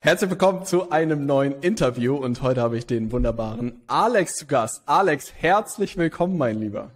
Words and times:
Herzlich 0.00 0.30
willkommen 0.30 0.64
zu 0.64 0.90
einem 0.90 1.26
neuen 1.26 1.60
Interview 1.62 2.16
und 2.16 2.40
heute 2.42 2.60
habe 2.60 2.78
ich 2.78 2.86
den 2.86 3.10
wunderbaren 3.10 3.80
Alex 3.88 4.36
zu 4.36 4.46
Gast. 4.46 4.82
Alex, 4.86 5.32
herzlich 5.36 5.96
willkommen, 5.96 6.38
mein 6.38 6.60
Lieber. 6.60 6.90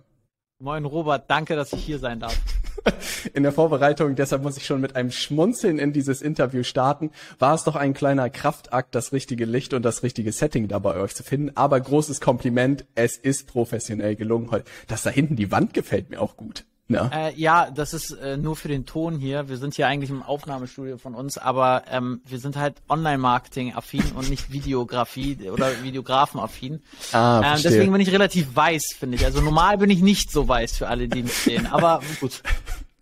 Moin 0.61 0.85
Robert, 0.85 1.29
danke, 1.29 1.57
dass 1.57 1.73
ich 1.73 1.83
hier 1.83 1.99
sein 1.99 2.21
darf. 2.21 2.39
In 3.35 3.43
der 3.43 3.53
Vorbereitung, 3.53 4.15
deshalb 4.15 4.43
muss 4.43 4.57
ich 4.57 4.65
schon 4.67 4.81
mit 4.81 4.97
einem 4.97 5.11
Schmunzeln 5.11 5.79
in 5.79 5.93
dieses 5.93 6.23
Interview 6.23 6.63
starten, 6.63 7.11
war 7.39 7.55
es 7.55 7.65
doch 7.65 7.77
ein 7.77 7.95
kleiner 7.95 8.31
Kraftakt, 8.31 8.95
das 8.95 9.13
richtige 9.13 9.45
Licht 9.45 9.75
und 9.75 9.83
das 9.83 10.03
richtige 10.03 10.33
Setting 10.33 10.69
da 10.69 10.79
bei 10.79 10.97
euch 10.97 11.15
zu 11.15 11.23
finden. 11.23 11.57
Aber 11.57 11.81
großes 11.81 12.21
Kompliment, 12.21 12.87
es 12.95 13.17
ist 13.17 13.49
professionell 13.49 14.17
gelungen 14.17 14.51
heute. 14.51 14.65
Das 14.87 15.03
da 15.03 15.11
hinten, 15.11 15.37
die 15.37 15.51
Wand 15.51 15.75
gefällt 15.75 16.11
mir 16.11 16.21
auch 16.21 16.37
gut. 16.37 16.65
Ja, 16.91 17.11
äh, 17.13 17.33
ja 17.37 17.71
das 17.71 17.95
ist 17.95 18.11
äh, 18.11 18.37
nur 18.37 18.57
für 18.57 18.69
den 18.69 18.85
Ton 18.85 19.19
hier. 19.19 19.49
Wir 19.49 19.57
sind 19.57 19.75
hier 19.75 19.87
eigentlich 19.87 20.11
im 20.11 20.23
Aufnahmestudio 20.23 20.99
von 20.99 21.15
uns, 21.15 21.39
aber 21.39 21.85
ähm, 21.91 22.21
wir 22.27 22.39
sind 22.39 22.57
halt 22.57 22.77
Online-Marketing-affin 22.89 24.13
und 24.17 24.29
nicht 24.29 24.53
Videografie 24.53 25.51
oder 25.51 25.83
Videografen-affin. 25.83 26.83
Ah, 27.13 27.55
äh, 27.55 27.63
deswegen 27.63 27.93
bin 27.93 28.01
ich 28.01 28.13
relativ 28.13 28.55
weiß, 28.55 28.97
finde 28.99 29.17
ich. 29.17 29.25
Also 29.25 29.41
normal 29.41 29.79
bin 29.79 29.91
ich 29.91 30.03
nicht 30.03 30.31
so 30.31 30.49
weiß 30.49 30.77
für 30.77 30.89
alle, 30.89 31.09
die 31.09 31.23
mich 31.23 31.33
sehen, 31.33 31.67
aber 31.67 32.01
gut. 32.21 32.43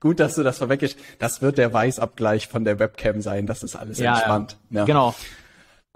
Gut, 0.01 0.21
dass 0.21 0.37
du 0.37 0.45
das 0.45 0.59
verwechselst. 0.59 0.97
Das 1.19 1.43
wird 1.43 1.59
der 1.59 1.73
Weißabgleich 1.73 2.47
von 2.47 2.65
der 2.65 2.79
Webcam 2.79 3.21
sein. 3.21 3.47
Das 3.47 3.65
ist 3.65 3.75
alles 3.75 3.99
ja, 3.99 4.15
entspannt. 4.15 4.57
Ja. 4.71 4.85
Genau. 4.85 5.15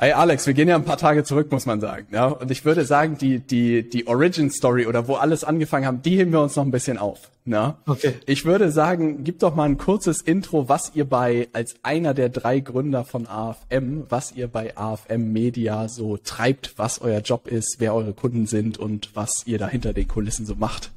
Hey 0.03 0.11
Alex, 0.15 0.49
wir 0.49 0.55
gehen 0.55 0.67
ja 0.67 0.75
ein 0.75 0.85
paar 0.85 0.97
Tage 0.97 1.23
zurück, 1.23 1.53
muss 1.53 1.65
man 1.65 1.81
sagen. 1.81 2.09
Ja, 2.11 2.27
und 2.27 2.51
ich 2.51 2.65
würde 2.65 2.85
sagen, 2.85 3.19
die 3.19 3.39
die 3.39 3.89
die 3.89 4.09
Origin 4.09 4.51
Story 4.51 4.89
oder 4.89 5.07
wo 5.07 5.15
alles 5.15 5.45
angefangen 5.45 5.87
haben, 5.87 6.03
die 6.03 6.17
heben 6.17 6.33
wir 6.33 6.41
uns 6.41 6.57
noch 6.57 6.65
ein 6.65 6.73
bisschen 6.73 6.99
auf. 6.99 7.31
Ja? 7.45 7.79
Okay. 7.87 8.15
Ich 8.27 8.45
würde 8.45 8.73
sagen, 8.73 9.23
gib 9.23 9.39
doch 9.39 9.55
mal 9.55 9.63
ein 9.63 9.79
kurzes 9.79 10.21
Intro, 10.21 10.69
was 10.69 10.91
ihr 10.97 11.05
bei 11.05 11.47
als 11.53 11.77
einer 11.85 12.15
der 12.15 12.31
drei 12.31 12.59
Gründer 12.59 13.05
von 13.05 13.29
AFM, 13.29 14.03
was 14.09 14.33
ihr 14.33 14.49
bei 14.49 14.77
AFM 14.77 15.33
Media 15.33 15.89
so 15.89 16.17
treibt, 16.17 16.77
was 16.79 17.01
euer 17.01 17.21
Job 17.21 17.47
ist, 17.47 17.77
wer 17.79 17.95
eure 17.95 18.13
Kunden 18.13 18.47
sind 18.47 18.79
und 18.79 19.15
was 19.15 19.47
ihr 19.47 19.61
da 19.61 19.69
hinter 19.69 19.93
den 19.93 20.09
Kulissen 20.09 20.47
so 20.47 20.57
macht. 20.57 20.91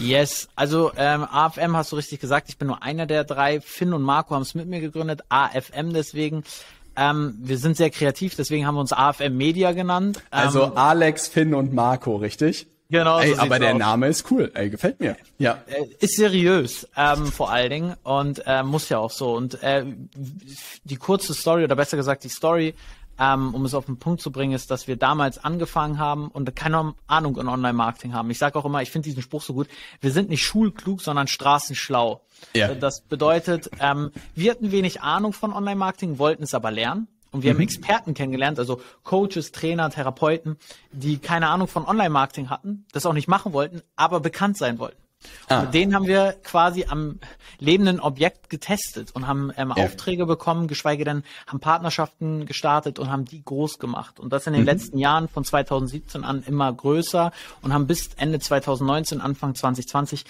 Yes, 0.00 0.48
also 0.54 0.92
ähm, 0.96 1.24
AFM 1.24 1.76
hast 1.76 1.90
du 1.90 1.96
richtig 1.96 2.20
gesagt, 2.20 2.48
ich 2.48 2.56
bin 2.56 2.68
nur 2.68 2.82
einer 2.84 3.06
der 3.06 3.24
drei. 3.24 3.60
Finn 3.60 3.92
und 3.92 4.02
Marco 4.02 4.34
haben 4.34 4.42
es 4.42 4.54
mit 4.54 4.68
mir 4.68 4.80
gegründet, 4.80 5.22
AFM 5.28 5.92
deswegen. 5.92 6.44
Ähm, 6.98 7.36
wir 7.40 7.58
sind 7.58 7.76
sehr 7.76 7.90
kreativ, 7.90 8.34
deswegen 8.34 8.66
haben 8.66 8.74
wir 8.74 8.80
uns 8.80 8.92
AFM 8.92 9.36
Media 9.36 9.72
genannt. 9.72 10.20
Also 10.30 10.64
ähm, 10.64 10.72
Alex, 10.76 11.28
Finn 11.28 11.54
und 11.54 11.72
Marco, 11.72 12.16
richtig? 12.16 12.66
Genau. 12.90 13.18
Ey, 13.20 13.34
so 13.34 13.42
aber 13.42 13.58
der 13.58 13.74
aus. 13.74 13.78
Name 13.78 14.08
ist 14.08 14.30
cool. 14.30 14.50
Ey, 14.54 14.70
gefällt 14.70 14.98
mir. 14.98 15.16
Ja. 15.38 15.62
Äh, 15.66 15.84
ist 16.00 16.16
seriös, 16.16 16.88
ähm, 16.96 17.26
vor 17.26 17.50
allen 17.50 17.70
Dingen 17.70 17.94
und 18.02 18.42
äh, 18.46 18.62
muss 18.62 18.88
ja 18.88 18.98
auch 18.98 19.10
so. 19.10 19.34
Und 19.34 19.62
äh, 19.62 19.84
die 20.84 20.96
kurze 20.96 21.34
Story 21.34 21.64
oder 21.64 21.76
besser 21.76 21.96
gesagt 21.98 22.24
die 22.24 22.30
Story 22.30 22.74
ähm, 23.18 23.54
um 23.54 23.64
es 23.64 23.74
auf 23.74 23.86
den 23.86 23.98
Punkt 23.98 24.20
zu 24.20 24.30
bringen, 24.30 24.52
ist, 24.52 24.70
dass 24.70 24.86
wir 24.88 24.96
damals 24.96 25.42
angefangen 25.42 25.98
haben 25.98 26.28
und 26.28 26.54
keine 26.54 26.94
Ahnung 27.06 27.36
in 27.36 27.48
Online-Marketing 27.48 28.14
haben. 28.14 28.30
Ich 28.30 28.38
sage 28.38 28.58
auch 28.58 28.64
immer, 28.64 28.82
ich 28.82 28.90
finde 28.90 29.08
diesen 29.08 29.22
Spruch 29.22 29.42
so 29.42 29.54
gut, 29.54 29.68
wir 30.00 30.12
sind 30.12 30.28
nicht 30.28 30.44
schulklug, 30.44 31.00
sondern 31.00 31.26
straßenschlau. 31.26 32.22
Ja. 32.54 32.74
Das 32.74 33.02
bedeutet, 33.02 33.70
ähm, 33.80 34.10
wir 34.34 34.50
hatten 34.50 34.70
wenig 34.72 35.02
Ahnung 35.02 35.32
von 35.32 35.52
Online-Marketing, 35.52 36.18
wollten 36.18 36.42
es 36.42 36.54
aber 36.54 36.70
lernen. 36.70 37.08
Und 37.30 37.42
wir 37.42 37.52
mhm. 37.52 37.58
haben 37.58 37.62
Experten 37.62 38.14
kennengelernt, 38.14 38.58
also 38.58 38.80
Coaches, 39.04 39.52
Trainer, 39.52 39.90
Therapeuten, 39.90 40.56
die 40.92 41.18
keine 41.18 41.48
Ahnung 41.48 41.68
von 41.68 41.84
Online-Marketing 41.84 42.48
hatten, 42.48 42.86
das 42.92 43.04
auch 43.04 43.12
nicht 43.12 43.28
machen 43.28 43.52
wollten, 43.52 43.82
aber 43.96 44.20
bekannt 44.20 44.56
sein 44.56 44.78
wollten. 44.78 44.96
Ah. 45.48 45.60
Und 45.60 45.74
den 45.74 45.94
haben 45.94 46.06
wir 46.06 46.34
quasi 46.44 46.86
am 46.88 47.18
lebenden 47.58 48.00
Objekt 48.00 48.50
getestet 48.50 49.10
und 49.14 49.26
haben 49.26 49.52
ähm, 49.56 49.72
ja. 49.76 49.84
Aufträge 49.84 50.26
bekommen, 50.26 50.68
geschweige 50.68 51.04
denn 51.04 51.24
haben 51.46 51.60
Partnerschaften 51.60 52.46
gestartet 52.46 52.98
und 52.98 53.10
haben 53.10 53.24
die 53.24 53.42
groß 53.42 53.78
gemacht. 53.78 54.20
Und 54.20 54.32
das 54.32 54.46
in 54.46 54.52
den 54.52 54.62
mhm. 54.62 54.68
letzten 54.68 54.98
Jahren 54.98 55.28
von 55.28 55.44
2017 55.44 56.24
an 56.24 56.42
immer 56.46 56.72
größer 56.72 57.32
und 57.62 57.72
haben 57.72 57.86
bis 57.86 58.10
Ende 58.16 58.38
2019, 58.38 59.20
Anfang 59.20 59.54
2020 59.54 60.24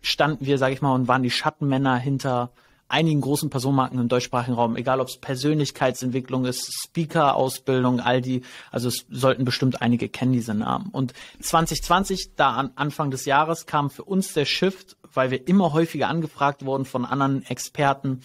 standen 0.00 0.46
wir, 0.46 0.58
sage 0.58 0.74
ich 0.74 0.82
mal, 0.82 0.94
und 0.94 1.08
waren 1.08 1.22
die 1.22 1.30
Schattenmänner 1.30 1.96
hinter 1.96 2.50
einigen 2.88 3.20
großen 3.20 3.50
Personenmarken 3.50 3.98
im 3.98 4.08
deutschsprachigen 4.08 4.54
Raum, 4.54 4.76
egal 4.76 5.00
ob 5.00 5.08
es 5.08 5.18
Persönlichkeitsentwicklung 5.18 6.44
ist, 6.44 6.72
Speaker-Ausbildung, 6.82 8.00
all 8.00 8.20
die, 8.20 8.42
also 8.70 8.88
es 8.88 9.06
sollten 9.10 9.44
bestimmt 9.44 9.82
einige 9.82 10.08
kennen 10.08 10.32
diese 10.32 10.54
Namen. 10.54 10.88
Und 10.90 11.12
2020, 11.40 12.34
da 12.36 12.52
an 12.52 12.70
Anfang 12.76 13.10
des 13.10 13.24
Jahres, 13.24 13.66
kam 13.66 13.90
für 13.90 14.04
uns 14.04 14.32
der 14.32 14.46
Shift, 14.46 14.96
weil 15.12 15.30
wir 15.30 15.46
immer 15.46 15.72
häufiger 15.72 16.08
angefragt 16.08 16.64
wurden 16.64 16.84
von 16.84 17.04
anderen 17.04 17.44
Experten, 17.44 18.22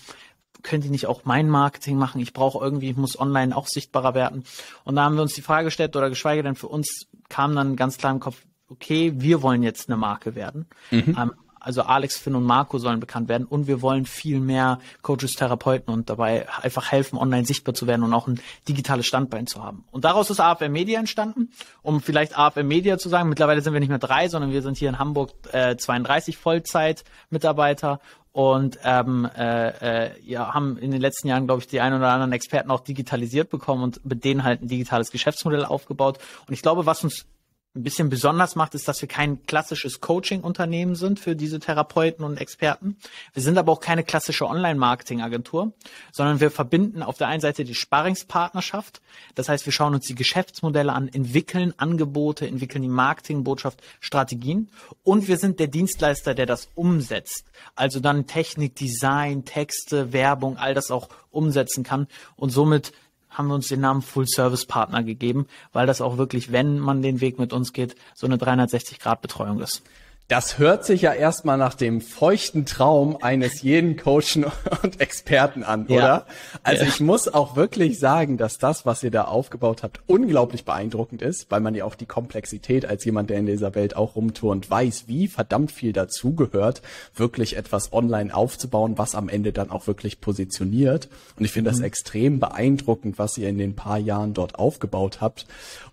könnt 0.64 0.86
ihr 0.86 0.92
nicht 0.92 1.08
auch 1.08 1.26
mein 1.26 1.50
Marketing 1.50 1.98
machen? 1.98 2.22
Ich 2.22 2.34
brauche 2.34 2.64
irgendwie, 2.64 2.90
ich 2.90 2.98
muss 2.98 3.20
online 3.20 3.56
auch 3.56 3.68
sichtbarer 3.68 4.16
werden. 4.16 4.46
Und 4.86 4.96
da 4.96 5.04
haben 5.04 5.16
wir 5.16 5.22
uns 5.22 5.34
die 5.34 5.42
Frage 5.42 5.66
gestellt, 5.66 5.96
oder 5.96 6.10
geschweige 6.10 6.42
denn 6.42 6.56
für 6.56 6.70
uns 6.70 7.08
kam 7.30 7.54
dann 7.56 7.76
ganz 7.76 7.98
klar 7.98 8.14
im 8.14 8.22
Kopf, 8.22 8.42
okay, 8.70 9.14
wir 9.16 9.42
wollen 9.42 9.62
jetzt 9.62 9.90
eine 9.90 9.98
Marke 9.98 10.36
werden. 10.36 10.68
Mhm. 10.90 11.18
Ähm, 11.20 11.34
also 11.64 11.82
Alex, 11.84 12.18
Finn 12.18 12.36
und 12.36 12.44
Marco 12.44 12.78
sollen 12.78 13.00
bekannt 13.00 13.30
werden 13.30 13.46
und 13.46 13.68
wir 13.68 13.82
wollen 13.82 14.06
viel 14.06 14.40
mehr 14.40 14.80
Coaches, 15.02 15.34
Therapeuten 15.34 15.94
und 15.94 16.10
dabei 16.10 16.48
einfach 16.62 16.92
helfen, 16.92 17.18
online 17.18 17.46
sichtbar 17.46 17.74
zu 17.74 17.88
werden 17.88 18.04
und 18.04 18.14
auch 18.14 18.28
ein 18.28 18.40
digitales 18.68 19.06
Standbein 19.06 19.48
zu 19.48 19.64
haben. 19.64 19.86
Und 19.92 20.06
daraus 20.06 20.30
ist 20.30 20.40
AFM 20.40 20.72
Media 20.72 21.00
entstanden, 21.00 21.50
um 21.82 22.02
vielleicht 22.02 22.38
AFM 22.38 22.68
Media 22.68 22.98
zu 22.98 23.10
sagen. 23.10 23.30
Mittlerweile 23.30 23.62
sind 23.62 23.74
wir 23.74 23.80
nicht 23.80 23.90
mehr 23.90 23.98
drei, 23.98 24.28
sondern 24.28 24.52
wir 24.52 24.62
sind 24.62 24.78
hier 24.78 24.90
in 24.90 25.00
Hamburg 25.00 25.32
äh, 25.52 25.76
32 25.78 26.38
Vollzeit-Mitarbeiter 26.38 28.00
und 28.34 28.80
ähm, 28.84 29.30
äh, 29.38 30.08
äh, 30.08 30.12
ja, 30.24 30.56
haben 30.56 30.78
in 30.80 30.90
den 30.90 31.00
letzten 31.00 31.28
Jahren, 31.28 31.46
glaube 31.46 31.62
ich, 31.62 31.68
die 31.68 31.80
ein 31.80 31.94
oder 31.94 32.10
anderen 32.10 32.34
Experten 32.34 32.72
auch 32.72 32.80
digitalisiert 32.80 33.50
bekommen 33.52 33.84
und 33.84 34.04
mit 34.06 34.26
denen 34.26 34.44
halt 34.44 34.64
ein 34.64 34.68
digitales 34.68 35.12
Geschäftsmodell 35.12 35.66
aufgebaut. 35.66 36.18
Und 36.48 36.54
ich 36.54 36.64
glaube, 36.64 36.88
was 36.88 37.04
uns 37.04 37.28
ein 37.76 37.82
bisschen 37.82 38.10
besonders 38.10 38.56
macht, 38.56 38.76
ist, 38.76 38.88
dass 38.88 39.02
wir 39.02 39.10
kein 39.10 39.48
klassisches 39.48 40.00
Coaching-Unternehmen 40.00 40.94
sind 40.94 41.20
für 41.20 41.36
diese 41.36 41.60
Therapeuten 41.60 42.24
und 42.24 42.38
Experten. 42.38 42.98
Wir 43.34 43.42
sind 43.42 43.58
aber 43.58 43.72
auch 43.72 43.80
keine 43.80 44.04
klassische 44.04 44.46
Online-Marketing-Agentur, 44.46 45.74
sondern 46.12 46.40
wir 46.40 46.52
verbinden 46.52 47.02
auf 47.02 47.18
der 47.18 47.30
einen 47.30 47.42
Seite 47.42 47.64
die 47.64 47.74
Sparringspartnerschaft. 47.74 49.02
Das 49.34 49.50
heißt, 49.50 49.66
wir 49.66 49.74
schauen 49.74 49.96
uns 49.96 50.06
die 50.06 50.14
Geschäftsmodelle 50.14 50.94
an, 50.94 51.08
entwickeln 51.08 51.74
Angebote, 51.78 52.48
entwickeln 52.48 52.84
die 52.84 52.90
Marketingbotschaft, 52.90 53.82
Strategien 54.00 54.70
und 55.02 55.28
wir 55.28 55.38
sind 55.38 55.60
der 55.60 55.68
Dienstleister, 55.68 56.36
der 56.36 56.46
das 56.46 56.70
umsetzt. 56.76 57.46
Also 57.76 58.00
dann 58.00 58.28
Technik, 58.28 58.76
Design, 58.76 59.46
Texte, 59.46 60.14
Werbung, 60.14 60.58
all 60.58 60.76
das 60.76 60.92
auch 60.92 61.10
umsetzen 61.32 61.84
kann 61.84 62.08
und 62.36 62.52
somit 62.52 62.94
haben 63.34 63.48
wir 63.48 63.56
uns 63.56 63.68
den 63.68 63.82
Namen 63.82 64.02
Full 64.02 64.28
Service 64.28 64.66
Partner 64.66 65.04
gegeben, 65.04 65.48
weil 65.72 65.88
das 65.88 66.02
auch 66.02 66.18
wirklich, 66.18 66.52
wenn 66.52 66.80
man 66.80 67.02
den 67.02 67.22
Weg 67.22 67.40
mit 67.40 67.54
uns 67.54 67.74
geht, 67.74 67.96
so 68.14 68.28
eine 68.28 68.38
360 68.38 69.00
Grad 69.00 69.22
Betreuung 69.22 69.60
ist. 69.60 69.84
Das 70.30 70.58
hört 70.58 70.86
sich 70.86 71.02
ja 71.02 71.14
erstmal 71.14 71.58
nach 71.58 71.74
dem 71.74 72.00
feuchten 72.00 72.66
Traum 72.66 73.18
eines 73.22 73.62
jeden 73.62 73.98
Coachen 73.98 74.46
und 74.82 75.02
Experten 75.02 75.64
an, 75.64 75.86
ja. 75.90 75.98
oder? 75.98 76.26
Also 76.64 76.84
ja. 76.84 76.90
ich 76.90 77.02
muss 77.02 77.28
auch 77.28 77.58
wirklich 77.58 78.00
sagen, 78.00 78.38
dass 78.38 78.58
das, 78.58 78.86
was 78.86 79.04
ihr 79.04 79.12
da 79.12 79.26
aufgebaut 79.26 79.84
habt, 79.84 80.00
unglaublich 80.08 80.64
beeindruckend 80.64 81.22
ist, 81.22 81.52
weil 81.52 81.60
man 81.60 81.76
ja 81.76 81.84
auch 81.84 81.96
die 81.96 82.06
Komplexität 82.06 82.86
als 82.86 83.04
jemand, 83.04 83.30
der 83.30 83.38
in 83.38 83.48
dieser 83.48 83.76
Welt 83.76 83.98
auch 83.98 84.16
rumturnt, 84.16 84.70
weiß, 84.70 85.06
wie 85.08 85.28
verdammt 85.28 85.74
viel 85.74 85.92
dazugehört, 85.92 86.82
wirklich 87.14 87.58
etwas 87.58 87.92
online 87.92 88.34
aufzubauen, 88.34 88.98
was 88.98 89.16
am 89.16 89.28
Ende 89.28 89.52
dann 89.52 89.72
auch 89.72 89.88
wirklich 89.88 90.22
positioniert. 90.22 91.10
Und 91.38 91.44
ich 91.44 91.52
finde 91.52 91.70
das 91.70 91.80
mhm. 91.80 91.86
extrem 91.86 92.40
beeindruckend, 92.40 93.20
was 93.20 93.38
ihr 93.38 93.50
in 93.50 93.58
den 93.58 93.76
paar 93.76 93.98
Jahren 93.98 94.34
dort 94.34 94.56
aufgebaut 94.56 95.20
habt 95.20 95.48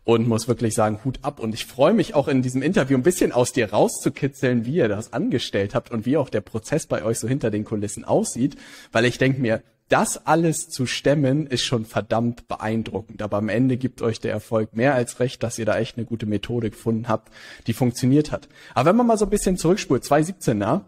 und 0.05 0.27
muss 0.27 0.49
wirklich 0.49 0.75
sagen, 0.75 1.01
Hut 1.05 1.19
ab. 1.23 1.41
Und 1.41 1.55
ich 1.55 1.67
freue 1.67 1.93
mich 1.93 2.15
auch 2.15 2.29
in 2.29 2.43
diesem 2.43 2.63
Interview 2.63 2.97
ein 2.97 3.03
bisschen 3.03 3.33
aus 3.33 3.53
dir 3.53 3.73
rauszukitzeln, 4.21 4.65
wie 4.67 4.77
ihr 4.77 4.89
das 4.89 5.13
angestellt 5.13 5.75
habt 5.75 5.91
und 5.91 6.07
wie 6.07 6.17
auch 6.17 6.29
der 6.29 6.41
Prozess 6.41 6.87
bei 6.87 7.03
euch 7.05 7.19
so 7.19 7.29
hinter 7.29 7.51
den 7.51 7.65
Kulissen 7.65 8.05
aussieht, 8.05 8.57
weil 8.93 9.05
ich 9.05 9.19
denke 9.19 9.41
mir, 9.41 9.63
das 9.89 10.25
alles 10.25 10.69
zu 10.69 10.87
stemmen, 10.87 11.49
ist 11.49 11.65
schon 11.65 11.85
verdammt 11.85 12.47
beeindruckend. 12.47 13.23
Aber 13.23 13.39
am 13.39 13.49
Ende 13.49 13.77
gibt 13.77 14.03
euch 14.03 14.21
der 14.21 14.31
Erfolg 14.31 14.77
mehr 14.77 14.95
als 14.95 15.19
recht, 15.19 15.43
dass 15.43 15.59
ihr 15.59 15.67
da 15.67 15.79
echt 15.79 15.97
eine 15.97 16.07
gute 16.07 16.27
Methode 16.27 16.71
gefunden 16.71 17.09
habt, 17.09 17.33
die 17.67 17.73
funktioniert 17.73 18.31
hat. 18.31 18.49
Aber 18.73 18.91
wenn 18.91 18.97
man 18.97 19.09
mal 19.09 19.19
so 19.19 19.27
ein 19.27 19.31
bisschen 19.31 19.57
zurückspult, 19.57 20.05
2017, 20.05 20.61
ja, 20.61 20.85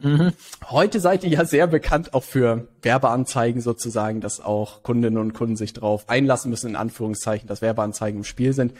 Mhm. 0.00 0.32
Heute 0.70 0.98
seid 0.98 1.22
ihr 1.22 1.30
ja 1.30 1.44
sehr 1.44 1.68
bekannt 1.68 2.14
auch 2.14 2.24
für 2.24 2.66
Werbeanzeigen 2.82 3.62
sozusagen, 3.62 4.20
dass 4.20 4.40
auch 4.40 4.82
Kundinnen 4.82 5.18
und 5.18 5.34
Kunden 5.34 5.56
sich 5.56 5.72
darauf 5.72 6.08
einlassen 6.08 6.50
müssen, 6.50 6.70
in 6.70 6.76
Anführungszeichen, 6.76 7.46
dass 7.46 7.62
Werbeanzeigen 7.62 8.18
im 8.20 8.24
Spiel 8.24 8.52
sind. 8.52 8.74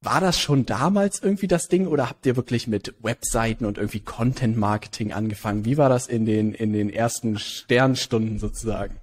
War 0.00 0.20
das 0.20 0.38
schon 0.38 0.64
damals 0.64 1.20
irgendwie 1.20 1.48
das 1.48 1.66
Ding 1.66 1.88
oder 1.88 2.08
habt 2.08 2.24
ihr 2.24 2.36
wirklich 2.36 2.68
mit 2.68 2.94
Webseiten 3.02 3.64
und 3.64 3.78
irgendwie 3.78 3.98
Content 3.98 4.56
Marketing 4.56 5.12
angefangen? 5.12 5.64
Wie 5.64 5.76
war 5.76 5.88
das 5.88 6.06
in 6.06 6.24
den, 6.24 6.54
in 6.54 6.72
den 6.72 6.88
ersten 6.88 7.36
Sternstunden 7.36 8.38
sozusagen? 8.38 8.96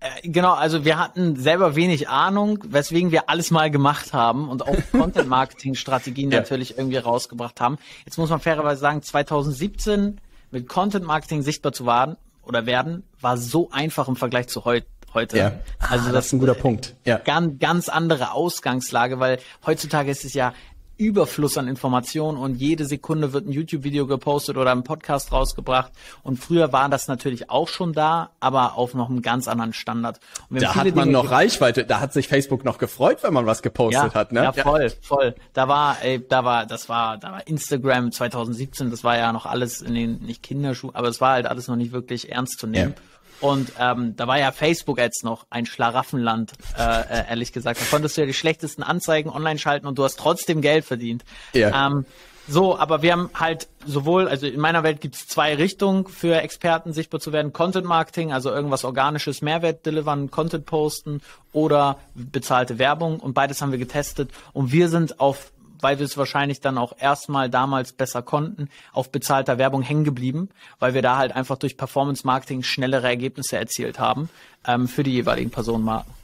Äh, 0.00 0.28
genau, 0.28 0.52
also 0.52 0.84
wir 0.84 0.98
hatten 0.98 1.36
selber 1.36 1.76
wenig 1.76 2.10
Ahnung, 2.10 2.58
weswegen 2.68 3.10
wir 3.10 3.30
alles 3.30 3.50
mal 3.50 3.70
gemacht 3.70 4.12
haben 4.12 4.50
und 4.50 4.60
auch 4.68 4.76
Content-Marketing-Strategien 4.92 6.30
ja. 6.30 6.40
natürlich 6.40 6.76
irgendwie 6.76 6.98
rausgebracht 6.98 7.62
haben. 7.62 7.78
Jetzt 8.04 8.18
muss 8.18 8.28
man 8.28 8.40
fairerweise 8.40 8.82
sagen, 8.82 9.00
2017 9.00 10.20
mit 10.50 10.68
Content 10.68 11.06
Marketing 11.06 11.40
sichtbar 11.40 11.72
zu 11.72 11.86
werden 11.86 12.18
oder 12.42 12.66
werden, 12.66 13.02
war 13.18 13.38
so 13.38 13.70
einfach 13.70 14.08
im 14.08 14.16
Vergleich 14.16 14.48
zu 14.48 14.66
heute 14.66 14.86
heute. 15.14 15.38
Ja. 15.38 15.52
Also 15.78 16.04
das, 16.06 16.12
das 16.12 16.26
ist 16.26 16.32
ein 16.34 16.38
guter 16.40 16.54
Punkt. 16.54 16.94
Ja. 17.04 17.18
Ganz, 17.18 17.58
ganz 17.58 17.88
andere 17.88 18.32
Ausgangslage, 18.32 19.20
weil 19.20 19.38
heutzutage 19.64 20.10
ist 20.10 20.24
es 20.24 20.34
ja 20.34 20.52
Überfluss 20.96 21.58
an 21.58 21.66
Informationen 21.66 22.38
und 22.38 22.54
jede 22.54 22.84
Sekunde 22.84 23.32
wird 23.32 23.46
ein 23.46 23.52
YouTube-Video 23.52 24.06
gepostet 24.06 24.56
oder 24.56 24.70
ein 24.70 24.84
Podcast 24.84 25.32
rausgebracht. 25.32 25.92
Und 26.22 26.38
früher 26.38 26.72
war 26.72 26.88
das 26.88 27.08
natürlich 27.08 27.50
auch 27.50 27.66
schon 27.66 27.92
da, 27.92 28.30
aber 28.38 28.76
auf 28.76 28.94
noch 28.94 29.10
einem 29.10 29.20
ganz 29.20 29.48
anderen 29.48 29.72
Standard. 29.72 30.20
da 30.50 30.74
hat 30.76 30.84
man 30.94 31.08
Dinge 31.08 31.12
noch 31.12 31.30
Reichweite, 31.30 31.84
da 31.84 32.00
hat 32.00 32.12
sich 32.12 32.28
Facebook 32.28 32.64
noch 32.64 32.78
gefreut, 32.78 33.18
wenn 33.22 33.34
man 33.34 33.44
was 33.44 33.62
gepostet 33.62 34.12
ja, 34.12 34.14
hat, 34.14 34.32
ne? 34.32 34.44
Ja, 34.44 34.52
voll, 34.52 34.90
voll. 35.00 35.34
Da 35.52 35.66
war, 35.66 35.96
ey, 36.02 36.24
da 36.26 36.44
war, 36.44 36.64
das 36.66 36.88
war, 36.88 37.18
da 37.18 37.32
war 37.32 37.46
Instagram 37.46 38.12
2017, 38.12 38.90
das 38.90 39.02
war 39.02 39.18
ja 39.18 39.32
noch 39.32 39.46
alles 39.46 39.80
in 39.80 39.94
den, 39.94 40.18
nicht 40.22 40.42
Kinderschuhen, 40.44 40.94
aber 40.94 41.08
es 41.08 41.20
war 41.20 41.32
halt 41.32 41.46
alles 41.46 41.66
noch 41.66 41.76
nicht 41.76 41.92
wirklich 41.92 42.30
ernst 42.30 42.60
zu 42.60 42.68
nehmen. 42.68 42.94
Ja. 42.96 43.13
Und 43.40 43.72
ähm, 43.78 44.16
da 44.16 44.26
war 44.26 44.38
ja 44.38 44.52
Facebook 44.52 44.98
jetzt 44.98 45.24
noch 45.24 45.46
ein 45.50 45.66
Schlaraffenland, 45.66 46.52
äh, 46.78 46.82
äh, 46.82 47.28
ehrlich 47.30 47.52
gesagt. 47.52 47.80
Da 47.80 47.84
konntest 47.90 48.16
du 48.16 48.22
ja 48.22 48.26
die 48.26 48.34
schlechtesten 48.34 48.82
Anzeigen 48.82 49.30
online 49.30 49.58
schalten 49.58 49.86
und 49.86 49.98
du 49.98 50.04
hast 50.04 50.18
trotzdem 50.18 50.60
Geld 50.60 50.84
verdient. 50.84 51.24
Ja. 51.52 51.86
Ähm, 51.86 52.06
so, 52.46 52.78
aber 52.78 53.00
wir 53.00 53.12
haben 53.12 53.30
halt 53.34 53.68
sowohl, 53.86 54.28
also 54.28 54.46
in 54.46 54.60
meiner 54.60 54.82
Welt 54.82 55.00
gibt 55.00 55.14
es 55.14 55.26
zwei 55.26 55.54
Richtungen 55.54 56.06
für 56.06 56.42
Experten 56.42 56.92
sichtbar 56.92 57.20
zu 57.20 57.32
werden. 57.32 57.54
Content 57.54 57.86
Marketing, 57.86 58.32
also 58.32 58.50
irgendwas 58.50 58.84
organisches, 58.84 59.40
Mehrwert 59.40 59.86
delivern, 59.86 60.30
Content 60.30 60.66
posten 60.66 61.22
oder 61.52 61.98
bezahlte 62.14 62.78
Werbung 62.78 63.18
und 63.18 63.32
beides 63.32 63.62
haben 63.62 63.72
wir 63.72 63.78
getestet 63.78 64.30
und 64.52 64.72
wir 64.72 64.90
sind 64.90 65.20
auf 65.20 65.52
weil 65.80 65.98
wir 65.98 66.06
es 66.06 66.16
wahrscheinlich 66.16 66.60
dann 66.60 66.78
auch 66.78 66.94
erstmal 66.98 67.50
damals 67.50 67.92
besser 67.92 68.22
konnten, 68.22 68.68
auf 68.92 69.10
bezahlter 69.10 69.58
Werbung 69.58 69.82
hängen 69.82 70.04
geblieben, 70.04 70.48
weil 70.78 70.94
wir 70.94 71.02
da 71.02 71.16
halt 71.16 71.32
einfach 71.32 71.58
durch 71.58 71.76
Performance 71.76 72.26
Marketing 72.26 72.62
schnellere 72.62 73.06
Ergebnisse 73.06 73.56
erzielt 73.56 73.98
haben 73.98 74.28
ähm, 74.66 74.88
für 74.88 75.02
die 75.02 75.12
jeweiligen 75.12 75.50
Personenmarken. 75.50 76.23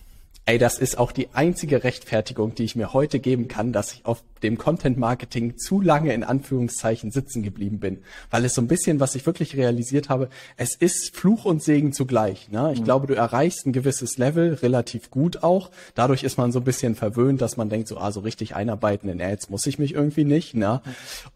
Ey, 0.51 0.59
das 0.59 0.81
ist 0.81 0.99
auch 0.99 1.13
die 1.13 1.29
einzige 1.33 1.85
Rechtfertigung, 1.85 2.57
die 2.57 2.65
ich 2.65 2.75
mir 2.75 2.93
heute 2.93 3.21
geben 3.21 3.47
kann, 3.47 3.73
dass 3.73 3.93
ich 3.93 4.05
auf 4.05 4.25
dem 4.43 4.59
Content 4.59 4.99
Marketing 4.99 5.57
zu 5.57 5.81
lange 5.81 6.13
in 6.13 6.25
Anführungszeichen 6.25 7.13
sitzen 7.13 7.45
geblieben 7.45 7.79
bin. 7.79 8.03
Weil 8.33 8.45
es 8.45 8.55
so 8.55 8.61
ein 8.61 8.67
bisschen, 8.67 8.99
was 8.99 9.15
ich 9.15 9.25
wirklich 9.27 9.57
realisiert 9.57 10.09
habe, 10.09 10.29
es 10.57 10.75
ist 10.75 11.15
Fluch 11.15 11.45
und 11.45 11.63
Segen 11.63 11.93
zugleich. 11.93 12.51
Ne? 12.51 12.73
Ich 12.73 12.81
mhm. 12.81 12.85
glaube, 12.85 13.07
du 13.07 13.15
erreichst 13.15 13.65
ein 13.65 13.73
gewisses 13.73 14.19
Level 14.19 14.55
relativ 14.55 15.13
gut 15.13 15.45
auch. 15.45 15.71
Dadurch 15.95 16.25
ist 16.25 16.37
man 16.37 16.51
so 16.51 16.59
ein 16.59 16.65
bisschen 16.65 16.97
verwöhnt, 16.97 17.41
dass 17.41 17.57
man 17.57 17.69
denkt, 17.69 17.87
so, 17.87 17.99
ah, 17.99 18.11
so 18.11 18.19
richtig 18.19 18.57
einarbeiten 18.57 19.09
in 19.09 19.23
Ads 19.23 19.51
muss 19.51 19.65
ich 19.67 19.79
mich 19.79 19.95
irgendwie 19.95 20.25
nicht. 20.25 20.55
Ne? 20.55 20.81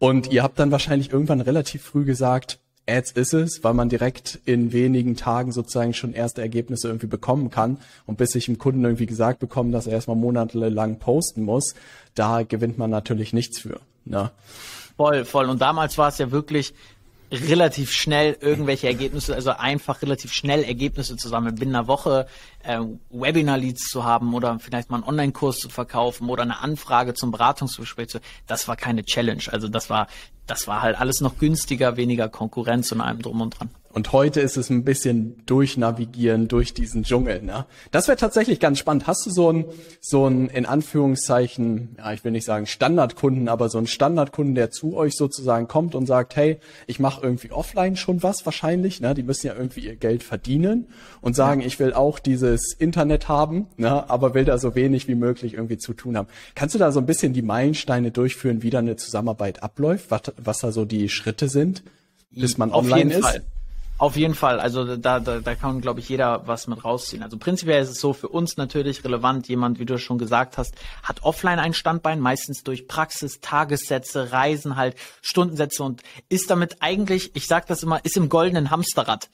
Und 0.01 0.33
ihr 0.33 0.43
habt 0.43 0.59
dann 0.59 0.73
wahrscheinlich 0.73 1.13
irgendwann 1.13 1.41
relativ 1.41 1.83
früh 1.83 2.05
gesagt, 2.05 2.59
Ads 2.87 3.13
ist 3.13 3.33
es, 3.33 3.65
weil 3.65 3.75
man 3.75 3.89
direkt 3.89 4.41
in 4.45 4.73
wenigen 4.73 5.17
Tagen 5.17 5.53
sozusagen 5.53 5.95
schon 5.95 6.13
erste 6.13 6.43
Ergebnisse 6.43 6.89
irgendwie 6.89 7.07
bekommen 7.07 7.51
kann. 7.51 7.79
Und 8.07 8.19
bis 8.19 8.35
ich 8.35 8.47
dem 8.47 8.59
Kunden 8.59 8.85
irgendwie 8.85 9.07
gesagt 9.07 9.39
bekomme, 9.39 9.73
dass 9.73 9.87
er 9.87 9.95
erstmal 9.95 10.17
monatelang 10.17 10.99
posten 10.99 11.43
muss, 11.43 11.75
da 12.15 12.43
gewinnt 12.43 12.77
man 12.77 12.91
natürlich 12.91 13.33
nichts 13.33 13.61
für. 13.61 13.81
Ne? 14.05 14.31
Voll, 14.97 15.25
voll. 15.25 15.49
Und 15.49 15.63
damals 15.63 15.97
war 15.97 16.09
es 16.09 16.19
ja 16.19 16.31
wirklich, 16.31 16.75
relativ 17.35 17.91
schnell 17.93 18.37
irgendwelche 18.41 18.87
Ergebnisse, 18.87 19.35
also 19.35 19.51
einfach 19.51 20.03
relativ 20.03 20.33
schnell 20.33 20.63
Ergebnisse 20.63 21.17
zu 21.17 21.29
sammeln, 21.29 21.55
binnen 21.55 21.75
einer 21.75 21.89
Woche 21.89 22.27
äh, 22.63 22.81
Webinar-Leads 23.11 23.89
zu 23.89 24.05
haben 24.05 24.35
oder 24.35 24.59
vielleicht 24.59 24.91
mal 24.91 24.99
einen 24.99 25.05
Online-Kurs 25.05 25.59
zu 25.59 25.69
verkaufen 25.69 26.29
oder 26.29 26.43
eine 26.43 26.61
Anfrage 26.61 27.15
zum 27.15 27.31
Beratungsgespräch 27.31 28.09
zu, 28.09 28.21
das 28.47 28.69
war 28.69 28.77
keine 28.77 29.05
Challenge. 29.05 29.43
Also 29.51 29.69
das 29.69 29.91
war, 29.91 30.07
das 30.47 30.67
war 30.67 30.83
halt 30.83 31.01
alles 31.01 31.21
noch 31.21 31.39
günstiger, 31.39 31.97
weniger 31.97 32.29
Konkurrenz 32.29 32.93
und 32.93 33.01
allem 33.01 33.23
drum 33.23 33.41
und 33.41 33.59
dran. 33.59 33.71
Und 33.95 34.11
heute 34.11 34.41
ist 34.41 34.57
es 34.57 34.71
ein 34.71 34.83
bisschen 34.83 35.47
durchnavigieren 35.47 36.49
durch 36.49 36.75
diesen 36.75 37.05
Dschungel. 37.05 37.43
Ne? 37.43 37.65
Das 37.93 38.09
wäre 38.09 38.19
tatsächlich 38.19 38.59
ganz 38.59 38.81
spannend. 38.81 39.07
Hast 39.07 39.25
du 39.25 39.31
so 39.31 39.53
ein, 39.53 39.67
so 40.01 40.27
ein 40.27 40.49
in 40.49 40.67
Anführungszeichen, 40.67 41.95
ja, 41.99 42.13
ich 42.13 42.25
will 42.25 42.33
nicht 42.33 42.45
sagen 42.45 42.67
Standardkunden, 42.67 43.49
aber 43.49 43.69
so 43.69 43.79
ein 43.79 43.87
Standardkunden, 43.87 44.57
der 44.57 44.73
zu 44.73 44.97
euch 44.97 45.15
sozusagen 45.15 45.69
kommt 45.69 45.95
und 45.95 46.07
sagt, 46.07 46.35
hey, 46.35 46.59
ich 46.89 46.99
mache 46.99 47.23
irgendwie 47.23 47.53
offline 47.53 47.95
schon 47.95 48.25
was 48.25 48.45
wahrscheinlich. 48.45 49.01
Ne? 49.01 49.15
Die 49.15 49.23
müssen 49.23 49.47
ja 49.47 49.55
irgendwie 49.55 49.87
ihr 49.87 49.95
Geld 49.95 50.25
verdienen 50.25 50.89
und 51.21 51.37
sagen, 51.37 51.61
ja. 51.61 51.69
ich 51.69 51.79
will 51.79 51.93
auch 51.93 52.19
dieses 52.19 52.73
Internet 52.73 53.29
haben, 53.29 53.69
ne? 53.77 54.11
aber 54.11 54.35
will 54.35 54.45
da 54.45 54.59
so 54.59 54.75
wenig 54.75 55.07
wie 55.07 55.15
möglich 55.15 55.55
irgendwie 55.55 55.79
zu 55.79 55.93
tun 55.93 56.17
haben. 56.17 56.27
Kannst 56.57 56.75
du 56.75 56.81
da 56.81 56.91
so 56.91 56.99
ein 56.99 57.07
bisschen 57.07 57.33
die 57.33 57.43
Meilensteine 57.43 58.11
durchführen, 58.11 58.65
wie 58.65 58.71
da 58.71 58.81
eine 58.81 58.97
Zusammenarbeit 58.97 59.63
abläuft, 59.63 60.11
was, 60.11 60.23
was 60.37 60.59
da 60.59 60.73
so 60.73 60.85
die 60.85 61.09
Schritte 61.09 61.49
sind, 61.49 61.83
bis 62.31 62.59
man 62.59 62.73
Auf 62.73 62.85
online 62.85 63.15
ist? 63.15 63.23
Fall. 63.23 63.45
Auf 63.97 64.17
jeden 64.17 64.35
Fall, 64.35 64.59
also 64.59 64.97
da, 64.97 65.21
da, 65.21 65.39
da 65.39 65.55
kann, 65.55 65.81
glaube 65.81 66.01
ich, 66.01 66.09
jeder 66.09 66.49
was 66.49 66.67
mit 66.67 66.85
rausziehen. 66.85 67.23
Also 67.23 67.39
prinzipiell 67.39 67.81
ist 67.81 67.91
es 67.91 68.01
so 68.01 68.13
für 68.13 68.29
uns 68.29 68.57
natürlich 68.57 69.05
relevant, 69.05 69.49
jemand, 69.49 69.79
wie 69.79 69.87
du 69.87 69.99
schon 69.99 70.19
gesagt 70.19 70.59
hast, 70.59 70.75
hat 71.05 71.23
offline 71.23 71.61
ein 71.61 71.75
Standbein, 71.75 72.19
meistens 72.19 72.65
durch 72.65 72.89
Praxis, 72.89 73.41
Tagessätze, 73.41 74.33
Reisen 74.33 74.75
halt, 74.75 74.97
Stundensätze 75.23 75.85
und 75.85 76.03
ist 76.29 76.51
damit 76.51 76.79
eigentlich, 76.81 77.37
ich 77.37 77.47
sage 77.47 77.67
das 77.69 77.85
immer, 77.85 78.05
ist 78.05 78.17
im 78.17 78.29
goldenen 78.29 78.73
Hamsterrad. 78.73 79.31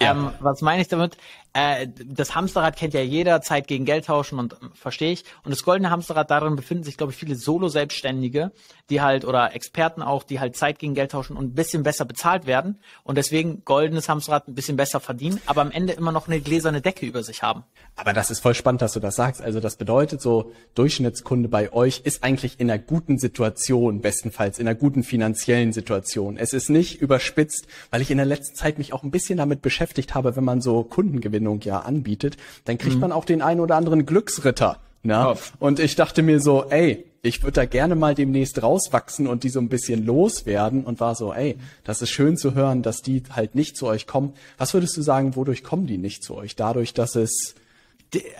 Ja. 0.00 0.12
Ähm, 0.12 0.30
was 0.40 0.60
meine 0.60 0.82
ich 0.82 0.88
damit? 0.88 1.16
Äh, 1.54 1.88
das 2.06 2.34
Hamsterrad 2.34 2.76
kennt 2.76 2.94
ja 2.94 3.02
jeder, 3.02 3.42
Zeit 3.42 3.68
gegen 3.68 3.84
Geld 3.84 4.06
tauschen 4.06 4.38
und 4.38 4.54
äh, 4.54 4.56
verstehe 4.74 5.12
ich. 5.12 5.24
Und 5.44 5.50
das 5.50 5.64
goldene 5.64 5.90
Hamsterrad, 5.90 6.30
darin 6.30 6.56
befinden 6.56 6.82
sich, 6.84 6.96
glaube 6.96 7.12
ich, 7.12 7.18
viele 7.18 7.34
Solo-Selbstständige, 7.34 8.52
die 8.88 9.02
halt, 9.02 9.26
oder 9.26 9.54
Experten 9.54 10.02
auch, 10.02 10.22
die 10.22 10.40
halt 10.40 10.56
Zeit 10.56 10.78
gegen 10.78 10.94
Geld 10.94 11.12
tauschen 11.12 11.36
und 11.36 11.44
ein 11.44 11.54
bisschen 11.54 11.82
besser 11.82 12.06
bezahlt 12.06 12.46
werden 12.46 12.80
und 13.04 13.18
deswegen 13.18 13.64
goldenes 13.64 14.08
Hamsterrad 14.08 14.48
ein 14.48 14.54
bisschen 14.54 14.78
besser 14.78 15.00
verdienen, 15.00 15.40
aber 15.44 15.60
am 15.60 15.70
Ende 15.70 15.92
immer 15.92 16.10
noch 16.10 16.26
eine 16.26 16.40
gläserne 16.40 16.80
Decke 16.80 17.04
über 17.04 17.22
sich 17.22 17.42
haben. 17.42 17.64
Aber 17.96 18.14
das 18.14 18.30
ist 18.30 18.40
voll 18.40 18.54
spannend, 18.54 18.80
dass 18.80 18.94
du 18.94 19.00
das 19.00 19.16
sagst. 19.16 19.42
Also 19.42 19.60
das 19.60 19.76
bedeutet 19.76 20.22
so, 20.22 20.52
Durchschnittskunde 20.74 21.50
bei 21.50 21.70
euch 21.72 22.00
ist 22.04 22.24
eigentlich 22.24 22.60
in 22.60 22.70
einer 22.70 22.82
guten 22.82 23.18
Situation, 23.18 24.00
bestenfalls 24.00 24.58
in 24.58 24.66
einer 24.66 24.74
guten 24.74 25.02
finanziellen 25.02 25.74
Situation. 25.74 26.38
Es 26.38 26.54
ist 26.54 26.70
nicht 26.70 27.00
überspitzt, 27.00 27.66
weil 27.90 28.00
ich 28.00 28.10
in 28.10 28.16
der 28.16 28.26
letzten 28.26 28.54
Zeit 28.54 28.78
mich 28.78 28.94
auch 28.94 29.02
ein 29.02 29.10
bisschen 29.10 29.36
damit 29.36 29.60
beschäftigt 29.60 30.14
habe, 30.14 30.34
wenn 30.34 30.44
man 30.44 30.62
so 30.62 30.82
Kunden 30.82 31.20
gewinnt 31.20 31.41
Anwendung 31.42 31.60
ja 31.62 31.80
anbietet, 31.80 32.36
dann 32.64 32.78
kriegt 32.78 32.94
mhm. 32.94 33.00
man 33.00 33.12
auch 33.12 33.24
den 33.24 33.42
einen 33.42 33.60
oder 33.60 33.76
anderen 33.76 34.06
Glücksritter. 34.06 34.78
Ne? 35.02 35.34
Und 35.58 35.80
ich 35.80 35.96
dachte 35.96 36.22
mir 36.22 36.40
so, 36.40 36.64
ey, 36.70 37.04
ich 37.22 37.42
würde 37.42 37.52
da 37.52 37.64
gerne 37.64 37.94
mal 37.94 38.14
demnächst 38.14 38.62
rauswachsen 38.62 39.26
und 39.26 39.44
die 39.44 39.48
so 39.48 39.60
ein 39.60 39.68
bisschen 39.68 40.04
loswerden 40.04 40.84
und 40.84 41.00
war 41.00 41.14
so, 41.14 41.32
ey, 41.32 41.56
das 41.84 42.02
ist 42.02 42.10
schön 42.10 42.36
zu 42.36 42.54
hören, 42.54 42.82
dass 42.82 43.02
die 43.02 43.22
halt 43.30 43.54
nicht 43.54 43.76
zu 43.76 43.86
euch 43.86 44.06
kommen. 44.06 44.34
Was 44.58 44.74
würdest 44.74 44.96
du 44.96 45.02
sagen, 45.02 45.36
wodurch 45.36 45.62
kommen 45.62 45.86
die 45.86 45.98
nicht 45.98 46.24
zu 46.24 46.36
euch? 46.36 46.56
Dadurch, 46.56 46.94
dass 46.94 47.14
es 47.16 47.54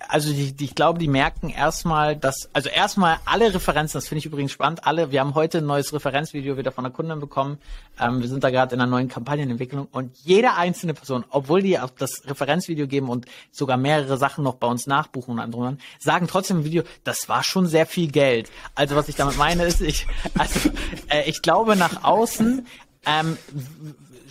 also 0.09 0.33
die, 0.33 0.53
die, 0.53 0.67
ich 0.67 0.75
glaube, 0.75 0.99
die 0.99 1.09
merken 1.09 1.49
erstmal, 1.49 2.17
dass, 2.17 2.51
also 2.53 2.69
erstmal 2.69 3.19
alle 3.25 3.55
Referenzen, 3.55 3.99
das 3.99 4.09
finde 4.09 4.21
ich 4.21 4.27
übrigens 4.27 4.53
spannend, 4.53 4.87
alle, 4.87 5.11
wir 5.11 5.21
haben 5.21 5.35
heute 5.35 5.59
ein 5.59 5.67
neues 5.67 5.93
Referenzvideo 5.93 6.57
wieder 6.59 6.73
von 6.73 6.85
der 6.85 6.93
Kundin 6.93 7.21
bekommen. 7.21 7.59
Ähm, 7.99 8.21
wir 8.21 8.29
sind 8.29 8.45
da 8.45 8.51
gerade 8.51 8.75
in 8.75 8.81
einer 8.81 8.91
neuen 8.91 9.09
Kampagnenentwicklung 9.09 9.89
und 9.91 10.17
jede 10.25 10.55
einzelne 10.55 10.95
Person, 10.95 11.25
obwohl 11.31 11.63
die 11.63 11.79
auch 11.79 11.91
das 11.91 12.23
Referenzvideo 12.27 12.87
geben 12.87 13.09
und 13.09 13.27
sogar 13.51 13.77
mehrere 13.77 14.19
Sachen 14.19 14.45
noch 14.45 14.57
bei 14.57 14.67
uns 14.67 14.87
nachbuchen 14.87 15.33
und 15.33 15.41
anderen, 15.41 15.79
sagen 15.99 16.27
trotzdem 16.29 16.59
im 16.59 16.65
Video, 16.65 16.83
das 17.05 17.29
war 17.29 17.43
schon 17.43 17.67
sehr 17.67 17.87
viel 17.87 18.11
Geld. 18.11 18.51
Also 18.75 18.97
was 18.97 19.09
ich 19.09 19.17
damit 19.17 19.39
meine 19.39 19.65
ist, 19.65 19.81
ich, 19.81 20.07
also 20.37 20.71
äh, 21.09 21.29
ich 21.29 21.41
glaube 21.41 21.77
nach 21.77 22.05
außen 22.05 22.67
ähm, 23.07 23.37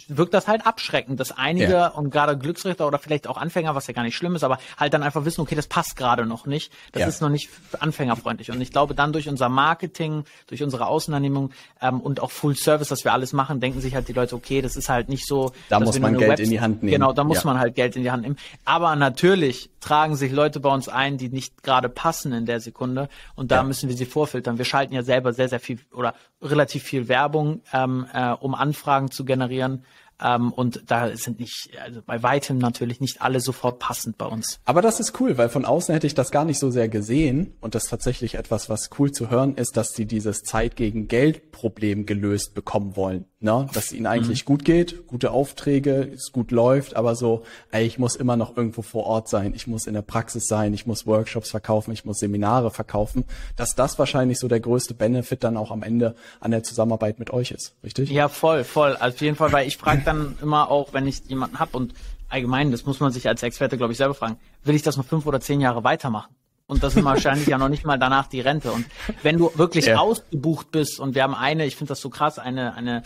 wirkt 0.08 0.34
das 0.34 0.48
halt 0.48 0.66
abschreckend, 0.66 1.20
dass 1.20 1.32
einige 1.32 1.72
ja. 1.72 1.88
und 1.88 2.10
gerade 2.10 2.38
Glücksrichter 2.38 2.88
oder 2.88 3.00
vielleicht 3.00 3.28
auch 3.28 3.38
Anfänger, 3.38 3.76
was 3.76 3.88
ja 3.88 3.94
gar 3.94 4.04
nicht 4.04 4.16
schlimm 4.16 4.36
ist, 4.36 4.44
aber 4.44 4.60
halt 4.78 4.94
dann 4.94 5.04
einfach 5.04 5.26
wissen, 5.26 5.42
okay, 5.42 5.56
das 5.56 5.68
passt 5.68 5.96
gerade 5.96 6.26
noch 6.26 6.46
nicht, 6.46 6.72
das 6.92 7.02
ja. 7.02 7.08
ist 7.08 7.22
noch 7.22 7.30
nicht 7.30 7.50
anfängerfreundlich. 7.80 8.52
Und 8.52 8.62
ich 8.62 8.72
glaube, 8.72 8.96
dann 8.96 9.14
durch 9.14 9.30
unser 9.30 9.50
Marketing, 9.50 10.24
durch 10.48 10.64
unsere 10.64 10.88
Außenannehmung 10.88 11.52
ähm, 11.82 12.02
und 12.02 12.22
auch 12.22 12.32
Full 12.32 12.56
Service, 12.56 12.90
dass 12.90 13.04
wir 13.04 13.14
alles 13.14 13.34
machen, 13.34 13.60
denken 13.60 13.82
sich 13.82 13.96
halt 13.96 14.08
die 14.08 14.14
Leute, 14.14 14.36
okay, 14.36 14.62
das 14.62 14.76
ist 14.76 14.90
halt 14.90 15.10
nicht 15.10 15.28
so. 15.28 15.52
Da 15.70 15.80
muss 15.80 16.00
man 16.00 16.18
Geld 16.18 16.32
Webs 16.32 16.42
in 16.42 16.50
die 16.50 16.62
Hand 16.62 16.84
nehmen. 16.84 16.94
Genau, 16.94 17.14
da 17.14 17.24
muss 17.24 17.44
ja. 17.44 17.46
man 17.46 17.60
halt 17.60 17.76
Geld 17.76 17.96
in 17.96 18.04
die 18.04 18.12
Hand 18.12 18.24
nehmen. 18.24 18.38
Aber 18.66 18.96
natürlich 18.96 19.70
tragen 19.80 20.16
sich 20.16 20.32
Leute 20.32 20.60
bei 20.60 20.70
uns 20.70 20.88
ein, 20.88 21.18
die 21.18 21.30
nicht 21.30 21.64
gerade 21.64 21.90
passen 21.90 22.34
in 22.34 22.46
der 22.46 22.60
Sekunde 22.60 23.10
und 23.36 23.52
da 23.52 23.64
müssen 23.64 23.90
wir 23.90 23.98
sie 23.98 24.06
vorfiltern. 24.06 24.58
Wir 24.58 24.66
schalten 24.66 24.94
ja 24.94 25.04
selber 25.04 25.34
sehr, 25.34 25.50
sehr 25.50 25.60
viel 25.60 25.80
oder 25.94 26.14
relativ 26.42 26.84
viel 26.84 27.08
Werbung, 27.08 27.62
ähm, 27.74 28.08
äh, 28.14 28.32
um 28.32 28.56
Anfragen 28.56 29.12
zu 29.12 29.26
generieren. 29.26 29.86
Ähm, 30.22 30.52
und 30.52 30.84
da 30.88 31.16
sind 31.16 31.40
nicht, 31.40 31.72
also 31.84 32.02
bei 32.06 32.22
weitem 32.22 32.58
natürlich 32.58 33.02
nicht 33.02 33.22
alle 33.22 33.40
sofort 33.40 33.80
passend 33.80 34.18
bei 34.18 34.26
uns. 34.26 34.60
Aber 34.66 34.82
das 34.82 35.00
ist 35.00 35.20
cool, 35.20 35.38
weil 35.38 35.50
von 35.50 35.66
außen 35.66 35.94
hätte 35.94 36.08
ich 36.08 36.14
das 36.14 36.32
gar 36.32 36.46
nicht 36.46 36.60
so 36.60 36.70
sehr 36.70 36.90
gesehen. 36.90 37.56
Und 37.60 37.76
das 37.76 37.86
ist 37.86 37.90
tatsächlich 37.90 38.36
etwas, 38.36 38.70
was 38.70 38.90
cool 39.00 39.12
zu 39.12 39.30
hören 39.30 39.56
ist, 39.56 39.78
dass 39.78 39.90
sie 39.90 40.06
dieses 40.06 40.44
Zeit 40.44 40.76
gegen 40.76 41.08
Geld 41.08 41.52
Problem 41.52 42.06
gelöst 42.06 42.54
bekommen 42.54 42.96
wollen. 42.96 43.26
Ne? 43.44 43.68
Dass 43.74 43.86
es 43.86 43.94
ihnen 43.94 44.06
eigentlich 44.06 44.44
mhm. 44.44 44.46
gut 44.46 44.66
geht, 44.66 45.08
gute 45.08 45.32
Aufträge, 45.32 46.12
es 46.14 46.32
gut 46.32 46.52
läuft, 46.52 46.96
aber 46.96 47.16
so, 47.16 47.42
ey, 47.72 47.88
ich 47.88 47.98
muss 47.98 48.16
immer 48.16 48.38
noch 48.38 48.56
irgendwo 48.56 48.84
vor 48.84 49.08
Ort 49.08 49.30
sein, 49.30 49.54
ich 49.56 49.66
muss 49.66 49.88
in 49.88 49.96
der 49.96 50.04
Praxis 50.04 50.46
sein, 50.46 50.76
ich 50.76 50.86
muss 50.86 51.08
Workshops 51.08 51.50
verkaufen, 51.50 51.92
ich 51.92 52.06
muss 52.06 52.20
Seminare 52.20 52.70
verkaufen, 52.70 53.26
dass 53.56 53.74
das 53.74 53.98
wahrscheinlich 53.98 54.38
so 54.38 54.48
der 54.48 54.60
größte 54.60 54.94
Benefit 54.94 55.44
dann 55.44 55.58
auch 55.58 55.72
am 55.72 55.82
Ende 55.82 56.14
an 56.40 56.52
der 56.52 56.62
Zusammenarbeit 56.62 57.18
mit 57.18 57.32
euch 57.32 57.50
ist, 57.50 57.74
richtig? 57.84 58.12
Ja, 58.12 58.30
voll, 58.30 58.64
voll. 58.64 58.96
Also 58.96 59.16
auf 59.16 59.22
jeden 59.22 59.36
Fall, 59.36 59.52
weil 59.52 59.68
ich 59.68 59.78
frage 59.78 60.04
dann 60.06 60.38
immer 60.40 60.70
auch, 60.70 60.94
wenn 60.94 61.08
ich 61.08 61.24
jemanden 61.28 61.58
hab 61.58 61.74
und 61.74 61.96
allgemein, 62.30 62.70
das 62.70 62.86
muss 62.86 63.00
man 63.00 63.12
sich 63.12 63.28
als 63.28 63.42
Experte, 63.42 63.76
glaube 63.76 63.94
ich, 63.94 63.98
selber 63.98 64.14
fragen, 64.14 64.38
will 64.64 64.76
ich 64.76 64.84
das 64.84 64.98
noch 64.98 65.06
fünf 65.06 65.26
oder 65.26 65.42
zehn 65.42 65.62
Jahre 65.62 65.84
weitermachen? 65.84 66.36
Und 66.72 66.84
das 66.84 66.96
ist 66.96 67.04
wahrscheinlich 67.04 67.48
ja 67.48 67.58
noch 67.58 67.68
nicht 67.68 67.86
mal 67.86 68.00
danach 68.00 68.28
die 68.28 68.40
Rente. 68.40 68.72
Und 68.72 68.86
wenn 69.24 69.38
du 69.38 69.52
wirklich 69.56 69.88
ja. 69.88 69.98
ausgebucht 69.98 70.72
bist 70.72 71.02
und 71.02 71.16
wir 71.16 71.24
haben 71.24 71.36
eine, 71.36 71.66
ich 71.66 71.76
finde 71.76 71.90
das 71.90 72.00
so 72.00 72.10
krass, 72.10 72.40
eine, 72.40 72.74
eine, 72.74 73.04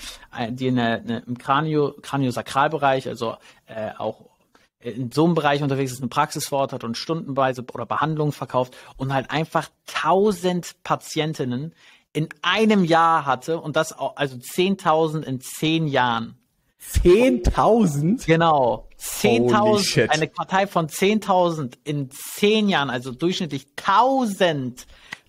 die 0.52 0.68
eine, 0.68 1.02
eine 1.04 1.24
im 1.26 1.36
Kranio, 1.40 1.96
Kraniosakralbereich, 2.00 3.08
also 3.08 3.38
äh, 3.66 3.90
auch 3.98 4.30
in 4.82 5.12
so 5.12 5.26
einem 5.26 5.34
Bereich 5.34 5.64
unterwegs 5.64 5.92
ist, 5.92 6.02
eine 6.02 6.10
Praxis 6.10 6.46
vor 6.46 6.60
Ort 6.60 6.74
hat 6.74 6.84
und 6.84 6.96
stundenweise 6.96 7.66
oder 7.74 7.88
Behandlungen 7.88 8.34
verkauft 8.34 8.76
und 8.98 9.12
halt 9.12 9.32
einfach 9.32 9.68
tausend 9.88 10.76
Patientinnen 10.84 11.74
in 12.14 12.30
einem 12.44 12.84
Jahr 12.84 13.26
hatte 13.26 13.60
und 13.60 13.76
das 13.76 13.98
auch, 13.98 14.16
also 14.16 14.36
10.000 14.36 15.24
in 15.24 15.42
zehn 15.42 15.88
Jahren. 15.88 16.38
10.000? 17.04 18.28
Genau. 18.28 18.88
10.000, 19.06 20.10
eine 20.10 20.28
Partei 20.28 20.68
von 20.68 20.88
10.000 20.88 21.74
in 21.84 22.10
zehn 22.12 22.70
Jahren, 22.70 22.90
also 22.90 23.12
durchschnittlich 23.12 23.68
1.000 23.78 24.86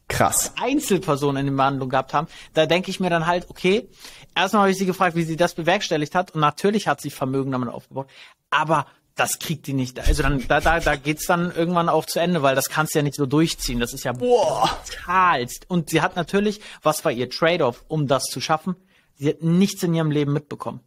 Krass. 0.08 0.52
Einzelpersonen 0.60 1.40
in 1.40 1.46
der 1.46 1.62
Behandlung 1.62 1.88
gehabt 1.88 2.14
haben. 2.14 2.28
Da 2.54 2.66
denke 2.66 2.90
ich 2.90 3.00
mir 3.00 3.10
dann 3.10 3.26
halt, 3.26 3.50
okay, 3.50 3.88
erstmal 4.36 4.62
habe 4.62 4.70
ich 4.70 4.78
sie 4.78 4.86
gefragt, 4.86 5.16
wie 5.16 5.24
sie 5.24 5.36
das 5.36 5.54
bewerkstelligt 5.54 6.14
hat 6.14 6.30
und 6.32 6.40
natürlich 6.40 6.86
hat 6.86 7.00
sie 7.00 7.10
Vermögen 7.10 7.50
damit 7.50 7.68
aufgebaut, 7.68 8.08
aber 8.50 8.86
das 9.16 9.38
kriegt 9.38 9.66
die 9.66 9.72
nicht. 9.72 9.98
Also 9.98 10.22
dann, 10.22 10.46
da, 10.46 10.60
da, 10.60 10.78
da 10.78 10.94
geht's 10.94 11.26
dann 11.26 11.50
irgendwann 11.50 11.88
auch 11.88 12.04
zu 12.04 12.20
Ende, 12.20 12.42
weil 12.42 12.54
das 12.54 12.68
kannst 12.68 12.94
du 12.94 12.98
ja 12.98 13.02
nicht 13.02 13.16
so 13.16 13.24
durchziehen. 13.24 13.80
Das 13.80 13.94
ist 13.94 14.04
ja 14.04 14.12
brutalst. 14.12 15.64
Und 15.68 15.88
sie 15.88 16.02
hat 16.02 16.16
natürlich, 16.16 16.60
was 16.82 17.04
war 17.04 17.12
ihr 17.12 17.30
Trade-off, 17.30 17.84
um 17.88 18.06
das 18.06 18.24
zu 18.24 18.42
schaffen? 18.42 18.76
Sie 19.14 19.30
hat 19.30 19.42
nichts 19.42 19.82
in 19.82 19.94
ihrem 19.94 20.10
Leben 20.10 20.34
mitbekommen. 20.34 20.80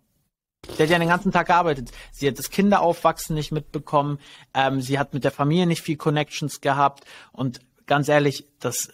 Sie 0.76 0.84
hat 0.84 0.90
ja 0.90 1.00
den 1.00 1.10
ganzen 1.10 1.32
Tag 1.32 1.48
gearbeitet. 1.48 1.92
Sie 2.12 2.28
hat 2.28 2.40
das 2.40 2.50
Kinderaufwachsen 2.50 3.36
nicht 3.36 3.52
mitbekommen. 3.52 4.20
Ähm, 4.54 4.82
sie 4.82 4.98
hat 4.98 5.14
mit 5.14 5.24
der 5.24 5.32
Familie 5.32 5.68
nicht 5.68 5.82
viel 5.82 5.98
Connections 5.98 6.62
gehabt. 6.62 7.06
Und 7.32 7.60
ganz 7.86 8.08
ehrlich, 8.08 8.48
das 8.60 8.90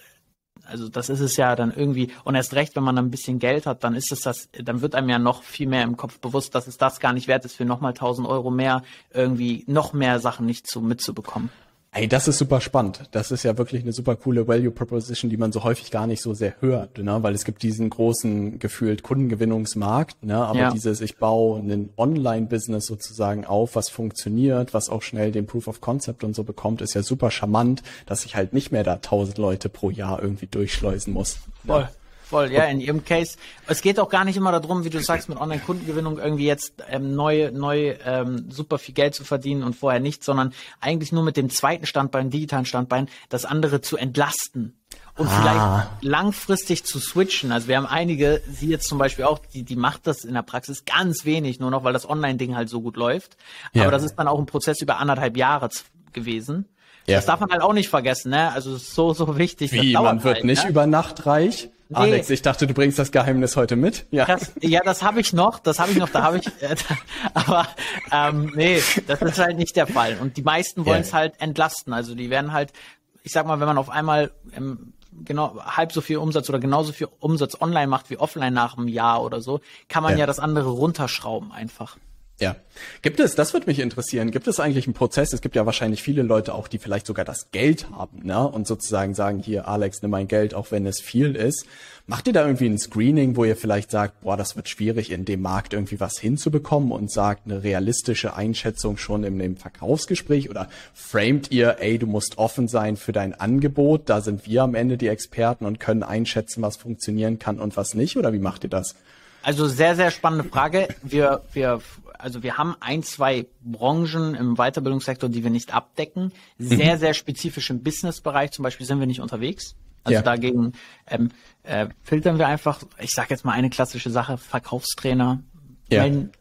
also 0.68 0.90
das 0.90 1.10
ist 1.10 1.20
es 1.20 1.38
ja 1.38 1.56
dann 1.56 1.72
irgendwie, 1.72 2.12
und 2.24 2.36
erst 2.36 2.54
recht, 2.54 2.76
wenn 2.76 2.84
man 2.84 2.98
ein 2.98 3.12
bisschen 3.12 3.40
Geld 3.40 3.66
hat, 3.66 3.84
dann 3.84 3.96
ist 3.96 4.12
es 4.12 4.22
das, 4.22 4.50
dann 4.52 4.82
wird 4.82 4.96
einem 4.96 5.10
ja 5.10 5.20
noch 5.20 5.44
viel 5.44 5.68
mehr 5.68 5.84
im 5.84 5.98
Kopf 5.98 6.20
bewusst, 6.20 6.56
dass 6.56 6.68
es 6.68 6.78
das 6.78 7.00
gar 7.00 7.14
nicht 7.14 7.28
wert 7.28 7.46
ist, 7.46 7.56
für 7.56 7.66
nochmal 7.66 7.92
1000 7.92 8.28
Euro 8.28 8.52
mehr 8.52 8.82
irgendwie 9.14 9.64
noch 9.68 9.94
mehr 9.94 10.20
Sachen 10.20 10.46
nicht 10.46 10.68
zu 10.68 10.82
mitzubekommen. 10.82 11.50
Ey, 11.98 12.10
das 12.10 12.28
ist 12.28 12.40
super 12.40 12.60
spannend. 12.60 13.04
Das 13.12 13.32
ist 13.32 13.44
ja 13.44 13.58
wirklich 13.58 13.82
eine 13.82 13.94
super 13.94 14.18
coole 14.18 14.50
Value 14.50 14.72
Proposition, 14.72 15.30
die 15.30 15.38
man 15.38 15.54
so 15.54 15.64
häufig 15.64 15.92
gar 15.92 16.08
nicht 16.08 16.22
so 16.22 16.34
sehr 16.34 16.56
hört, 16.60 16.98
ne? 16.98 17.24
weil 17.24 17.34
es 17.34 17.46
gibt 17.46 17.64
diesen 17.64 17.90
großen 17.90 18.60
gefühlt 18.60 19.02
Kundengewinnungsmarkt, 19.02 20.22
ne? 20.22 20.36
aber 20.36 20.60
ja. 20.60 20.72
dieses, 20.72 21.00
ich 21.00 21.16
baue 21.16 21.58
ein 21.62 21.92
Online-Business 21.96 22.86
sozusagen 22.86 23.46
auf, 23.46 23.78
was 23.78 23.88
funktioniert, 23.88 24.74
was 24.74 24.90
auch 24.90 25.04
schnell 25.04 25.32
den 25.32 25.46
Proof 25.46 25.70
of 25.70 25.80
Concept 25.80 26.26
und 26.26 26.36
so 26.36 26.44
bekommt, 26.44 26.82
ist 26.82 26.96
ja 26.96 27.02
super 27.02 27.32
charmant, 27.32 27.82
dass 28.06 28.26
ich 28.26 28.36
halt 28.36 28.52
nicht 28.52 28.74
mehr 28.74 28.84
da 28.84 28.98
tausend 28.98 29.38
Leute 29.38 29.70
pro 29.70 29.90
Jahr 29.90 30.22
irgendwie 30.22 30.48
durchschleusen 30.48 31.14
muss. 31.14 31.38
Voll. 31.66 31.84
Ja. 31.84 31.90
Voll, 32.28 32.52
ja, 32.52 32.64
in 32.64 32.80
ihrem 32.80 33.06
Case. 33.06 33.38
Es 33.68 33.82
geht 33.82 34.00
auch 34.00 34.10
gar 34.10 34.26
nicht 34.26 34.36
immer 34.36 34.52
darum, 34.52 34.84
wie 34.84 34.90
du 34.90 35.00
sagst, 35.00 35.30
mit 35.30 35.40
Online-Kundengewinnung 35.40 36.18
irgendwie 36.18 36.48
jetzt 36.48 36.74
ähm, 36.90 37.14
neu, 37.16 37.52
neu 37.52 37.96
ähm, 38.04 38.50
super 38.50 38.80
viel 38.80 38.96
Geld 38.96 39.14
zu 39.14 39.24
verdienen 39.24 39.62
und 39.62 39.76
vorher 39.76 40.00
nicht, 40.00 40.24
sondern 40.24 40.52
eigentlich 40.82 41.12
nur 41.12 41.24
mit 41.24 41.38
dem 41.38 41.52
zweiten 41.52 41.86
Standbein, 41.86 42.32
digitalen 42.32 42.66
Standbein, 42.66 43.10
das 43.30 43.46
andere 43.46 43.82
zu 43.82 43.96
entlasten 43.96 44.74
und 45.18 45.28
ah. 45.28 45.88
vielleicht 45.92 46.04
langfristig 46.04 46.84
zu 46.84 47.00
switchen. 47.00 47.52
Also 47.52 47.68
wir 47.68 47.78
haben 47.78 47.86
einige, 47.86 48.42
sie 48.50 48.70
jetzt 48.70 48.88
zum 48.88 48.98
Beispiel 48.98 49.26
auch, 49.26 49.40
die, 49.40 49.64
die 49.64 49.76
macht 49.76 50.08
das 50.08 50.24
in 50.24 50.34
der 50.34 50.42
Praxis 50.42 50.84
ganz 50.86 51.26
wenig, 51.26 51.60
nur 51.60 51.72
noch, 51.72 51.84
weil 51.84 51.94
das 51.94 52.10
Online-Ding 52.10 52.56
halt 52.56 52.70
so 52.70 52.82
gut 52.82 52.98
läuft. 52.98 53.38
Ja. 53.74 53.84
Aber 53.84 53.92
das 53.92 54.04
ist 54.04 54.16
dann 54.16 54.28
auch 54.28 54.40
ein 54.40 54.48
Prozess 54.48 54.82
über 54.82 54.98
anderthalb 54.98 55.38
Jahre 55.38 55.70
gewesen. 56.12 56.66
Ja. 57.08 57.18
Das 57.18 57.28
darf 57.28 57.40
man 57.40 57.52
halt 57.52 57.62
auch 57.62 57.74
nicht 57.74 57.90
vergessen, 57.90 58.32
ne? 58.32 58.52
Also 58.52 58.78
so, 58.78 59.14
so 59.14 59.38
wichtig. 59.38 59.72
Wie, 59.72 59.94
man 59.94 60.24
wird 60.24 60.38
halt, 60.38 60.46
nicht 60.46 60.64
ne? 60.64 60.70
über 60.72 60.88
Nacht 60.88 61.28
reich? 61.28 61.70
Nee. 61.88 61.98
Alex, 61.98 62.32
ich 62.32 62.42
dachte, 62.42 62.66
du 62.66 62.74
bringst 62.74 62.98
das 62.98 63.12
Geheimnis 63.12 63.56
heute 63.56 63.76
mit. 63.76 64.08
Ja, 64.10 64.26
das, 64.26 64.54
ja, 64.60 64.82
das 64.84 65.04
habe 65.04 65.20
ich 65.20 65.34
noch, 65.34 65.60
das 65.60 65.78
habe 65.78 65.92
ich 65.92 65.98
noch, 65.98 66.10
da 66.10 66.24
habe 66.24 66.40
ich, 66.40 66.48
äh, 66.62 66.76
aber 67.36 67.68
ähm, 68.12 68.52
nee, 68.56 68.82
das 69.06 69.22
ist 69.22 69.38
halt 69.38 69.58
nicht 69.58 69.76
der 69.76 69.86
Fall. 69.86 70.18
Und 70.20 70.36
die 70.36 70.42
meisten 70.42 70.86
wollen 70.86 71.02
es 71.02 71.12
ja. 71.12 71.20
halt 71.20 71.40
entlasten. 71.40 71.94
Also 71.94 72.16
die 72.16 72.32
werden 72.32 72.54
halt, 72.54 72.74
ich 73.22 73.32
sag 73.32 73.46
mal, 73.46 73.60
wenn 73.60 73.68
man 73.68 73.78
auf 73.78 73.92
einmal 73.92 74.32
ähm, 74.56 74.94
genau 75.24 75.62
halb 75.64 75.92
so 75.92 76.02
viel 76.02 76.18
Umsatz 76.18 76.50
oder 76.50 76.60
genauso 76.60 76.92
viel 76.92 77.08
Umsatz 77.20 77.60
online 77.62 77.88
macht 77.88 78.10
wie 78.10 78.18
offline 78.18 78.54
nach 78.54 78.78
einem 78.78 78.88
Jahr 78.88 79.24
oder 79.24 79.40
so, 79.40 79.62
kann 79.88 80.02
man 80.02 80.14
ja, 80.14 80.20
ja 80.20 80.26
das 80.26 80.40
andere 80.40 80.70
runterschrauben 80.70 81.52
einfach. 81.52 81.98
Ja. 82.40 82.58
Gibt 83.02 83.22
es, 83.22 83.36
das 83.36 83.54
würde 83.54 83.68
mich 83.68 83.80
interessieren, 83.80 84.30
gibt 84.30 84.48
es 84.48 84.60
eigentlich 84.60 84.88
einen 84.88 84.94
Prozess? 84.94 85.32
Es 85.32 85.40
gibt 85.40 85.56
ja 85.56 85.66
wahrscheinlich 85.66 86.04
viele 86.04 86.22
Leute 86.22 86.54
auch, 86.54 86.68
die 86.68 86.80
vielleicht 86.80 87.08
sogar 87.08 87.24
das 87.24 87.50
Geld 87.52 87.90
haben, 87.92 88.26
ne? 88.26 88.46
Und 88.46 88.68
sozusagen 88.68 89.14
sagen, 89.14 89.40
hier, 89.40 89.70
Alex, 89.70 90.02
nimm 90.02 90.12
mein 90.12 90.28
Geld, 90.28 90.54
auch 90.54 90.72
wenn 90.72 90.86
es 90.86 91.00
viel 91.00 91.38
ist. 91.38 91.66
Macht 92.08 92.28
ihr 92.28 92.34
da 92.34 92.46
irgendwie 92.46 92.68
ein 92.68 92.78
Screening, 92.78 93.38
wo 93.38 93.46
ihr 93.46 93.56
vielleicht 93.56 93.90
sagt, 93.90 94.22
boah, 94.22 94.36
das 94.36 94.58
wird 94.58 94.68
schwierig, 94.68 95.12
in 95.12 95.24
dem 95.24 95.42
Markt 95.42 95.74
irgendwie 95.74 96.02
was 96.02 96.20
hinzubekommen 96.20 96.92
und 96.92 97.10
sagt 97.10 97.46
eine 97.46 97.64
realistische 97.64 98.36
Einschätzung 98.36 98.98
schon 98.98 99.24
in 99.24 99.40
dem 99.40 99.56
Verkaufsgespräch 99.56 100.50
oder 100.50 100.68
framet 100.94 101.52
ihr, 101.52 101.78
ey, 101.80 101.98
du 101.98 102.06
musst 102.06 102.38
offen 102.38 102.68
sein 102.68 102.98
für 102.98 103.14
dein 103.14 103.34
Angebot, 103.34 104.10
da 104.10 104.20
sind 104.20 104.46
wir 104.46 104.64
am 104.64 104.76
Ende 104.76 104.98
die 104.98 105.08
Experten 105.08 105.66
und 105.66 105.80
können 105.80 106.04
einschätzen, 106.04 106.62
was 106.62 106.76
funktionieren 106.76 107.40
kann 107.40 107.60
und 107.60 107.78
was 107.78 107.94
nicht, 107.94 108.18
oder 108.18 108.34
wie 108.34 108.40
macht 108.40 108.66
ihr 108.66 108.70
das? 108.70 108.96
Also 109.42 109.68
sehr, 109.68 109.96
sehr 109.96 110.12
spannende 110.12 110.44
Frage. 110.44 110.88
Wir, 111.04 111.44
wir 111.54 111.80
also 112.20 112.44
wir 112.44 112.58
haben 112.58 112.76
ein, 112.80 113.04
zwei 113.04 113.48
Branchen 113.62 114.36
im 114.36 114.56
Weiterbildungssektor, 114.56 115.30
die 115.30 115.44
wir 115.44 115.50
nicht 115.50 115.74
abdecken. 115.74 116.32
Sehr, 116.58 116.96
mhm. 116.96 117.00
sehr 117.00 117.14
spezifisch 117.14 117.70
im 117.70 117.84
Businessbereich 117.84 118.52
zum 118.52 118.64
Beispiel 118.64 118.86
sind 118.86 119.00
wir 119.00 119.08
nicht 119.08 119.22
unterwegs. 119.22 119.76
Also 120.04 120.16
ja. 120.16 120.22
dagegen 120.22 120.74
ähm, 121.08 121.32
äh, 121.64 121.88
filtern 122.04 122.38
wir 122.38 122.48
einfach, 122.48 122.82
ich 123.00 123.12
sage 123.12 123.30
jetzt 123.32 123.44
mal 123.44 123.54
eine 123.54 123.72
klassische 123.72 124.12
Sache, 124.12 124.38
Verkaufstrainer 124.38 125.42
ja. 125.90 126.04
melden 126.04 126.32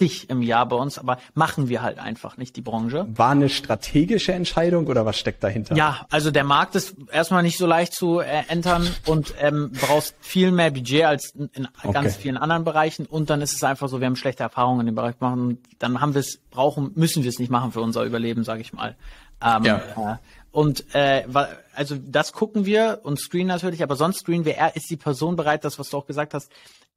zig 0.00 0.30
im 0.30 0.40
Jahr 0.40 0.66
bei 0.66 0.76
uns, 0.76 0.98
aber 0.98 1.18
machen 1.34 1.68
wir 1.68 1.82
halt 1.82 1.98
einfach 1.98 2.38
nicht 2.38 2.56
die 2.56 2.62
Branche. 2.62 3.06
War 3.10 3.30
eine 3.30 3.50
strategische 3.50 4.32
Entscheidung 4.32 4.86
oder 4.86 5.04
was 5.04 5.18
steckt 5.18 5.44
dahinter? 5.44 5.76
Ja, 5.76 6.06
also 6.10 6.30
der 6.30 6.44
Markt 6.44 6.74
ist 6.74 6.96
erstmal 7.12 7.42
nicht 7.42 7.58
so 7.58 7.66
leicht 7.66 7.92
zu 7.92 8.20
äh, 8.20 8.44
entern 8.48 8.88
und 9.04 9.34
ähm, 9.38 9.72
brauchst 9.78 10.14
viel 10.20 10.52
mehr 10.52 10.70
Budget 10.70 11.04
als 11.04 11.34
in, 11.34 11.50
in 11.52 11.68
okay. 11.82 11.92
ganz 11.92 12.16
vielen 12.16 12.38
anderen 12.38 12.64
Bereichen 12.64 13.04
und 13.04 13.28
dann 13.28 13.42
ist 13.42 13.52
es 13.52 13.62
einfach 13.62 13.88
so, 13.88 14.00
wir 14.00 14.06
haben 14.06 14.16
schlechte 14.16 14.42
Erfahrungen 14.42 14.80
in 14.80 14.86
dem 14.86 14.94
Bereich 14.94 15.18
gemacht 15.18 15.36
und 15.36 15.58
dann 15.78 16.00
haben 16.00 16.14
wir 16.14 16.20
es 16.20 16.40
brauchen, 16.50 16.92
müssen 16.94 17.22
wir 17.22 17.28
es 17.28 17.38
nicht 17.38 17.50
machen 17.50 17.72
für 17.72 17.82
unser 17.82 18.04
Überleben, 18.04 18.42
sage 18.42 18.62
ich 18.62 18.72
mal. 18.72 18.96
Ähm, 19.42 19.64
ja. 19.64 19.76
Äh, 19.76 20.16
und 20.50 20.94
äh, 20.94 21.24
also 21.74 21.96
das 21.96 22.32
gucken 22.32 22.64
wir 22.64 23.00
und 23.02 23.20
screenen 23.20 23.48
natürlich, 23.48 23.82
aber 23.82 23.96
sonst 23.96 24.20
screenen 24.20 24.46
wir, 24.46 24.56
ist 24.74 24.90
die 24.90 24.96
Person 24.96 25.36
bereit, 25.36 25.64
das, 25.64 25.78
was 25.78 25.90
du 25.90 25.98
auch 25.98 26.06
gesagt 26.06 26.32
hast, 26.32 26.50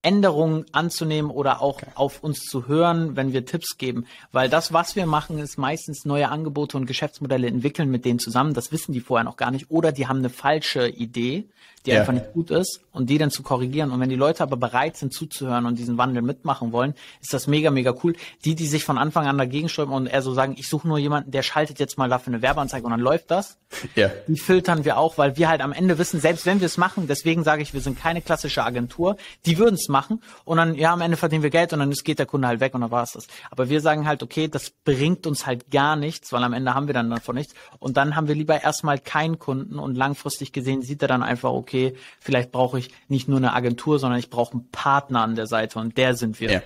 Änderungen 0.03 0.65
anzunehmen 0.73 1.31
oder 1.31 1.61
auch 1.61 1.77
okay. 1.77 1.91
auf 1.95 2.23
uns 2.23 2.41
zu 2.41 2.67
hören, 2.67 3.15
wenn 3.15 3.33
wir 3.33 3.45
Tipps 3.45 3.77
geben. 3.77 4.05
Weil 4.31 4.49
das, 4.49 4.71
was 4.73 4.95
wir 4.95 5.05
machen, 5.05 5.39
ist 5.39 5.57
meistens 5.57 6.05
neue 6.05 6.29
Angebote 6.29 6.77
und 6.77 6.85
Geschäftsmodelle 6.85 7.47
entwickeln 7.47 7.89
mit 7.89 8.05
denen 8.05 8.19
zusammen. 8.19 8.53
Das 8.53 8.71
wissen 8.71 8.93
die 8.93 8.99
vorher 8.99 9.23
noch 9.23 9.37
gar 9.37 9.49
nicht. 9.49 9.71
Oder 9.71 9.91
die 9.91 10.07
haben 10.07 10.19
eine 10.19 10.29
falsche 10.29 10.87
Idee 10.87 11.45
die 11.85 11.91
ja. 11.91 11.99
einfach 11.99 12.13
nicht 12.13 12.31
gut 12.33 12.49
ist 12.51 12.81
und 12.91 13.09
die 13.09 13.17
dann 13.17 13.31
zu 13.31 13.43
korrigieren. 13.43 13.91
Und 13.91 13.99
wenn 13.99 14.09
die 14.09 14.15
Leute 14.15 14.43
aber 14.43 14.55
bereit 14.55 14.95
sind 14.97 15.13
zuzuhören 15.13 15.65
und 15.65 15.77
diesen 15.77 15.97
Wandel 15.97 16.21
mitmachen 16.21 16.71
wollen, 16.71 16.93
ist 17.21 17.33
das 17.33 17.47
mega, 17.47 17.71
mega 17.71 17.93
cool. 18.03 18.15
Die, 18.45 18.55
die 18.55 18.67
sich 18.67 18.83
von 18.83 18.97
Anfang 18.97 19.27
an 19.27 19.37
dagegen 19.37 19.67
stürmen 19.67 19.93
und 19.93 20.07
eher 20.07 20.21
so 20.21 20.33
sagen, 20.33 20.55
ich 20.57 20.69
suche 20.69 20.87
nur 20.87 20.97
jemanden, 20.97 21.31
der 21.31 21.43
schaltet 21.43 21.79
jetzt 21.79 21.97
mal 21.97 22.09
dafür 22.09 22.33
eine 22.33 22.41
Werbeanzeige 22.41 22.85
und 22.85 22.91
dann 22.91 22.99
läuft 22.99 23.31
das, 23.31 23.57
ja. 23.95 24.09
die 24.27 24.37
filtern 24.37 24.85
wir 24.85 24.97
auch, 24.97 25.17
weil 25.17 25.35
wir 25.37 25.49
halt 25.49 25.61
am 25.61 25.73
Ende 25.73 25.97
wissen, 25.97 26.19
selbst 26.19 26.45
wenn 26.45 26.61
wir 26.61 26.67
es 26.67 26.77
machen, 26.77 27.07
deswegen 27.07 27.43
sage 27.43 27.61
ich, 27.61 27.73
wir 27.73 27.81
sind 27.81 27.99
keine 27.99 28.21
klassische 28.21 28.63
Agentur, 28.63 29.17
die 29.45 29.57
würden 29.57 29.75
es 29.75 29.89
machen 29.89 30.21
und 30.45 30.57
dann, 30.57 30.75
ja, 30.75 30.93
am 30.93 31.01
Ende 31.01 31.17
verdienen 31.17 31.43
wir 31.43 31.49
Geld 31.49 31.73
und 31.73 31.79
dann 31.79 31.91
geht 31.91 32.19
der 32.19 32.25
Kunde 32.25 32.47
halt 32.47 32.59
weg 32.59 32.73
und 32.75 32.81
dann 32.81 32.91
war 32.91 33.03
es 33.03 33.13
das. 33.13 33.27
Aber 33.51 33.69
wir 33.69 33.81
sagen 33.81 34.07
halt, 34.07 34.23
okay, 34.23 34.47
das 34.47 34.69
bringt 34.69 35.27
uns 35.27 35.45
halt 35.45 35.71
gar 35.71 35.95
nichts, 35.95 36.31
weil 36.31 36.43
am 36.43 36.53
Ende 36.53 36.73
haben 36.73 36.87
wir 36.87 36.93
dann 36.93 37.09
davon 37.09 37.35
nichts 37.35 37.53
und 37.79 37.97
dann 37.97 38.15
haben 38.15 38.27
wir 38.27 38.35
lieber 38.35 38.61
erstmal 38.61 38.99
keinen 38.99 39.39
Kunden 39.39 39.79
und 39.79 39.95
langfristig 39.95 40.53
gesehen 40.53 40.81
sieht 40.81 41.01
er 41.01 41.07
dann 41.07 41.23
einfach, 41.23 41.51
okay, 41.51 41.72
okay, 41.73 41.93
vielleicht 42.19 42.51
brauche 42.51 42.79
ich 42.79 42.89
nicht 43.07 43.27
nur 43.27 43.37
eine 43.37 43.53
Agentur, 43.53 43.99
sondern 43.99 44.19
ich 44.19 44.29
brauche 44.29 44.53
einen 44.53 44.69
Partner 44.71 45.21
an 45.21 45.35
der 45.35 45.47
Seite 45.47 45.79
und 45.79 45.97
der 45.97 46.15
sind 46.15 46.39
wir. 46.39 46.51
Ja. 46.51 46.61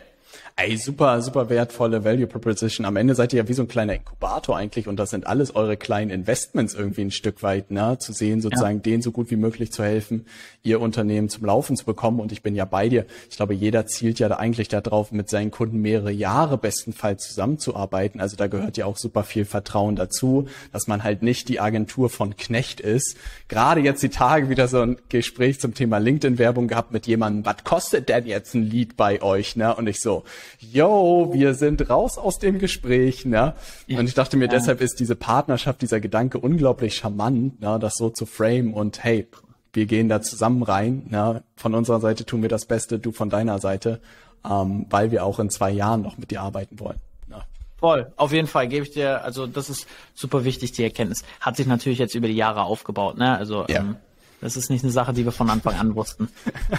Ey, 0.60 0.76
super, 0.76 1.22
super 1.22 1.50
wertvolle 1.50 2.04
Value 2.04 2.26
Proposition. 2.26 2.88
Am 2.88 2.96
Ende 2.96 3.14
seid 3.14 3.32
ihr 3.32 3.44
ja 3.44 3.48
wie 3.48 3.54
so 3.54 3.62
ein 3.62 3.68
kleiner 3.68 3.94
Inkubator 3.94 4.58
eigentlich 4.58 4.88
und 4.88 4.98
das 4.98 5.12
sind 5.12 5.28
alles 5.28 5.56
eure 5.56 5.78
kleinen 5.78 6.10
Investments 6.10 6.74
irgendwie 6.74 7.02
ein 7.02 7.12
Stück 7.12 7.44
weit, 7.44 7.70
ne? 7.70 8.00
Zu 8.00 8.12
sehen, 8.12 8.42
sozusagen 8.42 8.78
ja. 8.78 8.82
denen 8.82 9.04
so 9.04 9.12
gut 9.12 9.30
wie 9.30 9.36
möglich 9.36 9.72
zu 9.72 9.84
helfen, 9.84 10.26
ihr 10.64 10.82
Unternehmen 10.82 11.30
zum 11.30 11.46
Laufen 11.46 11.78
zu 11.78 11.86
bekommen. 11.86 12.20
Und 12.20 12.32
ich 12.32 12.42
bin 12.42 12.56
ja 12.56 12.66
bei 12.66 12.90
dir. 12.90 13.06
Ich 13.30 13.36
glaube, 13.36 13.54
jeder 13.54 13.86
zielt 13.86 14.18
ja 14.18 14.30
da 14.30 14.38
eigentlich 14.38 14.68
darauf, 14.68 15.12
mit 15.12 15.30
seinen 15.30 15.52
Kunden 15.52 15.80
mehrere 15.80 16.12
Jahre 16.12 16.58
bestenfalls 16.58 17.28
zusammenzuarbeiten. 17.28 18.20
Also 18.20 18.36
da 18.36 18.48
gehört 18.48 18.78
ja 18.78 18.88
auch 18.88 18.98
super 18.98 19.24
viel 19.24 19.46
Vertrauen 19.46 19.96
dazu, 19.96 20.48
dass 20.74 20.88
man 20.88 21.04
halt 21.04 21.22
nicht 21.22 21.50
die 21.50 21.60
Agentur 21.60 22.10
von 22.10 22.36
Knecht 22.36 22.80
ist. 22.80 23.16
Gerade 23.48 23.82
jetzt 23.82 24.02
die 24.02 24.10
Tage 24.10 24.50
wieder 24.50 24.68
so 24.68 24.82
ein 24.82 24.98
Gespräch 25.10 25.60
zum 25.60 25.76
Thema 25.76 26.00
LinkedIn-Werbung 26.00 26.68
gehabt 26.68 26.92
mit 26.92 27.06
jemandem, 27.06 27.46
was 27.46 27.64
kostet 27.64 28.10
denn 28.10 28.26
jetzt 28.26 28.56
ein 28.56 28.64
Lied 28.64 28.98
bei 28.98 29.22
euch, 29.22 29.56
ne? 29.56 29.76
Und 29.76 29.86
ich 29.86 30.00
so, 30.00 30.08
so, 30.08 30.24
yo, 30.60 31.32
wir 31.34 31.54
sind 31.54 31.90
raus 31.90 32.18
aus 32.18 32.40
dem 32.40 32.60
Gespräch, 32.60 33.26
ne? 33.26 33.54
Und 33.90 34.08
ich 34.08 34.14
dachte 34.14 34.38
mir, 34.38 34.48
deshalb 34.48 34.82
ist 34.82 35.00
diese 35.00 35.16
Partnerschaft, 35.16 35.82
dieser 35.82 36.00
Gedanke 36.00 36.40
unglaublich 36.40 36.96
charmant, 36.96 37.62
ne? 37.62 37.78
das 37.80 37.96
so 37.96 38.10
zu 38.10 38.26
frame 38.26 38.74
und 38.74 39.04
hey, 39.04 39.28
wir 39.74 39.86
gehen 39.86 40.10
da 40.10 40.22
zusammen 40.22 40.64
rein, 40.64 41.06
ne? 41.10 41.44
Von 41.56 41.76
unserer 41.76 42.00
Seite 42.00 42.26
tun 42.26 42.42
wir 42.42 42.50
das 42.50 42.66
Beste, 42.66 43.00
du 43.00 43.12
von 43.12 43.30
deiner 43.30 43.60
Seite, 43.60 44.02
ähm, 44.50 44.86
weil 44.90 45.12
wir 45.12 45.26
auch 45.26 45.40
in 45.40 45.50
zwei 45.50 45.72
Jahren 45.72 46.02
noch 46.02 46.18
mit 46.18 46.32
dir 46.32 46.42
arbeiten 46.42 46.80
wollen. 46.80 47.00
Ne? 47.28 47.42
Voll, 47.78 48.12
auf 48.16 48.32
jeden 48.32 48.48
Fall 48.48 48.68
gebe 48.68 48.86
ich 48.86 48.92
dir, 48.92 49.24
also 49.24 49.46
das 49.46 49.70
ist 49.70 49.88
super 50.16 50.44
wichtig, 50.46 50.72
die 50.72 50.84
Erkenntnis. 50.84 51.24
Hat 51.40 51.58
sich 51.58 51.68
natürlich 51.68 52.00
jetzt 52.00 52.16
über 52.16 52.28
die 52.28 52.36
Jahre 52.36 52.64
aufgebaut, 52.64 53.18
ne? 53.18 53.38
Also 53.38 53.66
ja. 53.68 53.82
ähm, 53.82 53.98
das 54.42 54.56
ist 54.56 54.70
nicht 54.70 54.84
eine 54.84 54.92
Sache, 54.92 55.14
die 55.14 55.26
wir 55.26 55.32
von 55.32 55.50
Anfang 55.50 55.76
an 55.76 55.96
wussten. 55.96 56.30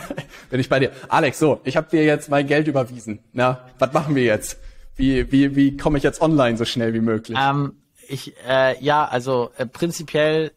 Bin 0.50 0.60
ich 0.60 0.68
bei 0.68 0.78
dir. 0.78 0.92
Alex, 1.08 1.38
so, 1.38 1.60
ich 1.64 1.76
habe 1.76 1.88
dir 1.90 2.04
jetzt 2.04 2.30
mein 2.30 2.46
Geld 2.46 2.68
überwiesen. 2.68 3.20
Na, 3.32 3.68
was 3.78 3.92
machen 3.92 4.14
wir 4.14 4.24
jetzt? 4.24 4.58
Wie, 4.96 5.30
wie, 5.32 5.56
wie 5.56 5.76
komme 5.76 5.98
ich 5.98 6.04
jetzt 6.04 6.20
online 6.20 6.56
so 6.56 6.64
schnell 6.64 6.94
wie 6.94 7.00
möglich? 7.00 7.38
Ähm, 7.40 7.74
ich, 8.08 8.34
äh, 8.46 8.82
ja, 8.82 9.06
also 9.06 9.50
äh, 9.56 9.66
prinzipiell 9.66 10.52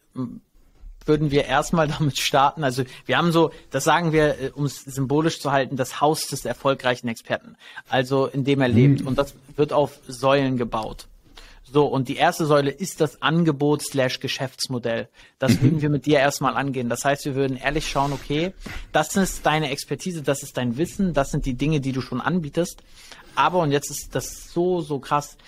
würden 1.04 1.30
wir 1.30 1.44
erstmal 1.44 1.88
damit 1.98 2.18
starten. 2.18 2.64
Also 2.64 2.84
wir 3.06 3.18
haben 3.18 3.32
so, 3.32 3.50
das 3.70 3.84
sagen 3.84 4.12
wir, 4.12 4.40
äh, 4.40 4.50
um 4.54 4.64
es 4.64 4.82
symbolisch 4.84 5.40
zu 5.40 5.52
halten, 5.52 5.76
das 5.76 6.00
Haus 6.00 6.26
des 6.26 6.44
erfolgreichen 6.44 7.08
Experten. 7.08 7.56
Also 7.88 8.26
in 8.26 8.44
dem 8.44 8.60
er 8.60 8.68
lebt. 8.68 9.00
Mhm. 9.00 9.06
Und 9.08 9.18
das 9.18 9.34
wird 9.56 9.72
auf 9.72 9.98
Säulen 10.06 10.56
gebaut. 10.56 11.08
So, 11.72 11.86
und 11.86 12.08
die 12.08 12.16
erste 12.16 12.44
Säule 12.44 12.70
ist 12.70 13.00
das 13.00 13.22
Angebot 13.22 13.80
slash 13.80 14.20
Geschäftsmodell. 14.20 15.08
Das 15.38 15.62
würden 15.62 15.80
wir 15.80 15.88
mit 15.88 16.04
dir 16.04 16.18
erstmal 16.18 16.54
angehen. 16.54 16.90
Das 16.90 17.06
heißt, 17.06 17.24
wir 17.24 17.34
würden 17.34 17.56
ehrlich 17.56 17.88
schauen, 17.88 18.12
okay, 18.12 18.52
das 18.92 19.16
ist 19.16 19.46
deine 19.46 19.70
Expertise, 19.70 20.22
das 20.22 20.42
ist 20.42 20.58
dein 20.58 20.76
Wissen, 20.76 21.14
das 21.14 21.30
sind 21.30 21.46
die 21.46 21.54
Dinge, 21.54 21.80
die 21.80 21.92
du 21.92 22.02
schon 22.02 22.20
anbietest. 22.20 22.82
Aber, 23.34 23.60
und 23.60 23.72
jetzt 23.72 23.90
ist 23.90 24.14
das 24.14 24.52
so, 24.52 24.82
so 24.82 24.98
krass, 24.98 25.38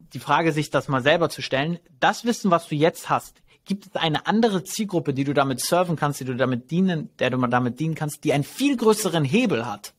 die 0.00 0.18
Frage, 0.18 0.50
sich 0.50 0.70
das 0.70 0.88
mal 0.88 1.00
selber 1.00 1.30
zu 1.30 1.42
stellen, 1.42 1.78
das 2.00 2.24
Wissen, 2.24 2.50
was 2.50 2.66
du 2.66 2.74
jetzt 2.74 3.08
hast, 3.08 3.40
gibt 3.64 3.86
es 3.86 3.94
eine 3.94 4.26
andere 4.26 4.64
Zielgruppe, 4.64 5.14
die 5.14 5.22
du 5.22 5.32
damit 5.32 5.60
serven 5.60 5.94
kannst, 5.94 6.18
die 6.18 6.24
du 6.24 6.34
damit 6.34 6.72
dienen, 6.72 7.10
der 7.20 7.30
du 7.30 7.38
damit 7.46 7.78
dienen 7.78 7.94
kannst, 7.94 8.24
die 8.24 8.32
einen 8.32 8.42
viel 8.42 8.76
größeren 8.76 9.24
Hebel 9.24 9.64
hat? 9.64 9.94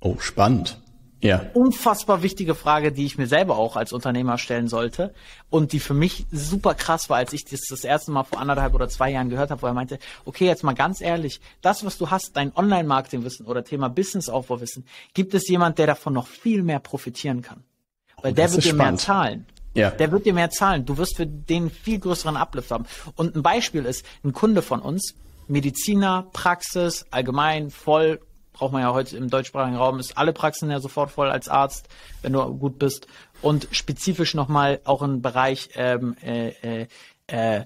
Oh, 0.00 0.18
spannend. 0.18 0.78
Ja. 1.22 1.46
Unfassbar 1.54 2.22
wichtige 2.22 2.56
Frage, 2.56 2.90
die 2.90 3.06
ich 3.06 3.16
mir 3.16 3.28
selber 3.28 3.56
auch 3.56 3.76
als 3.76 3.92
Unternehmer 3.92 4.38
stellen 4.38 4.66
sollte 4.66 5.14
und 5.50 5.72
die 5.72 5.78
für 5.78 5.94
mich 5.94 6.26
super 6.32 6.74
krass 6.74 7.08
war, 7.08 7.18
als 7.18 7.32
ich 7.32 7.44
das 7.44 7.60
das 7.70 7.84
erste 7.84 8.10
Mal 8.10 8.24
vor 8.24 8.40
anderthalb 8.40 8.74
oder 8.74 8.88
zwei 8.88 9.10
Jahren 9.10 9.30
gehört 9.30 9.52
habe, 9.52 9.62
wo 9.62 9.66
er 9.66 9.72
meinte, 9.72 10.00
okay, 10.24 10.46
jetzt 10.46 10.64
mal 10.64 10.74
ganz 10.74 11.00
ehrlich, 11.00 11.40
das, 11.60 11.84
was 11.84 11.96
du 11.96 12.10
hast, 12.10 12.32
dein 12.36 12.54
Online-Marketing-Wissen 12.56 13.46
oder 13.46 13.62
Thema 13.62 13.88
Business-Aufbau-Wissen, 13.88 14.84
gibt 15.14 15.32
es 15.34 15.46
jemand, 15.48 15.78
der 15.78 15.86
davon 15.86 16.12
noch 16.12 16.26
viel 16.26 16.64
mehr 16.64 16.80
profitieren 16.80 17.40
kann? 17.40 17.62
Weil 18.20 18.32
oh, 18.32 18.34
der 18.34 18.50
wird 18.50 18.64
dir 18.64 18.70
spannend. 18.70 18.92
mehr 18.92 18.96
zahlen. 18.96 19.46
Ja. 19.74 19.90
Der 19.90 20.10
wird 20.10 20.26
dir 20.26 20.34
mehr 20.34 20.50
zahlen. 20.50 20.84
Du 20.84 20.98
wirst 20.98 21.16
für 21.16 21.26
den 21.26 21.70
viel 21.70 22.00
größeren 22.00 22.36
Uplift 22.36 22.72
haben. 22.72 22.84
Und 23.14 23.36
ein 23.36 23.42
Beispiel 23.42 23.84
ist, 23.84 24.04
ein 24.24 24.32
Kunde 24.32 24.60
von 24.60 24.80
uns, 24.80 25.14
Mediziner, 25.46 26.26
Praxis, 26.32 27.06
allgemein, 27.10 27.70
voll 27.70 28.20
braucht 28.52 28.72
man 28.72 28.82
ja 28.82 28.92
heute 28.92 29.16
im 29.16 29.30
deutschsprachigen 29.30 29.76
Raum, 29.76 29.98
ist 29.98 30.16
alle 30.16 30.32
Praxen 30.32 30.70
ja 30.70 30.80
sofort 30.80 31.10
voll 31.10 31.30
als 31.30 31.48
Arzt, 31.48 31.88
wenn 32.22 32.32
du 32.32 32.42
gut 32.54 32.78
bist. 32.78 33.06
Und 33.40 33.68
spezifisch 33.72 34.34
nochmal 34.34 34.80
auch 34.84 35.02
im 35.02 35.20
Bereich, 35.22 35.70
ähm, 35.74 36.16
äh, 36.22 36.48
äh, 36.82 36.86
äh, 37.26 37.64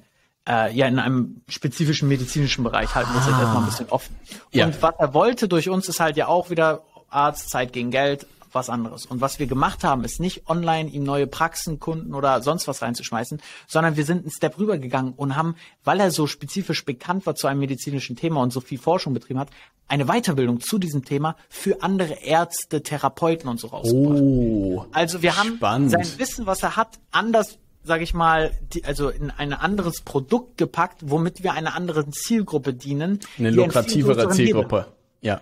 äh, 0.48 0.72
ja, 0.72 0.86
in 0.86 0.98
einem 0.98 1.42
spezifischen 1.48 2.08
medizinischen 2.08 2.62
Bereich 2.64 2.94
halten 2.94 3.12
wir 3.12 3.20
ah. 3.20 3.26
jetzt 3.26 3.38
erstmal 3.38 3.62
ein 3.62 3.66
bisschen 3.66 3.88
offen. 3.88 4.16
Und 4.52 4.58
ja. 4.58 4.70
was 4.80 4.94
er 4.98 5.12
wollte 5.12 5.48
durch 5.48 5.68
uns 5.68 5.88
ist 5.88 6.00
halt 6.00 6.16
ja 6.16 6.28
auch 6.28 6.50
wieder 6.50 6.82
Arzt, 7.08 7.50
Zeit 7.50 7.72
gegen 7.72 7.90
Geld, 7.90 8.26
was 8.52 8.70
anderes. 8.70 9.06
Und 9.06 9.20
was 9.20 9.38
wir 9.38 9.46
gemacht 9.46 9.84
haben, 9.84 10.04
ist 10.04 10.20
nicht 10.20 10.48
online 10.48 10.88
ihm 10.90 11.04
neue 11.04 11.26
Praxen, 11.26 11.80
Kunden 11.80 12.14
oder 12.14 12.42
sonst 12.42 12.68
was 12.68 12.82
reinzuschmeißen, 12.82 13.40
sondern 13.66 13.96
wir 13.96 14.04
sind 14.04 14.22
einen 14.22 14.30
Step 14.30 14.58
rübergegangen 14.58 15.12
und 15.14 15.36
haben, 15.36 15.56
weil 15.84 16.00
er 16.00 16.10
so 16.10 16.26
spezifisch 16.26 16.84
bekannt 16.84 17.26
war 17.26 17.34
zu 17.34 17.46
einem 17.46 17.60
medizinischen 17.60 18.16
Thema 18.16 18.42
und 18.42 18.52
so 18.52 18.60
viel 18.60 18.78
Forschung 18.78 19.14
betrieben 19.14 19.40
hat, 19.40 19.50
eine 19.88 20.06
Weiterbildung 20.06 20.60
zu 20.60 20.78
diesem 20.78 21.04
Thema 21.04 21.36
für 21.48 21.82
andere 21.82 22.14
Ärzte, 22.24 22.82
Therapeuten 22.82 23.48
und 23.48 23.60
so 23.60 23.68
rausgebracht. 23.68 24.20
Oh, 24.20 24.86
also 24.92 25.22
wir 25.22 25.36
haben 25.36 25.56
spannend. 25.56 25.90
sein 25.90 26.18
Wissen, 26.18 26.46
was 26.46 26.62
er 26.62 26.76
hat, 26.76 26.98
anders 27.12 27.58
sage 27.86 28.02
ich 28.02 28.14
mal, 28.14 28.50
die, 28.72 28.84
also 28.84 29.08
in 29.08 29.30
ein 29.30 29.52
anderes 29.52 30.00
Produkt 30.00 30.58
gepackt, 30.58 31.02
womit 31.04 31.42
wir 31.42 31.52
einer 31.52 31.74
anderen 31.74 32.12
Zielgruppe 32.12 32.74
dienen. 32.74 33.20
Eine 33.38 33.50
lukrativere 33.50 34.28
Zielgruppe. 34.30 34.88
Ja. 35.20 35.40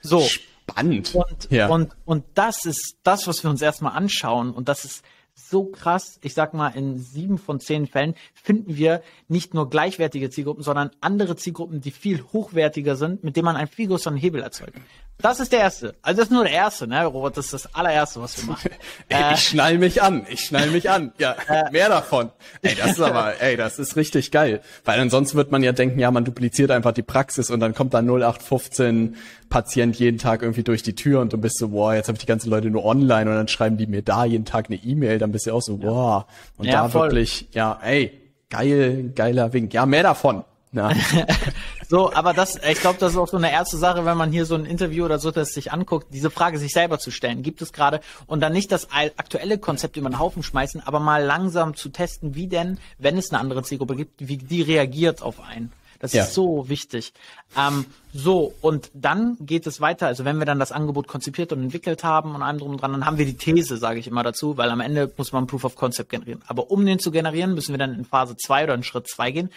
So, 0.00 0.26
spannend. 0.70 1.14
Und, 1.14 1.50
ja. 1.50 1.68
und, 1.68 1.96
und 2.04 2.24
das 2.34 2.64
ist 2.64 2.98
das, 3.02 3.26
was 3.26 3.42
wir 3.42 3.50
uns 3.50 3.62
erstmal 3.62 3.96
anschauen. 3.96 4.50
Und 4.50 4.68
das 4.68 4.84
ist 4.84 5.04
so 5.34 5.64
krass. 5.66 6.18
Ich 6.22 6.34
sag 6.34 6.54
mal, 6.54 6.68
in 6.70 6.98
sieben 6.98 7.38
von 7.38 7.60
zehn 7.60 7.86
Fällen 7.86 8.14
finden 8.34 8.76
wir 8.76 9.02
nicht 9.28 9.54
nur 9.54 9.70
gleichwertige 9.70 10.30
Zielgruppen, 10.30 10.62
sondern 10.62 10.90
andere 11.00 11.36
Zielgruppen, 11.36 11.80
die 11.80 11.90
viel 11.90 12.22
hochwertiger 12.32 12.96
sind, 12.96 13.24
mit 13.24 13.36
denen 13.36 13.44
man 13.44 13.56
einen 13.56 13.68
viel 13.68 13.88
größeren 13.88 14.16
Hebel 14.16 14.42
erzeugt. 14.42 14.74
Das 15.20 15.40
ist 15.40 15.52
der 15.52 15.60
erste. 15.60 15.96
Also 16.00 16.18
das 16.18 16.28
ist 16.28 16.32
nur 16.32 16.44
der 16.44 16.52
erste, 16.52 16.86
ne, 16.86 17.04
Robert? 17.04 17.36
Das 17.36 17.46
ist 17.46 17.54
das 17.54 17.74
allererste, 17.74 18.20
was 18.22 18.38
wir 18.38 18.52
machen. 18.52 18.70
ey, 19.08 19.34
ich 19.34 19.40
schnall 19.40 19.78
mich 19.78 20.00
an. 20.00 20.24
Ich 20.30 20.40
schnall 20.40 20.68
mich 20.70 20.88
an. 20.88 21.12
Ja, 21.18 21.34
äh, 21.48 21.70
mehr 21.72 21.88
davon. 21.88 22.30
Ey, 22.62 22.76
das 22.76 22.92
ist 22.92 23.00
aber, 23.00 23.40
ey, 23.40 23.56
das 23.56 23.80
ist 23.80 23.96
richtig 23.96 24.30
geil. 24.30 24.60
Weil 24.84 25.00
ansonsten 25.00 25.36
wird 25.36 25.50
man 25.50 25.64
ja 25.64 25.72
denken, 25.72 25.98
ja, 25.98 26.12
man 26.12 26.24
dupliziert 26.24 26.70
einfach 26.70 26.92
die 26.92 27.02
Praxis 27.02 27.50
und 27.50 27.58
dann 27.58 27.74
kommt 27.74 27.94
da 27.94 27.98
0815 27.98 29.16
Patient 29.48 29.96
jeden 29.96 30.18
Tag 30.18 30.42
irgendwie 30.42 30.62
durch 30.62 30.84
die 30.84 30.94
Tür 30.94 31.20
und 31.20 31.32
du 31.32 31.38
bist 31.38 31.58
so, 31.58 31.72
wow, 31.72 31.92
jetzt 31.92 32.06
habe 32.06 32.16
ich 32.16 32.20
die 32.20 32.26
ganzen 32.26 32.50
Leute 32.50 32.70
nur 32.70 32.84
online 32.84 33.28
und 33.28 33.36
dann 33.36 33.48
schreiben 33.48 33.76
die 33.76 33.88
mir 33.88 34.02
da 34.02 34.24
jeden 34.24 34.44
Tag 34.44 34.66
eine 34.66 34.76
E-Mail, 34.76 35.18
dann 35.18 35.32
bist 35.32 35.46
du 35.46 35.52
auch 35.52 35.62
so, 35.62 35.82
wow. 35.82 36.26
Und 36.56 36.66
ja, 36.66 36.82
da 36.82 36.88
voll. 36.88 37.08
wirklich, 37.08 37.48
ja, 37.52 37.78
ey, 37.82 38.12
geil, 38.50 39.12
geiler 39.16 39.52
Wink. 39.52 39.74
Ja, 39.74 39.84
mehr 39.84 40.04
davon. 40.04 40.44
Ja. 40.72 40.90
so, 41.88 42.12
aber 42.12 42.34
das, 42.34 42.56
ich 42.56 42.80
glaube, 42.80 42.98
das 42.98 43.12
ist 43.12 43.18
auch 43.18 43.28
so 43.28 43.36
eine 43.36 43.50
erste 43.50 43.76
Sache, 43.76 44.04
wenn 44.04 44.16
man 44.16 44.30
hier 44.30 44.44
so 44.44 44.54
ein 44.54 44.66
Interview 44.66 45.04
oder 45.04 45.18
so 45.18 45.30
das 45.30 45.54
sich 45.54 45.72
anguckt, 45.72 46.08
diese 46.12 46.30
Frage 46.30 46.58
sich 46.58 46.72
selber 46.72 46.98
zu 46.98 47.10
stellen, 47.10 47.42
gibt 47.42 47.62
es 47.62 47.72
gerade 47.72 48.00
und 48.26 48.40
dann 48.40 48.52
nicht 48.52 48.70
das 48.70 48.88
aktuelle 48.92 49.58
Konzept 49.58 49.96
über 49.96 50.10
den 50.10 50.18
Haufen 50.18 50.42
schmeißen, 50.42 50.82
aber 50.86 51.00
mal 51.00 51.24
langsam 51.24 51.74
zu 51.74 51.88
testen, 51.88 52.34
wie 52.34 52.48
denn, 52.48 52.78
wenn 52.98 53.16
es 53.16 53.30
eine 53.30 53.40
andere 53.40 53.62
Zielgruppe 53.62 53.96
gibt, 53.96 54.28
wie 54.28 54.36
die 54.36 54.62
reagiert 54.62 55.22
auf 55.22 55.40
einen. 55.40 55.72
Das 55.98 56.12
ja. 56.12 56.22
ist 56.22 56.34
so 56.34 56.68
wichtig. 56.68 57.12
Ähm, 57.56 57.86
so, 58.12 58.54
und 58.60 58.90
dann 58.94 59.36
geht 59.40 59.66
es 59.66 59.80
weiter. 59.80 60.06
Also 60.06 60.24
wenn 60.24 60.38
wir 60.38 60.46
dann 60.46 60.60
das 60.60 60.70
Angebot 60.70 61.08
konzipiert 61.08 61.52
und 61.52 61.60
entwickelt 61.62 62.04
haben 62.04 62.34
und 62.34 62.42
allem 62.42 62.58
drum 62.58 62.70
und 62.72 62.82
dran, 62.82 62.92
dann 62.92 63.04
haben 63.04 63.18
wir 63.18 63.26
die 63.26 63.36
These, 63.36 63.76
sage 63.76 63.98
ich 63.98 64.06
immer 64.06 64.22
dazu, 64.22 64.56
weil 64.56 64.70
am 64.70 64.80
Ende 64.80 65.12
muss 65.16 65.32
man 65.32 65.46
Proof 65.46 65.64
of 65.64 65.74
Concept 65.74 66.10
generieren. 66.10 66.42
Aber 66.46 66.70
um 66.70 66.86
den 66.86 67.00
zu 67.00 67.10
generieren, 67.10 67.54
müssen 67.54 67.72
wir 67.72 67.78
dann 67.78 67.94
in 67.94 68.04
Phase 68.04 68.36
zwei 68.36 68.64
oder 68.64 68.74
in 68.74 68.84
Schritt 68.84 69.08
zwei 69.08 69.32
gehen. 69.32 69.50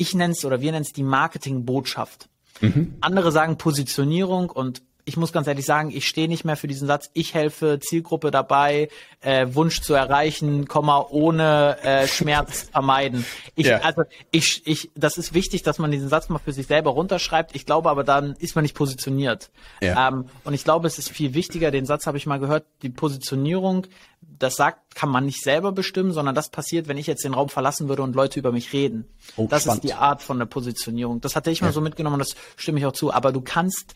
Ich 0.00 0.14
nenne 0.14 0.32
es 0.32 0.46
oder 0.46 0.62
wir 0.62 0.72
nennen 0.72 0.82
es 0.82 0.94
die 0.94 1.02
Marketingbotschaft. 1.02 2.30
Mhm. 2.62 2.94
Andere 3.02 3.32
sagen 3.32 3.58
Positionierung 3.58 4.48
und 4.48 4.82
ich 5.10 5.16
muss 5.16 5.32
ganz 5.32 5.48
ehrlich 5.48 5.66
sagen, 5.66 5.90
ich 5.90 6.06
stehe 6.06 6.28
nicht 6.28 6.44
mehr 6.44 6.56
für 6.56 6.68
diesen 6.68 6.86
Satz. 6.86 7.10
Ich 7.14 7.34
helfe 7.34 7.80
Zielgruppe 7.80 8.30
dabei, 8.30 8.88
äh, 9.22 9.48
Wunsch 9.50 9.80
zu 9.80 9.92
erreichen, 9.92 10.68
Komma 10.68 11.04
ohne 11.10 11.76
äh, 11.82 12.06
Schmerz 12.06 12.68
vermeiden. 12.72 13.26
Ich, 13.56 13.66
ja. 13.66 13.78
also 13.78 14.02
ich, 14.30 14.64
ich, 14.68 14.92
das 14.94 15.18
ist 15.18 15.34
wichtig, 15.34 15.64
dass 15.64 15.80
man 15.80 15.90
diesen 15.90 16.08
Satz 16.08 16.28
mal 16.28 16.38
für 16.38 16.52
sich 16.52 16.68
selber 16.68 16.90
runterschreibt. 16.90 17.56
Ich 17.56 17.66
glaube, 17.66 17.90
aber 17.90 18.04
dann 18.04 18.36
ist 18.38 18.54
man 18.54 18.62
nicht 18.62 18.76
positioniert. 18.76 19.50
Ja. 19.80 20.06
Ähm, 20.06 20.26
und 20.44 20.54
ich 20.54 20.62
glaube, 20.62 20.86
es 20.86 20.96
ist 20.96 21.08
viel 21.08 21.34
wichtiger. 21.34 21.72
Den 21.72 21.86
Satz 21.86 22.06
habe 22.06 22.16
ich 22.16 22.26
mal 22.26 22.38
gehört. 22.38 22.64
Die 22.82 22.88
Positionierung, 22.88 23.88
das 24.20 24.54
sagt, 24.54 24.94
kann 24.94 25.08
man 25.08 25.26
nicht 25.26 25.42
selber 25.42 25.72
bestimmen, 25.72 26.12
sondern 26.12 26.36
das 26.36 26.50
passiert, 26.50 26.86
wenn 26.86 26.98
ich 26.98 27.08
jetzt 27.08 27.24
den 27.24 27.34
Raum 27.34 27.48
verlassen 27.48 27.88
würde 27.88 28.02
und 28.02 28.14
Leute 28.14 28.38
über 28.38 28.52
mich 28.52 28.72
reden. 28.72 29.06
Oh, 29.36 29.48
das 29.50 29.62
spannend. 29.62 29.84
ist 29.84 29.90
die 29.90 29.94
Art 29.94 30.22
von 30.22 30.38
der 30.38 30.46
Positionierung. 30.46 31.20
Das 31.20 31.34
hatte 31.34 31.50
ich 31.50 31.62
mal 31.62 31.68
ja. 31.68 31.72
so 31.72 31.80
mitgenommen. 31.80 32.20
Das 32.20 32.36
stimme 32.54 32.78
ich 32.78 32.86
auch 32.86 32.92
zu. 32.92 33.12
Aber 33.12 33.32
du 33.32 33.40
kannst 33.40 33.94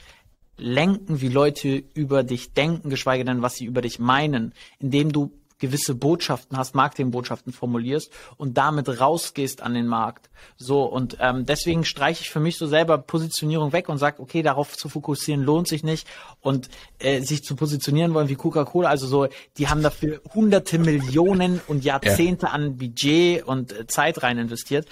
lenken, 0.57 1.21
wie 1.21 1.29
Leute 1.29 1.83
über 1.95 2.23
dich 2.23 2.53
denken, 2.53 2.91
geschweige 2.91 3.25
denn, 3.25 3.43
was 3.43 3.55
sie 3.55 3.65
über 3.65 3.83
dich 3.83 3.99
meinen, 3.99 4.53
indem 4.79 5.13
du 5.13 5.33
gewisse 5.59 5.95
Botschaften 5.95 6.59
hast, 6.59 6.75
Marketingbotschaften 6.75 7.53
formulierst 7.53 8.11
und 8.37 8.59
damit 8.59 9.01
rausgehst 9.01 9.63
an 9.63 9.73
den 9.73 9.87
Markt. 9.87 10.29
So, 10.57 10.83
und 10.83 11.17
ähm, 11.21 11.47
deswegen 11.47 11.85
streiche 11.85 12.23
ich 12.23 12.31
für 12.31 12.41
mich 12.41 12.59
so 12.59 12.67
selber 12.67 12.99
Positionierung 12.99 13.73
weg 13.73 13.89
und 13.89 13.99
sage, 13.99 14.21
okay, 14.21 14.43
darauf 14.43 14.77
zu 14.77 14.89
fokussieren 14.89 15.43
lohnt 15.43 15.69
sich 15.69 15.83
nicht 15.83 16.07
und 16.41 16.69
äh, 16.99 17.21
sich 17.23 17.45
zu 17.45 17.57
positionieren 17.57 18.15
wollen 18.15 18.29
wie 18.29 18.35
Coca-Cola, 18.35 18.89
also 18.89 19.07
so, 19.07 19.29
die 19.57 19.69
haben 19.69 19.83
dafür 19.83 20.21
hunderte 20.35 20.79
Millionen 20.79 21.61
und 21.67 21.85
Jahrzehnte 21.85 22.47
ja. 22.47 22.53
an 22.53 22.77
Budget 22.77 23.45
und 23.45 23.73
äh, 23.73 23.87
Zeit 23.87 24.23
rein 24.23 24.39
investiert. 24.39 24.87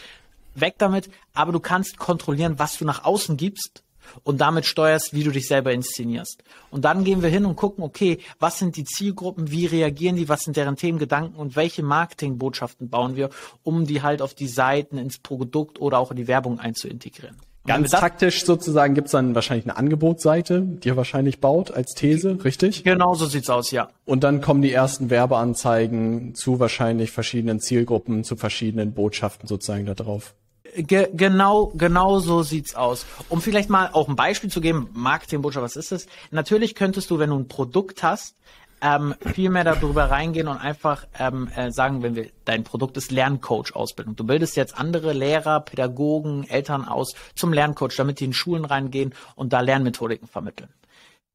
Weg 0.55 0.75
damit, 0.79 1.11
aber 1.35 1.53
du 1.53 1.61
kannst 1.61 1.99
kontrollieren, 1.99 2.59
was 2.59 2.79
du 2.79 2.85
nach 2.85 3.05
außen 3.05 3.37
gibst 3.37 3.83
und 4.23 4.41
damit 4.41 4.67
steuerst, 4.67 5.13
wie 5.15 5.25
du 5.25 5.31
dich 5.31 5.49
selber 5.49 5.73
inszenierst. 5.73 6.43
Und 6.71 6.85
dann 6.85 7.05
gehen 7.05 7.23
wir 7.23 7.29
hin 7.29 7.45
und 7.45 7.57
gucken, 7.57 7.85
okay, 7.85 8.19
was 8.39 8.59
sind 8.59 8.77
die 8.77 8.85
Zielgruppen, 8.85 9.51
wie 9.51 9.67
reagieren 9.67 10.17
die, 10.17 10.29
was 10.29 10.43
sind 10.43 10.57
deren 10.57 10.77
Themen, 10.77 10.99
Gedanken 10.99 11.37
und 11.37 11.57
welche 11.57 11.83
Marketingbotschaften 11.83 12.89
bauen 12.89 13.17
wir, 13.17 13.31
um 13.63 13.87
die 13.87 14.03
halt 14.03 14.23
auf 14.23 14.35
die 14.35 14.49
Seiten, 14.49 14.99
ins 14.99 15.19
Produkt 15.19 15.81
oder 15.81 15.99
auch 15.99 16.11
in 16.11 16.17
die 16.17 16.29
Werbung 16.29 16.59
einzuintegrieren. 16.59 17.37
Ganz 17.65 17.93
taktisch 17.93 18.45
sozusagen 18.45 18.95
gibt's 18.95 19.13
dann 19.13 19.37
wahrscheinlich 19.37 19.67
eine 19.67 19.77
Angebotsseite, 19.77 20.63
die 20.63 20.89
ihr 20.89 20.97
wahrscheinlich 20.97 21.41
baut 21.41 21.71
als 21.71 21.95
These, 21.95 22.45
richtig? 22.45 22.83
Genau 22.83 23.15
so 23.15 23.27
sieht's 23.27 23.49
aus, 23.51 23.71
ja. 23.71 23.89
Und 24.05 24.25
dann 24.25 24.41
kommen 24.41 24.63
die 24.63 24.73
ersten 24.73 25.11
Werbeanzeigen 25.11 26.35
zu 26.35 26.59
wahrscheinlich 26.59 27.13
verschiedenen 27.13 27.61
Zielgruppen, 27.61 28.25
zu 28.25 28.35
verschiedenen 28.35 28.95
Botschaften 28.95 29.47
sozusagen 29.47 29.87
da 29.87 29.95
drauf. 29.95 30.35
Ge 30.75 31.11
genau, 31.13 31.67
genau 31.75 32.19
so 32.19 32.43
sieht's 32.43 32.75
aus. 32.75 33.05
Um 33.29 33.43
vielleicht 33.43 33.69
mal 33.69 33.91
auch 33.93 34.09
ein 34.09 34.17
Beispiel 34.17 34.51
zu 34.51 34.63
geben, 34.63 34.89
Marketingbotschaft, 34.95 35.63
was 35.63 35.77
ist 35.77 35.93
es? 35.93 36.07
Natürlich 36.31 36.75
könntest 36.75 37.11
du, 37.11 37.19
wenn 37.19 37.29
du 37.29 37.39
ein 37.39 37.49
Produkt 37.49 38.03
hast, 38.03 38.37
ähm, 38.81 39.15
viel 39.35 39.51
mehr 39.51 39.65
darüber 39.65 40.11
reingehen 40.11 40.49
und 40.49 40.57
einfach 40.57 41.07
ähm, 41.19 41.49
äh, 41.55 41.71
sagen, 41.71 42.03
wenn 42.03 42.17
wir 42.17 42.31
dein 42.45 42.65
Produkt 42.65 42.97
ist 42.97 43.13
Lerncoach-Ausbildung. 43.13 44.17
Du 44.17 44.25
bildest 44.25 44.57
jetzt 44.57 44.77
andere 44.77 45.13
Lehrer, 45.13 45.61
Pädagogen, 45.61 46.49
Eltern 46.49 46.87
aus 46.87 47.15
zum 47.35 47.53
Lerncoach, 47.53 47.97
damit 47.97 48.21
die 48.21 48.25
in 48.25 48.33
Schulen 48.33 48.65
reingehen 48.65 49.15
und 49.37 49.53
da 49.53 49.61
Lernmethodiken 49.61 50.27
vermitteln. 50.27 50.71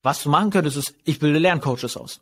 Was 0.03 0.23
du 0.23 0.29
machen 0.29 0.49
könntest, 0.49 0.77
ist, 0.77 0.95
ich 1.05 1.19
bilde 1.19 1.39
Lerncoaches 1.39 1.95
aus. 1.95 2.21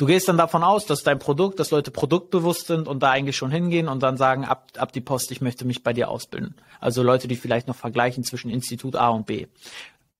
Du 0.00 0.06
gehst 0.06 0.30
dann 0.30 0.38
davon 0.38 0.64
aus, 0.64 0.86
dass 0.86 1.02
dein 1.02 1.18
Produkt, 1.18 1.60
dass 1.60 1.72
Leute 1.72 1.90
produktbewusst 1.90 2.68
sind 2.68 2.88
und 2.88 3.02
da 3.02 3.10
eigentlich 3.10 3.36
schon 3.36 3.50
hingehen 3.50 3.86
und 3.86 4.02
dann 4.02 4.16
sagen, 4.16 4.46
ab, 4.46 4.70
ab 4.78 4.92
die 4.92 5.02
Post, 5.02 5.30
ich 5.30 5.42
möchte 5.42 5.66
mich 5.66 5.82
bei 5.82 5.92
dir 5.92 6.08
ausbilden. 6.08 6.54
Also 6.80 7.02
Leute, 7.02 7.28
die 7.28 7.36
vielleicht 7.36 7.68
noch 7.68 7.76
vergleichen 7.76 8.24
zwischen 8.24 8.50
Institut 8.50 8.96
A 8.96 9.10
und 9.10 9.26
B. 9.26 9.46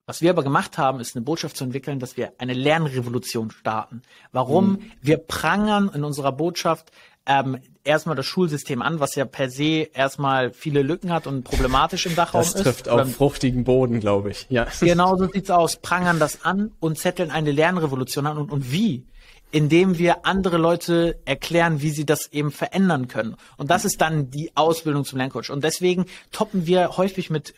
Was 0.04 0.20
wir 0.20 0.28
aber 0.28 0.42
gemacht 0.42 0.76
haben, 0.76 1.00
ist 1.00 1.16
eine 1.16 1.24
Botschaft 1.24 1.56
zu 1.56 1.64
entwickeln, 1.64 1.98
dass 1.98 2.18
wir 2.18 2.34
eine 2.36 2.52
Lernrevolution 2.52 3.50
starten. 3.52 4.02
Warum? 4.32 4.72
Mhm. 4.72 4.92
Wir 5.00 5.16
prangern 5.16 5.90
in 5.94 6.04
unserer 6.04 6.32
Botschaft 6.32 6.90
ähm, 7.24 7.56
erstmal 7.82 8.16
das 8.16 8.26
Schulsystem 8.26 8.82
an, 8.82 9.00
was 9.00 9.14
ja 9.14 9.24
per 9.24 9.48
se 9.48 9.88
erstmal 9.94 10.52
viele 10.52 10.82
Lücken 10.82 11.10
hat 11.10 11.26
und 11.26 11.44
problematisch 11.44 12.04
im 12.04 12.16
Dachraum 12.16 12.42
ist. 12.42 12.54
Das 12.54 12.62
trifft 12.64 12.86
ist. 12.86 12.92
auf 12.92 13.14
fruchtigen 13.14 13.64
Boden, 13.64 13.98
glaube 13.98 14.30
ich. 14.30 14.46
Ja. 14.50 14.66
Genau 14.80 15.16
so 15.16 15.26
sieht's 15.26 15.50
aus. 15.50 15.76
Prangern 15.76 16.18
das 16.18 16.44
an 16.44 16.70
und 16.80 16.98
zetteln 16.98 17.30
eine 17.30 17.50
Lernrevolution 17.50 18.26
an. 18.26 18.36
Und, 18.36 18.52
und 18.52 18.70
wie? 18.70 19.06
Indem 19.52 19.98
wir 19.98 20.26
andere 20.26 20.58
Leute 20.58 21.18
erklären, 21.24 21.82
wie 21.82 21.90
sie 21.90 22.06
das 22.06 22.32
eben 22.32 22.52
verändern 22.52 23.08
können. 23.08 23.36
Und 23.56 23.70
das 23.70 23.84
ist 23.84 24.00
dann 24.00 24.30
die 24.30 24.52
Ausbildung 24.54 25.04
zum 25.04 25.18
Lerncoach. 25.18 25.50
Und 25.50 25.64
deswegen 25.64 26.06
toppen 26.30 26.66
wir 26.66 26.96
häufig 26.96 27.30
mit 27.30 27.54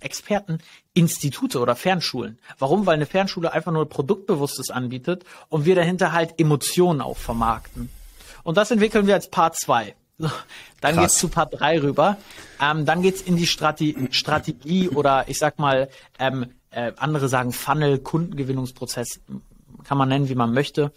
Experten 0.00 0.58
Institute 0.94 1.58
oder 1.58 1.76
Fernschulen. 1.76 2.38
Warum? 2.58 2.86
Weil 2.86 2.94
eine 2.94 3.06
Fernschule 3.06 3.52
einfach 3.52 3.72
nur 3.72 3.88
Produktbewusstes 3.88 4.70
anbietet 4.70 5.24
und 5.48 5.64
wir 5.64 5.74
dahinter 5.74 6.12
halt 6.12 6.38
Emotionen 6.38 7.00
auch 7.00 7.16
vermarkten. 7.16 7.90
Und 8.42 8.56
das 8.56 8.70
entwickeln 8.70 9.06
wir 9.06 9.14
als 9.14 9.28
Part 9.28 9.56
2. 9.56 9.94
Dann 10.18 10.94
Krass. 10.94 10.96
geht's 10.96 11.18
zu 11.18 11.28
Part 11.28 11.60
3 11.60 11.82
rüber. 11.82 12.16
Ähm, 12.60 12.86
dann 12.86 13.02
geht's 13.02 13.20
in 13.20 13.36
die 13.36 13.46
Strate 13.46 13.94
Strategie 14.10 14.88
oder 14.88 15.28
ich 15.28 15.38
sag 15.38 15.58
mal, 15.58 15.88
ähm, 16.18 16.46
äh, 16.70 16.92
andere 16.96 17.28
sagen 17.28 17.52
Funnel, 17.52 17.98
Kundengewinnungsprozess, 17.98 19.20
kann 19.84 19.98
man 19.98 20.08
nennen, 20.08 20.28
wie 20.28 20.34
man 20.34 20.54
möchte. 20.54 20.92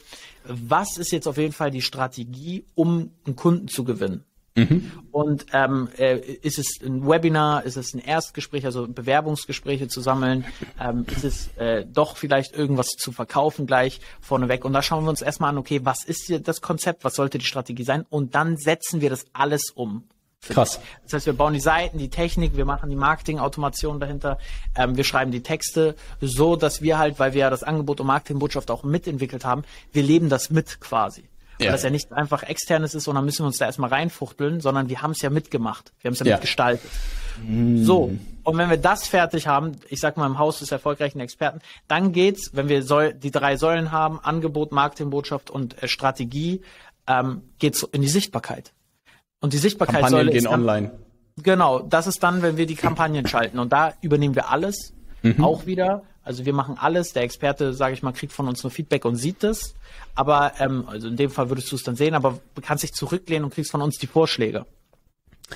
Was 0.49 0.97
ist 0.97 1.11
jetzt 1.11 1.27
auf 1.27 1.37
jeden 1.37 1.53
Fall 1.53 1.71
die 1.71 1.81
Strategie, 1.81 2.65
um 2.75 3.11
einen 3.25 3.35
Kunden 3.35 3.67
zu 3.67 3.83
gewinnen? 3.83 4.25
Mhm. 4.55 4.91
Und 5.11 5.45
ähm, 5.53 5.89
äh, 5.97 6.17
ist 6.17 6.59
es 6.59 6.81
ein 6.83 7.07
Webinar, 7.07 7.63
ist 7.63 7.77
es 7.77 7.93
ein 7.93 7.99
Erstgespräch, 7.99 8.65
also 8.65 8.87
Bewerbungsgespräche 8.87 9.87
zu 9.87 10.01
sammeln, 10.01 10.45
ähm, 10.79 11.05
ist 11.15 11.23
es 11.23 11.47
äh, 11.57 11.85
doch 11.85 12.17
vielleicht 12.17 12.55
irgendwas 12.55 12.89
zu 12.89 13.11
verkaufen 13.11 13.67
gleich 13.67 14.01
vorneweg. 14.19 14.65
Und 14.65 14.73
da 14.73 14.81
schauen 14.81 15.05
wir 15.05 15.09
uns 15.09 15.21
erstmal 15.21 15.51
an, 15.51 15.57
okay, 15.57 15.81
was 15.83 16.03
ist 16.03 16.25
hier 16.25 16.39
das 16.39 16.61
Konzept, 16.61 17.03
was 17.03 17.15
sollte 17.15 17.37
die 17.37 17.45
Strategie 17.45 17.83
sein? 17.83 18.05
Und 18.09 18.35
dann 18.35 18.57
setzen 18.57 19.01
wir 19.01 19.09
das 19.09 19.25
alles 19.33 19.71
um. 19.73 20.03
Krass. 20.47 20.79
Das 21.03 21.13
heißt, 21.13 21.25
wir 21.25 21.33
bauen 21.33 21.53
die 21.53 21.59
Seiten, 21.59 21.97
die 21.97 22.09
Technik, 22.09 22.55
wir 22.55 22.65
machen 22.65 22.89
die 22.89 22.95
Marketing-Automation 22.95 23.99
dahinter, 23.99 24.37
ähm, 24.75 24.95
wir 24.95 25.03
schreiben 25.03 25.31
die 25.31 25.43
Texte, 25.43 25.95
so 26.21 26.55
dass 26.55 26.81
wir 26.81 26.97
halt, 26.97 27.19
weil 27.19 27.33
wir 27.33 27.41
ja 27.41 27.49
das 27.49 27.63
Angebot 27.63 27.99
und 27.99 28.07
Marketingbotschaft 28.07 28.71
auch 28.71 28.83
mitentwickelt 28.83 29.43
haben, 29.43 29.63
wir 29.91 30.03
leben 30.03 30.29
das 30.29 30.49
mit 30.49 30.79
quasi. 30.79 31.25
Ja. 31.59 31.65
Weil 31.65 31.71
das 31.73 31.83
ja 31.83 31.89
nicht 31.89 32.13
einfach 32.13 32.43
externes 32.43 32.95
ist, 32.95 33.03
sondern 33.03 33.25
müssen 33.25 33.43
wir 33.43 33.47
uns 33.47 33.57
da 33.57 33.65
erstmal 33.65 33.89
reinfuchteln, 33.89 34.61
sondern 34.61 34.87
wir 34.87 35.01
haben 35.01 35.11
es 35.11 35.21
ja 35.21 35.29
mitgemacht. 35.29 35.91
Wir 35.99 36.07
haben 36.07 36.13
es 36.13 36.19
ja, 36.19 36.25
ja, 36.25 36.35
mitgestaltet. 36.35 36.89
Mm. 37.45 37.83
So. 37.83 38.13
Und 38.43 38.57
wenn 38.57 38.69
wir 38.69 38.77
das 38.77 39.07
fertig 39.07 39.47
haben, 39.47 39.73
ich 39.89 39.99
sag 39.99 40.15
mal 40.15 40.25
im 40.25 40.39
Haus 40.39 40.59
des 40.59 40.71
erfolgreichen 40.71 41.19
Experten, 41.19 41.59
dann 41.89 42.13
geht's, 42.13 42.51
wenn 42.53 42.69
wir 42.69 42.81
Säul 42.83 43.13
die 43.13 43.31
drei 43.31 43.57
Säulen 43.57 43.91
haben, 43.91 44.19
Angebot, 44.21 44.71
Marketingbotschaft 44.71 45.49
und 45.49 45.83
äh, 45.83 45.89
Strategie, 45.89 46.61
ähm, 47.07 47.41
geht's 47.59 47.83
in 47.91 48.01
die 48.01 48.07
Sichtbarkeit. 48.07 48.71
Und 49.41 49.53
die 49.53 49.57
Sichtbarkeitssäule 49.57 50.31
gehen 50.31 50.37
ist 50.37 50.45
dann, 50.45 50.61
online. 50.61 50.91
Genau, 51.41 51.79
das 51.79 52.07
ist 52.07 52.21
dann, 52.21 52.41
wenn 52.41 52.57
wir 52.57 52.65
die 52.65 52.75
Kampagnen 52.75 53.27
schalten. 53.27 53.59
Und 53.59 53.71
da 53.71 53.93
übernehmen 54.01 54.35
wir 54.35 54.49
alles, 54.49 54.93
mhm. 55.21 55.43
auch 55.43 55.65
wieder. 55.65 56.03
Also 56.23 56.45
wir 56.45 56.53
machen 56.53 56.77
alles. 56.77 57.13
Der 57.13 57.23
Experte, 57.23 57.73
sage 57.73 57.93
ich 57.93 58.03
mal, 58.03 58.11
kriegt 58.11 58.33
von 58.33 58.47
uns 58.47 58.61
nur 58.63 58.71
Feedback 58.71 59.05
und 59.05 59.15
sieht 59.15 59.43
es. 59.43 59.73
Aber 60.15 60.53
ähm, 60.59 60.83
also 60.87 61.07
in 61.07 61.15
dem 61.15 61.29
Fall 61.29 61.49
würdest 61.49 61.71
du 61.71 61.75
es 61.75 61.83
dann 61.83 61.95
sehen, 61.95 62.13
aber 62.13 62.39
kannst 62.61 62.83
dich 62.83 62.93
zurücklehnen 62.93 63.45
und 63.45 63.53
kriegst 63.53 63.71
von 63.71 63.81
uns 63.81 63.97
die 63.97 64.07
Vorschläge. 64.07 64.65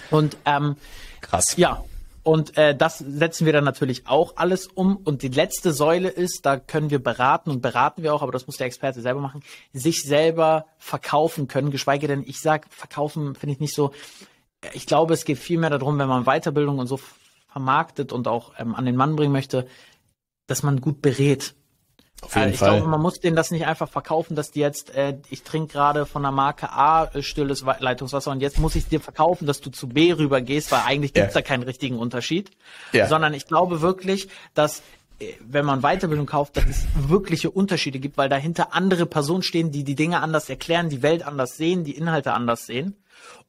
Und 0.09 0.37
ähm, 0.45 0.75
krass. 1.21 1.55
Ja. 1.57 1.83
Und 2.23 2.57
äh, 2.57 2.73
das 2.73 2.99
setzen 2.99 3.45
wir 3.45 3.51
dann 3.51 3.65
natürlich 3.65 4.07
auch 4.07 4.37
alles 4.37 4.67
um. 4.67 4.95
Und 4.95 5.23
die 5.23 5.27
letzte 5.27 5.73
Säule 5.73 6.07
ist, 6.07 6.45
da 6.45 6.57
können 6.57 6.89
wir 6.89 7.03
beraten 7.03 7.51
und 7.51 7.61
beraten 7.61 8.01
wir 8.01 8.13
auch, 8.13 8.21
aber 8.21 8.31
das 8.31 8.47
muss 8.47 8.57
der 8.57 8.67
Experte 8.67 9.01
selber 9.01 9.19
machen, 9.19 9.43
sich 9.73 10.03
selber 10.03 10.65
verkaufen 10.77 11.49
können. 11.49 11.69
Geschweige 11.69 12.07
denn, 12.07 12.23
ich 12.25 12.39
sag, 12.39 12.67
verkaufen 12.73 13.35
finde 13.35 13.53
ich 13.53 13.59
nicht 13.59 13.75
so. 13.75 13.91
Ich 14.71 14.85
glaube, 14.85 15.13
es 15.13 15.25
geht 15.25 15.37
viel 15.37 15.59
mehr 15.59 15.69
darum, 15.69 15.99
wenn 15.99 16.07
man 16.07 16.23
Weiterbildung 16.23 16.79
und 16.79 16.87
so 16.87 16.99
vermarktet 17.51 18.13
und 18.13 18.29
auch 18.29 18.53
ähm, 18.57 18.73
an 18.73 18.85
den 18.85 18.95
Mann 18.95 19.17
bringen 19.17 19.33
möchte, 19.33 19.67
dass 20.47 20.63
man 20.63 20.79
gut 20.79 21.01
berät. 21.01 21.55
Auf 22.23 22.35
jeden 22.35 22.49
äh, 22.49 22.51
ich 22.51 22.59
Fall. 22.59 22.77
glaube, 22.77 22.89
man 22.89 23.01
muss 23.01 23.19
denen 23.19 23.35
das 23.35 23.51
nicht 23.51 23.65
einfach 23.65 23.89
verkaufen, 23.89 24.35
dass 24.35 24.51
die 24.51 24.59
jetzt, 24.59 24.93
äh, 24.95 25.17
ich 25.29 25.43
trinke 25.43 25.73
gerade 25.73 26.05
von 26.05 26.21
der 26.21 26.31
Marke 26.31 26.71
A 26.71 27.05
äh, 27.05 27.21
stilles 27.21 27.63
Leitungswasser 27.79 28.31
und 28.31 28.41
jetzt 28.41 28.59
muss 28.59 28.75
ich 28.75 28.87
dir 28.87 28.99
verkaufen, 28.99 29.45
dass 29.45 29.61
du 29.61 29.69
zu 29.69 29.87
B 29.87 30.13
rübergehst, 30.13 30.71
weil 30.71 30.81
eigentlich 30.85 31.13
gibt's 31.13 31.33
ja. 31.33 31.41
da 31.41 31.47
keinen 31.47 31.63
richtigen 31.63 31.97
Unterschied. 31.97 32.51
Ja. 32.91 33.07
Sondern 33.07 33.33
ich 33.33 33.47
glaube 33.47 33.81
wirklich, 33.81 34.27
dass 34.53 34.81
äh, 35.19 35.33
wenn 35.41 35.65
man 35.65 35.81
Weiterbildung 35.81 36.25
kauft, 36.25 36.57
dass 36.57 36.65
es 36.65 36.85
wirkliche 36.95 37.51
Unterschiede 37.51 37.99
gibt, 37.99 38.17
weil 38.17 38.29
dahinter 38.29 38.73
andere 38.73 39.05
Personen 39.05 39.43
stehen, 39.43 39.71
die 39.71 39.83
die 39.83 39.95
Dinge 39.95 40.21
anders 40.21 40.49
erklären, 40.49 40.89
die 40.89 41.01
Welt 41.01 41.25
anders 41.25 41.57
sehen, 41.57 41.83
die 41.83 41.95
Inhalte 41.95 42.33
anders 42.33 42.65
sehen. 42.65 42.95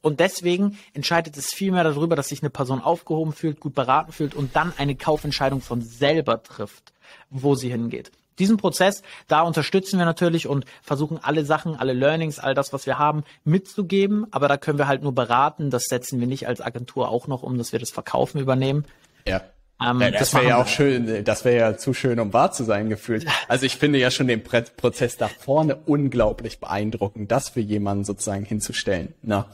Und 0.01 0.21
deswegen 0.21 0.79
entscheidet 0.93 1.37
es 1.37 1.53
viel 1.53 1.73
mehr 1.73 1.85
darüber, 1.85 2.15
dass 2.15 2.29
sich 2.29 2.43
eine 2.43 2.51
Person 2.51 2.83
aufgehoben 2.83 3.33
fühlt, 3.33 3.61
gut 3.61 3.75
beraten 3.75 4.13
fühlt 4.13 4.35
und 4.35 4.55
dann 4.55 4.73
eine 4.77 4.95
Kaufentscheidung 4.95 5.61
von 5.61 5.81
selber 5.81 6.43
trifft, 6.43 6.93
wo 7.31 7.55
sie 7.55 7.71
hingeht. 7.71 8.13
Diesen 8.38 8.57
Prozess, 8.57 9.03
da 9.29 9.42
unterstützen 9.42 9.99
wir 9.99 10.05
natürlich 10.05 10.47
und 10.47 10.64
versuchen 10.83 11.18
alle 11.23 11.44
Sachen, 11.44 11.77
alle 11.77 11.92
Learnings, 11.92 12.38
all 12.38 12.55
das, 12.55 12.73
was 12.73 12.87
wir 12.87 12.99
haben, 12.99 13.25
mitzugeben. 13.44 14.27
Aber 14.31 14.49
da 14.49 14.57
können 14.57 14.79
wir 14.79 14.88
halt 14.88 15.03
nur 15.03 15.14
beraten. 15.14 15.70
Das 15.70 15.85
setzen 15.85 16.20
wir 16.20 16.27
nicht 16.27 16.49
als 16.49 16.61
Agentur 16.61 17.09
auch 17.09 17.27
noch 17.27 17.42
um, 17.42 17.59
dass 17.59 17.73
wir 17.73 17.79
das 17.79 17.90
Verkaufen 17.90 18.40
übernehmen. 18.40 18.85
Ja. 19.27 19.42
Ähm, 19.81 20.01
ja, 20.01 20.11
das, 20.11 20.20
das 20.20 20.35
wäre 20.35 20.49
ja 20.49 20.57
auch 20.57 20.68
schön, 20.68 21.25
das 21.25 21.44
wäre 21.44 21.57
ja 21.57 21.77
zu 21.77 21.94
schön, 21.94 22.20
um 22.20 22.33
wahr 22.33 22.53
zu 22.53 22.64
sein 22.64 22.88
gefühlt. 22.88 23.27
Also 23.49 23.66
ich 23.66 23.77
finde 23.77 23.99
ja 23.99 24.11
schon 24.11 24.29
den 24.29 24.42
Prozess 24.42 25.16
da 25.16 25.29
vorne 25.29 25.77
unglaublich 25.77 26.61
beeindruckend, 26.61 27.31
das 27.31 27.49
für 27.49 27.61
jemanden 27.61 28.05
sozusagen 28.05 28.44
hinzustellen. 28.44 29.14
Na. 29.23 29.47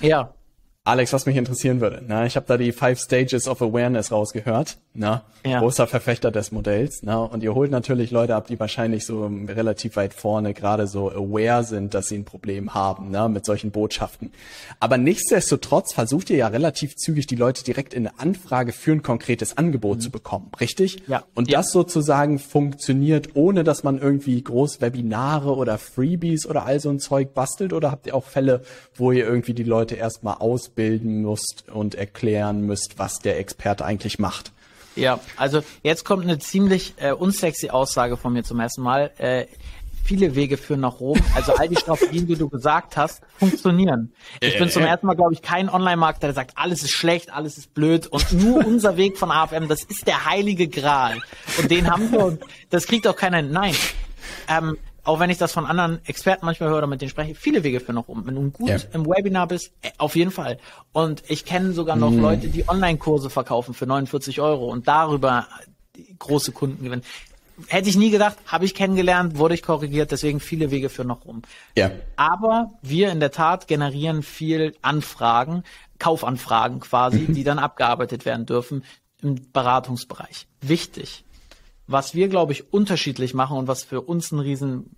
Ja. 0.00 0.32
Alex, 0.84 1.12
was 1.12 1.26
mich 1.26 1.36
interessieren 1.36 1.80
würde, 1.80 2.00
na, 2.06 2.26
ich 2.26 2.36
habe 2.36 2.46
da 2.46 2.56
die 2.56 2.70
Five 2.70 3.00
Stages 3.00 3.48
of 3.48 3.60
Awareness 3.60 4.12
rausgehört, 4.12 4.78
na, 4.98 5.22
ja. 5.44 5.60
großer 5.60 5.86
Verfechter 5.86 6.30
des 6.30 6.52
Modells, 6.52 7.00
na, 7.02 7.18
und 7.18 7.42
ihr 7.42 7.54
holt 7.54 7.70
natürlich 7.70 8.10
Leute 8.10 8.34
ab, 8.34 8.48
die 8.48 8.58
wahrscheinlich 8.58 9.06
so 9.06 9.30
relativ 9.48 9.96
weit 9.96 10.12
vorne 10.12 10.54
gerade 10.54 10.86
so 10.86 11.10
aware 11.10 11.64
sind, 11.64 11.94
dass 11.94 12.08
sie 12.08 12.16
ein 12.16 12.24
Problem 12.24 12.74
haben, 12.74 13.08
na, 13.10 13.28
mit 13.28 13.44
solchen 13.46 13.70
Botschaften. 13.70 14.32
Aber 14.80 14.98
nichtsdestotrotz 14.98 15.92
versucht 15.94 16.30
ihr 16.30 16.36
ja 16.36 16.48
relativ 16.48 16.96
zügig 16.96 17.26
die 17.26 17.36
Leute 17.36 17.64
direkt 17.64 17.94
in 17.94 18.06
eine 18.06 18.18
Anfrage 18.18 18.72
für 18.72 18.92
ein 18.92 19.02
konkretes 19.02 19.56
Angebot 19.56 19.98
mhm. 19.98 20.00
zu 20.02 20.10
bekommen, 20.10 20.50
richtig? 20.60 21.02
Ja. 21.06 21.24
Und 21.34 21.50
ja. 21.50 21.58
das 21.58 21.70
sozusagen 21.70 22.38
funktioniert, 22.38 23.30
ohne 23.34 23.64
dass 23.64 23.84
man 23.84 23.98
irgendwie 23.98 24.42
groß 24.42 24.80
Webinare 24.80 25.54
oder 25.54 25.78
Freebies 25.78 26.46
oder 26.46 26.66
all 26.66 26.80
so 26.80 26.90
ein 26.90 26.98
Zeug 26.98 27.34
bastelt, 27.34 27.72
oder 27.72 27.90
habt 27.90 28.06
ihr 28.06 28.14
auch 28.14 28.24
Fälle, 28.24 28.62
wo 28.94 29.12
ihr 29.12 29.26
irgendwie 29.26 29.54
die 29.54 29.62
Leute 29.62 29.94
erstmal 29.94 30.36
aus 30.38 30.66
ausbilden 30.66 31.22
musst 31.22 31.68
und 31.68 31.94
erklären 31.94 32.62
müsst, 32.62 32.98
was 32.98 33.18
der 33.18 33.38
Experte 33.38 33.84
eigentlich 33.84 34.18
macht. 34.18 34.52
Ja, 34.96 35.20
also 35.36 35.62
jetzt 35.82 36.04
kommt 36.04 36.24
eine 36.24 36.38
ziemlich 36.38 36.94
äh, 36.96 37.12
unsexy 37.12 37.70
Aussage 37.70 38.16
von 38.16 38.32
mir 38.32 38.42
zum 38.42 38.58
ersten 38.60 38.82
Mal. 38.82 39.10
Äh, 39.18 39.46
viele 40.06 40.34
Wege 40.34 40.56
führen 40.56 40.80
nach 40.80 41.00
Rom. 41.00 41.18
Also 41.34 41.54
all 41.54 41.68
die 41.68 41.76
Strategien, 41.76 42.26
die 42.26 42.36
du 42.36 42.48
gesagt 42.48 42.96
hast, 42.96 43.22
funktionieren. 43.38 44.12
Ich 44.40 44.56
bin 44.58 44.70
zum 44.70 44.82
ersten 44.82 45.06
Mal, 45.06 45.14
glaube 45.14 45.34
ich, 45.34 45.42
kein 45.42 45.68
Online-Marketer, 45.68 46.28
der 46.28 46.34
sagt, 46.34 46.52
alles 46.54 46.82
ist 46.82 46.92
schlecht, 46.92 47.32
alles 47.32 47.58
ist 47.58 47.74
blöd 47.74 48.06
und 48.06 48.32
nur 48.32 48.64
unser 48.64 48.96
Weg 48.96 49.18
von 49.18 49.30
AFM, 49.30 49.68
das 49.68 49.82
ist 49.82 50.06
der 50.06 50.24
heilige 50.24 50.68
Gral. 50.68 51.20
Und 51.58 51.70
den 51.70 51.90
haben 51.90 52.10
wir 52.12 52.24
und 52.24 52.40
das 52.70 52.86
kriegt 52.86 53.06
auch 53.06 53.16
keiner. 53.16 53.42
Nein. 53.42 53.74
Ähm, 54.48 54.78
auch 55.06 55.20
wenn 55.20 55.30
ich 55.30 55.38
das 55.38 55.52
von 55.52 55.66
anderen 55.66 56.04
Experten 56.04 56.44
manchmal 56.44 56.68
höre 56.68 56.78
oder 56.78 56.86
mit 56.86 57.00
denen 57.00 57.10
spreche, 57.10 57.34
viele 57.34 57.62
Wege 57.62 57.80
für 57.80 57.92
noch 57.92 58.08
um. 58.08 58.26
Wenn 58.26 58.34
du 58.34 58.50
gut 58.50 58.68
ja. 58.68 58.76
im 58.92 59.06
Webinar 59.06 59.46
bist, 59.46 59.72
äh, 59.82 59.90
auf 59.98 60.16
jeden 60.16 60.32
Fall. 60.32 60.58
Und 60.92 61.22
ich 61.28 61.44
kenne 61.44 61.72
sogar 61.72 61.96
noch 61.96 62.10
mhm. 62.10 62.20
Leute, 62.20 62.48
die 62.48 62.68
Online-Kurse 62.68 63.30
verkaufen 63.30 63.72
für 63.72 63.86
49 63.86 64.40
Euro 64.40 64.66
und 64.66 64.88
darüber 64.88 65.46
große 66.18 66.52
Kunden 66.52 66.84
gewinnen. 66.84 67.02
Hätte 67.68 67.88
ich 67.88 67.96
nie 67.96 68.10
gedacht, 68.10 68.36
habe 68.46 68.66
ich 68.66 68.74
kennengelernt, 68.74 69.38
wurde 69.38 69.54
ich 69.54 69.62
korrigiert, 69.62 70.10
deswegen 70.10 70.40
viele 70.40 70.70
Wege 70.70 70.90
für 70.90 71.04
noch 71.04 71.24
rum. 71.24 71.42
Ja. 71.76 71.90
Aber 72.16 72.72
wir 72.82 73.10
in 73.10 73.20
der 73.20 73.30
Tat 73.30 73.66
generieren 73.66 74.22
viel 74.22 74.74
Anfragen, 74.82 75.62
Kaufanfragen 75.98 76.80
quasi, 76.80 77.20
mhm. 77.20 77.34
die 77.34 77.44
dann 77.44 77.58
abgearbeitet 77.58 78.26
werden 78.26 78.44
dürfen 78.44 78.84
im 79.22 79.36
Beratungsbereich. 79.52 80.46
Wichtig. 80.60 81.24
Was 81.86 82.14
wir, 82.14 82.28
glaube 82.28 82.52
ich, 82.52 82.72
unterschiedlich 82.72 83.34
machen 83.34 83.56
und 83.56 83.68
was 83.68 83.84
für 83.84 84.00
uns 84.00 84.32
ein 84.32 84.40
riesen 84.40 84.96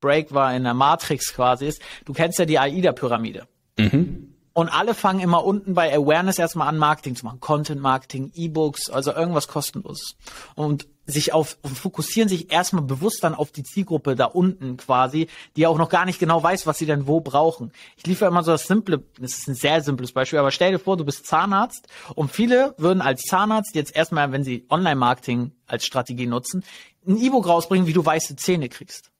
Break 0.00 0.32
war 0.32 0.54
in 0.54 0.64
der 0.64 0.74
Matrix 0.74 1.32
quasi 1.32 1.66
ist, 1.66 1.80
du 2.04 2.12
kennst 2.12 2.38
ja 2.38 2.44
die 2.44 2.58
AIDA-Pyramide. 2.58 3.46
Mhm. 3.78 4.34
Und 4.54 4.68
alle 4.68 4.94
fangen 4.94 5.20
immer 5.20 5.44
unten 5.44 5.72
bei 5.72 5.94
Awareness 5.94 6.38
erstmal 6.38 6.68
an, 6.68 6.76
Marketing 6.76 7.16
zu 7.16 7.24
machen. 7.24 7.40
Content 7.40 7.80
Marketing, 7.80 8.30
E-Books, 8.34 8.90
also 8.90 9.12
irgendwas 9.12 9.48
kostenloses. 9.48 10.16
Und 10.54 10.86
sich 11.06 11.32
auf, 11.32 11.58
fokussieren 11.62 12.28
sich 12.28 12.52
erstmal 12.52 12.84
bewusst 12.84 13.24
dann 13.24 13.34
auf 13.34 13.50
die 13.50 13.64
Zielgruppe 13.64 14.14
da 14.14 14.26
unten 14.26 14.76
quasi, 14.76 15.28
die 15.56 15.66
auch 15.66 15.78
noch 15.78 15.88
gar 15.88 16.04
nicht 16.04 16.18
genau 16.18 16.42
weiß, 16.42 16.66
was 16.66 16.78
sie 16.78 16.86
denn 16.86 17.06
wo 17.06 17.20
brauchen. 17.20 17.72
Ich 17.96 18.06
liefere 18.06 18.28
immer 18.28 18.44
so 18.44 18.52
das 18.52 18.66
simple, 18.66 19.02
das 19.18 19.38
ist 19.38 19.48
ein 19.48 19.54
sehr 19.54 19.82
simples 19.82 20.12
Beispiel, 20.12 20.38
aber 20.38 20.50
stell 20.50 20.72
dir 20.72 20.78
vor, 20.78 20.96
du 20.96 21.04
bist 21.04 21.26
Zahnarzt 21.26 21.88
und 22.14 22.30
viele 22.30 22.74
würden 22.78 23.00
als 23.00 23.22
Zahnarzt 23.22 23.74
jetzt 23.74 23.96
erstmal, 23.96 24.30
wenn 24.32 24.44
sie 24.44 24.66
Online-Marketing 24.70 25.52
als 25.66 25.84
Strategie 25.84 26.26
nutzen, 26.26 26.64
ein 27.06 27.16
E-Book 27.16 27.48
rausbringen, 27.48 27.86
wie 27.86 27.92
du 27.92 28.04
weiße 28.04 28.36
Zähne 28.36 28.68
kriegst. 28.68 29.10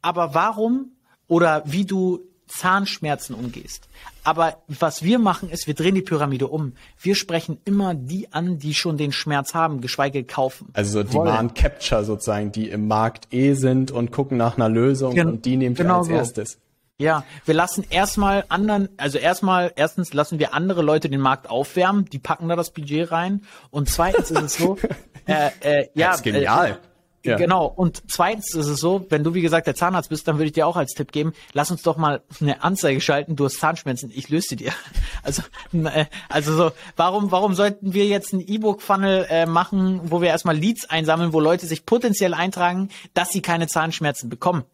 Aber 0.00 0.34
warum 0.34 0.92
oder 1.26 1.62
wie 1.66 1.84
du 1.84 2.20
Zahnschmerzen 2.46 3.34
umgehst. 3.34 3.88
Aber 4.22 4.62
was 4.68 5.02
wir 5.02 5.18
machen 5.18 5.50
ist, 5.50 5.66
wir 5.66 5.74
drehen 5.74 5.94
die 5.94 6.02
Pyramide 6.02 6.48
um. 6.48 6.74
Wir 6.98 7.14
sprechen 7.14 7.58
immer 7.64 7.94
die 7.94 8.32
an, 8.32 8.58
die 8.58 8.74
schon 8.74 8.96
den 8.96 9.12
Schmerz 9.12 9.54
haben, 9.54 9.80
geschweige 9.80 10.24
kaufen. 10.24 10.68
Also 10.72 11.02
Demand 11.02 11.54
Capture 11.54 12.04
sozusagen, 12.04 12.52
die 12.52 12.68
im 12.68 12.88
Markt 12.88 13.32
eh 13.32 13.54
sind 13.54 13.90
und 13.90 14.12
gucken 14.12 14.38
nach 14.38 14.56
einer 14.56 14.68
Lösung 14.68 15.14
Gen 15.14 15.28
und 15.28 15.44
die 15.44 15.56
nehmen 15.56 15.76
wir 15.76 15.84
genau 15.84 15.98
als 15.98 16.08
so. 16.08 16.12
erstes. 16.12 16.58
Ja, 16.96 17.24
wir 17.44 17.54
lassen 17.54 17.84
erstmal 17.90 18.44
anderen, 18.48 18.88
also 18.98 19.18
erstmal, 19.18 19.72
erstens 19.74 20.14
lassen 20.14 20.38
wir 20.38 20.54
andere 20.54 20.80
Leute 20.80 21.08
den 21.08 21.20
Markt 21.20 21.50
aufwärmen, 21.50 22.04
die 22.04 22.20
packen 22.20 22.48
da 22.48 22.54
das 22.54 22.70
Budget 22.70 23.10
rein. 23.10 23.42
Und 23.70 23.88
zweitens 23.88 24.30
ist 24.30 24.40
es 24.40 24.56
so, 24.56 24.78
äh, 25.26 25.50
äh, 25.60 25.88
ja, 25.94 26.08
das 26.08 26.16
ist 26.16 26.22
genial. 26.22 26.70
Äh, 26.70 26.93
ja. 27.24 27.36
Genau. 27.36 27.66
Und 27.66 28.02
zweitens 28.08 28.54
ist 28.54 28.66
es 28.66 28.80
so, 28.80 29.06
wenn 29.08 29.24
du 29.24 29.34
wie 29.34 29.40
gesagt 29.40 29.66
der 29.66 29.74
Zahnarzt 29.74 30.10
bist, 30.10 30.28
dann 30.28 30.36
würde 30.36 30.46
ich 30.46 30.52
dir 30.52 30.66
auch 30.66 30.76
als 30.76 30.92
Tipp 30.92 31.10
geben, 31.10 31.32
lass 31.52 31.70
uns 31.70 31.82
doch 31.82 31.96
mal 31.96 32.22
eine 32.40 32.62
Anzeige 32.62 33.00
schalten, 33.00 33.34
du 33.34 33.46
hast 33.46 33.58
Zahnschmerzen, 33.58 34.10
ich 34.14 34.28
löse 34.28 34.48
sie 34.50 34.56
dir. 34.56 34.72
Also, 35.22 35.42
äh, 35.72 36.04
also 36.28 36.54
so, 36.54 36.72
warum, 36.96 37.30
warum 37.30 37.54
sollten 37.54 37.94
wir 37.94 38.04
jetzt 38.06 38.34
ein 38.34 38.40
E-Book-Funnel 38.40 39.26
äh, 39.30 39.46
machen, 39.46 40.00
wo 40.04 40.20
wir 40.20 40.28
erstmal 40.28 40.56
Leads 40.56 40.90
einsammeln, 40.90 41.32
wo 41.32 41.40
Leute 41.40 41.66
sich 41.66 41.86
potenziell 41.86 42.34
eintragen, 42.34 42.90
dass 43.14 43.30
sie 43.30 43.40
keine 43.40 43.66
Zahnschmerzen 43.66 44.28
bekommen? 44.28 44.64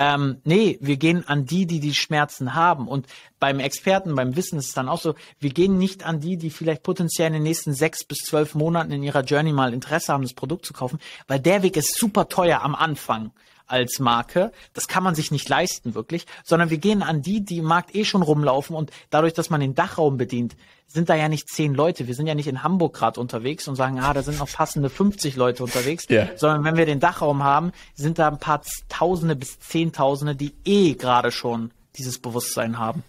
Ähm, 0.00 0.40
nee, 0.44 0.78
wir 0.80 0.96
gehen 0.96 1.28
an 1.28 1.44
die, 1.44 1.66
die 1.66 1.78
die 1.78 1.92
Schmerzen 1.92 2.54
haben. 2.54 2.88
Und 2.88 3.06
beim 3.38 3.60
Experten, 3.60 4.14
beim 4.14 4.34
Wissen 4.34 4.58
ist 4.58 4.68
es 4.68 4.72
dann 4.72 4.88
auch 4.88 4.98
so, 4.98 5.14
wir 5.38 5.50
gehen 5.50 5.76
nicht 5.76 6.06
an 6.06 6.20
die, 6.20 6.38
die 6.38 6.48
vielleicht 6.48 6.82
potenziell 6.82 7.26
in 7.26 7.34
den 7.34 7.42
nächsten 7.42 7.74
sechs 7.74 8.02
bis 8.04 8.20
zwölf 8.20 8.54
Monaten 8.54 8.92
in 8.92 9.02
ihrer 9.02 9.22
Journey 9.24 9.52
mal 9.52 9.74
Interesse 9.74 10.14
haben, 10.14 10.22
das 10.22 10.32
Produkt 10.32 10.64
zu 10.64 10.72
kaufen, 10.72 10.98
weil 11.28 11.38
der 11.38 11.62
Weg 11.62 11.76
ist 11.76 11.98
super 11.98 12.28
teuer 12.28 12.62
am 12.62 12.74
Anfang 12.74 13.30
als 13.70 13.98
Marke. 13.98 14.52
Das 14.74 14.88
kann 14.88 15.02
man 15.02 15.14
sich 15.14 15.30
nicht 15.30 15.48
leisten, 15.48 15.94
wirklich, 15.94 16.26
sondern 16.44 16.70
wir 16.70 16.78
gehen 16.78 17.02
an 17.02 17.22
die, 17.22 17.44
die 17.44 17.58
im 17.58 17.64
Markt 17.64 17.94
eh 17.94 18.04
schon 18.04 18.22
rumlaufen 18.22 18.76
und 18.76 18.90
dadurch, 19.10 19.32
dass 19.34 19.50
man 19.50 19.60
den 19.60 19.74
Dachraum 19.74 20.16
bedient, 20.16 20.56
sind 20.92 21.08
da 21.08 21.14
ja 21.14 21.28
nicht 21.28 21.48
zehn 21.48 21.74
Leute. 21.74 22.08
Wir 22.08 22.14
sind 22.14 22.26
ja 22.26 22.34
nicht 22.34 22.48
in 22.48 22.64
Hamburg 22.64 22.94
gerade 22.94 23.20
unterwegs 23.20 23.68
und 23.68 23.76
sagen, 23.76 24.00
ah, 24.00 24.12
da 24.12 24.22
sind 24.22 24.38
noch 24.38 24.50
passende 24.50 24.90
50 24.90 25.36
Leute 25.36 25.62
unterwegs, 25.62 26.08
yeah. 26.10 26.28
sondern 26.36 26.64
wenn 26.64 26.76
wir 26.76 26.86
den 26.86 26.98
Dachraum 26.98 27.44
haben, 27.44 27.70
sind 27.94 28.18
da 28.18 28.28
ein 28.28 28.38
paar 28.38 28.62
Tausende 28.88 29.36
bis 29.36 29.60
Zehntausende, 29.60 30.34
die 30.34 30.52
eh 30.64 30.94
gerade 30.94 31.30
schon 31.30 31.70
dieses 31.96 32.18
Bewusstsein 32.18 32.78
haben. 32.78 33.04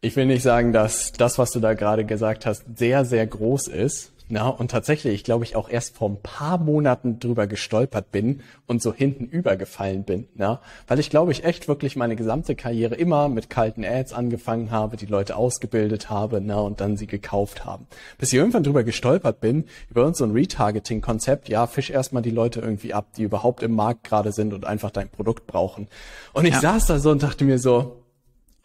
Ich 0.00 0.14
will 0.16 0.26
nicht 0.26 0.42
sagen, 0.42 0.72
dass 0.72 1.12
das, 1.12 1.38
was 1.38 1.50
du 1.50 1.60
da 1.60 1.74
gerade 1.74 2.04
gesagt 2.04 2.46
hast, 2.46 2.64
sehr, 2.76 3.04
sehr 3.04 3.26
groß 3.26 3.68
ist. 3.68 4.12
Na, 4.34 4.48
und 4.48 4.72
tatsächlich, 4.72 5.14
ich 5.14 5.22
glaube, 5.22 5.44
ich 5.44 5.54
auch 5.54 5.68
erst 5.68 5.96
vor 5.96 6.10
ein 6.10 6.20
paar 6.20 6.58
Monaten 6.58 7.20
drüber 7.20 7.46
gestolpert 7.46 8.10
bin 8.10 8.40
und 8.66 8.82
so 8.82 8.92
hinten 8.92 9.26
übergefallen 9.26 10.02
bin. 10.02 10.26
Na, 10.34 10.60
weil 10.88 10.98
ich 10.98 11.08
glaube, 11.08 11.30
ich 11.30 11.44
echt 11.44 11.68
wirklich 11.68 11.94
meine 11.94 12.16
gesamte 12.16 12.56
Karriere 12.56 12.96
immer 12.96 13.28
mit 13.28 13.48
kalten 13.48 13.84
Ads 13.84 14.12
angefangen 14.12 14.72
habe, 14.72 14.96
die 14.96 15.06
Leute 15.06 15.36
ausgebildet 15.36 16.10
habe, 16.10 16.40
na, 16.40 16.58
und 16.58 16.80
dann 16.80 16.96
sie 16.96 17.06
gekauft 17.06 17.64
haben. 17.64 17.86
Bis 18.18 18.32
ich 18.32 18.38
irgendwann 18.40 18.64
drüber 18.64 18.82
gestolpert 18.82 19.38
bin, 19.38 19.66
über 19.88 20.04
uns 20.04 20.18
so 20.18 20.24
ein 20.24 20.32
Retargeting-Konzept, 20.32 21.48
ja, 21.48 21.68
fisch 21.68 21.90
erstmal 21.90 22.22
die 22.24 22.30
Leute 22.30 22.58
irgendwie 22.58 22.92
ab, 22.92 23.06
die 23.16 23.22
überhaupt 23.22 23.62
im 23.62 23.76
Markt 23.76 24.02
gerade 24.02 24.32
sind 24.32 24.52
und 24.52 24.64
einfach 24.64 24.90
dein 24.90 25.10
Produkt 25.10 25.46
brauchen. 25.46 25.86
Und 26.32 26.44
ich 26.44 26.54
ja. 26.54 26.60
saß 26.60 26.86
da 26.86 26.98
so 26.98 27.12
und 27.12 27.22
dachte 27.22 27.44
mir 27.44 27.60
so, 27.60 28.02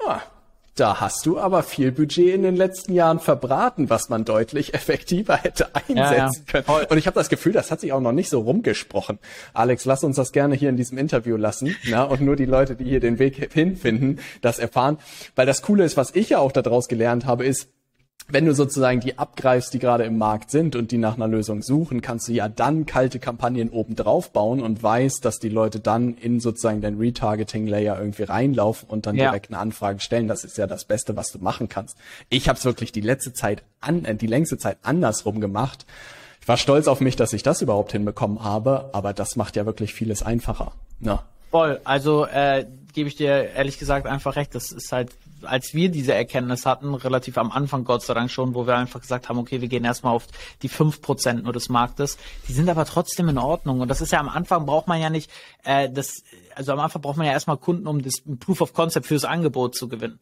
ah, 0.04 0.22
da 0.76 1.00
hast 1.02 1.26
du 1.26 1.40
aber 1.40 1.64
viel 1.64 1.92
Budget 1.92 2.34
in 2.34 2.44
den 2.44 2.56
letzten 2.56 2.94
Jahren 2.94 3.20
verbraten, 3.20 3.90
was 3.90 4.10
man 4.10 4.26
deutlich 4.26 4.74
effektiver 4.74 5.36
hätte 5.38 5.76
einsetzen 5.76 5.96
ja, 5.98 6.16
ja. 6.16 6.32
können. 6.46 6.88
Und 6.90 6.98
ich 6.98 7.08
habe 7.08 7.16
das 7.16 7.30
Gefühl, 7.30 7.54
das 7.54 7.72
hat 7.72 7.82
sich 7.82 7.94
auch 7.94 8.02
noch 8.02 8.12
nicht 8.12 8.30
so 8.30 8.40
rumgesprochen. 8.40 9.20
Alex, 9.54 9.86
lass 9.86 10.04
uns 10.04 10.16
das 10.16 10.32
gerne 10.32 10.56
hier 10.56 10.70
in 10.70 10.78
diesem 10.78 10.98
Interview 10.98 11.36
lassen. 11.36 11.76
Ja, 11.90 12.04
und 12.04 12.22
nur 12.22 12.36
die 12.36 12.46
Leute, 12.46 12.76
die 12.76 12.84
hier 12.84 13.00
den 13.00 13.18
Weg 13.18 13.52
hinfinden, 13.52 14.20
das 14.42 14.60
erfahren. 14.60 15.00
Weil 15.36 15.48
das 15.48 15.64
Coole 15.64 15.86
ist, 15.86 15.98
was 15.98 16.14
ich 16.14 16.30
ja 16.30 16.40
auch 16.40 16.52
daraus 16.52 16.88
gelernt 16.88 17.26
habe, 17.26 17.46
ist, 17.46 17.70
wenn 18.32 18.46
du 18.46 18.54
sozusagen 18.54 19.00
die 19.00 19.18
abgreifst, 19.18 19.74
die 19.74 19.80
gerade 19.80 20.04
im 20.04 20.18
Markt 20.18 20.52
sind 20.52 20.76
und 20.76 20.92
die 20.92 20.98
nach 20.98 21.16
einer 21.16 21.28
Lösung 21.28 21.62
suchen, 21.62 22.02
kannst 22.02 22.28
du 22.28 22.34
ja 22.34 22.48
dann 22.48 22.86
kalte 22.86 23.20
Kampagnen 23.20 23.70
oben 23.70 23.96
drauf 23.96 24.32
bauen 24.32 24.62
und 24.62 24.82
weißt, 24.82 25.26
dass 25.26 25.40
die 25.40 25.50
Leute 25.50 25.80
dann 25.80 26.16
in 26.16 26.40
sozusagen 26.40 26.82
den 26.82 27.00
Retargeting-Layer 27.00 27.98
irgendwie 27.98 28.24
reinlaufen 28.24 28.88
und 28.88 29.08
dann 29.08 29.16
ja. 29.16 29.30
direkt 29.30 29.50
eine 29.50 29.58
Anfrage 29.58 30.00
stellen. 30.00 30.28
Das 30.28 30.44
ist 30.44 30.58
ja 30.58 30.68
das 30.68 30.86
Beste, 30.86 31.16
was 31.16 31.32
du 31.32 31.40
machen 31.40 31.70
kannst. 31.70 31.98
Ich 32.30 32.48
habe 32.48 32.58
es 32.60 32.66
wirklich 32.66 32.92
die 32.92 33.02
letzte 33.02 33.34
Zeit 33.34 33.64
an, 33.82 34.06
äh, 34.06 34.16
die 34.16 34.28
längste 34.28 34.58
Zeit 34.58 34.78
andersrum 34.84 35.42
gemacht. 35.42 35.86
Ich 36.42 36.48
war 36.48 36.58
stolz 36.58 36.88
auf 36.88 37.02
mich, 37.02 37.16
dass 37.16 37.34
ich 37.34 37.44
das 37.44 37.62
überhaupt 37.62 37.92
hinbekommen 37.92 38.44
habe, 38.44 38.90
aber 38.94 39.14
das 39.14 39.36
macht 39.36 39.56
ja 39.56 39.66
wirklich 39.66 39.94
vieles 39.94 40.24
einfacher. 40.24 40.74
Ja. 41.00 41.24
Voll. 41.52 41.82
Also 41.84 42.26
äh, 42.26 42.66
gebe 42.94 43.10
ich 43.10 43.16
dir 43.16 43.52
ehrlich 43.56 43.80
gesagt 43.80 44.06
einfach 44.06 44.36
recht. 44.36 44.54
Das 44.54 44.72
ist 44.72 44.92
halt 44.92 45.12
als 45.44 45.74
wir 45.74 45.90
diese 45.90 46.14
Erkenntnis 46.14 46.66
hatten, 46.66 46.94
relativ 46.94 47.38
am 47.38 47.52
Anfang 47.52 47.84
Gott 47.84 48.04
sei 48.04 48.14
Dank 48.14 48.32
schon, 48.32 48.56
wo 48.56 48.68
wir 48.68 48.76
einfach 48.76 49.02
gesagt 49.02 49.30
haben, 49.30 49.40
okay, 49.40 49.62
wir 49.62 49.68
gehen 49.68 49.86
erstmal 49.86 50.14
auf 50.14 50.28
die 50.62 50.70
fünf 50.70 51.02
Prozent 51.02 51.44
nur 51.44 51.54
des 51.54 51.70
Marktes, 51.70 52.18
die 52.48 52.54
sind 52.54 52.70
aber 52.70 52.86
trotzdem 52.86 53.30
in 53.30 53.38
Ordnung. 53.38 53.82
Und 53.82 53.88
das 53.88 54.02
ist 54.02 54.12
ja 54.12 54.20
am 54.20 54.30
Anfang 54.30 54.66
braucht 54.66 54.88
man 54.88 55.02
ja 55.02 55.10
nicht, 55.10 55.30
äh, 55.64 55.90
das, 55.90 56.24
also 56.56 56.72
am 56.72 56.80
Anfang 56.80 57.02
braucht 57.02 57.18
man 57.18 57.26
ja 57.26 57.34
erstmal 57.34 57.58
Kunden, 57.58 57.88
um 57.88 58.02
das 58.02 58.22
Proof 58.40 58.62
of 58.62 58.74
Concept 58.74 59.06
fürs 59.06 59.26
Angebot 59.26 59.76
zu 59.76 59.88
gewinnen. 59.88 60.20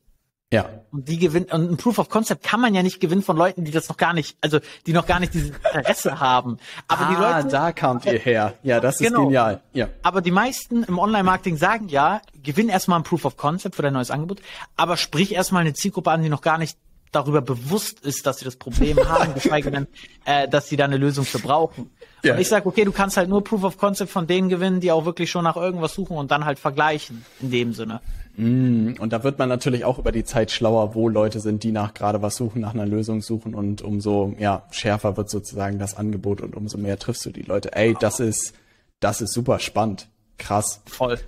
Ja. 0.54 0.70
Und 0.92 1.10
die 1.10 1.18
gewinnt, 1.18 1.52
und 1.52 1.72
ein 1.72 1.78
Proof 1.78 2.00
of 2.00 2.08
Concept 2.08 2.42
kann 2.42 2.62
man 2.62 2.74
ja 2.74 2.82
nicht 2.82 3.02
gewinnen 3.02 3.22
von 3.22 3.36
Leuten, 3.36 3.66
die 3.66 3.72
das 3.72 3.90
noch 3.90 3.98
gar 3.98 4.14
nicht, 4.14 4.38
also 4.40 4.60
die 4.86 4.94
noch 4.94 5.06
gar 5.06 5.20
nicht 5.20 5.34
dieses 5.34 5.50
Interesse 5.50 6.20
haben. 6.22 6.58
Aber 6.88 7.08
ah, 7.08 7.10
die 7.10 7.16
Leute. 7.16 7.48
da 7.50 7.72
kamt 7.74 8.06
ihr 8.06 8.18
her. 8.18 8.54
Ja, 8.64 8.80
das 8.80 9.02
ist 9.02 9.08
genau. 9.08 9.26
genial. 9.26 9.60
Ja. 9.74 9.90
Aber 10.04 10.22
die 10.22 10.32
meisten 10.32 10.84
im 10.84 11.00
Online-Marketing 11.00 11.58
sagen 11.58 11.90
ja, 11.90 12.22
gewinn 12.44 12.70
erstmal 12.70 13.00
ein 13.00 13.04
Proof 13.04 13.26
of 13.26 13.36
Concept 13.36 13.76
für 13.76 13.82
dein 13.82 13.94
neues 13.94 14.10
Angebot, 14.10 14.42
aber 14.78 14.96
sprich 14.96 15.34
erstmal 15.34 15.62
eine 15.62 15.74
Zielgruppe 15.74 16.12
an, 16.12 16.22
die 16.22 16.30
noch 16.30 16.42
gar 16.42 16.58
nicht 16.58 16.78
darüber 17.18 17.42
bewusst 17.42 18.00
ist, 18.02 18.26
dass 18.26 18.38
sie 18.38 18.46
das 18.46 18.56
Problem 18.56 18.98
haben, 19.10 19.34
geschweige 19.34 19.72
denn, 19.72 19.88
äh, 20.26 20.48
dass 20.48 20.70
sie 20.70 20.78
da 20.78 20.86
eine 20.86 20.98
Lösung 20.98 21.26
für 21.26 21.40
brauchen. 21.40 21.90
Ja. 22.24 22.34
Und 22.34 22.40
ich 22.40 22.48
sage, 22.48 22.68
okay, 22.68 22.84
du 22.84 22.92
kannst 22.92 23.18
halt 23.18 23.30
nur 23.30 23.44
Proof 23.44 23.64
of 23.64 23.78
Concept 23.78 24.12
von 24.12 24.28
denen 24.28 24.50
gewinnen, 24.50 24.80
die 24.80 24.92
auch 24.92 25.06
wirklich 25.06 25.30
schon 25.30 25.44
nach 25.44 25.56
irgendwas 25.56 25.94
suchen 25.94 26.18
und 26.18 26.32
dann 26.32 26.46
halt 26.46 26.60
vergleichen, 26.60 27.26
in 27.42 27.52
dem 27.52 27.74
Sinne. 27.74 28.02
Mm, 28.36 28.94
und 29.00 29.14
da 29.14 29.24
wird 29.24 29.40
man 29.40 29.50
natürlich 29.50 29.86
auch 29.86 30.00
über 30.00 30.12
die 30.12 30.24
Zeit 30.24 30.52
schlauer, 30.52 30.96
wo 30.96 31.10
Leute 31.10 31.40
sind, 31.40 31.64
die 31.64 31.72
nach 31.72 31.94
gerade 31.94 32.22
was 32.22 32.36
suchen, 32.36 32.62
nach 32.62 32.74
einer 32.74 32.86
Lösung 32.86 33.22
suchen 33.22 33.56
und 33.56 33.82
umso 33.82 34.36
ja, 34.40 34.64
schärfer 34.72 35.18
wird 35.18 35.30
sozusagen 35.30 35.80
das 35.80 35.96
Angebot 35.96 36.42
und 36.42 36.56
umso 36.56 36.78
mehr 36.78 37.00
triffst 37.00 37.26
du 37.26 37.32
die 37.32 37.42
Leute. 37.42 37.74
Ey, 37.74 37.96
das 38.00 38.20
ist, 38.20 38.54
das 39.00 39.22
ist 39.22 39.34
super 39.34 39.60
spannend. 39.60 40.08
Krass. 40.38 40.82
Voll. 40.86 41.20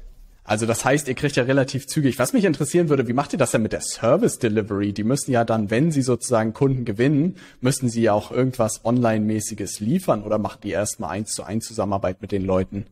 Also 0.49 0.65
das 0.65 0.83
heißt, 0.83 1.07
ihr 1.07 1.13
kriegt 1.13 1.35
ja 1.35 1.43
relativ 1.43 1.85
zügig. 1.85 2.17
Was 2.17 2.33
mich 2.33 2.43
interessieren 2.43 2.89
würde, 2.89 3.07
wie 3.07 3.13
macht 3.13 3.33
ihr 3.33 3.37
das 3.37 3.51
denn 3.51 3.61
mit 3.61 3.71
der 3.71 3.81
Service 3.81 4.39
Delivery? 4.39 4.93
Die 4.93 5.03
müssen 5.03 5.31
ja 5.31 5.45
dann, 5.45 5.69
wenn 5.69 5.91
sie 5.91 6.01
sozusagen 6.01 6.53
Kunden 6.53 6.85
gewinnen, 6.85 7.35
müssen 7.61 7.87
sie 7.87 8.01
ja 8.01 8.13
auch 8.13 8.31
irgendwas 8.31 8.83
Online-mäßiges 8.83 9.79
liefern 9.79 10.23
oder 10.23 10.39
macht 10.39 10.63
die 10.63 10.71
erstmal 10.71 11.11
eins 11.11 11.33
zu 11.33 11.43
eins 11.43 11.67
Zusammenarbeit 11.67 12.23
mit 12.23 12.31
den 12.31 12.43
Leuten? 12.43 12.87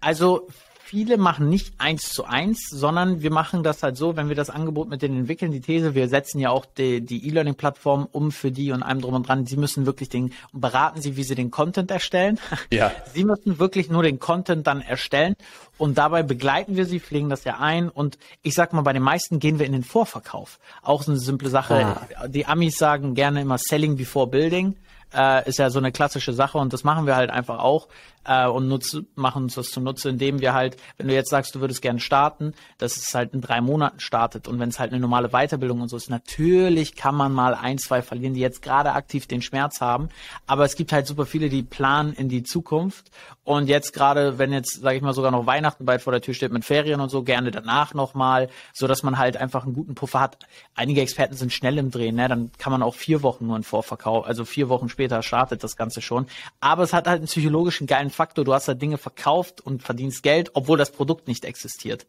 Also 0.00 0.48
viele 0.92 1.16
machen 1.16 1.48
nicht 1.48 1.72
eins 1.78 2.12
zu 2.12 2.26
eins, 2.26 2.68
sondern 2.68 3.22
wir 3.22 3.32
machen 3.32 3.62
das 3.62 3.82
halt 3.82 3.96
so, 3.96 4.14
wenn 4.14 4.28
wir 4.28 4.36
das 4.36 4.50
Angebot 4.50 4.90
mit 4.90 5.00
denen 5.00 5.20
entwickeln, 5.20 5.50
die 5.50 5.62
These, 5.62 5.94
wir 5.94 6.06
setzen 6.06 6.38
ja 6.38 6.50
auch 6.50 6.66
die, 6.66 7.00
die 7.00 7.26
E-Learning-Plattform 7.28 8.06
um 8.12 8.30
für 8.30 8.50
die 8.50 8.72
und 8.72 8.82
allem 8.82 9.00
drum 9.00 9.14
und 9.14 9.26
dran. 9.26 9.46
Sie 9.46 9.56
müssen 9.56 9.86
wirklich 9.86 10.10
den, 10.10 10.34
beraten 10.52 11.00
sie, 11.00 11.16
wie 11.16 11.24
sie 11.24 11.34
den 11.34 11.50
Content 11.50 11.90
erstellen. 11.90 12.38
Ja. 12.70 12.92
Sie 13.14 13.24
müssen 13.24 13.58
wirklich 13.58 13.88
nur 13.88 14.02
den 14.02 14.18
Content 14.18 14.66
dann 14.66 14.82
erstellen 14.82 15.34
und 15.78 15.96
dabei 15.96 16.22
begleiten 16.22 16.76
wir 16.76 16.84
sie, 16.84 17.00
pflegen 17.00 17.30
das 17.30 17.44
ja 17.44 17.58
ein 17.58 17.88
und 17.88 18.18
ich 18.42 18.54
sag 18.54 18.74
mal, 18.74 18.82
bei 18.82 18.92
den 18.92 19.02
meisten 19.02 19.38
gehen 19.38 19.58
wir 19.58 19.64
in 19.64 19.72
den 19.72 19.84
Vorverkauf. 19.84 20.58
Auch 20.82 21.02
so 21.02 21.12
eine 21.12 21.20
simple 21.20 21.48
Sache. 21.48 21.86
Ah. 21.86 22.28
Die 22.28 22.44
Amis 22.44 22.76
sagen 22.76 23.14
gerne 23.14 23.40
immer 23.40 23.56
Selling 23.56 23.96
before 23.96 24.26
Building 24.26 24.76
äh, 25.14 25.48
ist 25.48 25.58
ja 25.58 25.70
so 25.70 25.78
eine 25.78 25.92
klassische 25.92 26.32
Sache 26.32 26.58
und 26.58 26.72
das 26.72 26.84
machen 26.84 27.06
wir 27.06 27.16
halt 27.16 27.30
einfach 27.30 27.58
auch 27.58 27.88
äh, 28.24 28.46
und 28.46 28.68
nutz, 28.68 28.96
machen 29.14 29.44
uns 29.44 29.54
das 29.54 29.70
zunutze, 29.70 30.10
indem 30.10 30.40
wir 30.40 30.54
halt, 30.54 30.76
wenn 30.96 31.08
du 31.08 31.14
jetzt 31.14 31.30
sagst, 31.30 31.54
du 31.54 31.60
würdest 31.60 31.82
gerne 31.82 32.00
starten, 32.00 32.54
dass 32.78 32.96
es 32.96 33.14
halt 33.14 33.34
in 33.34 33.40
drei 33.40 33.60
Monaten 33.60 34.00
startet 34.00 34.48
und 34.48 34.58
wenn 34.58 34.68
es 34.68 34.78
halt 34.78 34.92
eine 34.92 35.00
normale 35.00 35.30
Weiterbildung 35.30 35.80
und 35.80 35.88
so 35.88 35.96
ist, 35.96 36.10
natürlich 36.10 36.94
kann 36.94 37.14
man 37.14 37.32
mal 37.32 37.54
ein, 37.54 37.78
zwei 37.78 38.02
verlieren, 38.02 38.34
die 38.34 38.40
jetzt 38.40 38.62
gerade 38.62 38.92
aktiv 38.92 39.26
den 39.26 39.42
Schmerz 39.42 39.80
haben, 39.80 40.08
aber 40.46 40.64
es 40.64 40.76
gibt 40.76 40.92
halt 40.92 41.06
super 41.06 41.26
viele, 41.26 41.48
die 41.48 41.62
planen 41.62 42.12
in 42.12 42.28
die 42.28 42.42
Zukunft 42.42 43.10
und 43.44 43.68
jetzt 43.68 43.92
gerade, 43.92 44.38
wenn 44.38 44.52
jetzt, 44.52 44.80
sage 44.80 44.96
ich 44.96 45.02
mal, 45.02 45.14
sogar 45.14 45.32
noch 45.32 45.46
Weihnachten 45.46 45.84
bald 45.84 46.00
vor 46.00 46.12
der 46.12 46.22
Tür 46.22 46.34
steht 46.34 46.52
mit 46.52 46.64
Ferien 46.64 47.00
und 47.00 47.08
so, 47.08 47.22
gerne 47.24 47.50
danach 47.50 47.92
nochmal, 47.92 48.48
so 48.72 48.86
dass 48.86 49.02
man 49.02 49.18
halt 49.18 49.36
einfach 49.36 49.64
einen 49.64 49.74
guten 49.74 49.94
Puffer 49.96 50.20
hat. 50.20 50.38
Einige 50.76 51.00
Experten 51.00 51.34
sind 51.34 51.52
schnell 51.52 51.78
im 51.78 51.90
Drehen, 51.90 52.14
ne? 52.14 52.28
dann 52.28 52.52
kann 52.58 52.70
man 52.70 52.82
auch 52.82 52.94
vier 52.94 53.22
Wochen 53.22 53.46
nur 53.46 53.56
in 53.56 53.64
Vorverkauf, 53.64 54.26
also 54.26 54.44
vier 54.44 54.68
Wochen 54.68 54.88
später 54.88 55.22
startet 55.22 55.64
das 55.64 55.76
Ganze 55.76 56.02
schon. 56.02 56.26
Aber 56.60 56.84
es 56.84 56.92
hat 56.92 57.08
halt 57.08 57.18
einen 57.18 57.26
psychologischen 57.26 57.86
geilen 57.86 58.10
Faktor. 58.12 58.44
Du 58.44 58.54
hast 58.54 58.68
da 58.68 58.74
Dinge 58.74 58.98
verkauft 58.98 59.60
und 59.60 59.82
verdienst 59.82 60.22
Geld, 60.22 60.50
obwohl 60.54 60.78
das 60.78 60.92
Produkt 60.92 61.28
nicht 61.28 61.44
existiert. 61.44 62.06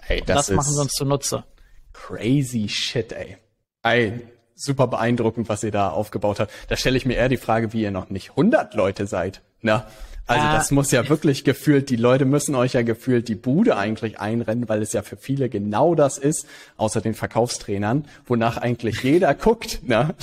Hey, 0.00 0.22
das, 0.24 0.46
das 0.46 0.56
machen 0.56 0.74
wir 0.74 0.82
uns 0.82 0.92
zunutze. 0.92 1.44
Crazy 1.92 2.68
shit, 2.68 3.12
ey. 3.12 3.36
Ey, 3.82 4.20
super 4.54 4.86
beeindruckend, 4.86 5.48
was 5.48 5.62
ihr 5.62 5.70
da 5.70 5.90
aufgebaut 5.90 6.40
habt. 6.40 6.52
Da 6.68 6.76
stelle 6.76 6.96
ich 6.96 7.06
mir 7.06 7.14
eher 7.14 7.28
die 7.28 7.36
Frage, 7.36 7.72
wie 7.72 7.82
ihr 7.82 7.90
noch 7.90 8.10
nicht 8.10 8.30
100 8.30 8.74
Leute 8.74 9.06
seid. 9.06 9.42
Na, 9.60 9.86
also 10.26 10.46
das 10.46 10.70
muss 10.70 10.90
ja 10.92 11.08
wirklich 11.08 11.44
gefühlt, 11.44 11.90
die 11.90 11.96
Leute 11.96 12.24
müssen 12.24 12.54
euch 12.54 12.74
ja 12.74 12.82
gefühlt 12.82 13.28
die 13.28 13.34
Bude 13.34 13.76
eigentlich 13.76 14.20
einrennen, 14.20 14.68
weil 14.68 14.80
es 14.80 14.92
ja 14.92 15.02
für 15.02 15.16
viele 15.16 15.48
genau 15.48 15.94
das 15.94 16.16
ist, 16.16 16.46
außer 16.76 17.00
den 17.00 17.14
Verkaufstrainern, 17.14 18.06
wonach 18.26 18.56
eigentlich 18.56 19.02
jeder 19.02 19.34
guckt. 19.34 19.80
Ne? 19.82 20.14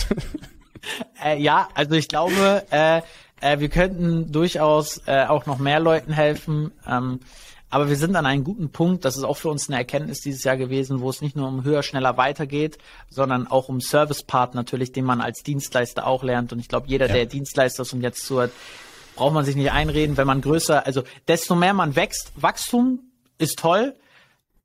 Äh, 1.24 1.38
ja, 1.40 1.68
also 1.74 1.96
ich 1.96 2.08
glaube, 2.08 2.64
äh, 2.72 3.02
äh, 3.42 3.60
wir 3.60 3.70
könnten 3.70 4.32
durchaus 4.32 5.02
äh, 5.06 5.26
auch 5.26 5.46
noch 5.46 5.60
mehr 5.60 5.80
Leuten 5.80 6.12
helfen. 6.12 6.72
Ähm, 6.88 7.20
aber 7.70 7.88
wir 7.88 7.96
sind 7.96 8.16
an 8.16 8.26
einem 8.26 8.44
guten 8.44 8.72
Punkt. 8.72 9.06
Das 9.06 9.16
ist 9.16 9.24
auch 9.24 9.38
für 9.38 9.50
uns 9.50 9.70
eine 9.70 9.78
Erkenntnis 9.78 10.22
dieses 10.22 10.44
Jahr 10.44 10.58
gewesen, 10.58 11.02
wo 11.02 11.10
es 11.10 11.22
nicht 11.22 11.36
nur 11.36 11.48
um 11.48 11.64
höher, 11.64 11.84
schneller 11.84 12.18
weitergeht, 12.18 12.80
sondern 13.10 13.46
auch 13.46 13.70
um 13.70 13.80
Service-Part 13.80 14.56
natürlich, 14.56 14.92
den 14.92 15.06
man 15.06 15.22
als 15.22 15.44
Dienstleister 15.44 16.08
auch 16.08 16.24
lernt. 16.24 16.52
Und 16.52 16.60
ich 16.60 16.68
glaube, 16.68 16.88
jeder, 16.88 17.08
ja. 17.08 17.14
der 17.14 17.26
Dienstleister 17.28 17.84
ist 17.84 17.94
und 17.94 18.02
jetzt 18.02 18.26
zuhört, 18.26 18.52
braucht 19.16 19.34
man 19.34 19.46
sich 19.46 19.56
nicht 19.56 19.72
einreden, 19.72 20.18
wenn 20.18 20.26
man 20.26 20.42
größer, 20.42 20.86
also 20.86 21.04
desto 21.28 21.54
mehr 21.54 21.74
man 21.74 21.96
wächst, 21.96 22.32
Wachstum 22.36 23.02
ist 23.38 23.60
toll, 23.60 23.96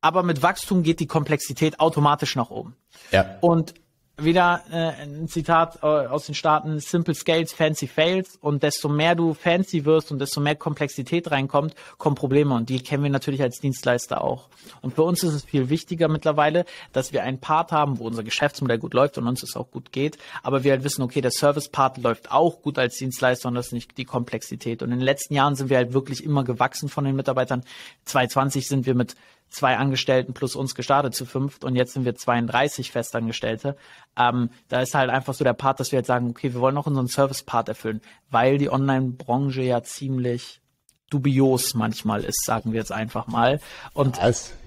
aber 0.01 0.23
mit 0.23 0.43
Wachstum 0.43 0.83
geht 0.83 1.01
die 1.01 1.07
Komplexität 1.07 1.81
automatisch 1.81 2.37
nach 2.37 2.51
oben. 2.51 2.77
Ja. 3.11 3.37
Und 3.41 3.75
wieder 4.17 4.63
äh, 4.71 5.03
ein 5.03 5.29
Zitat 5.29 5.79
äh, 5.83 5.87
aus 5.87 6.27
den 6.27 6.35
Staaten, 6.35 6.79
Simple 6.79 7.15
Scales, 7.15 7.53
Fancy 7.53 7.89
Fails. 7.89 8.39
Und 8.41 8.63
desto 8.63 8.89
mehr 8.89 9.15
du 9.15 9.35
fancy 9.35 9.85
wirst 9.85 10.13
und 10.13 10.21
desto 10.21 10.41
mehr 10.41 10.55
Komplexität 10.55 11.31
reinkommt, 11.31 11.75
kommen 11.99 12.15
Probleme. 12.15 12.55
Und 12.55 12.69
die 12.69 12.81
kennen 12.81 13.03
wir 13.03 13.11
natürlich 13.11 13.43
als 13.43 13.59
Dienstleister 13.59 14.23
auch. 14.23 14.49
Und 14.83 14.95
für 14.95 15.03
uns 15.03 15.23
ist 15.23 15.35
es 15.35 15.45
viel 15.45 15.69
wichtiger 15.69 16.09
mittlerweile, 16.09 16.65
dass 16.93 17.13
wir 17.13 17.23
einen 17.23 17.41
Part 17.41 17.73
haben, 17.73 17.99
wo 17.99 18.07
unser 18.07 18.23
Geschäftsmodell 18.23 18.79
gut 18.79 18.95
läuft 18.95 19.19
und 19.19 19.27
uns 19.27 19.43
es 19.43 19.57
auch 19.57 19.71
gut 19.71 19.91
geht. 19.91 20.19
Aber 20.43 20.63
wir 20.63 20.73
halt 20.73 20.85
wissen, 20.85 21.03
okay, 21.03 21.21
der 21.21 21.33
Service-Part 21.33 21.99
läuft 21.99 22.31
auch 22.31 22.63
gut 22.63 22.79
als 22.79 22.97
Dienstleister 22.97 23.49
und 23.49 23.57
das 23.57 23.67
ist 23.67 23.73
nicht 23.73 23.99
die 23.99 24.05
Komplexität. 24.05 24.83
Und 24.83 24.93
in 24.93 24.99
den 24.99 25.05
letzten 25.05 25.35
Jahren 25.35 25.57
sind 25.57 25.71
wir 25.71 25.77
halt 25.77 25.93
wirklich 25.93 26.23
immer 26.23 26.45
gewachsen 26.45 26.89
von 26.89 27.05
den 27.05 27.17
Mitarbeitern. 27.17 27.65
2020 28.05 28.69
sind 28.69 28.87
wir 28.87 28.95
mit 28.95 29.17
zwei 29.55 29.77
Angestellten 29.77 30.35
plus 30.35 30.57
uns 30.57 30.75
gestartet 30.75 31.15
zu 31.15 31.25
fünft 31.25 31.65
und 31.65 31.77
jetzt 31.77 31.93
sind 31.93 32.05
wir 32.05 32.15
32 32.15 32.91
Festangestellte. 32.91 33.77
Ähm, 34.19 34.51
da 34.69 34.81
ist 34.81 34.95
halt 34.95 35.11
einfach 35.11 35.35
so 35.35 35.45
der 35.45 35.53
Part, 35.53 35.81
dass 35.81 35.93
wir 35.93 36.01
jetzt 36.01 36.09
sagen, 36.09 36.29
okay, 36.31 36.53
wir 36.53 36.61
wollen 36.61 36.75
noch 36.75 36.87
unseren 36.87 37.09
Service-Part 37.09 37.69
erfüllen, 37.69 38.01
weil 38.31 38.59
die 38.59 38.71
Online-Branche 38.71 39.63
ja 39.63 39.83
ziemlich 39.83 40.61
dubios 41.11 41.75
manchmal 41.75 42.25
ist, 42.25 42.45
sagen 42.45 42.73
wir 42.73 42.81
jetzt 42.81 42.93
einfach 42.93 43.27
mal. 43.27 43.61
Und 43.93 44.19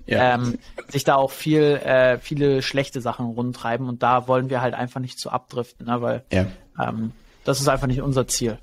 ja. 0.06 0.36
ähm, 0.36 0.58
sich 0.88 1.04
da 1.04 1.16
auch 1.16 1.32
viel, 1.32 1.62
äh, 1.62 2.18
viele 2.20 2.62
schlechte 2.62 3.02
Sachen 3.02 3.26
rundtreiben 3.26 3.88
und 3.90 4.04
da 4.04 4.28
wollen 4.28 4.50
wir 4.50 4.62
halt 4.62 4.74
einfach 4.74 5.02
nicht 5.02 5.20
zu 5.20 5.30
abdriften, 5.30 5.88
ne, 5.88 6.02
weil 6.02 6.24
ja. 6.32 6.48
ähm, 6.82 7.12
das 7.44 7.60
ist 7.60 7.68
einfach 7.68 7.88
nicht 7.88 8.02
unser 8.02 8.28
Ziel. 8.28 8.60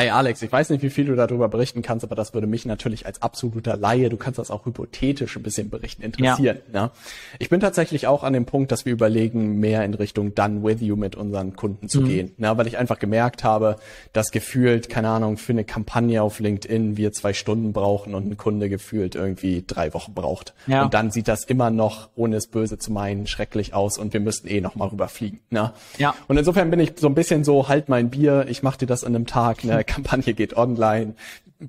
Ey 0.00 0.08
Alex, 0.08 0.40
ich 0.40 0.50
weiß 0.50 0.70
nicht, 0.70 0.82
wie 0.82 0.88
viel 0.88 1.04
du 1.04 1.14
darüber 1.14 1.50
berichten 1.50 1.82
kannst, 1.82 2.06
aber 2.06 2.14
das 2.14 2.32
würde 2.32 2.46
mich 2.46 2.64
natürlich 2.64 3.04
als 3.04 3.20
absoluter 3.20 3.76
Laie, 3.76 4.08
du 4.08 4.16
kannst 4.16 4.38
das 4.38 4.50
auch 4.50 4.64
hypothetisch 4.64 5.36
ein 5.36 5.42
bisschen 5.42 5.68
berichten, 5.68 6.00
interessieren. 6.02 6.60
Ja. 6.72 6.84
Ne? 6.84 6.90
Ich 7.38 7.50
bin 7.50 7.60
tatsächlich 7.60 8.06
auch 8.06 8.24
an 8.24 8.32
dem 8.32 8.46
Punkt, 8.46 8.72
dass 8.72 8.86
wir 8.86 8.94
überlegen, 8.94 9.60
mehr 9.60 9.84
in 9.84 9.92
Richtung 9.92 10.34
Done 10.34 10.62
with 10.62 10.80
you 10.80 10.96
mit 10.96 11.16
unseren 11.16 11.54
Kunden 11.54 11.90
zu 11.90 12.00
mhm. 12.00 12.06
gehen. 12.06 12.32
Ne? 12.38 12.56
Weil 12.56 12.66
ich 12.66 12.78
einfach 12.78 12.98
gemerkt 12.98 13.44
habe, 13.44 13.76
dass 14.14 14.30
gefühlt, 14.30 14.88
keine 14.88 15.10
Ahnung, 15.10 15.36
für 15.36 15.52
eine 15.52 15.64
Kampagne 15.64 16.22
auf 16.22 16.40
LinkedIn 16.40 16.96
wir 16.96 17.12
zwei 17.12 17.34
Stunden 17.34 17.74
brauchen 17.74 18.14
und 18.14 18.26
ein 18.26 18.38
Kunde 18.38 18.70
gefühlt 18.70 19.16
irgendwie 19.16 19.64
drei 19.66 19.92
Wochen 19.92 20.14
braucht. 20.14 20.54
Ja. 20.66 20.84
Und 20.84 20.94
dann 20.94 21.10
sieht 21.10 21.28
das 21.28 21.44
immer 21.44 21.68
noch, 21.68 22.08
ohne 22.14 22.36
es 22.36 22.46
böse 22.46 22.78
zu 22.78 22.90
meinen, 22.90 23.26
schrecklich 23.26 23.74
aus 23.74 23.98
und 23.98 24.14
wir 24.14 24.20
müssten 24.20 24.48
eh 24.48 24.62
noch 24.62 24.76
mal 24.76 24.88
rüberfliegen. 24.88 25.40
Ne? 25.50 25.74
Ja. 25.98 26.14
Und 26.26 26.38
insofern 26.38 26.70
bin 26.70 26.80
ich 26.80 26.94
so 26.96 27.06
ein 27.06 27.14
bisschen 27.14 27.44
so, 27.44 27.68
halt 27.68 27.90
mein 27.90 28.08
Bier, 28.08 28.46
ich 28.48 28.62
mach 28.62 28.78
dir 28.78 28.86
das 28.86 29.04
an 29.04 29.14
einem 29.14 29.26
Tag, 29.26 29.62
ne? 29.62 29.84
Kampagne 29.90 30.34
geht 30.34 30.56
online, 30.56 31.14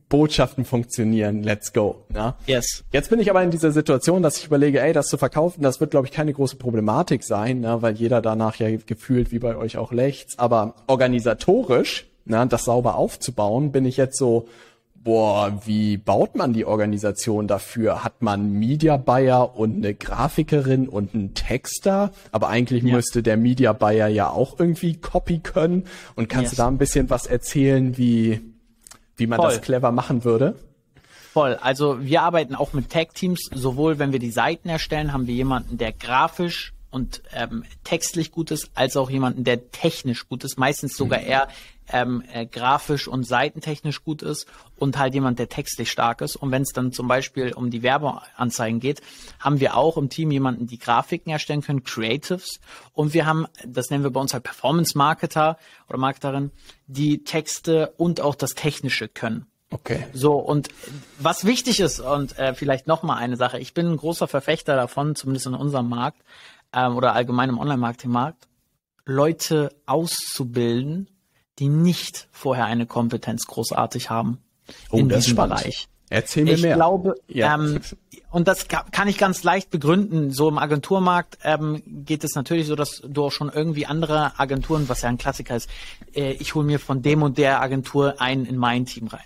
Botschaften 0.08 0.64
funktionieren, 0.64 1.44
let's 1.44 1.74
go. 1.74 2.06
Ja? 2.14 2.38
Yes. 2.46 2.84
Jetzt 2.94 3.10
bin 3.10 3.20
ich 3.20 3.30
aber 3.30 3.44
in 3.44 3.52
dieser 3.52 3.72
Situation, 3.72 4.24
dass 4.24 4.38
ich 4.38 4.46
überlege, 4.46 4.82
ey, 4.82 4.94
das 4.94 5.08
zu 5.08 5.18
verkaufen, 5.18 5.64
das 5.64 5.82
wird, 5.82 5.92
glaube 5.92 6.08
ich, 6.08 6.14
keine 6.14 6.32
große 6.32 6.56
Problematik 6.56 7.24
sein, 7.24 7.60
ne? 7.60 7.82
weil 7.82 7.96
jeder 7.96 8.22
danach 8.22 8.56
ja 8.56 8.70
gefühlt 8.78 9.32
wie 9.32 9.40
bei 9.40 9.56
euch 9.58 9.78
auch 9.78 9.92
lächts. 9.92 10.40
Aber 10.40 10.76
organisatorisch, 10.88 12.08
ne, 12.26 12.48
das 12.48 12.64
sauber 12.64 12.96
aufzubauen, 12.96 13.72
bin 13.72 13.86
ich 13.86 13.98
jetzt 13.98 14.18
so, 14.18 14.48
boah, 15.04 15.62
wie 15.66 15.98
baut 15.98 16.36
man 16.36 16.54
die 16.54 16.66
Organisation 16.66 17.48
dafür? 17.48 18.04
Hat 18.04 18.22
man 18.22 18.52
Media 18.52 18.98
Buyer 18.98 19.56
und 19.56 19.78
eine 19.78 19.94
Grafikerin 19.94 20.88
und 20.88 21.14
einen 21.14 21.34
Texter? 21.34 22.12
Aber 22.32 22.50
eigentlich 22.50 22.84
ja. 22.84 22.96
müsste 22.96 23.24
der 23.24 23.38
Media 23.38 23.74
Buyer 23.74 24.08
ja 24.08 24.30
auch 24.30 24.60
irgendwie 24.60 24.96
Copy 24.96 25.40
können. 25.40 25.86
Und 26.16 26.30
kannst 26.30 26.52
yes. 26.52 26.58
du 26.58 26.58
da 26.58 26.68
ein 26.68 26.78
bisschen 26.78 27.10
was 27.10 27.26
erzählen, 27.26 27.98
wie, 27.98 28.42
wie 29.16 29.28
man 29.28 29.38
Voll. 29.38 29.50
das 29.50 29.62
clever 29.62 29.92
machen 29.92 30.24
würde? 30.24 30.56
Voll. 31.34 31.56
Also 31.62 32.04
wir 32.04 32.22
arbeiten 32.22 32.56
auch 32.56 32.74
mit 32.74 32.90
Tag-Teams. 32.90 33.50
Sowohl 33.54 34.00
wenn 34.00 34.12
wir 34.12 34.20
die 34.20 34.32
Seiten 34.32 34.70
erstellen, 34.70 35.14
haben 35.14 35.28
wir 35.28 35.36
jemanden, 35.36 35.78
der 35.78 35.94
grafisch 35.94 36.74
und 36.90 37.24
ähm, 37.34 37.64
textlich 37.86 38.32
gut 38.32 38.52
ist, 38.52 38.70
als 38.76 38.98
auch 38.98 39.10
jemanden, 39.10 39.46
der 39.46 39.72
technisch 39.72 40.28
gut 40.28 40.44
ist. 40.44 40.60
Meistens 40.60 40.98
sogar 40.98 41.22
mhm. 41.22 41.28
eher 41.28 41.48
ähm, 41.92 42.24
äh, 42.32 42.46
grafisch 42.46 43.08
und 43.08 43.24
seitentechnisch 43.24 44.04
gut 44.04 44.22
ist 44.22 44.48
und 44.76 44.98
halt 44.98 45.14
jemand, 45.14 45.40
der 45.40 45.50
textlich 45.50 45.92
stark 45.92 46.22
ist. 46.22 46.36
Und 46.36 46.52
wenn 46.52 46.62
es 46.62 46.74
dann 46.74 46.92
zum 46.92 47.08
Beispiel 47.08 47.54
um 47.54 47.70
die 47.70 47.84
Werbeanzeigen 47.84 48.80
geht, 48.80 49.02
haben 49.40 49.60
wir 49.60 49.76
auch 49.76 49.98
im 49.98 50.10
Team 50.10 50.32
jemanden, 50.32 50.68
die 50.68 50.80
Grafiken 50.80 51.32
erstellen 51.32 51.62
können, 51.62 51.84
Creatives. 51.84 52.60
Und 52.94 53.14
wir 53.14 53.26
haben, 53.26 53.48
das 53.66 53.90
nennen 53.90 54.04
wir 54.04 54.12
bei 54.12 54.20
uns 54.20 54.34
halt 54.34 54.44
Performance-Marketer 54.44 55.58
oder 55.88 55.98
Marketerin, 55.98 56.52
die 56.88 57.24
Texte 57.24 57.94
und 57.98 58.22
auch 58.22 58.36
das 58.36 58.52
Technische 58.52 59.08
können. 59.08 59.46
Okay. 59.72 60.06
So, 60.12 60.34
und 60.34 60.68
was 61.18 61.46
wichtig 61.46 61.80
ist, 61.80 62.02
und 62.02 62.38
äh, 62.38 62.54
vielleicht 62.54 62.88
noch 62.88 63.04
mal 63.04 63.16
eine 63.16 63.38
Sache, 63.38 63.58
ich 63.58 63.74
bin 63.74 63.88
ein 63.88 63.98
großer 63.98 64.28
Verfechter 64.28 64.76
davon, 64.76 65.16
zumindest 65.16 65.48
in 65.48 65.54
unserem 65.54 65.88
Markt 65.88 66.22
ähm, 66.74 66.98
oder 66.98 67.14
allgemein 67.14 67.50
im 67.50 67.58
Online-Marketing-Markt, 67.58 68.48
Leute 69.06 69.74
auszubilden, 69.86 71.08
die 71.62 71.70
nicht 71.70 72.28
vorher 72.32 72.66
eine 72.66 72.88
Kompetenz 72.88 73.46
großartig 73.46 74.10
haben 74.10 74.40
oh, 74.90 74.98
in 74.98 75.10
diesem 75.10 75.36
Bereich. 75.36 75.88
Erzähl 76.10 76.44
mir 76.44 76.54
ich 76.54 76.62
mehr. 76.62 76.72
Ich 76.72 76.76
glaube, 76.76 77.16
ja. 77.30 77.54
ähm, 77.54 77.80
und 78.32 78.48
das 78.48 78.68
kann 78.68 79.08
ich 79.08 79.18
ganz 79.18 79.44
leicht 79.44 79.70
begründen. 79.70 80.32
So 80.32 80.50
im 80.50 80.58
Agenturmarkt 80.58 81.38
ähm, 81.44 81.84
geht 81.86 82.24
es 82.24 82.36
natürlich 82.36 82.66
so, 82.68 82.76
dass 82.76 83.02
du 83.08 83.26
auch 83.26 83.32
schon 83.32 83.50
irgendwie 83.50 83.86
andere 83.86 84.38
Agenturen, 84.40 84.90
was 84.90 85.04
ja 85.04 85.10
ein 85.10 85.18
Klassiker 85.18 85.56
ist, 85.56 85.70
äh, 86.16 86.32
ich 86.34 86.56
hole 86.56 86.66
mir 86.66 86.80
von 86.80 87.02
dem 87.02 87.22
und 87.22 87.38
der 87.38 87.62
Agentur 87.62 88.20
einen 88.20 88.46
in 88.46 88.58
mein 88.58 88.86
Team 88.86 89.08
rein. 89.08 89.22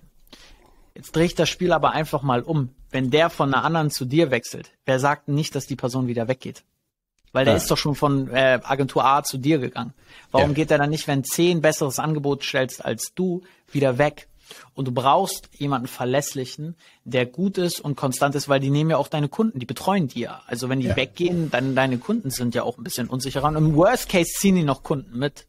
Jetzt 0.93 1.15
drehe 1.15 1.25
ich 1.25 1.35
das 1.35 1.49
Spiel 1.49 1.71
aber 1.71 1.91
einfach 1.91 2.21
mal 2.21 2.41
um. 2.41 2.69
Wenn 2.91 3.09
der 3.09 3.29
von 3.29 3.53
einer 3.53 3.63
anderen 3.63 3.89
zu 3.89 4.05
dir 4.05 4.29
wechselt, 4.29 4.71
wer 4.85 4.99
sagt 4.99 5.27
nicht, 5.29 5.55
dass 5.55 5.67
die 5.67 5.75
Person 5.75 6.07
wieder 6.07 6.27
weggeht? 6.27 6.63
Weil 7.35 7.43
der 7.43 7.55
ja. 7.55 7.57
ist 7.57 7.69
doch 7.69 7.77
schon 7.77 7.95
von 7.95 8.29
äh, 8.29 8.61
Agentur 8.63 9.03
A 9.03 9.21
zu 9.21 9.37
dir 9.37 9.59
gegangen. 9.59 9.93
Warum 10.31 10.51
ja. 10.51 10.55
geht 10.55 10.71
er 10.71 10.77
dann 10.77 10.89
nicht, 10.89 11.05
wenn 11.05 11.25
zehn 11.25 11.59
besseres 11.59 11.99
Angebot 11.99 12.45
stellst 12.45 12.85
als 12.85 13.11
du, 13.13 13.43
wieder 13.69 13.97
weg? 13.97 14.29
Und 14.73 14.87
du 14.87 14.93
brauchst 14.93 15.49
jemanden 15.51 15.87
verlässlichen, 15.87 16.77
der 17.03 17.25
gut 17.25 17.57
ist 17.57 17.81
und 17.81 17.97
konstant 17.97 18.35
ist, 18.35 18.47
weil 18.47 18.61
die 18.61 18.69
nehmen 18.69 18.91
ja 18.91 18.95
auch 18.95 19.09
deine 19.09 19.27
Kunden, 19.27 19.59
die 19.59 19.65
betreuen 19.65 20.07
die 20.07 20.21
ja. 20.21 20.43
Also 20.47 20.69
wenn 20.69 20.79
die 20.79 20.87
ja. 20.87 20.95
weggehen, 20.95 21.51
dann 21.51 21.75
deine 21.75 21.97
Kunden 21.97 22.29
sind 22.29 22.55
ja 22.55 22.63
auch 22.63 22.77
ein 22.77 22.85
bisschen 22.85 23.09
unsicherer. 23.09 23.49
Und 23.49 23.57
im 23.57 23.75
Worst 23.75 24.07
Case 24.07 24.31
ziehen 24.33 24.55
die 24.55 24.63
noch 24.63 24.81
Kunden 24.81 25.19
mit. 25.19 25.45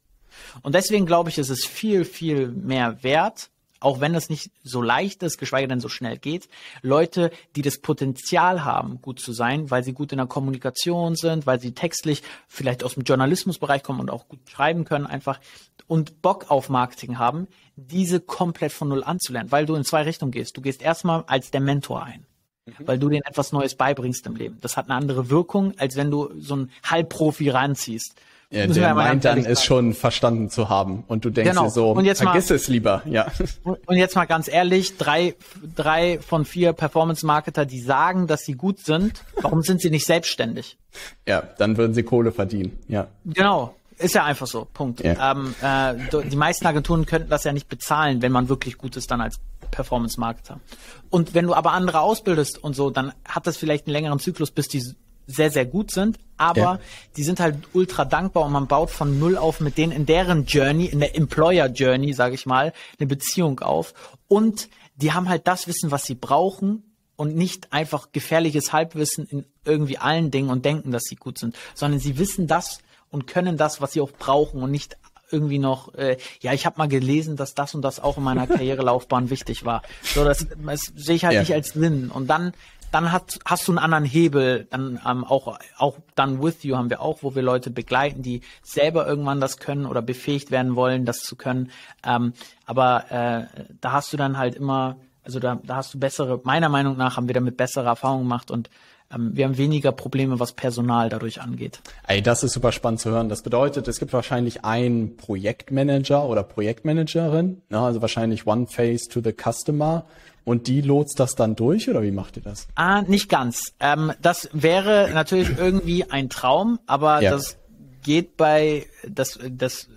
Und 0.62 0.74
deswegen 0.74 1.06
glaube 1.06 1.30
ich, 1.30 1.38
ist 1.38 1.50
es 1.50 1.64
viel, 1.64 2.04
viel 2.04 2.48
mehr 2.48 3.04
wert, 3.04 3.48
auch 3.80 4.00
wenn 4.00 4.12
das 4.12 4.30
nicht 4.30 4.50
so 4.62 4.82
leicht 4.82 5.22
ist, 5.22 5.38
geschweige 5.38 5.68
denn 5.68 5.80
so 5.80 5.88
schnell 5.88 6.18
geht, 6.18 6.48
Leute, 6.82 7.30
die 7.54 7.62
das 7.62 7.78
Potenzial 7.78 8.64
haben, 8.64 9.00
gut 9.02 9.20
zu 9.20 9.32
sein, 9.32 9.70
weil 9.70 9.84
sie 9.84 9.92
gut 9.92 10.12
in 10.12 10.18
der 10.18 10.26
Kommunikation 10.26 11.16
sind, 11.16 11.46
weil 11.46 11.60
sie 11.60 11.72
textlich 11.72 12.22
vielleicht 12.48 12.84
aus 12.84 12.94
dem 12.94 13.02
Journalismusbereich 13.02 13.82
kommen 13.82 14.00
und 14.00 14.10
auch 14.10 14.28
gut 14.28 14.40
schreiben 14.48 14.84
können, 14.84 15.06
einfach 15.06 15.40
und 15.86 16.22
Bock 16.22 16.50
auf 16.50 16.68
Marketing 16.68 17.18
haben, 17.18 17.46
diese 17.76 18.20
komplett 18.20 18.72
von 18.72 18.88
Null 18.88 19.04
anzulernen, 19.04 19.52
weil 19.52 19.66
du 19.66 19.74
in 19.74 19.84
zwei 19.84 20.02
Richtungen 20.02 20.32
gehst. 20.32 20.56
Du 20.56 20.60
gehst 20.60 20.82
erstmal 20.82 21.24
als 21.26 21.50
der 21.50 21.60
Mentor 21.60 22.02
ein 22.02 22.26
mhm. 22.66 22.86
weil 22.86 22.98
du 22.98 23.08
denen 23.08 23.24
etwas 23.24 23.52
Neues 23.52 23.74
beibringst 23.74 24.26
im 24.26 24.36
Leben. 24.36 24.58
Das 24.60 24.76
hat 24.76 24.86
eine 24.86 24.94
andere 24.94 25.30
Wirkung, 25.30 25.74
als 25.78 25.96
wenn 25.96 26.10
du 26.10 26.30
so 26.38 26.54
einen 26.54 26.70
Halbprofi 26.84 27.50
ranziehst. 27.50 28.14
Ja, 28.50 28.66
der 28.66 28.94
meint 28.94 29.24
dann, 29.24 29.44
es 29.44 29.64
schon 29.64 29.92
verstanden 29.92 30.50
zu 30.50 30.68
haben. 30.68 31.02
Und 31.08 31.24
du 31.24 31.30
denkst 31.30 31.50
genau. 31.50 31.64
dir 31.64 31.70
so, 31.70 31.90
und 31.90 32.04
jetzt 32.04 32.22
vergiss 32.22 32.48
mal, 32.48 32.54
es 32.54 32.68
lieber, 32.68 33.02
ja. 33.04 33.26
Und 33.64 33.96
jetzt 33.96 34.14
mal 34.14 34.24
ganz 34.26 34.46
ehrlich, 34.46 34.96
drei, 34.96 35.34
drei 35.74 36.20
von 36.20 36.44
vier 36.44 36.72
Performance-Marketer, 36.72 37.66
die 37.66 37.80
sagen, 37.80 38.28
dass 38.28 38.42
sie 38.42 38.54
gut 38.54 38.78
sind, 38.78 39.24
warum 39.40 39.62
sind 39.62 39.80
sie 39.80 39.90
nicht 39.90 40.06
selbstständig? 40.06 40.78
Ja, 41.26 41.42
dann 41.58 41.76
würden 41.76 41.92
sie 41.94 42.04
Kohle 42.04 42.30
verdienen, 42.30 42.78
ja. 42.86 43.08
Genau. 43.24 43.74
Ist 43.98 44.14
ja 44.14 44.24
einfach 44.24 44.46
so, 44.46 44.66
Punkt. 44.72 45.02
Ja. 45.02 45.32
Ähm, 45.32 45.54
äh, 45.62 46.22
die 46.28 46.36
meisten 46.36 46.66
Agenturen 46.66 47.06
könnten 47.06 47.30
das 47.30 47.44
ja 47.44 47.52
nicht 47.52 47.68
bezahlen, 47.68 48.20
wenn 48.20 48.30
man 48.30 48.48
wirklich 48.50 48.76
gut 48.76 48.94
ist 48.96 49.10
dann 49.10 49.22
als 49.22 49.40
Performance-Marketer. 49.70 50.60
Und 51.08 51.34
wenn 51.34 51.46
du 51.46 51.54
aber 51.54 51.72
andere 51.72 52.00
ausbildest 52.00 52.62
und 52.62 52.76
so, 52.76 52.90
dann 52.90 53.12
hat 53.26 53.46
das 53.46 53.56
vielleicht 53.56 53.86
einen 53.86 53.94
längeren 53.94 54.18
Zyklus, 54.18 54.50
bis 54.50 54.68
die 54.68 54.84
sehr, 55.26 55.50
sehr 55.50 55.66
gut 55.66 55.90
sind, 55.90 56.18
aber 56.36 56.60
ja. 56.60 56.80
die 57.16 57.24
sind 57.24 57.40
halt 57.40 57.56
ultra 57.72 58.04
dankbar 58.04 58.44
und 58.44 58.52
man 58.52 58.66
baut 58.66 58.90
von 58.90 59.18
null 59.18 59.36
auf 59.36 59.60
mit 59.60 59.78
denen 59.78 59.92
in 59.92 60.06
deren 60.06 60.46
Journey, 60.46 60.86
in 60.86 61.00
der 61.00 61.16
Employer 61.16 61.66
Journey, 61.66 62.12
sage 62.12 62.34
ich 62.34 62.46
mal, 62.46 62.72
eine 62.98 63.06
Beziehung 63.06 63.60
auf. 63.60 63.94
Und 64.28 64.68
die 64.96 65.12
haben 65.12 65.28
halt 65.28 65.46
das 65.46 65.66
Wissen, 65.66 65.90
was 65.90 66.04
sie 66.04 66.14
brauchen 66.14 66.82
und 67.16 67.34
nicht 67.34 67.72
einfach 67.72 68.12
gefährliches 68.12 68.72
Halbwissen 68.72 69.26
in 69.26 69.46
irgendwie 69.64 69.98
allen 69.98 70.30
Dingen 70.30 70.50
und 70.50 70.64
denken, 70.64 70.90
dass 70.90 71.04
sie 71.04 71.16
gut 71.16 71.38
sind, 71.38 71.56
sondern 71.74 72.00
sie 72.00 72.18
wissen 72.18 72.46
das 72.46 72.80
und 73.10 73.26
können 73.26 73.56
das, 73.56 73.80
was 73.80 73.92
sie 73.92 74.00
auch 74.00 74.12
brauchen 74.12 74.62
und 74.62 74.70
nicht 74.70 74.96
irgendwie 75.30 75.58
noch, 75.58 75.92
äh, 75.94 76.18
ja, 76.40 76.52
ich 76.52 76.66
habe 76.66 76.78
mal 76.78 76.88
gelesen, 76.88 77.36
dass 77.36 77.54
das 77.54 77.74
und 77.74 77.82
das 77.82 78.00
auch 78.00 78.16
in 78.16 78.22
meiner 78.22 78.46
Karrierelaufbahn 78.46 79.30
wichtig 79.30 79.64
war. 79.64 79.82
So, 80.02 80.24
das, 80.24 80.46
das 80.64 80.92
sehe 80.94 81.16
ich 81.16 81.24
halt 81.24 81.34
ja. 81.34 81.40
nicht 81.40 81.52
als 81.52 81.70
Sinn. 81.70 82.10
Und 82.10 82.28
dann 82.28 82.52
dann 82.90 83.12
hast, 83.12 83.40
hast 83.44 83.66
du 83.68 83.72
einen 83.72 83.78
anderen 83.78 84.04
Hebel. 84.04 84.66
Dann 84.70 85.00
ähm, 85.06 85.24
auch 85.24 85.58
auch 85.78 85.98
dann 86.14 86.42
with 86.42 86.62
you 86.62 86.76
haben 86.76 86.90
wir 86.90 87.00
auch, 87.00 87.22
wo 87.22 87.34
wir 87.34 87.42
Leute 87.42 87.70
begleiten, 87.70 88.22
die 88.22 88.42
selber 88.62 89.06
irgendwann 89.06 89.40
das 89.40 89.58
können 89.58 89.86
oder 89.86 90.02
befähigt 90.02 90.50
werden 90.50 90.76
wollen, 90.76 91.04
das 91.04 91.18
zu 91.18 91.36
können. 91.36 91.70
Ähm, 92.04 92.32
aber 92.64 93.10
äh, 93.10 93.64
da 93.80 93.92
hast 93.92 94.12
du 94.12 94.16
dann 94.16 94.38
halt 94.38 94.54
immer, 94.54 94.96
also 95.24 95.40
da, 95.40 95.58
da 95.62 95.76
hast 95.76 95.94
du 95.94 95.98
bessere. 95.98 96.40
Meiner 96.44 96.68
Meinung 96.68 96.96
nach 96.96 97.16
haben 97.16 97.28
wir 97.28 97.34
damit 97.34 97.56
bessere 97.56 97.86
Erfahrungen 97.86 98.24
gemacht 98.24 98.50
und 98.50 98.70
wir 99.10 99.44
haben 99.44 99.56
weniger 99.56 99.92
Probleme, 99.92 100.40
was 100.40 100.52
Personal 100.52 101.08
dadurch 101.08 101.40
angeht. 101.40 101.80
Ey, 102.06 102.22
das 102.22 102.42
ist 102.42 102.52
super 102.52 102.72
spannend 102.72 103.00
zu 103.00 103.10
hören. 103.10 103.28
Das 103.28 103.42
bedeutet, 103.42 103.88
es 103.88 103.98
gibt 103.98 104.12
wahrscheinlich 104.12 104.64
einen 104.64 105.16
Projektmanager 105.16 106.24
oder 106.24 106.42
Projektmanagerin, 106.42 107.62
ne, 107.68 107.80
also 107.80 108.00
wahrscheinlich 108.00 108.46
One 108.46 108.66
Face 108.66 109.04
to 109.04 109.20
the 109.22 109.32
Customer 109.32 110.04
und 110.44 110.68
die 110.68 110.80
lotst 110.80 111.18
das 111.20 111.34
dann 111.34 111.56
durch 111.56 111.88
oder 111.90 112.02
wie 112.02 112.12
macht 112.12 112.36
ihr 112.36 112.42
das? 112.42 112.68
Ah, 112.74 113.02
nicht 113.02 113.28
ganz. 113.28 113.74
Ähm, 113.80 114.12
das 114.22 114.48
wäre 114.52 115.10
natürlich 115.12 115.58
irgendwie 115.58 116.04
ein 116.10 116.28
Traum, 116.28 116.78
aber 116.86 117.20
ja. 117.20 117.30
das 117.32 117.58
geht 118.02 118.36
bei, 118.36 118.86
das, 119.08 119.38
das 119.50 119.88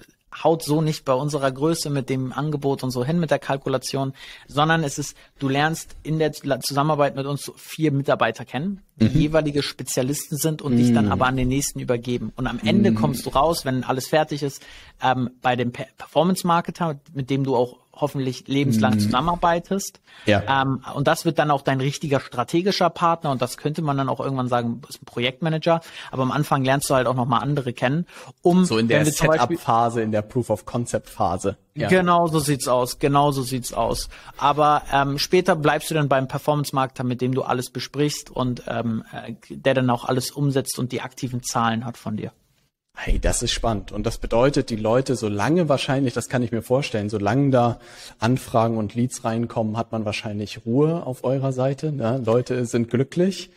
haut 0.44 0.64
so 0.64 0.82
nicht 0.82 1.06
bei 1.06 1.14
unserer 1.14 1.52
Größe 1.52 1.90
mit 1.90 2.10
dem 2.10 2.34
Angebot 2.34 2.84
und 2.84 2.92
so 2.92 3.04
hin 3.04 3.20
mit 3.20 3.32
der 3.32 3.40
Kalkulation, 3.40 4.14
sondern 4.48 4.84
es 4.84 4.98
ist, 4.98 5.16
du 5.40 5.50
lernst 5.50 5.96
in 6.04 6.20
der 6.20 6.32
Zusammenarbeit 6.32 7.16
mit 7.16 7.26
uns 7.26 7.52
vier 7.56 7.92
Mitarbeiter 7.92 8.46
kennen, 8.46 8.82
die 8.98 9.10
mhm. 9.10 9.20
jeweilige 9.20 9.64
Spezialisten 9.64 10.38
sind 10.38 10.62
und 10.62 10.74
mhm. 10.74 10.78
dich 10.78 10.94
dann 10.94 11.06
mhm. 11.06 11.12
aber 11.12 11.26
an 11.26 11.38
den 11.38 11.48
nächsten 11.48 11.80
übergeben. 11.80 12.32
Und 12.36 12.48
am 12.48 12.60
Ende 12.64 12.92
mhm. 12.92 12.96
kommst 12.96 13.26
du 13.26 13.30
raus, 13.30 13.66
wenn 13.66 13.84
alles 13.84 14.08
fertig 14.08 14.44
ist, 14.44 14.64
ähm, 15.02 15.32
bei 15.42 15.56
dem 15.56 15.72
Performance 15.72 16.46
Marketer, 16.46 17.00
mit 17.14 17.30
dem 17.30 17.44
du 17.44 17.56
auch 17.56 17.78
hoffentlich 18.02 18.48
lebenslang 18.48 18.96
mhm. 18.96 19.00
zusammenarbeitest. 19.00 20.00
Ja. 20.26 20.62
Ähm, 20.62 20.84
und 20.94 21.08
das 21.08 21.26
wird 21.26 21.40
dann 21.40 21.52
auch 21.52 21.62
dein 21.62 21.82
richtiger 21.82 22.20
strategischer 22.20 22.90
Partner 22.90 23.32
und 23.32 23.42
das 23.42 23.58
könnte 23.58 23.82
man 23.82 23.98
dann 23.98 24.10
auch 24.10 24.20
irgendwann 24.20 24.48
sagen, 24.48 24.82
ist 24.88 25.02
ein 25.02 25.06
Projektmanager. 25.06 25.82
Aber 26.12 26.24
am 26.24 26.32
Anfang 26.32 26.64
lernst 26.64 26.90
du 26.90 26.96
halt 26.96 27.08
auch 27.08 27.16
nochmal 27.16 27.42
andere 27.42 27.74
kennen, 27.74 28.06
um 28.42 28.66
so 28.66 28.78
in 28.78 28.88
der 28.88 29.06
Setup-Phase, 29.06 30.02
in 30.02 30.12
der 30.12 30.22
Proof-of-Concept-Phase. 30.22 31.58
Ja. 31.76 31.88
Genau 31.88 32.28
so 32.28 32.40
sieht's 32.40 32.68
aus, 32.68 33.00
genau 33.00 33.32
so 33.32 33.42
sieht's 33.42 33.74
aus. 33.74 34.10
Aber 34.38 34.82
ähm, 34.92 35.18
später 35.18 35.56
bleibst 35.56 35.90
du 35.90 35.94
dann 35.94 36.10
beim 36.10 36.28
Performance-Marketer, 36.28 37.04
mit 37.04 37.22
dem 37.22 37.34
du 37.34 37.44
alles 37.44 37.70
besprichst 37.70 38.30
und 38.30 38.64
ähm, 38.68 39.04
äh, 39.14 39.36
der 39.50 39.76
dann 39.76 39.90
auch 39.90 40.06
alles 40.06 40.32
umsetzt 40.32 40.78
und 40.78 40.92
die 40.92 41.02
aktiven 41.02 41.42
Zahlen 41.42 41.86
hat 41.86 41.98
von 41.98 42.18
dir. 42.18 42.32
Hey, 43.02 43.18
das 43.18 43.42
ist 43.42 43.54
spannend. 43.54 43.94
Und 43.94 44.06
das 44.06 44.18
bedeutet, 44.18 44.70
die 44.70 44.76
Leute, 44.76 45.16
solange 45.16 45.70
wahrscheinlich, 45.70 46.14
das 46.14 46.28
kann 46.28 46.44
ich 46.44 46.52
mir 46.52 46.62
vorstellen, 46.62 47.10
solange 47.10 47.50
da 47.50 47.80
Anfragen 48.20 48.76
und 48.76 48.94
Leads 48.94 49.24
reinkommen, 49.24 49.78
hat 49.78 49.94
man 49.94 50.04
wahrscheinlich 50.04 50.66
Ruhe 50.66 51.06
auf 51.06 51.24
eurer 51.24 51.54
Seite. 51.54 51.94
Ne? 51.94 52.22
Leute 52.26 52.66
sind 52.66 52.90
glücklich. 52.90 53.52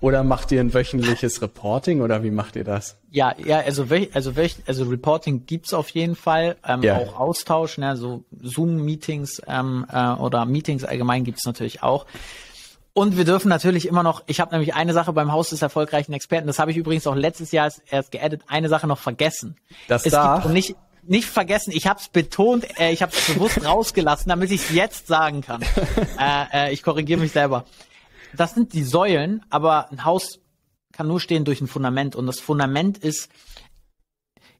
Oder 0.00 0.24
macht 0.24 0.50
ihr 0.50 0.60
ein 0.60 0.72
wöchentliches 0.72 1.42
Reporting 1.42 2.00
oder 2.00 2.22
wie 2.22 2.30
macht 2.30 2.56
ihr 2.56 2.64
das? 2.64 2.96
Ja, 3.10 3.34
ja, 3.38 3.60
also 3.60 3.86
also 4.12 4.32
also 4.66 4.84
Reporting 4.84 5.46
gibt's 5.46 5.72
auf 5.72 5.90
jeden 5.90 6.16
Fall, 6.16 6.56
ähm, 6.66 6.82
ja. 6.82 6.96
auch 6.96 7.18
Austausch, 7.18 7.78
ne, 7.78 7.96
so 7.96 8.24
Zoom-Meetings 8.42 9.42
ähm, 9.46 9.86
äh, 9.90 10.12
oder 10.14 10.44
Meetings 10.44 10.84
allgemein 10.84 11.24
gibt's 11.24 11.46
natürlich 11.46 11.82
auch. 11.82 12.04
Und 12.96 13.18
wir 13.18 13.26
dürfen 13.26 13.50
natürlich 13.50 13.86
immer 13.86 14.02
noch, 14.02 14.22
ich 14.26 14.40
habe 14.40 14.52
nämlich 14.52 14.72
eine 14.72 14.94
Sache 14.94 15.12
beim 15.12 15.30
Haus 15.30 15.50
des 15.50 15.60
erfolgreichen 15.60 16.14
Experten, 16.14 16.46
das 16.46 16.58
habe 16.58 16.70
ich 16.70 16.78
übrigens 16.78 17.06
auch 17.06 17.14
letztes 17.14 17.52
Jahr 17.52 17.70
erst 17.90 18.10
geaddet, 18.10 18.40
eine 18.46 18.70
Sache 18.70 18.86
noch 18.86 18.98
vergessen. 18.98 19.58
Das 19.86 20.06
es 20.06 20.12
da. 20.12 20.38
Gibt 20.38 20.54
nicht, 20.54 20.76
nicht 21.02 21.26
vergessen, 21.26 21.72
ich 21.74 21.86
habe 21.88 22.00
es 22.00 22.08
betont, 22.08 22.64
äh, 22.80 22.92
ich 22.92 23.02
habe 23.02 23.12
es 23.14 23.34
bewusst 23.34 23.62
rausgelassen, 23.66 24.30
damit 24.30 24.50
ich 24.50 24.62
es 24.62 24.74
jetzt 24.74 25.08
sagen 25.08 25.42
kann. 25.42 25.60
äh, 26.18 26.68
äh, 26.68 26.72
ich 26.72 26.82
korrigiere 26.82 27.20
mich 27.20 27.32
selber. 27.32 27.66
Das 28.34 28.54
sind 28.54 28.72
die 28.72 28.82
Säulen, 28.82 29.44
aber 29.50 29.90
ein 29.90 30.06
Haus 30.06 30.40
kann 30.92 31.06
nur 31.06 31.20
stehen 31.20 31.44
durch 31.44 31.60
ein 31.60 31.66
Fundament. 31.66 32.16
Und 32.16 32.26
das 32.26 32.40
Fundament 32.40 32.96
ist 32.96 33.28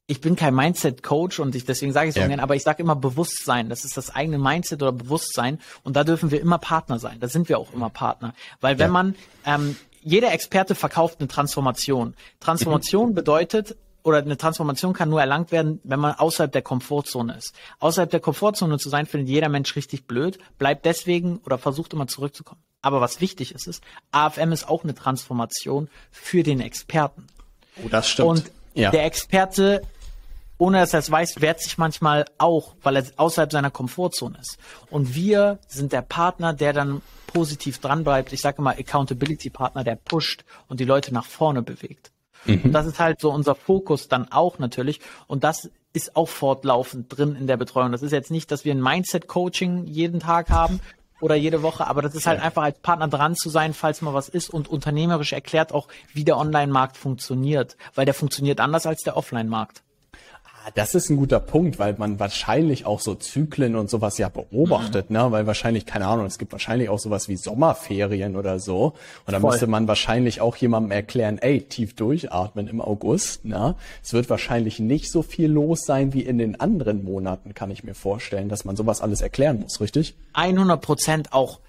ich 0.09 0.21
bin 0.21 0.37
kein 0.37 0.55
Mindset-Coach 0.55 1.41
und 1.41 1.55
ich, 1.55 1.65
deswegen 1.65 1.93
sage 1.93 2.07
ich 2.07 2.11
es 2.11 2.15
so 2.15 2.21
ja. 2.21 2.29
gerne, 2.29 2.43
aber 2.43 2.55
ich 2.55 2.63
sage 2.63 2.83
immer 2.83 2.95
Bewusstsein. 2.95 3.69
Das 3.69 3.85
ist 3.85 3.97
das 3.97 4.15
eigene 4.15 4.39
Mindset 4.39 4.83
oder 4.83 4.93
Bewusstsein. 4.93 5.59
Und 5.83 5.97
da 5.97 6.05
dürfen 6.05 6.31
wir 6.31 6.41
immer 6.41 6.59
Partner 6.59 6.99
sein. 6.99 7.19
Da 7.19 7.29
sind 7.29 7.49
wir 7.49 7.59
auch 7.59 7.73
immer 7.73 7.91
Partner. 7.91 8.33
Weil 8.61 8.79
wenn 8.79 8.89
ja. 8.89 8.93
man, 8.93 9.17
ähm, 9.45 9.77
jeder 10.03 10.33
Experte 10.33 10.77
verkauft 10.77 11.17
eine 11.19 11.27
Transformation. 11.27 12.15
Transformation 12.39 13.11
mhm. 13.11 13.15
bedeutet, 13.15 13.77
oder 14.05 14.19
eine 14.19 14.37
Transformation 14.37 14.93
kann 14.93 15.11
nur 15.11 15.21
erlangt 15.21 15.51
werden, 15.51 15.81
wenn 15.83 15.99
man 15.99 16.15
außerhalb 16.15 16.53
der 16.53 16.63
Komfortzone 16.63 17.37
ist. 17.37 17.53
Außerhalb 17.81 18.09
der 18.09 18.21
Komfortzone 18.21 18.79
zu 18.79 18.89
sein, 18.89 19.07
findet 19.07 19.29
jeder 19.29 19.49
Mensch 19.49 19.75
richtig 19.75 20.07
blöd, 20.07 20.39
bleibt 20.59 20.85
deswegen 20.85 21.39
oder 21.39 21.59
versucht 21.59 21.93
immer 21.93 22.07
zurückzukommen. 22.07 22.61
Aber 22.83 23.01
was 23.01 23.21
wichtig 23.21 23.53
ist, 23.53 23.67
ist, 23.67 23.83
AFM 24.13 24.53
ist 24.53 24.69
auch 24.69 24.85
eine 24.85 24.95
Transformation 24.95 25.89
für 26.13 26.45
den 26.45 26.61
Experten. 26.61 27.27
Oh, 27.85 27.89
das 27.89 28.09
stimmt. 28.09 28.29
Und 28.29 28.53
ja. 28.75 28.93
der 28.93 29.07
Experte 29.07 29.83
ohne 30.59 30.79
dass 30.79 30.93
er 30.93 31.01
es 31.01 31.11
weiß, 31.11 31.41
wehrt 31.41 31.61
sich 31.61 31.79
manchmal 31.79 32.25
auch, 32.39 32.75
weil 32.83 32.97
er 32.97 33.05
außerhalb 33.17 33.53
seiner 33.53 33.71
Komfortzone 33.71 34.39
ist. 34.41 34.59
Und 34.91 35.15
wir 35.15 35.59
sind 35.69 35.93
der 35.93 36.03
Partner, 36.03 36.53
der 36.53 36.73
dann 36.73 37.03
positiv 37.27 37.79
dran 37.79 38.05
bleibt. 38.05 38.33
Ich 38.33 38.41
sage 38.41 38.59
immer 38.59 38.71
Accountability-Partner, 38.71 39.85
der 39.85 39.97
pusht 39.97 40.45
und 40.69 40.81
die 40.81 40.85
Leute 40.85 41.13
nach 41.13 41.27
vorne 41.27 41.63
bewegt. 41.63 42.11
Mhm. 42.47 42.63
Und 42.65 42.73
das 42.73 42.87
ist 42.87 42.99
halt 42.99 43.21
so 43.21 43.31
unser 43.31 43.55
Fokus 43.55 44.09
dann 44.09 44.31
auch 44.33 44.59
natürlich. 44.59 45.01
Und 45.27 45.45
das 45.45 45.71
ist 45.93 46.17
auch 46.17 46.29
fortlaufend 46.29 47.07
drin 47.15 47.37
in 47.37 47.47
der 47.47 47.57
Betreuung. 47.57 47.93
Das 47.93 48.03
ist 48.03 48.13
jetzt 48.13 48.31
nicht, 48.31 48.51
dass 48.51 48.65
wir 48.65 48.75
ein 48.75 48.83
Mindset-Coaching 48.83 49.87
jeden 49.87 50.21
Tag 50.21 50.51
haben, 50.51 50.81
oder 51.19 51.35
jede 51.35 51.63
Woche, 51.63 51.87
aber 51.87 52.03
das 52.03 52.15
ist 52.15 52.27
halt 52.27 52.41
ja. 52.41 52.45
einfach 52.45 52.63
als 52.63 52.79
Partner 52.81 53.09
dran 53.09 53.37
zu 53.37 53.49
sein, 53.49 53.73
falls 53.73 54.03
mal 54.03 54.13
was 54.13 54.29
ist 54.29 54.51
und 54.51 54.69
unternehmerisch 54.69 55.33
erklärt 55.33 55.73
auch, 55.73 55.89
wie 56.13 56.25
der 56.25 56.37
Online-Markt 56.37 56.99
funktioniert, 56.99 57.79
weil 57.95 58.05
der 58.05 58.13
funktioniert 58.13 58.61
anders 58.61 58.85
als 58.85 59.01
der 59.01 59.17
Offline-Markt 59.17 59.83
Das 60.75 60.95
ist 60.95 61.11
ein 61.11 61.17
guter 61.17 61.39
Punkt, 61.39 61.79
weil 61.79 61.95
man 61.97 62.19
wahrscheinlich 62.19 62.87
auch 62.87 63.01
so 63.01 63.15
Zyklen 63.15 63.77
und 63.77 63.89
sowas 63.89 64.19
ja 64.19 64.29
beobachtet, 64.29 65.11
ne? 65.11 65.31
Weil 65.31 65.47
wahrscheinlich, 65.47 65.87
keine 65.87 66.07
Ahnung, 66.07 66.27
es 66.27 66.39
gibt 66.39 66.51
wahrscheinlich 66.51 66.89
auch 66.89 66.99
sowas 66.99 67.29
wie 67.29 67.37
Sommerferien 67.37 68.35
oder 68.37 68.59
so. 68.59 68.95
Und 69.27 69.33
da 69.33 69.39
müsste 69.39 69.69
man 69.69 69.87
wahrscheinlich 69.87 70.41
auch 70.41 70.57
jemandem 70.57 70.91
erklären, 70.91 71.39
ey, 71.39 71.63
tief 71.63 71.95
durchatmen 71.95 72.67
im 72.67 72.81
August, 72.81 73.45
ne? 73.45 73.77
Es 74.03 74.13
wird 74.13 74.29
wahrscheinlich 74.29 74.81
nicht 74.81 75.11
so 75.11 75.23
viel 75.23 75.51
los 75.51 75.85
sein 75.85 76.13
wie 76.13 76.23
in 76.23 76.39
den 76.39 76.59
anderen 76.59 77.05
Monaten, 77.05 77.55
kann 77.55 77.71
ich 77.71 77.85
mir 77.85 77.95
vorstellen, 77.95 78.49
dass 78.49 78.65
man 78.65 78.75
sowas 78.75 79.01
alles 79.01 79.21
erklären 79.21 79.61
muss, 79.61 79.81
richtig? 79.81 80.17
100 80.33 80.81
Prozent 80.81 81.33
auch 81.33 81.61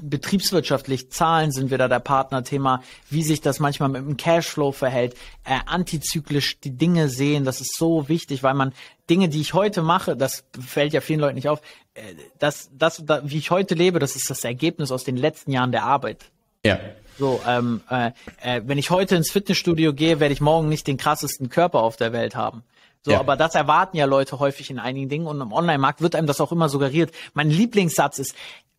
betriebswirtschaftlich, 0.00 1.10
Zahlen 1.10 1.50
sind 1.50 1.70
wieder 1.70 1.88
der 1.88 2.00
Partnerthema, 2.00 2.82
wie 3.08 3.22
sich 3.22 3.40
das 3.40 3.60
manchmal 3.60 3.88
mit 3.88 4.02
dem 4.02 4.16
Cashflow 4.16 4.72
verhält, 4.72 5.14
äh, 5.44 5.58
antizyklisch 5.66 6.60
die 6.60 6.76
Dinge 6.76 7.08
sehen, 7.08 7.44
das 7.44 7.60
ist 7.60 7.76
so 7.76 8.08
wichtig, 8.08 8.42
weil 8.42 8.54
man 8.54 8.72
Dinge, 9.08 9.28
die 9.28 9.40
ich 9.40 9.54
heute 9.54 9.82
mache, 9.82 10.16
das 10.16 10.44
fällt 10.60 10.92
ja 10.92 11.00
vielen 11.00 11.20
Leuten 11.20 11.36
nicht 11.36 11.48
auf, 11.48 11.60
äh, 11.94 12.02
das, 12.38 12.70
das, 12.76 13.02
das, 13.04 13.22
wie 13.24 13.38
ich 13.38 13.50
heute 13.50 13.74
lebe, 13.74 13.98
das 13.98 14.16
ist 14.16 14.28
das 14.28 14.44
Ergebnis 14.44 14.92
aus 14.92 15.04
den 15.04 15.16
letzten 15.16 15.52
Jahren 15.52 15.72
der 15.72 15.84
Arbeit. 15.84 16.30
Ja. 16.64 16.78
So, 17.18 17.40
ähm, 17.46 17.82
äh, 17.90 18.12
äh, 18.42 18.62
wenn 18.64 18.78
ich 18.78 18.90
heute 18.90 19.16
ins 19.16 19.30
Fitnessstudio 19.30 19.92
gehe, 19.94 20.20
werde 20.20 20.32
ich 20.32 20.40
morgen 20.40 20.68
nicht 20.68 20.86
den 20.86 20.96
krassesten 20.96 21.48
Körper 21.48 21.80
auf 21.80 21.96
der 21.96 22.12
Welt 22.12 22.34
haben. 22.34 22.62
So, 23.02 23.10
ja. 23.10 23.20
aber 23.20 23.36
das 23.36 23.54
erwarten 23.54 23.96
ja 23.96 24.04
Leute 24.04 24.38
häufig 24.38 24.70
in 24.70 24.78
einigen 24.78 25.08
Dingen 25.08 25.26
und 25.26 25.40
im 25.40 25.52
Online-Markt 25.52 26.02
wird 26.02 26.14
einem 26.14 26.28
das 26.28 26.40
auch 26.40 26.52
immer 26.52 26.68
suggeriert. 26.68 27.10
Mein 27.34 27.50
Lieblingssatz 27.50 28.20
ist, 28.20 28.34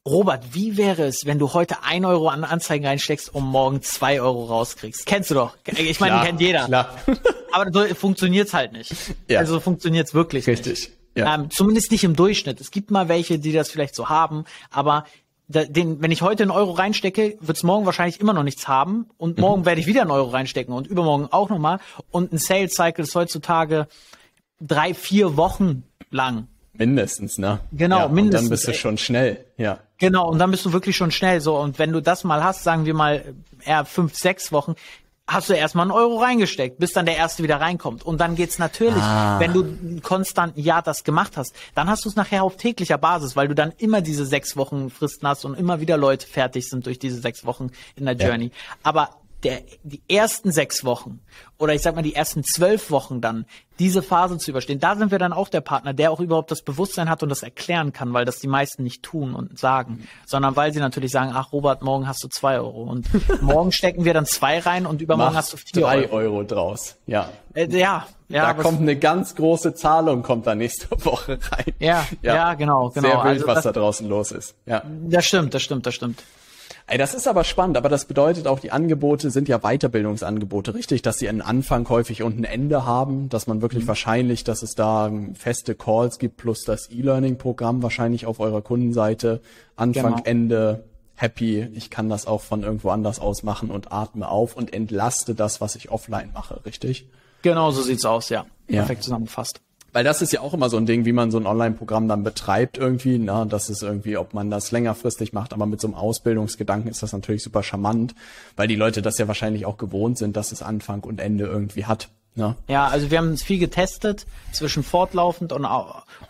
Robert, 0.06 0.54
wie 0.54 0.76
wäre 0.76 1.04
es, 1.04 1.26
wenn 1.26 1.40
du 1.40 1.54
heute 1.54 1.84
ein 1.84 2.04
Euro 2.04 2.28
an 2.28 2.44
Anzeigen 2.44 2.86
reinsteckst 2.86 3.34
und 3.34 3.46
morgen 3.46 3.82
zwei 3.82 4.20
Euro 4.20 4.46
rauskriegst? 4.46 5.06
Kennst 5.06 5.32
du 5.32 5.36
doch. 5.36 5.56
Ich 5.66 6.02
meine, 6.02 6.26
kennt 6.26 6.42
jeder. 6.42 6.66
Klar. 6.66 6.98
Aber 7.54 7.72
so 7.72 7.96
funktioniert's 7.96 8.54
halt 8.54 8.74
nicht. 8.74 8.94
Ja. 9.30 9.40
Also 9.40 9.62
funktioniert's 9.62 10.14
wirklich 10.14 10.46
Richtig. 10.46 10.90
nicht. 10.90 10.92
Ja. 11.16 11.36
Ähm, 11.36 11.50
zumindest 11.52 11.92
nicht 11.92 12.04
im 12.04 12.18
Durchschnitt. 12.18 12.60
Es 12.60 12.72
gibt 12.72 12.92
mal 12.92 13.08
welche, 13.08 13.40
die 13.40 13.54
das 13.54 13.70
vielleicht 13.70 13.96
so 13.96 14.10
haben, 14.10 14.44
aber 14.72 15.06
den, 15.48 16.02
wenn 16.02 16.12
ich 16.12 16.22
heute 16.22 16.44
einen 16.44 16.52
Euro 16.52 16.72
reinstecke, 16.72 17.38
wird's 17.40 17.64
morgen 17.64 17.86
wahrscheinlich 17.86 18.20
immer 18.20 18.34
noch 18.34 18.44
nichts 18.44 18.68
haben 18.68 19.10
und 19.18 19.38
morgen 19.38 19.62
mhm. 19.62 19.66
werde 19.66 19.82
ich 19.82 19.88
wieder 19.88 20.02
einen 20.02 20.12
Euro 20.12 20.30
reinstecken 20.30 20.74
und 20.74 20.88
übermorgen 20.88 21.28
auch 21.32 21.50
nochmal. 21.50 21.80
Und 22.12 22.34
ein 22.34 22.40
Sales 22.40 22.74
Cycle 22.74 23.04
ist 23.04 23.16
heutzutage 23.16 23.88
drei, 24.60 24.94
vier 24.94 25.38
Wochen 25.38 25.84
lang. 26.10 26.48
Mindestens, 26.74 27.38
ne? 27.38 27.60
Genau, 27.72 28.00
ja, 28.00 28.08
mindestens. 28.08 28.26
Und 28.26 28.50
dann 28.50 28.50
bist 28.50 28.68
du 28.68 28.74
schon 28.74 28.98
schnell, 28.98 29.46
ja. 29.58 29.80
Genau, 30.04 30.30
und 30.30 30.38
dann 30.38 30.52
bist 30.52 30.66
du 30.66 30.74
wirklich 30.74 30.98
schon 30.98 31.12
schnell 31.12 31.40
so. 31.40 31.58
Und 31.58 31.80
wenn 31.80 31.94
du 31.94 32.02
das 32.02 32.26
mal 32.26 32.44
hast, 32.44 32.64
sagen 32.64 32.86
wir 32.86 32.94
mal 32.94 33.34
eher 33.64 33.86
fünf, 33.86 34.16
sechs 34.16 34.52
Wochen, 34.52 34.76
hast 35.26 35.50
du 35.50 35.54
erstmal 35.54 35.84
einen 35.84 35.92
Euro 35.92 36.18
reingesteckt, 36.18 36.78
bis 36.78 36.92
dann 36.92 37.06
der 37.06 37.16
erste 37.16 37.42
wieder 37.42 37.62
reinkommt. 37.62 38.04
Und 38.04 38.20
dann 38.20 38.36
geht's 38.36 38.60
natürlich, 38.60 39.02
ah. 39.02 39.40
wenn 39.40 39.54
du 39.54 40.02
konstant 40.02 40.58
ein 40.58 40.62
Jahr 40.62 40.82
das 40.82 41.06
gemacht 41.06 41.38
hast, 41.38 41.56
dann 41.74 41.88
hast 41.88 42.04
du 42.04 42.10
es 42.10 42.18
nachher 42.18 42.44
auf 42.44 42.58
täglicher 42.58 42.98
Basis, 42.98 43.38
weil 43.38 43.48
du 43.48 43.56
dann 43.56 43.72
immer 43.78 44.02
diese 44.02 44.26
sechs 44.26 44.58
Wochen 44.58 44.90
Fristen 44.90 45.26
hast 45.26 45.46
und 45.46 45.58
immer 45.58 45.80
wieder 45.80 45.96
Leute 45.96 46.28
fertig 46.28 46.68
sind 46.68 46.86
durch 46.86 47.00
diese 47.00 47.22
sechs 47.22 47.46
Wochen 47.46 47.72
in 47.96 48.04
der 48.04 48.16
Journey. 48.16 48.48
Ja. 48.48 48.52
Aber 48.84 49.10
der, 49.44 49.62
die 49.84 50.02
ersten 50.08 50.52
sechs 50.52 50.84
Wochen 50.86 51.20
oder 51.58 51.74
ich 51.74 51.82
sag 51.82 51.96
mal 51.96 52.02
die 52.02 52.16
ersten 52.16 52.44
zwölf 52.44 52.92
Wochen 52.92 53.22
dann 53.22 53.46
diese 53.80 54.02
Phase 54.02 54.38
zu 54.38 54.52
überstehen, 54.52 54.80
da 54.80 54.96
sind 54.96 55.12
wir 55.12 55.20
dann 55.20 55.34
auch 55.34 55.50
der 55.50 55.62
Partner, 55.62 55.94
der 55.94 56.12
auch 56.12 56.20
überhaupt 56.20 56.52
das 56.52 56.62
Bewusstsein 56.62 57.10
hat 57.10 57.24
und 57.24 57.30
das 57.30 57.44
erklären 57.44 57.92
kann, 57.92 58.14
weil 58.14 58.26
das 58.26 58.40
die 58.40 58.48
meisten 58.48 58.84
nicht 58.84 59.04
tun 59.04 59.34
und 59.34 59.58
sagen, 59.58 60.08
sondern 60.26 60.56
weil 60.56 60.74
sie 60.74 60.80
natürlich 60.80 61.12
sagen, 61.12 61.32
ach 61.34 61.52
Robert, 61.52 61.82
morgen 61.82 62.08
hast 62.08 62.24
du 62.24 62.28
zwei 62.28 62.60
Euro 62.60 62.84
und 62.84 63.08
morgen 63.42 63.72
stecken 63.72 64.06
wir 64.06 64.14
dann 64.14 64.26
zwei 64.26 64.60
rein 64.60 64.86
und 64.86 65.02
übermorgen 65.02 65.34
Mach 65.34 65.40
hast 65.40 65.54
du 65.54 65.58
vier 65.58 65.82
drei 65.82 66.10
Euro. 66.10 66.16
Euro 66.16 66.44
draus. 66.44 66.96
Ja. 67.08 67.30
Äh, 67.54 67.68
ja. 67.68 68.06
Ja, 68.30 68.52
da 68.52 68.64
kommt 68.64 68.80
eine 68.80 68.98
ganz 68.98 69.36
große 69.36 69.76
Zahlung, 69.76 70.24
kommt 70.24 70.48
da 70.48 70.56
nächste 70.56 70.90
Woche 71.06 71.38
rein. 71.52 71.74
Ja, 71.80 72.06
ja, 72.22 72.36
ja 72.36 72.54
genau, 72.56 72.90
genau. 72.90 73.08
Sehr 73.08 73.24
wild, 73.24 73.26
also 73.26 73.48
was 73.48 73.56
das, 73.56 73.64
da 73.66 73.72
draußen 73.74 74.08
los 74.08 74.32
ist. 74.32 74.56
Ja. 74.66 74.82
Das 75.08 75.26
stimmt, 75.26 75.54
das 75.54 75.62
stimmt, 75.62 75.86
das 75.86 75.94
stimmt. 75.94 76.24
Ey, 76.86 76.98
das 76.98 77.14
ist 77.14 77.28
aber 77.28 77.46
spannend, 77.46 77.78
aber 77.78 77.88
das 77.88 78.06
bedeutet 78.06 78.46
auch, 78.46 78.60
die 78.60 78.72
Angebote 78.72 79.32
sind 79.32 79.48
ja 79.48 79.60
Weiterbildungsangebote, 79.60 80.74
richtig, 80.74 81.02
dass 81.02 81.18
sie 81.18 81.30
einen 81.30 81.42
Anfang 81.42 81.88
häufig 81.88 82.24
und 82.24 82.38
ein 82.38 82.44
Ende 82.44 82.86
haben, 82.86 83.30
dass 83.30 83.48
man 83.48 83.62
wirklich 83.62 83.84
mhm. 83.84 83.88
wahrscheinlich, 83.88 84.44
dass 84.44 84.64
es 84.64 84.76
da 84.76 85.10
feste 85.34 85.76
Calls 85.76 86.20
gibt 86.20 86.38
plus 86.38 86.64
das 86.66 86.92
E-Learning-Programm 86.92 87.82
wahrscheinlich 87.82 88.26
auf 88.26 88.40
eurer 88.42 88.62
Kundenseite, 88.62 89.42
Anfang, 89.78 90.16
genau. 90.16 90.24
Ende, 90.26 90.84
happy, 91.16 91.70
ich 91.74 91.90
kann 91.90 92.10
das 92.10 92.28
auch 92.28 92.42
von 92.42 92.64
irgendwo 92.64 92.90
anders 92.90 93.20
aus 93.20 93.44
machen 93.44 93.72
und 93.72 93.94
atme 93.94 94.28
auf 94.28 94.58
und 94.58 94.74
entlaste 94.74 95.36
das, 95.36 95.62
was 95.62 95.76
ich 95.76 95.90
offline 95.90 96.32
mache, 96.34 96.66
richtig? 96.66 97.08
Genau, 97.44 97.72
so 97.72 97.82
sieht's 97.82 98.06
aus, 98.06 98.28
ja. 98.28 98.46
ja. 98.68 98.80
Perfekt 98.80 99.04
zusammengefasst. 99.04 99.62
Weil 99.94 100.04
das 100.04 100.24
ist 100.24 100.34
ja 100.34 100.42
auch 100.42 100.56
immer 100.56 100.70
so 100.70 100.78
ein 100.78 100.88
Ding, 100.88 101.06
wie 101.06 101.14
man 101.14 101.30
so 101.30 101.38
ein 101.38 101.46
Online-Programm 101.46 102.08
dann 102.08 102.24
betreibt 102.24 102.80
irgendwie. 102.80 103.20
Na, 103.20 103.46
das 103.46 103.70
ist 103.70 103.84
irgendwie, 103.84 104.18
ob 104.18 104.34
man 104.34 104.50
das 104.50 104.72
längerfristig 104.72 105.34
macht, 105.34 105.54
aber 105.54 105.68
mit 105.68 105.80
so 105.80 105.88
einem 105.88 105.96
Ausbildungsgedanken 105.96 106.90
ist 106.90 107.04
das 107.04 107.14
natürlich 107.14 107.44
super 107.44 107.62
charmant, 107.62 108.16
weil 108.56 108.68
die 108.68 108.76
Leute 108.76 109.04
das 109.04 109.20
ja 109.20 109.28
wahrscheinlich 109.28 109.68
auch 109.68 109.78
gewohnt 109.78 110.18
sind, 110.18 110.36
dass 110.36 110.52
es 110.52 110.64
Anfang 110.64 111.02
und 111.02 111.22
Ende 111.22 111.46
irgendwie 111.46 111.86
hat. 111.86 112.10
Ja, 112.36 112.56
ja 112.68 112.88
also 112.88 113.12
wir 113.12 113.20
haben 113.20 113.38
viel 113.38 113.60
getestet 113.60 114.26
zwischen 114.52 114.82
fortlaufend 114.82 115.54
und, 115.54 115.68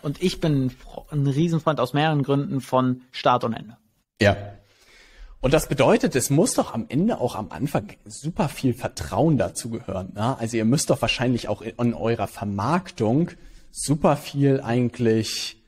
und 0.02 0.22
ich 0.22 0.40
bin 0.40 0.72
ein 1.10 1.26
Riesenfreund 1.26 1.80
aus 1.80 1.94
mehreren 1.94 2.22
Gründen 2.22 2.60
von 2.60 3.00
Start 3.12 3.44
und 3.44 3.54
Ende. 3.54 3.78
Ja. 4.20 4.36
Und 5.40 5.54
das 5.54 5.68
bedeutet, 5.68 6.16
es 6.16 6.28
muss 6.28 6.54
doch 6.54 6.74
am 6.74 6.86
Ende 6.90 7.18
auch 7.18 7.34
am 7.34 7.50
Anfang 7.50 7.88
super 8.04 8.50
viel 8.50 8.74
Vertrauen 8.74 9.38
dazu 9.38 9.70
gehören. 9.70 10.12
Ne? 10.14 10.38
Also 10.38 10.58
ihr 10.58 10.64
müsst 10.66 10.90
doch 10.90 11.00
wahrscheinlich 11.00 11.48
auch 11.48 11.62
in 11.62 11.94
eurer 11.94 12.26
Vermarktung 12.26 13.30
super 13.74 14.16
viel 14.16 14.60
eigentlich 14.60 15.60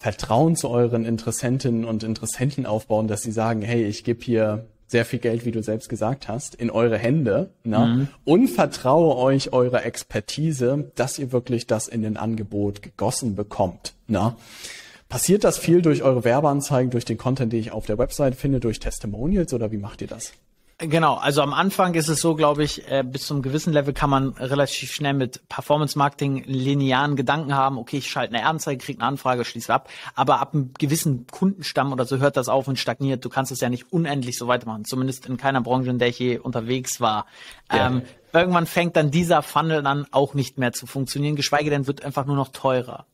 Vertrauen 0.00 0.56
zu 0.56 0.70
euren 0.70 1.04
Interessentinnen 1.04 1.84
und 1.84 2.02
Interessenten 2.02 2.64
aufbauen, 2.64 3.06
dass 3.06 3.22
sie 3.22 3.32
sagen, 3.32 3.62
hey, 3.62 3.84
ich 3.84 4.02
gebe 4.02 4.24
hier 4.24 4.66
sehr 4.86 5.04
viel 5.04 5.18
Geld, 5.18 5.44
wie 5.44 5.50
du 5.50 5.62
selbst 5.62 5.90
gesagt 5.90 6.28
hast, 6.28 6.54
in 6.54 6.70
eure 6.70 6.96
Hände 6.96 7.50
ne? 7.62 7.78
Mhm. 7.78 8.08
und 8.24 8.48
vertraue 8.48 9.16
euch 9.16 9.52
eurer 9.52 9.84
Expertise, 9.84 10.90
dass 10.94 11.18
ihr 11.18 11.30
wirklich 11.30 11.66
das 11.66 11.88
in 11.88 12.00
den 12.00 12.16
Angebot 12.16 12.80
gegossen 12.80 13.34
bekommt. 13.34 13.92
Ne? 14.06 14.34
Passiert 15.10 15.44
das 15.44 15.58
viel 15.58 15.82
durch 15.82 16.02
eure 16.02 16.24
Werbeanzeigen, 16.24 16.90
durch 16.90 17.04
den 17.04 17.18
Content, 17.18 17.52
den 17.52 17.60
ich 17.60 17.72
auf 17.72 17.84
der 17.84 17.98
Website 17.98 18.36
finde, 18.36 18.60
durch 18.60 18.78
Testimonials 18.78 19.52
oder 19.52 19.70
wie 19.70 19.78
macht 19.78 20.00
ihr 20.00 20.08
das? 20.08 20.32
Genau, 20.80 21.14
also 21.16 21.42
am 21.42 21.54
Anfang 21.54 21.94
ist 21.94 22.06
es 22.06 22.20
so, 22.20 22.36
glaube 22.36 22.62
ich, 22.62 22.88
äh, 22.88 23.02
bis 23.02 23.26
zum 23.26 23.42
gewissen 23.42 23.72
Level 23.72 23.92
kann 23.92 24.10
man 24.10 24.28
relativ 24.34 24.92
schnell 24.92 25.12
mit 25.12 25.48
Performance 25.48 25.98
Marketing 25.98 26.44
linearen 26.46 27.16
Gedanken 27.16 27.52
haben, 27.56 27.78
okay, 27.78 27.96
ich 27.96 28.08
schalte 28.08 28.32
eine 28.32 28.46
Anzeige, 28.46 28.84
kriege 28.84 29.00
eine 29.00 29.08
Anfrage, 29.08 29.44
schließe 29.44 29.74
ab, 29.74 29.88
aber 30.14 30.38
ab 30.38 30.54
einem 30.54 30.72
gewissen 30.78 31.26
Kundenstamm 31.26 31.92
oder 31.92 32.04
so 32.04 32.18
hört 32.18 32.36
das 32.36 32.48
auf 32.48 32.68
und 32.68 32.78
stagniert. 32.78 33.24
Du 33.24 33.28
kannst 33.28 33.50
es 33.50 33.60
ja 33.60 33.68
nicht 33.68 33.92
unendlich 33.92 34.38
so 34.38 34.46
weitermachen, 34.46 34.84
zumindest 34.84 35.26
in 35.26 35.36
keiner 35.36 35.62
Branche, 35.62 35.90
in 35.90 35.98
der 35.98 36.08
ich 36.08 36.20
je 36.20 36.38
unterwegs 36.38 37.00
war. 37.00 37.26
Ja. 37.72 37.88
Ähm, 37.88 38.02
irgendwann 38.32 38.66
fängt 38.66 38.94
dann 38.94 39.10
dieser 39.10 39.42
Funnel 39.42 39.84
an 39.84 40.06
auch 40.12 40.34
nicht 40.34 40.58
mehr 40.58 40.72
zu 40.72 40.86
funktionieren, 40.86 41.34
geschweige 41.34 41.70
denn 41.70 41.88
wird 41.88 42.04
einfach 42.04 42.24
nur 42.24 42.36
noch 42.36 42.50
teurer. 42.50 43.04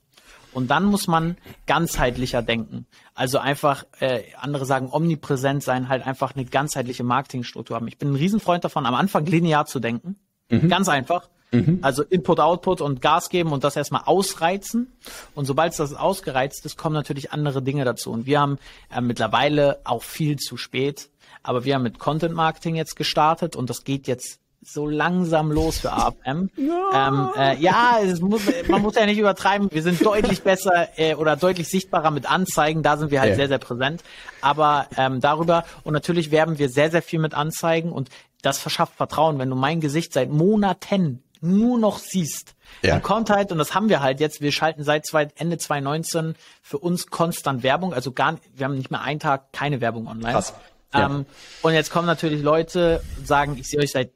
Und 0.55 0.69
dann 0.69 0.85
muss 0.85 1.07
man 1.07 1.37
ganzheitlicher 1.67 2.43
denken. 2.43 2.87
Also 3.15 3.39
einfach, 3.39 3.85
äh, 4.01 4.23
andere 4.41 4.65
sagen 4.65 4.89
omnipräsent 4.91 5.63
sein, 5.63 5.89
halt 5.89 6.07
einfach 6.07 6.35
eine 6.35 6.45
ganzheitliche 6.45 7.05
Marketingstruktur 7.05 7.77
haben. 7.77 7.89
Ich 7.89 7.99
bin 7.99 8.13
ein 8.13 8.17
Riesenfreund 8.17 8.65
davon, 8.65 8.87
am 8.87 8.95
Anfang 8.95 9.27
linear 9.27 9.67
zu 9.67 9.81
denken. 9.81 10.17
Mhm. 10.49 10.69
Ganz 10.69 10.89
einfach. 10.89 11.29
Mhm. 11.55 11.79
Also 11.83 12.03
Input, 12.03 12.41
Output 12.41 12.81
und 12.81 13.01
Gas 13.01 13.29
geben 13.29 13.53
und 13.53 13.65
das 13.65 13.77
erstmal 13.77 14.03
ausreizen. 14.05 14.93
Und 15.35 15.45
sobald 15.45 15.79
das 15.79 15.95
ausgereizt 15.95 16.65
ist, 16.67 16.77
kommen 16.77 16.95
natürlich 16.95 17.33
andere 17.33 17.63
Dinge 17.63 17.85
dazu. 17.85 18.11
Und 18.11 18.27
wir 18.27 18.41
haben 18.41 18.59
äh, 18.95 19.01
mittlerweile 19.01 19.81
auch 19.85 20.03
viel 20.03 20.37
zu 20.37 20.57
spät, 20.57 21.11
aber 21.43 21.65
wir 21.65 21.75
haben 21.75 21.83
mit 21.83 21.99
Content 21.99 22.35
Marketing 22.35 22.75
jetzt 22.75 22.97
gestartet 22.97 23.55
und 23.55 23.71
das 23.71 23.85
geht 23.85 24.07
jetzt 24.07 24.41
so 24.67 24.87
langsam 24.87 25.51
los 25.51 25.79
für 25.79 25.93
AFM. 25.93 26.51
Ja, 26.57 27.09
ähm, 27.09 27.31
äh, 27.37 27.57
ja 27.57 27.99
muss, 28.21 28.43
man 28.69 28.83
muss 28.83 28.95
ja 28.95 29.07
nicht 29.07 29.19
übertreiben. 29.19 29.69
Wir 29.71 29.83
sind 29.83 30.05
deutlich 30.05 30.43
besser 30.43 30.89
äh, 30.97 31.15
oder 31.15 31.37
deutlich 31.37 31.69
sichtbarer 31.69 32.11
mit 32.11 32.31
Anzeigen. 32.31 32.83
Da 32.83 32.97
sind 32.97 33.11
wir 33.11 33.21
halt 33.21 33.31
ja. 33.31 33.37
sehr, 33.37 33.49
sehr 33.49 33.59
präsent. 33.59 34.03
Aber 34.41 34.87
ähm, 34.97 35.21
darüber 35.21 35.65
und 35.85 35.93
natürlich 35.93 36.31
werben 36.31 36.59
wir 36.59 36.69
sehr, 36.69 36.91
sehr 36.91 37.03
viel 37.03 37.19
mit 37.19 37.35
Anzeigen 37.35 37.93
und 37.93 38.11
das 38.43 38.59
verschafft 38.59 38.95
Vertrauen. 38.95 39.39
Wenn 39.39 39.51
du 39.51 39.57
mein 39.57 39.81
Gesicht 39.81 40.13
seit 40.13 40.31
Monaten 40.31 41.23
nur 41.41 41.79
noch 41.79 41.99
siehst, 41.99 42.55
ja. 42.83 42.93
dann 42.93 43.03
kommt 43.03 43.31
halt, 43.31 43.53
und 43.53 43.59
das 43.59 43.75
haben 43.75 43.89
wir 43.89 44.01
halt 44.01 44.21
jetzt, 44.21 44.41
wir 44.41 44.53
schalten 44.53 44.83
seit 44.83 45.07
zwei, 45.07 45.29
Ende 45.37 45.59
2019 45.59 46.35
für 46.63 46.79
uns 46.79 47.09
konstant 47.09 47.63
Werbung, 47.63 47.93
also 47.93 48.13
gar 48.13 48.39
wir 48.55 48.65
haben 48.65 48.77
nicht 48.77 48.91
mehr 48.91 49.03
einen 49.03 49.21
Tag 49.21 49.53
keine 49.53 49.81
Werbung 49.81 50.07
online. 50.07 50.33
Krass. 50.33 50.55
Ja. 50.95 51.07
Ähm, 51.07 51.27
und 51.63 51.75
jetzt 51.75 51.91
kommen 51.91 52.07
natürlich 52.07 52.43
Leute, 52.43 53.03
sagen, 53.23 53.57
ich 53.59 53.69
sehe 53.69 53.81
euch 53.81 53.93
seit 53.93 54.13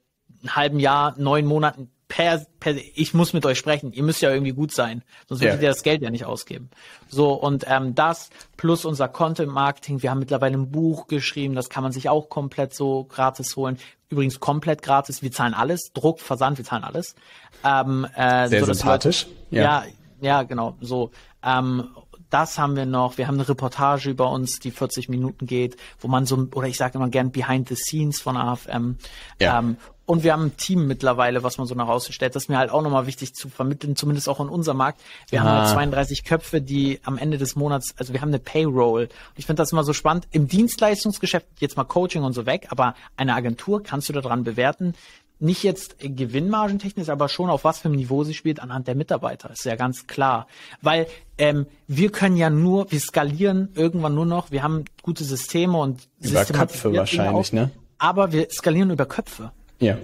halben 0.47 0.81
Jahr, 0.81 1.15
neun 1.19 1.47
Monaten 1.47 1.91
per, 2.09 2.45
per, 2.59 2.75
ich 2.95 3.13
muss 3.13 3.35
mit 3.35 3.45
euch 3.45 3.59
sprechen. 3.59 3.93
Ihr 3.93 4.03
müsst 4.03 4.23
ja 4.23 4.31
irgendwie 4.31 4.53
gut 4.53 4.73
sein, 4.73 5.03
sonst 5.29 5.43
würdet 5.43 5.61
yeah. 5.61 5.65
ihr 5.65 5.69
das 5.69 5.83
Geld 5.83 6.01
ja 6.01 6.11
nicht 6.11 6.25
ausgeben. 6.25 6.71
So 7.09 7.35
und 7.35 7.65
ähm, 7.69 7.95
das 7.95 8.31
plus 8.57 8.87
unser 8.87 9.09
Content 9.09 9.53
Marketing. 9.53 10.03
Wir 10.03 10.11
haben 10.11 10.19
mittlerweile 10.19 10.57
ein 10.57 10.71
Buch 10.71 11.07
geschrieben, 11.07 11.55
das 11.55 11.69
kann 11.69 11.83
man 11.83 11.93
sich 11.93 12.09
auch 12.09 12.31
komplett 12.31 12.75
so 12.75 13.05
gratis 13.05 13.55
holen. 13.57 13.79
Übrigens 14.09 14.41
komplett 14.41 14.83
gratis. 14.83 15.23
Wir 15.23 15.31
zahlen 15.31 15.53
alles, 15.53 15.93
Druck, 15.93 16.21
Versand, 16.21 16.57
wir 16.57 16.65
zahlen 16.65 16.83
alles. 16.83 17.15
Ähm, 17.63 18.07
äh, 18.17 18.49
Sehr 18.49 18.65
so, 18.65 18.73
sympathisch. 18.73 19.27
ja. 19.51 19.63
ja, 19.63 19.85
ja, 20.21 20.43
genau. 20.45 20.77
So 20.81 21.11
ähm, 21.43 21.91
das 22.31 22.59
haben 22.59 22.77
wir 22.77 22.87
noch. 22.87 23.17
Wir 23.17 23.27
haben 23.27 23.37
eine 23.37 23.49
Reportage 23.49 24.11
über 24.11 24.31
uns, 24.31 24.59
die 24.59 24.71
40 24.71 25.09
Minuten 25.09 25.47
geht, 25.47 25.77
wo 26.01 26.09
man 26.09 26.27
so, 26.27 26.49
oder 26.55 26.69
ich 26.69 26.77
sage 26.77 26.99
immer 26.99 27.09
gern 27.09 27.33
Behind 27.33 27.69
the 27.69 27.75
Scenes 27.75 28.21
von 28.21 28.37
AFM. 28.37 28.97
Ja. 29.41 29.59
Ähm, 29.59 29.77
und 30.09 30.25
wir 30.25 30.33
haben 30.33 30.47
ein 30.47 30.57
Team 30.57 30.87
mittlerweile, 30.87 31.43
was 31.43 31.59
man 31.59 31.67
so 31.67 31.75
nach 31.75 31.87
außen 31.87 32.15
stellt. 32.15 32.35
Das 32.35 32.45
ist 32.45 32.49
mir 32.49 32.57
halt 32.57 32.71
auch 32.71 32.81
nochmal 32.81 33.07
wichtig 33.07 33.35
zu 33.35 33.51
vermitteln, 33.51 33.95
zumindest 33.95 34.27
auch 34.31 34.41
in 34.41 34.49
unserem 34.49 34.79
Markt. 34.79 35.03
Wir 35.29 35.43
ah. 35.43 35.45
haben 35.45 35.59
halt 35.59 35.69
32 35.69 36.25
Köpfe, 36.25 36.63
die 36.63 36.99
am 37.05 37.19
Ende 37.19 37.37
des 37.37 37.57
Monats, 37.57 37.95
also 37.99 38.15
wir 38.15 38.23
haben 38.23 38.31
eine 38.31 38.39
Payroll. 38.39 39.03
Und 39.03 39.13
ich 39.37 39.45
finde 39.45 39.61
das 39.61 39.71
immer 39.71 39.85
so 39.85 39.93
spannend. 39.93 40.27
Im 40.31 40.49
Dienstleistungsgeschäft, 40.49 41.47
jetzt 41.59 41.77
mal 41.77 41.85
Coaching 41.85 42.23
und 42.23 42.33
so 42.33 42.47
weg, 42.47 42.69
aber 42.71 42.95
eine 43.19 43.35
Agentur 43.35 43.83
kannst 43.83 44.09
du 44.09 44.15
daran 44.15 44.45
bewerten, 44.45 44.95
nicht 45.41 45.63
jetzt 45.63 45.97
gewinnmargentechnisch, 45.99 47.11
aber 47.11 47.29
schon 47.29 47.51
auf 47.51 47.65
was 47.65 47.79
für 47.79 47.89
einem 47.89 47.97
Niveau 47.97 48.25
sie 48.25 48.33
spielt 48.33 48.61
anhand 48.61 48.89
der 48.89 48.95
Mitarbeiter. 48.95 49.51
Ist 49.51 49.67
ja 49.67 49.77
ganz 49.77 50.07
klar. 50.07 50.47
Weil 50.81 51.07
ähm, 51.37 51.67
wir 51.87 52.11
können 52.11 52.39
ja 52.39 52.49
nur, 52.49 52.91
wir 52.91 52.99
skalieren 52.99 53.69
irgendwann 53.75 54.15
nur 54.15 54.27
noch, 54.27 54.51
wir 54.53 54.63
haben 54.63 54.87
gute 55.03 55.25
Systeme 55.25 55.77
und 55.77 56.09
Über 56.23 56.47
Köpfe 56.47 56.95
wahrscheinlich, 56.95 57.53
ne? 57.53 57.71
Aber 57.99 58.33
wir 58.33 58.49
skalieren 58.51 58.91
über 58.91 59.05
Köpfe. 59.05 59.53
Ja. 59.81 59.97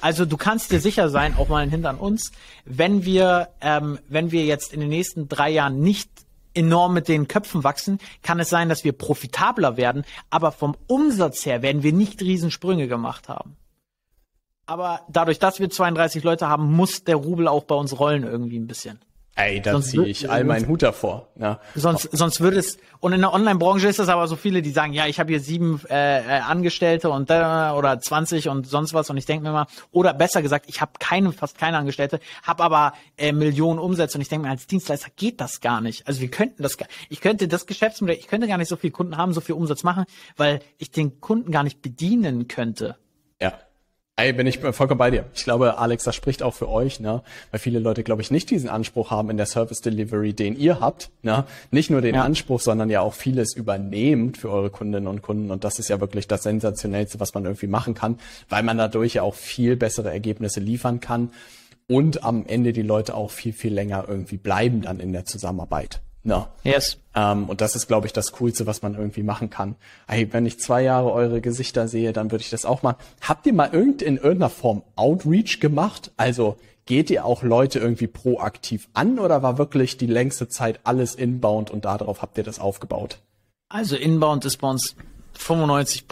Also 0.00 0.26
du 0.26 0.36
kannst 0.36 0.70
dir 0.70 0.80
sicher 0.80 1.08
sein, 1.08 1.34
auch 1.38 1.48
mal 1.48 1.68
hinter 1.68 1.98
uns, 2.00 2.30
wenn 2.66 3.04
wir, 3.04 3.48
ähm, 3.62 3.98
wenn 4.08 4.32
wir 4.32 4.44
jetzt 4.44 4.74
in 4.74 4.80
den 4.80 4.90
nächsten 4.90 5.28
drei 5.28 5.48
Jahren 5.50 5.80
nicht 5.80 6.10
enorm 6.52 6.94
mit 6.94 7.08
den 7.08 7.26
Köpfen 7.26 7.64
wachsen, 7.64 7.98
kann 8.22 8.38
es 8.38 8.48
sein, 8.50 8.68
dass 8.68 8.84
wir 8.84 8.92
profitabler 8.92 9.76
werden, 9.76 10.04
aber 10.30 10.52
vom 10.52 10.76
Umsatz 10.86 11.46
her 11.46 11.62
werden 11.62 11.82
wir 11.82 11.92
nicht 11.92 12.20
Riesensprünge 12.20 12.86
gemacht 12.86 13.28
haben. 13.28 13.56
Aber 14.66 15.02
dadurch, 15.08 15.38
dass 15.38 15.60
wir 15.60 15.68
32 15.68 16.22
Leute 16.22 16.48
haben, 16.48 16.72
muss 16.72 17.04
der 17.04 17.16
Rubel 17.16 17.48
auch 17.48 17.64
bei 17.64 17.74
uns 17.74 17.98
rollen 17.98 18.24
irgendwie 18.24 18.58
ein 18.58 18.66
bisschen. 18.66 19.00
Ey, 19.36 19.60
da 19.60 19.80
ziehe 19.80 20.06
ich 20.06 20.30
all 20.30 20.44
meinen 20.44 20.68
Hut 20.68 20.82
davor. 20.82 21.28
Ja. 21.40 21.58
Sonst, 21.74 22.08
sonst 22.12 22.40
würde 22.40 22.58
es, 22.58 22.78
und 23.00 23.12
in 23.12 23.20
der 23.20 23.32
Online-Branche 23.32 23.88
ist 23.88 23.98
es 23.98 24.08
aber 24.08 24.28
so 24.28 24.36
viele, 24.36 24.62
die 24.62 24.70
sagen, 24.70 24.92
ja, 24.92 25.08
ich 25.08 25.18
habe 25.18 25.32
hier 25.32 25.40
sieben 25.40 25.80
äh, 25.90 26.20
äh 26.20 26.40
Angestellte 26.40 27.10
und 27.10 27.28
äh, 27.30 27.34
oder 27.34 27.98
20 27.98 28.48
und 28.48 28.68
sonst 28.68 28.94
was 28.94 29.10
und 29.10 29.16
ich 29.16 29.26
denke 29.26 29.42
mir 29.42 29.52
mal, 29.52 29.66
oder 29.90 30.14
besser 30.14 30.40
gesagt, 30.40 30.66
ich 30.68 30.80
habe 30.80 30.92
keine, 31.00 31.32
fast 31.32 31.58
keine 31.58 31.78
Angestellte, 31.78 32.20
habe 32.44 32.62
aber 32.62 32.92
äh, 33.16 33.32
Millionen 33.32 33.80
Umsätze 33.80 34.18
und 34.18 34.22
ich 34.22 34.28
denke 34.28 34.46
mir, 34.46 34.52
als 34.52 34.68
Dienstleister 34.68 35.08
geht 35.16 35.40
das 35.40 35.60
gar 35.60 35.80
nicht. 35.80 36.06
Also 36.06 36.20
wir 36.20 36.30
könnten 36.30 36.62
das, 36.62 36.76
ich 37.08 37.20
könnte 37.20 37.48
das 37.48 37.66
Geschäftsmodell, 37.66 38.16
ich 38.16 38.28
könnte 38.28 38.46
gar 38.46 38.58
nicht 38.58 38.68
so 38.68 38.76
viel 38.76 38.92
Kunden 38.92 39.16
haben, 39.16 39.32
so 39.32 39.40
viel 39.40 39.56
Umsatz 39.56 39.82
machen, 39.82 40.04
weil 40.36 40.60
ich 40.78 40.92
den 40.92 41.20
Kunden 41.20 41.50
gar 41.50 41.64
nicht 41.64 41.82
bedienen 41.82 42.46
könnte. 42.46 42.96
Ja. 43.40 43.54
Ey, 44.16 44.32
bin 44.32 44.46
ich 44.46 44.60
vollkommen 44.60 44.98
bei 44.98 45.10
dir. 45.10 45.24
Ich 45.34 45.42
glaube, 45.42 45.76
Alex, 45.76 46.04
das 46.04 46.14
spricht 46.14 46.44
auch 46.44 46.54
für 46.54 46.68
euch, 46.68 47.00
ne? 47.00 47.24
Weil 47.50 47.58
viele 47.58 47.80
Leute, 47.80 48.04
glaube 48.04 48.22
ich, 48.22 48.30
nicht 48.30 48.48
diesen 48.48 48.70
Anspruch 48.70 49.10
haben 49.10 49.28
in 49.28 49.36
der 49.36 49.46
Service 49.46 49.80
Delivery, 49.80 50.32
den 50.32 50.56
ihr 50.56 50.78
habt, 50.78 51.10
ne? 51.22 51.46
Nicht 51.72 51.90
nur 51.90 52.00
den 52.00 52.14
ja. 52.14 52.22
Anspruch, 52.22 52.60
sondern 52.60 52.90
ja 52.90 53.00
auch 53.00 53.14
vieles 53.14 53.56
übernehmt 53.56 54.38
für 54.38 54.50
eure 54.50 54.70
Kundinnen 54.70 55.08
und 55.08 55.22
Kunden. 55.22 55.50
Und 55.50 55.64
das 55.64 55.80
ist 55.80 55.88
ja 55.88 56.00
wirklich 56.00 56.28
das 56.28 56.44
Sensationellste, 56.44 57.18
was 57.18 57.34
man 57.34 57.44
irgendwie 57.44 57.66
machen 57.66 57.94
kann, 57.94 58.20
weil 58.48 58.62
man 58.62 58.78
dadurch 58.78 59.14
ja 59.14 59.22
auch 59.22 59.34
viel 59.34 59.74
bessere 59.74 60.12
Ergebnisse 60.12 60.60
liefern 60.60 61.00
kann 61.00 61.30
und 61.88 62.22
am 62.22 62.46
Ende 62.46 62.72
die 62.72 62.82
Leute 62.82 63.16
auch 63.16 63.32
viel, 63.32 63.52
viel 63.52 63.74
länger 63.74 64.04
irgendwie 64.06 64.36
bleiben 64.36 64.82
dann 64.82 65.00
in 65.00 65.12
der 65.12 65.24
Zusammenarbeit. 65.24 66.02
No. 66.26 66.48
Yes. 66.62 66.98
Ähm, 67.14 67.50
und 67.50 67.60
das 67.60 67.76
ist, 67.76 67.86
glaube 67.86 68.06
ich, 68.06 68.14
das 68.14 68.32
Coolste, 68.32 68.66
was 68.66 68.80
man 68.80 68.94
irgendwie 68.94 69.22
machen 69.22 69.50
kann. 69.50 69.76
Ey, 70.06 70.32
wenn 70.32 70.46
ich 70.46 70.58
zwei 70.58 70.82
Jahre 70.82 71.12
eure 71.12 71.42
Gesichter 71.42 71.86
sehe, 71.86 72.14
dann 72.14 72.30
würde 72.30 72.42
ich 72.42 72.50
das 72.50 72.64
auch 72.64 72.82
machen. 72.82 72.96
Habt 73.20 73.46
ihr 73.46 73.52
mal 73.52 73.68
irgend 73.72 74.00
in 74.00 74.16
irgendeiner 74.16 74.48
Form 74.48 74.82
Outreach 74.96 75.60
gemacht? 75.60 76.12
Also 76.16 76.56
geht 76.86 77.10
ihr 77.10 77.26
auch 77.26 77.42
Leute 77.42 77.78
irgendwie 77.78 78.06
proaktiv 78.06 78.88
an 78.94 79.18
oder 79.18 79.42
war 79.42 79.58
wirklich 79.58 79.98
die 79.98 80.06
längste 80.06 80.48
Zeit 80.48 80.80
alles 80.84 81.14
inbound 81.14 81.70
und 81.70 81.84
darauf 81.84 82.22
habt 82.22 82.38
ihr 82.38 82.44
das 82.44 82.58
aufgebaut? 82.58 83.18
Also 83.68 83.96
inbound 83.96 84.46
ist 84.46 84.56
bei 84.58 84.68
uns 84.68 84.96
95 85.34 86.06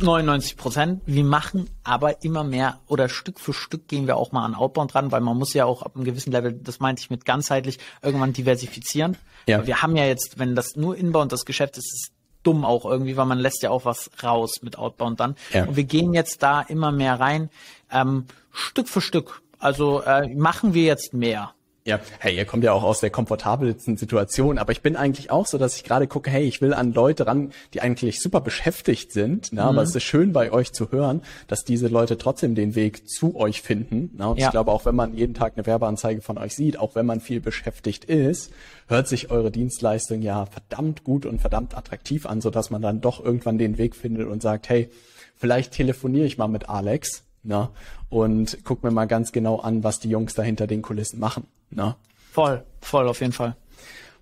99 0.00 0.56
Prozent. 0.56 1.02
Wir 1.06 1.24
machen 1.24 1.68
aber 1.84 2.24
immer 2.24 2.44
mehr 2.44 2.80
oder 2.86 3.08
Stück 3.08 3.38
für 3.38 3.52
Stück 3.52 3.88
gehen 3.88 4.06
wir 4.06 4.16
auch 4.16 4.32
mal 4.32 4.44
an 4.44 4.54
Outbound 4.54 4.94
dran, 4.94 5.12
weil 5.12 5.20
man 5.20 5.36
muss 5.36 5.52
ja 5.54 5.64
auch 5.64 5.82
ab 5.82 5.94
einem 5.94 6.04
gewissen 6.04 6.32
Level, 6.32 6.52
das 6.52 6.80
meinte 6.80 7.00
ich 7.00 7.10
mit 7.10 7.24
ganzheitlich, 7.24 7.78
irgendwann 8.02 8.32
diversifizieren. 8.32 9.16
Ja. 9.46 9.66
Wir 9.66 9.82
haben 9.82 9.96
ja 9.96 10.04
jetzt, 10.04 10.38
wenn 10.38 10.54
das 10.54 10.76
nur 10.76 10.96
Inbound 10.96 11.32
das 11.32 11.44
Geschäft 11.44 11.76
ist, 11.76 11.92
ist 11.92 12.12
dumm 12.42 12.64
auch 12.64 12.84
irgendwie, 12.84 13.16
weil 13.16 13.26
man 13.26 13.38
lässt 13.38 13.62
ja 13.62 13.70
auch 13.70 13.84
was 13.84 14.10
raus 14.22 14.62
mit 14.62 14.78
Outbound 14.78 15.20
dann. 15.20 15.36
Ja. 15.52 15.64
Und 15.64 15.76
wir 15.76 15.84
gehen 15.84 16.12
jetzt 16.12 16.42
da 16.42 16.60
immer 16.60 16.92
mehr 16.92 17.20
rein, 17.20 17.50
ähm, 17.90 18.26
Stück 18.50 18.88
für 18.88 19.00
Stück. 19.00 19.42
Also 19.58 20.02
äh, 20.02 20.34
machen 20.34 20.74
wir 20.74 20.82
jetzt 20.82 21.14
mehr. 21.14 21.54
Ja, 21.84 21.98
hey, 22.20 22.36
ihr 22.36 22.44
kommt 22.44 22.62
ja 22.62 22.72
auch 22.72 22.84
aus 22.84 23.00
der 23.00 23.10
komfortabelsten 23.10 23.96
Situation, 23.96 24.58
aber 24.58 24.70
ich 24.70 24.82
bin 24.82 24.94
eigentlich 24.94 25.32
auch 25.32 25.46
so, 25.46 25.58
dass 25.58 25.74
ich 25.74 25.82
gerade 25.82 26.06
gucke, 26.06 26.30
hey, 26.30 26.44
ich 26.44 26.60
will 26.60 26.74
an 26.74 26.92
Leute 26.92 27.26
ran, 27.26 27.50
die 27.74 27.80
eigentlich 27.80 28.20
super 28.20 28.40
beschäftigt 28.40 29.10
sind, 29.10 29.52
ne? 29.52 29.62
Mhm. 29.62 29.68
aber 29.68 29.82
es 29.82 29.92
ist 29.92 30.04
schön 30.04 30.32
bei 30.32 30.52
euch 30.52 30.72
zu 30.72 30.92
hören, 30.92 31.22
dass 31.48 31.64
diese 31.64 31.88
Leute 31.88 32.18
trotzdem 32.18 32.54
den 32.54 32.76
Weg 32.76 33.08
zu 33.08 33.34
euch 33.34 33.62
finden. 33.62 34.12
Ne? 34.16 34.28
Und 34.28 34.38
ja. 34.38 34.46
ich 34.46 34.50
glaube, 34.52 34.70
auch 34.70 34.84
wenn 34.86 34.94
man 34.94 35.14
jeden 35.14 35.34
Tag 35.34 35.54
eine 35.56 35.66
Werbeanzeige 35.66 36.22
von 36.22 36.38
euch 36.38 36.54
sieht, 36.54 36.78
auch 36.78 36.94
wenn 36.94 37.04
man 37.04 37.20
viel 37.20 37.40
beschäftigt 37.40 38.04
ist, 38.04 38.52
hört 38.86 39.08
sich 39.08 39.32
eure 39.32 39.50
Dienstleistung 39.50 40.22
ja 40.22 40.46
verdammt 40.46 41.02
gut 41.02 41.26
und 41.26 41.40
verdammt 41.40 41.76
attraktiv 41.76 42.26
an, 42.26 42.40
so 42.40 42.50
dass 42.50 42.70
man 42.70 42.80
dann 42.80 43.00
doch 43.00 43.24
irgendwann 43.24 43.58
den 43.58 43.76
Weg 43.76 43.96
findet 43.96 44.28
und 44.28 44.40
sagt, 44.40 44.68
hey, 44.68 44.88
vielleicht 45.34 45.72
telefoniere 45.72 46.26
ich 46.26 46.38
mal 46.38 46.46
mit 46.46 46.68
Alex 46.68 47.24
ne? 47.42 47.70
und 48.08 48.58
guck 48.62 48.84
mir 48.84 48.92
mal 48.92 49.06
ganz 49.06 49.32
genau 49.32 49.58
an, 49.58 49.82
was 49.82 49.98
die 49.98 50.10
Jungs 50.10 50.34
da 50.34 50.44
hinter 50.44 50.68
den 50.68 50.82
Kulissen 50.82 51.18
machen. 51.18 51.48
Ne? 51.74 51.96
Voll, 52.32 52.62
voll 52.80 53.08
auf 53.08 53.20
jeden 53.20 53.32
Fall. 53.32 53.56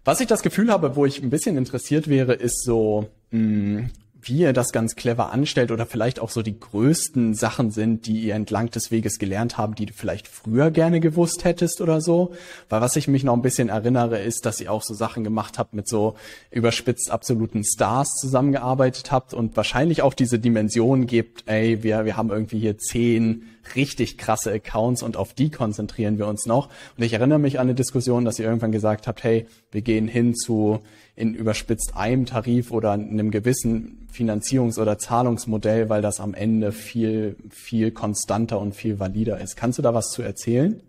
Was 0.05 0.21
ich 0.21 0.27
das 0.27 0.43
Gefühl 0.43 0.71
habe, 0.71 0.97
wo 0.97 1.05
ich 1.05 1.23
ein 1.23 1.31
bisschen 1.31 1.57
interessiert 1.57 2.09
wäre, 2.09 2.33
ist 2.33 2.65
so, 2.65 3.09
mh, 3.31 3.39
mm, 3.39 3.91
wie 4.23 4.39
ihr 4.41 4.53
das 4.53 4.73
ganz 4.73 4.97
clever 4.97 5.33
anstellt 5.33 5.71
oder 5.71 5.87
vielleicht 5.87 6.21
auch 6.21 6.31
so 6.31 6.43
die 6.43 6.59
größten 6.59 7.35
Sachen 7.35 7.71
sind, 7.71 8.07
die 8.07 8.21
ihr 8.21 8.35
entlang 8.35 8.71
des 8.71 8.91
Weges 8.91 9.19
gelernt 9.19 9.57
habt, 9.57 9.79
die 9.79 9.87
du 9.87 9.93
vielleicht 9.93 10.29
früher 10.29 10.71
gerne 10.71 11.01
gewusst 11.01 11.45
hättest 11.45 11.81
oder 11.81 12.01
so. 12.01 12.33
Weil 12.69 12.81
was 12.81 12.97
ich 12.97 13.09
mich 13.09 13.25
noch 13.25 13.35
ein 13.35 13.43
bisschen 13.43 13.69
erinnere, 13.69 14.19
ist, 14.19 14.47
dass 14.47 14.61
ihr 14.61 14.73
auch 14.73 14.83
so 14.83 14.95
Sachen 14.95 15.25
gemacht 15.25 15.59
habt 15.59 15.75
mit 15.75 15.89
so 15.89 16.17
überspitzt 16.51 17.11
absoluten 17.11 17.65
Stars 17.65 18.11
zusammengearbeitet 18.21 19.11
habt 19.11 19.33
und 19.33 19.57
wahrscheinlich 19.57 20.03
auch 20.03 20.15
diese 20.15 20.39
Dimension 20.39 21.07
gibt, 21.07 21.45
ey, 21.47 21.83
wir, 21.83 22.05
wir 22.05 22.17
haben 22.17 22.31
irgendwie 22.31 22.61
hier 22.61 22.79
zehn 22.79 23.45
richtig 23.77 24.19
krasse 24.19 24.53
Accounts 24.53 25.03
und 25.03 25.17
auf 25.17 25.35
die 25.35 25.51
konzentrieren 25.51 26.19
wir 26.19 26.27
uns 26.27 26.47
noch. 26.47 26.69
Und 26.97 27.05
ich 27.05 27.13
erinnere 27.13 27.39
mich 27.39 27.59
an 27.59 27.67
eine 27.67 27.75
Diskussion, 27.75 28.25
dass 28.25 28.39
ihr 28.39 28.47
irgendwann 28.47 28.73
gesagt 28.73 29.07
habt, 29.07 29.23
hey, 29.23 29.47
wir 29.71 29.83
gehen 29.83 30.09
hin 30.09 30.35
zu 30.35 30.81
in 31.17 31.35
überspitzt 31.35 31.93
einem 31.97 32.27
Tarif 32.27 32.71
oder 32.71 32.93
einem 32.93 33.31
gewissen 33.31 34.09
Finanzierungs- 34.13 34.81
oder 34.81 34.99
Zahlungsmodell, 34.99 35.89
weil 35.89 36.03
das 36.03 36.21
am 36.21 36.35
Ende 36.35 36.73
viel, 36.73 37.37
viel 37.51 37.91
konstanter 37.91 38.59
und 38.59 38.75
viel 38.75 38.99
valider 38.99 39.41
ist. 39.41 39.57
Kannst 39.57 39.79
du 39.79 39.83
da 39.83 39.95
was 39.95 40.11
zu 40.11 40.23
erzählen? 40.23 40.83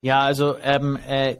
Ja, 0.00 0.20
also 0.20 0.56
ähm, 0.62 0.98
äh, 1.08 1.36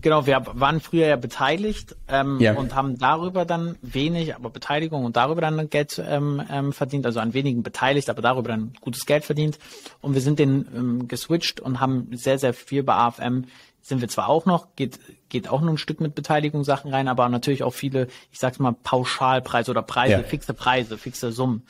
genau, 0.00 0.26
wir 0.26 0.42
waren 0.52 0.80
früher 0.80 1.06
ja 1.06 1.16
beteiligt 1.16 1.96
ähm, 2.08 2.38
ja. 2.40 2.54
und 2.54 2.74
haben 2.74 2.98
darüber 2.98 3.44
dann 3.44 3.76
wenig, 3.82 4.34
aber 4.34 4.50
Beteiligung 4.50 5.04
und 5.04 5.16
darüber 5.16 5.40
dann 5.40 5.70
Geld 5.70 6.02
ähm, 6.04 6.42
ähm, 6.50 6.72
verdient, 6.72 7.06
also 7.06 7.20
an 7.20 7.34
wenigen 7.34 7.62
beteiligt, 7.62 8.10
aber 8.10 8.22
darüber 8.22 8.48
dann 8.48 8.72
gutes 8.80 9.06
Geld 9.06 9.24
verdient. 9.24 9.58
Und 10.00 10.14
wir 10.14 10.20
sind 10.20 10.38
den 10.38 10.66
ähm, 10.74 11.08
geswitcht 11.08 11.60
und 11.60 11.80
haben 11.80 12.08
sehr, 12.12 12.38
sehr 12.38 12.54
viel 12.54 12.82
bei 12.82 12.94
AFM 12.94 13.44
sind 13.86 14.00
wir 14.00 14.08
zwar 14.08 14.28
auch 14.28 14.46
noch, 14.46 14.74
geht, 14.74 14.98
geht 15.28 15.48
auch 15.48 15.60
noch 15.60 15.70
ein 15.70 15.78
Stück 15.78 16.00
mit 16.00 16.16
Beteiligungssachen 16.16 16.92
rein, 16.92 17.06
aber 17.06 17.28
natürlich 17.28 17.62
auch 17.62 17.72
viele, 17.72 18.08
ich 18.32 18.40
sag's 18.40 18.58
mal, 18.58 18.72
Pauschalpreise 18.72 19.70
oder 19.70 19.82
Preise, 19.82 20.12
ja. 20.14 20.22
fixe 20.24 20.54
Preise, 20.54 20.98
fixe 20.98 21.30
Summen. 21.30 21.62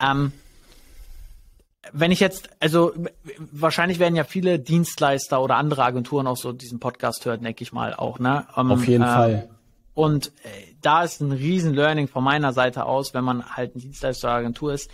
Ähm, 0.00 0.32
wenn 1.92 2.10
ich 2.10 2.20
jetzt, 2.20 2.50
also 2.60 2.92
wahrscheinlich 3.38 3.98
werden 3.98 4.16
ja 4.16 4.24
viele 4.24 4.58
Dienstleister 4.58 5.42
oder 5.42 5.56
andere 5.56 5.84
Agenturen 5.84 6.26
auch 6.26 6.36
so 6.36 6.52
diesen 6.52 6.80
Podcast 6.80 7.24
hören, 7.24 7.42
denke 7.42 7.62
ich 7.62 7.72
mal 7.72 7.94
auch, 7.94 8.18
ne? 8.18 8.46
Um, 8.56 8.72
Auf 8.72 8.86
jeden 8.86 9.02
äh, 9.02 9.06
Fall. 9.06 9.48
Und 9.94 10.28
äh, 10.44 10.48
da 10.82 11.02
ist 11.02 11.20
ein 11.20 11.32
riesen 11.32 11.74
Learning 11.74 12.08
von 12.08 12.22
meiner 12.22 12.52
Seite 12.52 12.84
aus, 12.84 13.14
wenn 13.14 13.24
man 13.24 13.56
halt 13.56 13.74
ein 13.74 13.80
Dienstleister 13.80 14.28
oder 14.28 14.36
Agentur 14.36 14.72
ist. 14.74 14.90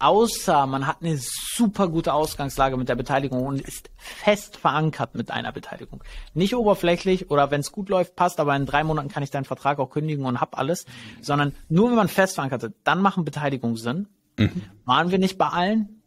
Außer 0.00 0.66
man 0.66 0.86
hat 0.86 0.98
eine 1.00 1.18
super 1.18 1.88
gute 1.88 2.12
Ausgangslage 2.12 2.76
mit 2.76 2.88
der 2.88 2.94
Beteiligung 2.94 3.44
und 3.44 3.60
ist 3.60 3.90
fest 3.96 4.56
verankert 4.56 5.16
mit 5.16 5.32
einer 5.32 5.50
Beteiligung. 5.50 6.04
Nicht 6.34 6.54
oberflächlich 6.54 7.32
oder 7.32 7.50
wenn 7.50 7.60
es 7.60 7.72
gut 7.72 7.88
läuft, 7.88 8.14
passt, 8.14 8.38
aber 8.38 8.54
in 8.54 8.64
drei 8.64 8.84
Monaten 8.84 9.08
kann 9.08 9.24
ich 9.24 9.30
deinen 9.30 9.44
Vertrag 9.44 9.80
auch 9.80 9.90
kündigen 9.90 10.24
und 10.24 10.40
hab 10.40 10.56
alles, 10.56 10.86
sondern 11.20 11.52
nur 11.68 11.88
wenn 11.88 11.96
man 11.96 12.06
fest 12.06 12.36
verankert 12.36 12.62
ist, 12.62 12.74
dann 12.84 13.02
machen 13.02 13.24
Beteiligungen 13.24 13.76
Sinn. 13.76 14.06
Mhm. 14.36 14.62
Waren 14.84 15.10
wir 15.10 15.18
nicht 15.18 15.36
bei 15.36 15.48
allen? 15.48 15.97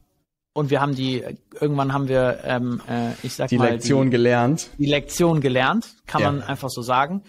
Und 0.54 0.70
wir 0.70 0.82
haben 0.82 0.96
die, 0.96 1.24
irgendwann 1.60 1.94
haben 1.94 2.08
wir, 2.08 2.40
ähm, 2.44 2.82
äh, 2.90 3.12
ich 3.24 3.34
sag 3.36 3.50
die 3.50 3.58
mal, 3.58 3.72
Lektion 3.72 4.06
die, 4.06 4.12
gelernt. 4.12 4.70
Die 4.78 4.86
Lektion 4.86 5.42
gelernt, 5.42 5.96
kann 6.08 6.22
Ja. 6.22 6.32
man 6.32 6.42
einfach 6.44 6.70
so 6.70 6.82
sagen. 6.82 7.24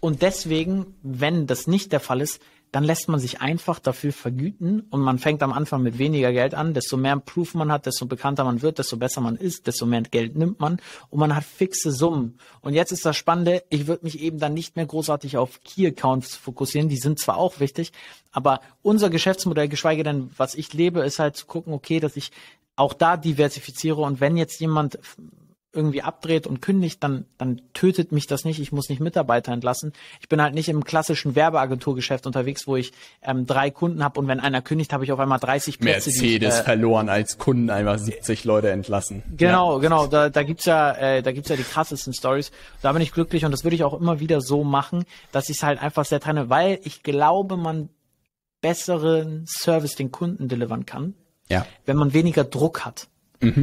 Und 0.00 0.22
deswegen, 0.22 0.94
wenn 1.02 1.46
das 1.46 1.66
nicht 1.66 1.92
der 1.92 2.00
Fall 2.00 2.20
ist, 2.20 2.40
dann 2.72 2.84
lässt 2.84 3.08
man 3.08 3.20
sich 3.20 3.40
einfach 3.40 3.78
dafür 3.78 4.12
vergüten 4.12 4.80
und 4.90 5.00
man 5.00 5.18
fängt 5.18 5.42
am 5.42 5.52
Anfang 5.52 5.82
mit 5.82 5.98
weniger 5.98 6.32
Geld 6.32 6.52
an. 6.54 6.74
Desto 6.74 6.96
mehr 6.98 7.16
Proof 7.16 7.54
man 7.54 7.72
hat, 7.72 7.86
desto 7.86 8.04
bekannter 8.06 8.44
man 8.44 8.60
wird, 8.60 8.78
desto 8.78 8.98
besser 8.98 9.22
man 9.22 9.36
ist, 9.36 9.66
desto 9.66 9.86
mehr 9.86 10.02
Geld 10.02 10.36
nimmt 10.36 10.60
man 10.60 10.78
und 11.08 11.18
man 11.20 11.34
hat 11.34 11.44
fixe 11.44 11.90
Summen. 11.92 12.38
Und 12.60 12.74
jetzt 12.74 12.92
ist 12.92 13.06
das 13.06 13.16
Spannende, 13.16 13.62
ich 13.70 13.86
würde 13.86 14.04
mich 14.04 14.20
eben 14.20 14.38
dann 14.38 14.52
nicht 14.52 14.76
mehr 14.76 14.84
großartig 14.84 15.38
auf 15.38 15.60
Key-Accounts 15.62 16.36
fokussieren. 16.36 16.88
Die 16.90 16.98
sind 16.98 17.18
zwar 17.18 17.38
auch 17.38 17.60
wichtig, 17.60 17.92
aber 18.32 18.60
unser 18.82 19.08
Geschäftsmodell, 19.08 19.68
geschweige 19.68 20.02
denn, 20.02 20.30
was 20.36 20.54
ich 20.54 20.74
lebe, 20.74 21.00
ist 21.00 21.18
halt 21.18 21.36
zu 21.36 21.46
gucken, 21.46 21.72
okay, 21.72 22.00
dass 22.00 22.16
ich 22.16 22.30
auch 22.76 22.92
da 22.92 23.16
diversifiziere 23.16 24.02
und 24.02 24.20
wenn 24.20 24.36
jetzt 24.36 24.60
jemand 24.60 24.98
irgendwie 25.76 26.02
abdreht 26.02 26.46
und 26.46 26.60
kündigt, 26.62 27.04
dann, 27.04 27.26
dann 27.38 27.60
tötet 27.74 28.10
mich 28.10 28.26
das 28.26 28.44
nicht. 28.44 28.58
Ich 28.58 28.72
muss 28.72 28.88
nicht 28.88 29.00
Mitarbeiter 29.00 29.52
entlassen. 29.52 29.92
Ich 30.20 30.28
bin 30.28 30.40
halt 30.40 30.54
nicht 30.54 30.68
im 30.68 30.82
klassischen 30.84 31.36
Werbeagenturgeschäft 31.36 32.26
unterwegs, 32.26 32.66
wo 32.66 32.76
ich 32.76 32.92
ähm, 33.22 33.46
drei 33.46 33.70
Kunden 33.70 34.02
habe 34.02 34.18
und 34.18 34.26
wenn 34.26 34.40
einer 34.40 34.62
kündigt, 34.62 34.92
habe 34.92 35.04
ich 35.04 35.12
auf 35.12 35.20
einmal 35.20 35.38
30 35.38 35.78
Plätze. 35.78 36.10
die 36.10 36.16
ich, 36.16 36.22
Mercedes 36.22 36.60
äh, 36.60 36.64
verloren 36.64 37.08
als 37.08 37.38
Kunden 37.38 37.70
einfach 37.70 37.98
70 37.98 38.44
Leute 38.44 38.70
entlassen. 38.70 39.22
Genau, 39.36 39.78
genau. 39.78 40.06
Da, 40.06 40.30
da 40.30 40.42
gibt's 40.42 40.64
ja, 40.64 40.92
äh, 40.92 41.22
da 41.22 41.32
gibt's 41.32 41.50
ja 41.50 41.56
die 41.56 41.62
krassesten 41.62 42.14
Stories. 42.14 42.50
Da 42.80 42.92
bin 42.92 43.02
ich 43.02 43.12
glücklich 43.12 43.44
und 43.44 43.52
das 43.52 43.62
würde 43.62 43.76
ich 43.76 43.84
auch 43.84 44.00
immer 44.00 44.18
wieder 44.18 44.40
so 44.40 44.64
machen, 44.64 45.04
dass 45.30 45.50
ich 45.50 45.58
es 45.58 45.62
halt 45.62 45.80
einfach 45.80 46.06
sehr 46.06 46.20
trenne, 46.20 46.48
weil 46.48 46.80
ich 46.84 47.02
glaube, 47.02 47.56
man 47.56 47.90
besseren 48.62 49.44
Service 49.46 49.94
den 49.94 50.10
Kunden 50.10 50.48
delivern 50.48 50.86
kann, 50.86 51.14
Ja. 51.48 51.66
wenn 51.84 51.96
man 51.96 52.12
weniger 52.12 52.44
Druck 52.44 52.84
hat. 52.84 53.08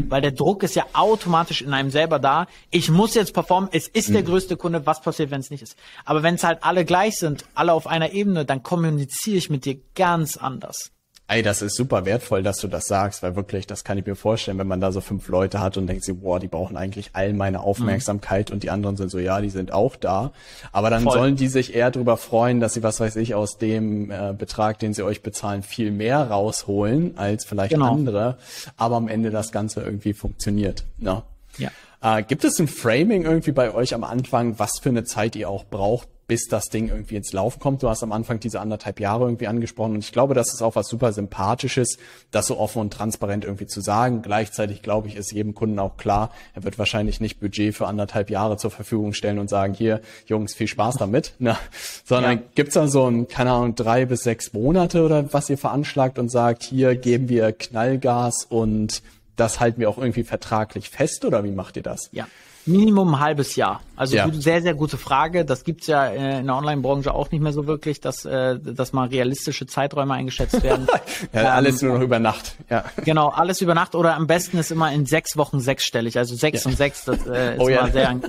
Weil 0.09 0.21
der 0.21 0.31
Druck 0.31 0.63
ist 0.63 0.75
ja 0.75 0.85
automatisch 0.93 1.61
in 1.61 1.73
einem 1.73 1.89
selber 1.89 2.19
da. 2.19 2.47
Ich 2.69 2.89
muss 2.89 3.15
jetzt 3.15 3.33
performen. 3.33 3.69
Es 3.71 3.87
ist 3.87 4.13
der 4.13 4.21
größte 4.23 4.55
Kunde. 4.55 4.85
Was 4.85 5.01
passiert, 5.01 5.31
wenn 5.31 5.41
es 5.41 5.49
nicht 5.49 5.63
ist? 5.63 5.75
Aber 6.05 6.21
wenn 6.21 6.35
es 6.35 6.43
halt 6.43 6.63
alle 6.63 6.85
gleich 6.85 7.15
sind, 7.17 7.45
alle 7.55 7.73
auf 7.73 7.87
einer 7.87 8.11
Ebene, 8.11 8.45
dann 8.45 8.61
kommuniziere 8.61 9.37
ich 9.37 9.49
mit 9.49 9.65
dir 9.65 9.79
ganz 9.95 10.37
anders. 10.37 10.91
Ey, 11.33 11.41
das 11.41 11.63
ist 11.63 11.75
super 11.75 12.05
wertvoll, 12.05 12.43
dass 12.43 12.57
du 12.57 12.67
das 12.67 12.85
sagst, 12.85 13.23
weil 13.23 13.35
wirklich, 13.35 13.65
das 13.65 13.83
kann 13.83 13.97
ich 13.97 14.05
mir 14.05 14.15
vorstellen, 14.15 14.59
wenn 14.59 14.67
man 14.67 14.79
da 14.79 14.91
so 14.91 15.01
fünf 15.01 15.27
Leute 15.29 15.61
hat 15.61 15.77
und 15.77 15.87
denkt 15.87 16.03
sich, 16.03 16.15
boah, 16.15 16.39
die 16.39 16.47
brauchen 16.47 16.77
eigentlich 16.77 17.09
all 17.13 17.33
meine 17.33 17.61
Aufmerksamkeit 17.61 18.51
und 18.51 18.61
die 18.61 18.69
anderen 18.69 18.97
sind 18.97 19.09
so, 19.09 19.17
ja, 19.17 19.41
die 19.41 19.49
sind 19.49 19.73
auch 19.73 19.95
da. 19.95 20.31
Aber 20.71 20.91
dann 20.91 21.01
Voll. 21.01 21.13
sollen 21.13 21.35
die 21.35 21.47
sich 21.47 21.73
eher 21.73 21.89
darüber 21.89 22.17
freuen, 22.17 22.59
dass 22.59 22.75
sie, 22.75 22.83
was 22.83 22.99
weiß 22.99 23.15
ich, 23.15 23.33
aus 23.33 23.57
dem 23.57 24.11
äh, 24.11 24.35
Betrag, 24.37 24.77
den 24.77 24.93
sie 24.93 25.01
euch 25.01 25.23
bezahlen, 25.23 25.63
viel 25.63 25.89
mehr 25.89 26.29
rausholen 26.29 27.17
als 27.17 27.45
vielleicht 27.45 27.73
Genau. 27.73 27.91
andere, 27.91 28.37
aber 28.77 28.97
am 28.97 29.07
Ende 29.07 29.31
das 29.31 29.51
Ganze 29.51 29.81
irgendwie 29.81 30.13
funktioniert. 30.13 30.83
Ne? 30.99 31.23
Ja. 31.57 31.71
Äh, 32.03 32.21
gibt 32.21 32.43
es 32.43 32.59
ein 32.59 32.67
Framing 32.67 33.23
irgendwie 33.23 33.53
bei 33.53 33.73
euch 33.73 33.95
am 33.95 34.03
Anfang, 34.03 34.59
was 34.59 34.73
für 34.79 34.89
eine 34.89 35.03
Zeit 35.03 35.35
ihr 35.35 35.49
auch 35.49 35.65
braucht, 35.65 36.09
bis 36.27 36.47
das 36.47 36.65
Ding 36.69 36.87
irgendwie 36.89 37.15
ins 37.15 37.33
Laufen 37.33 37.59
kommt? 37.59 37.83
Du 37.83 37.89
hast 37.89 38.03
am 38.03 38.11
Anfang 38.11 38.39
diese 38.39 38.59
anderthalb 38.61 38.99
Jahre 38.99 39.25
irgendwie 39.25 39.47
angesprochen 39.47 39.93
und 39.93 39.99
ich 39.99 40.11
glaube, 40.11 40.33
das 40.33 40.53
ist 40.53 40.61
auch 40.61 40.75
was 40.75 40.87
super 40.87 41.11
Sympathisches, 41.13 41.97
das 42.31 42.47
so 42.47 42.57
offen 42.57 42.79
und 42.79 42.93
transparent 42.93 43.43
irgendwie 43.45 43.67
zu 43.67 43.81
sagen. 43.81 44.21
Gleichzeitig 44.21 44.81
glaube 44.81 45.07
ich, 45.07 45.15
ist 45.15 45.31
jedem 45.31 45.53
Kunden 45.55 45.79
auch 45.79 45.97
klar, 45.97 46.31
er 46.53 46.63
wird 46.63 46.79
wahrscheinlich 46.79 47.19
nicht 47.19 47.39
Budget 47.39 47.75
für 47.75 47.87
anderthalb 47.87 48.29
Jahre 48.29 48.57
zur 48.57 48.71
Verfügung 48.71 49.13
stellen 49.13 49.39
und 49.39 49.49
sagen, 49.49 49.73
hier, 49.73 50.01
Jungs, 50.27 50.53
viel 50.53 50.67
Spaß 50.67 50.95
damit, 50.95 51.33
ne? 51.39 51.57
sondern 52.05 52.37
Ja. 52.37 52.43
gibt's 52.55 52.75
da 52.75 52.87
so 52.87 53.05
ein, 53.09 53.27
keine 53.27 53.51
Ahnung, 53.51 53.75
drei 53.75 54.05
bis 54.05 54.23
sechs 54.23 54.53
Monate 54.53 55.03
oder 55.03 55.33
was 55.33 55.49
ihr 55.49 55.57
veranschlagt 55.57 56.19
und 56.19 56.29
sagt, 56.29 56.63
hier 56.63 56.95
geben 56.95 57.29
wir 57.29 57.51
Knallgas 57.51 58.45
und 58.47 59.01
das 59.35 59.59
halten 59.59 59.79
wir 59.81 59.89
auch 59.89 59.97
irgendwie 59.97 60.23
vertraglich 60.23 60.89
fest 60.89 61.25
oder 61.25 61.43
wie 61.43 61.51
macht 61.51 61.75
ihr 61.75 61.83
das? 61.83 62.09
Ja. 62.11 62.27
Minimum 62.65 63.15
ein 63.15 63.19
halbes 63.19 63.55
Jahr. 63.55 63.81
Also 63.95 64.15
Ja. 64.15 64.27
sehr, 64.31 64.61
sehr 64.61 64.73
gute 64.73 64.97
Frage. 64.97 65.43
Das 65.45 65.63
gibt's 65.63 65.87
ja 65.87 66.05
äh, 66.07 66.39
in 66.39 66.45
der 66.47 66.55
Online-Branche 66.55 67.13
auch 67.13 67.29
nicht 67.31 67.41
mehr 67.41 67.51
so 67.53 67.67
wirklich, 67.67 67.99
dass, 67.99 68.23
äh, 68.25 68.57
dass 68.59 68.93
mal 68.93 69.07
realistische 69.09 69.65
Zeiträume 69.67 70.13
eingeschätzt 70.13 70.63
werden. 70.63 70.87
Ja, 71.33 71.53
alles 71.53 71.81
nur 71.81 71.95
noch 71.95 72.01
über 72.03 72.19
Nacht. 72.19 72.55
Ja. 72.69 72.85
Genau, 73.03 73.29
alles 73.29 73.61
über 73.61 73.73
Nacht 73.73 73.95
oder 73.95 74.15
am 74.15 74.27
besten 74.27 74.57
ist 74.57 74.71
immer 74.71 74.91
in 74.91 75.05
sechs 75.05 75.35
Wochen 75.37 75.59
sechsstellig. 75.59 76.17
Also 76.17 76.35
sechs 76.35 76.63
Ja. 76.63 76.69
und 76.71 76.77
sechs, 76.77 77.05
das 77.05 77.25
äh, 77.27 77.55
ist 77.55 77.59
Oh 77.61 77.69
ja. 77.69 77.81
immer 77.81 77.91
sehr. 77.91 78.19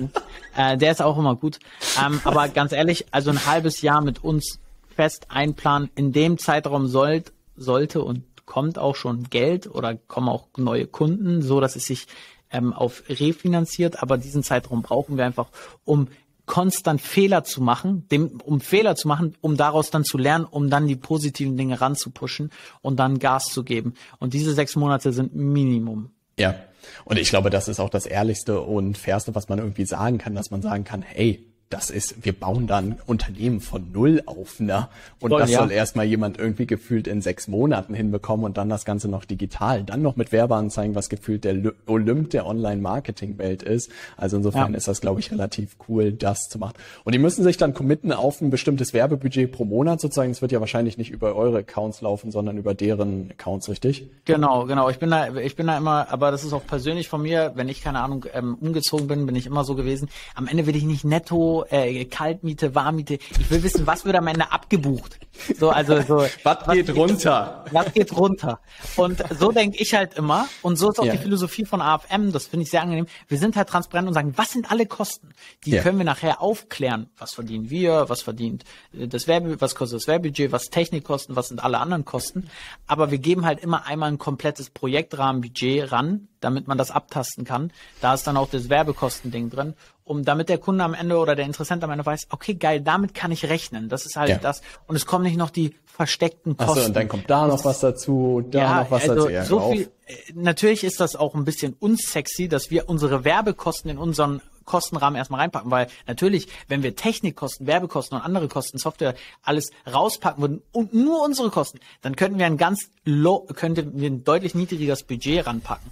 Äh, 0.57 0.77
der 0.77 0.91
ist 0.91 1.01
auch 1.01 1.17
immer 1.17 1.35
gut. 1.35 1.59
Ähm, 2.03 2.19
aber 2.23 2.47
ganz 2.49 2.71
ehrlich, 2.71 3.05
also 3.11 3.29
ein 3.31 3.45
halbes 3.45 3.81
Jahr 3.81 4.01
mit 4.01 4.23
uns 4.23 4.59
fest 4.95 5.27
einplanen, 5.29 5.89
in 5.95 6.11
dem 6.13 6.37
Zeitraum 6.37 6.87
sollt, 6.87 7.31
sollte 7.57 8.01
und 8.03 8.23
kommt 8.45 8.77
auch 8.77 8.95
schon 8.95 9.23
Geld 9.29 9.67
oder 9.67 9.95
kommen 9.95 10.29
auch 10.29 10.47
neue 10.57 10.85
Kunden, 10.87 11.41
so 11.41 11.59
dass 11.59 11.75
es 11.75 11.85
sich 11.85 12.05
ähm, 12.51 12.73
auf 12.73 13.03
refinanziert. 13.09 14.01
Aber 14.01 14.17
diesen 14.17 14.43
Zeitraum 14.43 14.81
brauchen 14.81 15.17
wir 15.17 15.25
einfach, 15.25 15.49
um 15.83 16.07
konstant 16.45 17.01
Fehler 17.01 17.43
zu 17.43 17.61
machen, 17.61 18.07
dem, 18.09 18.39
um 18.43 18.61
Fehler 18.61 18.95
zu 18.95 19.07
machen, 19.07 19.35
um 19.41 19.57
daraus 19.57 19.89
dann 19.89 20.03
zu 20.03 20.17
lernen, 20.17 20.45
um 20.45 20.69
dann 20.69 20.87
die 20.87 20.95
positiven 20.95 21.57
Dinge 21.57 21.81
ranzupushen 21.81 22.51
und 22.81 22.97
dann 22.97 23.19
Gas 23.19 23.45
zu 23.45 23.63
geben. 23.63 23.95
Und 24.19 24.33
diese 24.33 24.53
sechs 24.53 24.75
Monate 24.75 25.11
sind 25.11 25.35
Minimum. 25.35 26.11
Ja. 26.37 26.55
Und 27.03 27.17
ich 27.17 27.29
glaube, 27.29 27.49
das 27.49 27.67
ist 27.67 27.79
auch 27.79 27.89
das 27.89 28.05
Ehrlichste 28.05 28.61
und 28.61 28.97
Fairste, 28.97 29.33
was 29.33 29.49
man 29.49 29.57
irgendwie 29.57 29.85
sagen 29.85 30.19
kann, 30.19 30.35
dass 30.35 30.51
man 30.51 30.61
sagen 30.61 30.83
kann, 30.83 31.01
hey, 31.01 31.43
das 31.69 31.89
ist, 31.89 32.23
wir 32.23 32.33
bauen 32.33 32.67
dann 32.67 32.97
Unternehmen 33.07 33.59
von 33.59 33.91
Null 33.91 34.21
auf, 34.27 34.59
ne? 34.59 34.87
Und 35.19 35.31
Voll, 35.31 35.41
das 35.41 35.49
ja. 35.49 35.59
soll 35.59 35.71
erstmal 35.71 36.05
jemand 36.05 36.37
irgendwie 36.37 36.67
gefühlt 36.67 37.07
in 37.07 37.21
sechs 37.21 37.47
Monaten 37.47 37.95
hinbekommen 37.95 38.45
und 38.45 38.57
dann 38.57 38.69
das 38.69 38.85
Ganze 38.85 39.07
noch 39.07 39.25
digital, 39.25 39.83
dann 39.83 40.03
noch 40.03 40.15
mit 40.15 40.31
Werbeanzeigen, 40.31 40.93
was 40.93 41.09
gefühlt 41.09 41.43
der 41.43 41.73
Olymp 41.87 42.29
der 42.29 42.45
Online-Marketing-Welt 42.45 43.63
ist. 43.63 43.89
Also 44.15 44.37
insofern 44.37 44.73
Ja. 44.73 44.77
ist 44.77 44.87
das, 44.87 45.01
glaube 45.01 45.19
ich, 45.19 45.31
relativ 45.31 45.75
cool, 45.89 46.11
das 46.11 46.41
zu 46.49 46.59
machen. 46.59 46.73
Und 47.03 47.13
die 47.13 47.19
müssen 47.19 47.43
sich 47.43 47.57
dann 47.57 47.73
committen 47.73 48.11
auf 48.11 48.41
ein 48.41 48.51
bestimmtes 48.51 48.93
Werbebudget 48.93 49.51
pro 49.51 49.65
Monat 49.65 49.99
sozusagen. 49.99 50.29
Es 50.29 50.43
wird 50.43 50.51
ja 50.51 50.59
wahrscheinlich 50.59 50.99
nicht 50.99 51.09
über 51.09 51.35
eure 51.35 51.59
Accounts 51.59 52.01
laufen, 52.01 52.31
sondern 52.31 52.57
über 52.57 52.75
deren 52.75 53.31
Accounts, 53.31 53.69
richtig? 53.69 54.07
Genau, 54.25 54.65
genau. 54.65 54.89
Ich 54.89 54.99
bin 54.99 55.09
da, 55.09 55.35
ich 55.35 55.55
bin 55.55 55.65
da 55.65 55.77
immer, 55.77 56.11
aber 56.11 56.29
das 56.29 56.43
ist 56.43 56.53
auch 56.53 56.65
persönlich 56.65 57.09
von 57.09 57.23
mir, 57.23 57.53
wenn 57.55 57.69
ich, 57.69 57.81
keine 57.81 58.01
Ahnung, 58.01 58.25
ähm, 58.33 58.55
umgezogen 58.61 59.07
bin, 59.07 59.25
bin 59.25 59.35
ich 59.35 59.47
immer 59.47 59.63
so 59.63 59.73
gewesen. 59.73 60.09
Am 60.35 60.47
Ende 60.47 60.67
will 60.67 60.75
ich 60.75 60.83
nicht 60.83 61.05
netto, 61.05 61.54
äh, 61.63 62.05
Kaltmiete, 62.05 62.75
Warmmiete. 62.75 63.15
Ich 63.39 63.49
will 63.49 63.63
wissen, 63.63 63.87
was 63.87 64.05
wird 64.05 64.15
am 64.15 64.27
Ende 64.27 64.51
abgebucht. 64.51 65.17
So, 65.59 65.69
also 65.69 66.01
so. 66.01 66.25
Was 66.43 66.65
geht 66.71 66.95
runter? 66.95 67.65
Was 67.71 67.93
geht 67.93 68.15
runter? 68.15 68.59
Und 68.95 69.21
so 69.37 69.51
denke 69.51 69.77
ich 69.81 69.93
halt 69.93 70.13
immer. 70.13 70.47
Und 70.61 70.77
so 70.77 70.89
ist 70.91 70.99
auch 70.99 71.03
Ja. 71.05 71.11
die 71.11 71.17
Philosophie 71.17 71.65
von 71.65 71.81
AFM. 71.81 72.31
Das 72.31 72.47
finde 72.47 72.63
ich 72.63 72.69
sehr 72.71 72.81
angenehm. 72.81 73.05
Wir 73.27 73.37
sind 73.37 73.57
halt 73.57 73.67
transparent 73.67 74.07
und 74.07 74.13
sagen, 74.13 74.33
was 74.37 74.51
sind 74.53 74.71
alle 74.71 74.85
Kosten? 74.85 75.33
Die 75.65 75.71
Ja. 75.71 75.81
können 75.81 75.97
wir 75.97 76.05
nachher 76.05 76.41
aufklären. 76.41 77.09
Was 77.17 77.33
verdienen 77.33 77.69
wir? 77.69 78.05
Was 78.07 78.21
verdient 78.21 78.63
äh, 78.97 79.07
das 79.09 79.27
Werbe? 79.27 79.59
Was 79.59 79.75
kostet 79.75 79.97
das 79.99 80.07
Werbebudget? 80.07 80.53
Was 80.53 80.69
Technikkosten? 80.69 81.35
Was 81.35 81.49
sind 81.49 81.61
alle 81.61 81.79
anderen 81.79 82.05
Kosten? 82.05 82.47
Aber 82.87 83.11
wir 83.11 83.17
geben 83.17 83.45
halt 83.45 83.59
immer 83.59 83.85
einmal 83.87 84.11
ein 84.11 84.17
komplettes 84.17 84.69
Projektrahmenbudget 84.69 85.91
ran, 85.91 86.29
damit 86.45 86.67
man 86.67 86.77
das 86.77 86.91
abtasten 86.91 87.43
kann. 87.43 87.71
Da 88.01 88.13
ist 88.13 88.25
dann 88.27 88.37
auch 88.37 88.49
das 88.49 88.69
Werbekostending 88.69 89.49
drin, 89.49 89.73
um 90.03 90.23
damit 90.23 90.47
der 90.47 90.59
Kunde 90.59 90.83
am 90.83 90.93
Ende 90.93 91.17
oder 91.17 91.35
der 91.35 91.45
Interessent 91.45 91.83
am 91.83 91.89
Ende 91.89 92.05
weiß, 92.05 92.27
okay, 92.29 92.53
geil, 92.53 92.81
damit 92.81 93.15
kann 93.15 93.31
ich 93.31 93.49
rechnen. 93.49 93.89
Das 93.89 94.05
ist 94.05 94.15
halt 94.15 94.29
Ja. 94.29 94.37
das. 94.37 94.61
Und 94.85 94.95
es 94.95 95.05
kommen 95.07 95.23
nicht 95.23 95.37
noch 95.37 95.49
die 95.49 95.75
versteckten 95.85 96.55
Kosten. 96.55 96.71
Achso, 96.71 96.85
und 96.87 96.95
dann 96.95 97.07
kommt 97.07 97.29
da 97.29 97.47
noch 97.47 97.65
was 97.65 97.79
dazu, 97.79 98.45
da 98.51 98.83
noch 98.83 98.91
was 98.91 99.09
also 99.09 99.15
dazu. 99.15 99.29
Ja, 99.29 99.45
so 99.45 99.71
viel, 99.71 99.89
äh, 100.05 100.13
natürlich 100.35 100.83
ist 100.83 100.99
das 100.99 101.15
auch 101.15 101.33
ein 101.33 101.45
bisschen 101.45 101.75
unsexy, 101.79 102.47
dass 102.47 102.69
wir 102.69 102.87
unsere 102.89 103.23
Werbekosten 103.23 103.89
in 103.89 103.97
unseren 103.97 104.41
Kostenrahmen 104.65 105.17
erstmal 105.17 105.41
reinpacken, 105.41 105.71
weil 105.71 105.87
natürlich, 106.07 106.47
wenn 106.67 106.83
wir 106.83 106.95
Technikkosten, 106.95 107.65
Werbekosten 107.65 108.17
und 108.17 108.23
andere 108.23 108.47
Kosten, 108.47 108.77
Software, 108.77 109.15
alles 109.43 109.71
rauspacken 109.91 110.41
würden 110.41 110.61
und 110.71 110.93
nur 110.93 111.23
unsere 111.23 111.49
Kosten, 111.49 111.79
dann 112.01 112.15
könnten 112.15 112.39
wir 112.39 112.45
ein 112.45 112.57
ganz 112.57 112.89
low, 113.03 113.47
könnten 113.55 113.99
wir 113.99 114.09
ein 114.09 114.23
deutlich 114.23 114.55
niedrigeres 114.55 115.03
Budget 115.03 115.45
ranpacken. 115.47 115.91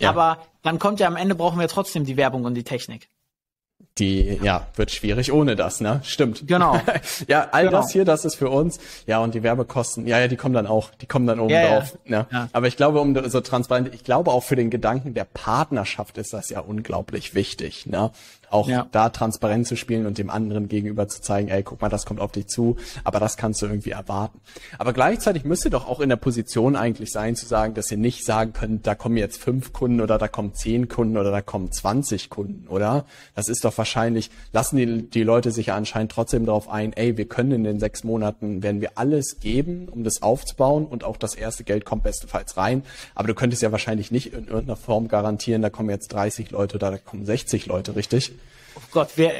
Ja. 0.00 0.08
Aber 0.10 0.38
dann 0.62 0.78
kommt 0.78 1.00
ja 1.00 1.06
am 1.06 1.16
Ende 1.16 1.34
brauchen 1.34 1.58
wir 1.60 1.68
trotzdem 1.68 2.04
die 2.04 2.16
Werbung 2.16 2.44
und 2.44 2.54
die 2.54 2.64
Technik. 2.64 3.08
Die, 3.98 4.38
ja, 4.42 4.68
wird 4.76 4.90
schwierig 4.90 5.32
ohne 5.32 5.54
das, 5.54 5.80
ne? 5.80 6.00
Stimmt. 6.04 6.46
Genau. 6.48 6.80
ja, 7.28 7.48
all 7.52 7.66
Genau. 7.66 7.78
das 7.78 7.90
hier, 7.92 8.04
das 8.06 8.24
ist 8.24 8.36
für 8.36 8.48
uns. 8.48 8.78
Ja, 9.06 9.18
und 9.18 9.34
die 9.34 9.42
Werbekosten, 9.42 10.06
ja, 10.06 10.18
ja, 10.18 10.28
die 10.28 10.36
kommen 10.36 10.54
dann 10.54 10.66
auch, 10.66 10.90
die 11.00 11.06
kommen 11.06 11.26
dann 11.26 11.40
oben 11.40 11.50
Ja, 11.50 11.60
ja. 11.60 11.78
drauf. 11.80 11.98
Ne? 12.06 12.26
Ja. 12.32 12.48
Aber 12.52 12.68
ich 12.68 12.76
glaube, 12.76 13.00
um 13.00 13.28
so 13.28 13.40
transparent, 13.42 13.92
ich 13.92 14.02
glaube 14.02 14.30
auch 14.30 14.44
für 14.44 14.56
den 14.56 14.70
Gedanken 14.70 15.12
der 15.12 15.24
Partnerschaft 15.24 16.16
ist 16.16 16.32
das 16.32 16.48
ja 16.48 16.60
unglaublich 16.60 17.34
wichtig, 17.34 17.84
ne? 17.86 18.12
Auch 18.52 18.68
ja. 18.68 18.86
da 18.92 19.08
transparent 19.08 19.66
zu 19.66 19.76
spielen 19.76 20.06
und 20.06 20.18
dem 20.18 20.30
anderen 20.30 20.68
gegenüber 20.68 21.08
zu 21.08 21.20
zeigen, 21.20 21.48
ey, 21.48 21.62
guck 21.62 21.80
mal, 21.80 21.88
das 21.88 22.06
kommt 22.06 22.20
auf 22.20 22.32
dich 22.32 22.48
zu, 22.48 22.76
aber 23.04 23.20
das 23.20 23.36
kannst 23.36 23.62
du 23.62 23.66
irgendwie 23.66 23.90
erwarten. 23.90 24.40
Aber 24.78 24.92
gleichzeitig 24.92 25.44
müsst 25.44 25.64
ihr 25.64 25.70
doch 25.70 25.88
auch 25.88 26.00
in 26.00 26.08
der 26.08 26.16
Position 26.16 26.76
eigentlich 26.76 27.10
sein, 27.10 27.36
zu 27.36 27.46
sagen, 27.46 27.74
dass 27.74 27.90
ihr 27.90 27.96
nicht 27.96 28.24
sagen 28.24 28.52
könnt, 28.52 28.86
da 28.86 28.94
kommen 28.94 29.16
jetzt 29.16 29.38
fünf 29.38 29.72
Kunden 29.72 30.00
oder 30.00 30.18
da 30.18 30.28
kommen 30.28 30.54
zehn 30.54 30.88
Kunden 30.88 31.16
oder 31.16 31.30
da 31.30 31.40
kommen 31.40 31.72
20 31.72 32.30
Kunden, 32.30 32.68
oder? 32.68 33.04
Das 33.34 33.48
ist 33.48 33.64
doch 33.64 33.76
wahrscheinlich, 33.76 34.30
lassen 34.52 34.76
die, 34.76 35.08
die 35.08 35.22
Leute 35.22 35.50
sich 35.50 35.72
anscheinend 35.72 36.12
trotzdem 36.12 36.46
darauf 36.46 36.68
ein, 36.68 36.92
ey, 36.92 37.16
wir 37.16 37.26
können 37.26 37.52
in 37.52 37.64
den 37.64 37.80
sechs 37.80 38.04
Monaten, 38.04 38.62
werden 38.62 38.80
wir 38.80 38.92
alles 38.96 39.40
geben, 39.40 39.88
um 39.88 40.04
das 40.04 40.22
aufzubauen 40.22 40.86
und 40.86 41.04
auch 41.04 41.16
das 41.16 41.34
erste 41.34 41.64
Geld 41.64 41.84
kommt 41.84 42.02
bestenfalls 42.02 42.56
rein. 42.56 42.82
Aber 43.14 43.28
du 43.28 43.34
könntest 43.34 43.62
ja 43.62 43.72
wahrscheinlich 43.72 44.10
nicht 44.10 44.32
in 44.32 44.46
irgendeiner 44.46 44.76
Form 44.76 45.08
garantieren, 45.08 45.62
da 45.62 45.70
kommen 45.70 45.90
jetzt 45.90 46.12
30 46.12 46.50
Leute 46.50 46.76
oder 46.76 46.90
da 46.90 46.98
kommen 46.98 47.24
60 47.24 47.66
Leute, 47.66 47.96
richtig? 47.96 48.32
Oh 48.74 48.80
Gott, 48.90 49.16
wir, 49.16 49.32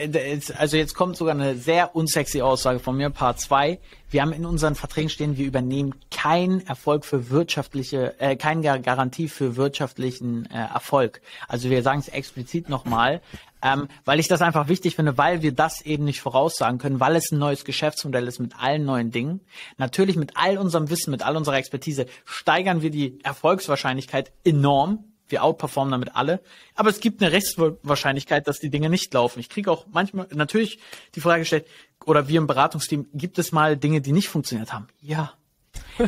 also 0.58 0.76
jetzt 0.76 0.94
kommt 0.94 1.16
sogar 1.16 1.34
eine 1.34 1.54
sehr 1.56 1.96
unsexy 1.96 2.42
Aussage 2.42 2.80
von 2.80 2.96
mir, 2.96 3.08
Part 3.08 3.40
2. 3.40 3.78
Wir 4.10 4.20
haben 4.20 4.32
in 4.32 4.44
unseren 4.44 4.74
Verträgen 4.74 5.08
stehen, 5.08 5.38
wir 5.38 5.46
übernehmen 5.46 5.94
keinen 6.10 6.66
Erfolg 6.66 7.06
für 7.06 7.30
wirtschaftliche, 7.30 8.20
äh, 8.20 8.36
keine 8.36 8.80
Garantie 8.82 9.28
für 9.28 9.56
wirtschaftlichen 9.56 10.44
äh, 10.50 10.58
Erfolg. 10.58 11.22
Also 11.48 11.70
wir 11.70 11.82
sagen 11.82 12.00
es 12.00 12.08
explizit 12.08 12.68
nochmal, 12.68 13.22
ähm, 13.62 13.88
weil 14.04 14.20
ich 14.20 14.28
das 14.28 14.42
einfach 14.42 14.68
wichtig 14.68 14.96
finde, 14.96 15.16
weil 15.16 15.40
wir 15.40 15.52
das 15.52 15.80
eben 15.80 16.04
nicht 16.04 16.20
voraussagen 16.20 16.76
können, 16.76 17.00
weil 17.00 17.16
es 17.16 17.30
ein 17.32 17.38
neues 17.38 17.64
Geschäftsmodell 17.64 18.28
ist 18.28 18.38
mit 18.38 18.58
allen 18.58 18.84
neuen 18.84 19.12
Dingen. 19.12 19.40
Natürlich 19.78 20.16
mit 20.16 20.32
all 20.36 20.58
unserem 20.58 20.90
Wissen, 20.90 21.10
mit 21.10 21.22
all 21.22 21.36
unserer 21.36 21.56
Expertise 21.56 22.04
steigern 22.26 22.82
wir 22.82 22.90
die 22.90 23.18
Erfolgswahrscheinlichkeit 23.24 24.30
enorm 24.44 25.04
wir 25.32 25.42
outperformen 25.42 25.90
damit 25.90 26.14
alle. 26.14 26.40
Aber 26.74 26.90
es 26.90 27.00
gibt 27.00 27.22
eine 27.22 27.32
Restwahrscheinlichkeit, 27.32 28.46
dass 28.46 28.58
die 28.58 28.70
Dinge 28.70 28.90
nicht 28.90 29.12
laufen. 29.12 29.40
Ich 29.40 29.48
kriege 29.48 29.70
auch 29.70 29.86
manchmal 29.90 30.28
natürlich 30.32 30.78
die 31.14 31.20
Frage 31.20 31.40
gestellt, 31.40 31.66
oder 32.06 32.28
wir 32.28 32.38
im 32.38 32.46
Beratungsteam, 32.46 33.06
gibt 33.14 33.38
es 33.38 33.52
mal 33.52 33.76
Dinge, 33.76 34.00
die 34.00 34.12
nicht 34.12 34.28
funktioniert 34.28 34.72
haben? 34.72 34.88
Ja. 35.00 35.32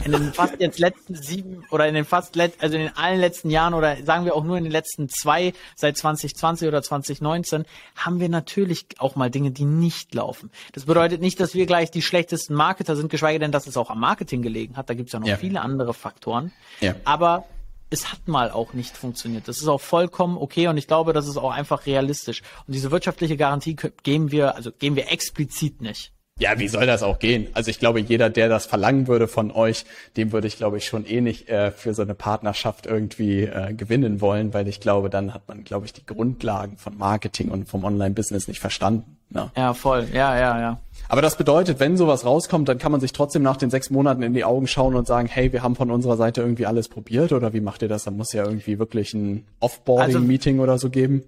In 0.05 0.13
den 0.13 0.33
fast 0.33 0.61
jetzt 0.61 0.79
letzten 0.79 1.15
sieben 1.15 1.65
oder 1.71 1.87
in 1.87 1.95
den 1.95 2.05
fast 2.05 2.37
let, 2.37 2.55
also 2.61 2.77
in 2.77 2.83
den 2.83 2.97
allen 2.97 3.21
letzten 3.21 3.51
Jahren 3.51 3.75
oder 3.75 3.97
sagen 4.05 4.25
wir 4.25 4.35
auch 4.35 4.45
nur 4.45 4.59
in 4.59 4.65
den 4.65 4.73
letzten 4.73 5.09
zwei 5.09 5.53
seit 5.75 5.97
2020 5.97 6.69
oder 6.69 6.83
2019 6.83 7.65
haben 7.97 8.21
wir 8.21 8.29
natürlich 8.29 8.87
auch 8.99 9.17
mal 9.17 9.31
Dinge, 9.31 9.53
die 9.53 9.65
nicht 9.65 10.15
laufen. 10.15 10.51
Das 10.73 10.85
bedeutet 10.85 11.21
nicht, 11.21 11.41
dass 11.41 11.55
wir 11.55 11.67
gleich 11.67 11.91
die 11.91 12.03
schlechtesten 12.03 12.55
Marketer 12.55 12.97
sind, 12.97 13.11
geschweige 13.11 13.39
denn, 13.39 13.53
dass 13.53 13.67
es 13.67 13.77
auch 13.77 13.91
am 13.91 14.01
Marketing 14.01 14.43
gelegen 14.43 14.77
hat. 14.77 14.91
Da 14.91 14.95
gibt 14.95 15.09
es 15.09 15.13
ja 15.13 15.21
noch 15.21 15.29
ja. 15.29 15.37
viele 15.37 15.61
andere 15.61 15.95
Faktoren. 15.95 16.53
Ja. 16.81 16.95
Aber 17.05 17.47
es 17.95 18.13
hat 18.13 18.29
mal 18.29 18.51
auch 18.51 18.75
nicht 18.75 18.97
funktioniert. 18.97 19.49
Das 19.49 19.59
ist 19.59 19.69
auch 19.69 19.81
vollkommen 19.81 20.37
okay 20.37 20.69
und 20.69 20.77
ich 20.77 20.87
glaube, 20.87 21.13
das 21.13 21.27
ist 21.27 21.39
auch 21.39 21.51
einfach 21.51 21.87
realistisch. 21.87 22.43
Und 22.67 22.75
diese 22.75 22.91
wirtschaftliche 22.91 23.37
Garantie 23.37 23.77
geben 24.03 24.31
wir, 24.31 24.55
also 24.57 24.71
geben 24.71 24.97
wir 24.97 25.11
explizit 25.11 25.81
nicht. 25.81 26.13
Ja, 26.37 26.59
wie 26.59 26.67
soll 26.67 26.85
das 26.87 27.05
auch 27.05 27.21
gehen? 27.21 27.47
Also 27.55 27.71
ich 27.71 27.79
glaube, 27.79 28.01
jeder, 28.01 28.29
der 28.29 28.49
das 28.49 28.67
verlangen 28.67 29.07
würde 29.07 29.29
von 29.29 29.53
euch, 29.53 29.85
dem 30.17 30.33
würde 30.33 30.49
ich, 30.49 30.57
glaube 30.57 30.79
ich, 30.79 30.85
schon 30.85 31.07
eh 31.07 31.21
nicht 31.21 31.49
äh, 31.49 31.71
für 31.71 31.95
so 31.95 32.03
eine 32.03 32.17
Partnerschaft 32.17 32.87
irgendwie 32.87 33.43
äh, 33.43 33.73
gewinnen 33.73 34.21
wollen, 34.21 34.53
weil 34.53 34.67
ich 34.67 34.81
glaube, 34.81 35.11
dann 35.11 35.33
hat 35.33 35.47
man, 35.47 35.63
glaube 35.63 35.87
ich, 35.87 35.93
die 35.93 36.05
Grundlagen 36.05 36.77
von 36.77 36.99
Marketing 36.99 37.51
und 37.51 37.69
vom 37.69 37.85
Online-Business 37.85 38.49
nicht 38.49 38.59
verstanden. 38.59 39.17
Ja. 39.31 39.53
ja, 39.57 39.75
voll. 39.75 40.09
Ja, 40.13 40.37
ja, 40.37 40.61
ja. 40.61 40.81
Aber 41.09 41.23
das 41.23 41.37
bedeutet, 41.37 41.81
wenn 41.81 41.97
sowas 41.97 42.25
rauskommt, 42.25 42.69
dann 42.69 42.79
kann 42.79 42.93
man 42.93 43.01
sich 43.01 43.13
trotzdem 43.13 43.43
nach 43.43 43.57
den 43.57 43.71
sechs 43.71 43.91
Monaten 43.91 44.23
in 44.23 44.33
die 44.33 44.45
Augen 44.45 44.67
schauen 44.67 44.95
und 44.95 45.07
sagen, 45.07 45.29
hey, 45.29 45.53
wir 45.53 45.63
haben 45.63 45.77
von 45.77 45.91
unserer 45.91 46.17
Seite 46.17 46.41
irgendwie 46.41 46.67
alles 46.67 46.89
probiert 46.89 47.33
oder 47.33 47.53
wie 47.53 47.61
macht 47.61 47.83
ihr 47.83 47.89
das? 47.89 48.05
Da 48.05 48.11
muss 48.11 48.33
ja 48.33 48.45
irgendwie 48.45 48.79
wirklich 48.79 49.15
ein 49.15 49.45
Offboarding-Meeting 49.61 50.55
also, 50.55 50.63
oder 50.63 50.79
so 50.79 50.91
geben. 50.91 51.23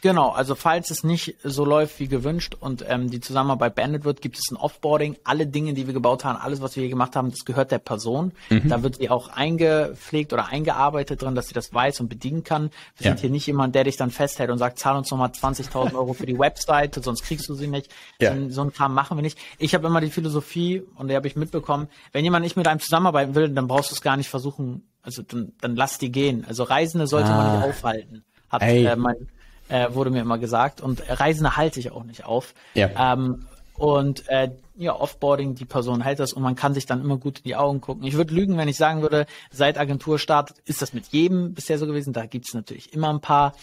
Genau, 0.00 0.28
also 0.30 0.54
falls 0.54 0.90
es 0.90 1.02
nicht 1.02 1.34
so 1.42 1.64
läuft 1.64 1.98
wie 1.98 2.06
gewünscht 2.06 2.54
und 2.58 2.84
ähm, 2.88 3.10
die 3.10 3.18
Zusammenarbeit 3.18 3.74
beendet 3.74 4.04
wird, 4.04 4.22
gibt 4.22 4.38
es 4.38 4.48
ein 4.52 4.56
Offboarding. 4.56 5.16
Alle 5.24 5.48
Dinge, 5.48 5.74
die 5.74 5.88
wir 5.88 5.94
gebaut 5.94 6.24
haben, 6.24 6.38
alles, 6.38 6.60
was 6.60 6.76
wir 6.76 6.82
hier 6.82 6.90
gemacht 6.90 7.16
haben, 7.16 7.30
das 7.30 7.44
gehört 7.44 7.72
der 7.72 7.80
Person. 7.80 8.30
Mhm. 8.50 8.68
Da 8.68 8.84
wird 8.84 8.96
sie 8.96 9.10
auch 9.10 9.30
eingepflegt 9.30 10.32
oder 10.32 10.46
eingearbeitet 10.46 11.20
drin, 11.22 11.34
dass 11.34 11.48
sie 11.48 11.54
das 11.54 11.74
weiß 11.74 11.98
und 12.00 12.08
bedienen 12.08 12.44
kann. 12.44 12.70
Wir 12.98 13.06
ja. 13.06 13.10
sind 13.10 13.20
hier 13.20 13.30
nicht 13.30 13.48
jemand, 13.48 13.74
der 13.74 13.82
dich 13.82 13.96
dann 13.96 14.12
festhält 14.12 14.50
und 14.50 14.58
sagt, 14.58 14.78
zahl 14.78 14.96
uns 14.96 15.10
nochmal 15.10 15.30
20.000 15.30 15.94
Euro 15.94 16.12
für 16.12 16.26
die 16.26 16.38
Website, 16.38 16.94
sonst 17.02 17.24
kriegst 17.24 17.48
du 17.48 17.54
sie 17.54 17.66
nicht. 17.66 17.92
Ja. 18.20 18.36
So, 18.36 18.48
so 18.48 18.62
ein 18.62 18.72
Kram 18.72 18.94
machen 18.94 19.18
wir 19.18 19.22
nicht. 19.22 19.38
Ich 19.58 19.74
habe 19.74 19.88
immer 19.88 20.00
die 20.00 20.10
Philosophie, 20.10 20.84
und 20.94 21.08
die 21.08 21.16
habe 21.16 21.26
ich 21.26 21.34
mitbekommen, 21.34 21.88
wenn 22.12 22.22
jemand 22.22 22.44
nicht 22.44 22.56
mit 22.56 22.68
einem 22.68 22.78
zusammenarbeiten 22.78 23.34
will, 23.34 23.48
dann 23.48 23.66
brauchst 23.66 23.90
du 23.90 23.94
es 23.96 24.02
gar 24.02 24.16
nicht 24.16 24.28
versuchen, 24.28 24.84
also 25.02 25.22
dann, 25.22 25.52
dann 25.60 25.74
lass 25.74 25.98
die 25.98 26.12
gehen. 26.12 26.44
Also 26.46 26.62
Reisende 26.62 27.08
sollte 27.08 27.30
ah. 27.30 27.36
man 27.36 27.56
nicht 27.58 27.68
aufhalten. 27.68 28.24
Hat 28.50 28.62
äh, 28.62 28.94
mein 28.94 29.28
äh, 29.70 29.94
wurde 29.94 30.10
mir 30.10 30.20
immer 30.20 30.38
gesagt. 30.38 30.80
Und 30.80 31.02
Reisende 31.08 31.56
halte 31.56 31.80
ich 31.80 31.92
auch 31.92 32.04
nicht 32.04 32.24
auf. 32.24 32.54
Ja. 32.74 33.14
Ähm, 33.14 33.46
und 33.74 34.28
äh, 34.28 34.50
ja, 34.76 34.94
Offboarding, 34.94 35.54
die 35.54 35.64
Person 35.64 36.02
hält 36.02 36.20
das 36.20 36.34
und 36.34 36.42
man 36.42 36.54
kann 36.54 36.74
sich 36.74 36.84
dann 36.84 37.00
immer 37.00 37.16
gut 37.16 37.38
in 37.38 37.44
die 37.44 37.56
Augen 37.56 37.80
gucken. 37.80 38.04
Ich 38.04 38.14
würde 38.14 38.34
lügen, 38.34 38.58
wenn 38.58 38.68
ich 38.68 38.76
sagen 38.76 39.00
würde, 39.00 39.24
seit 39.50 39.78
Agenturstart 39.78 40.52
ist 40.66 40.82
das 40.82 40.92
mit 40.92 41.06
jedem 41.08 41.54
bisher 41.54 41.78
so 41.78 41.86
gewesen. 41.86 42.12
Da 42.12 42.26
gibt's 42.26 42.52
natürlich 42.52 42.92
immer 42.92 43.08
ein 43.08 43.20
paar 43.20 43.54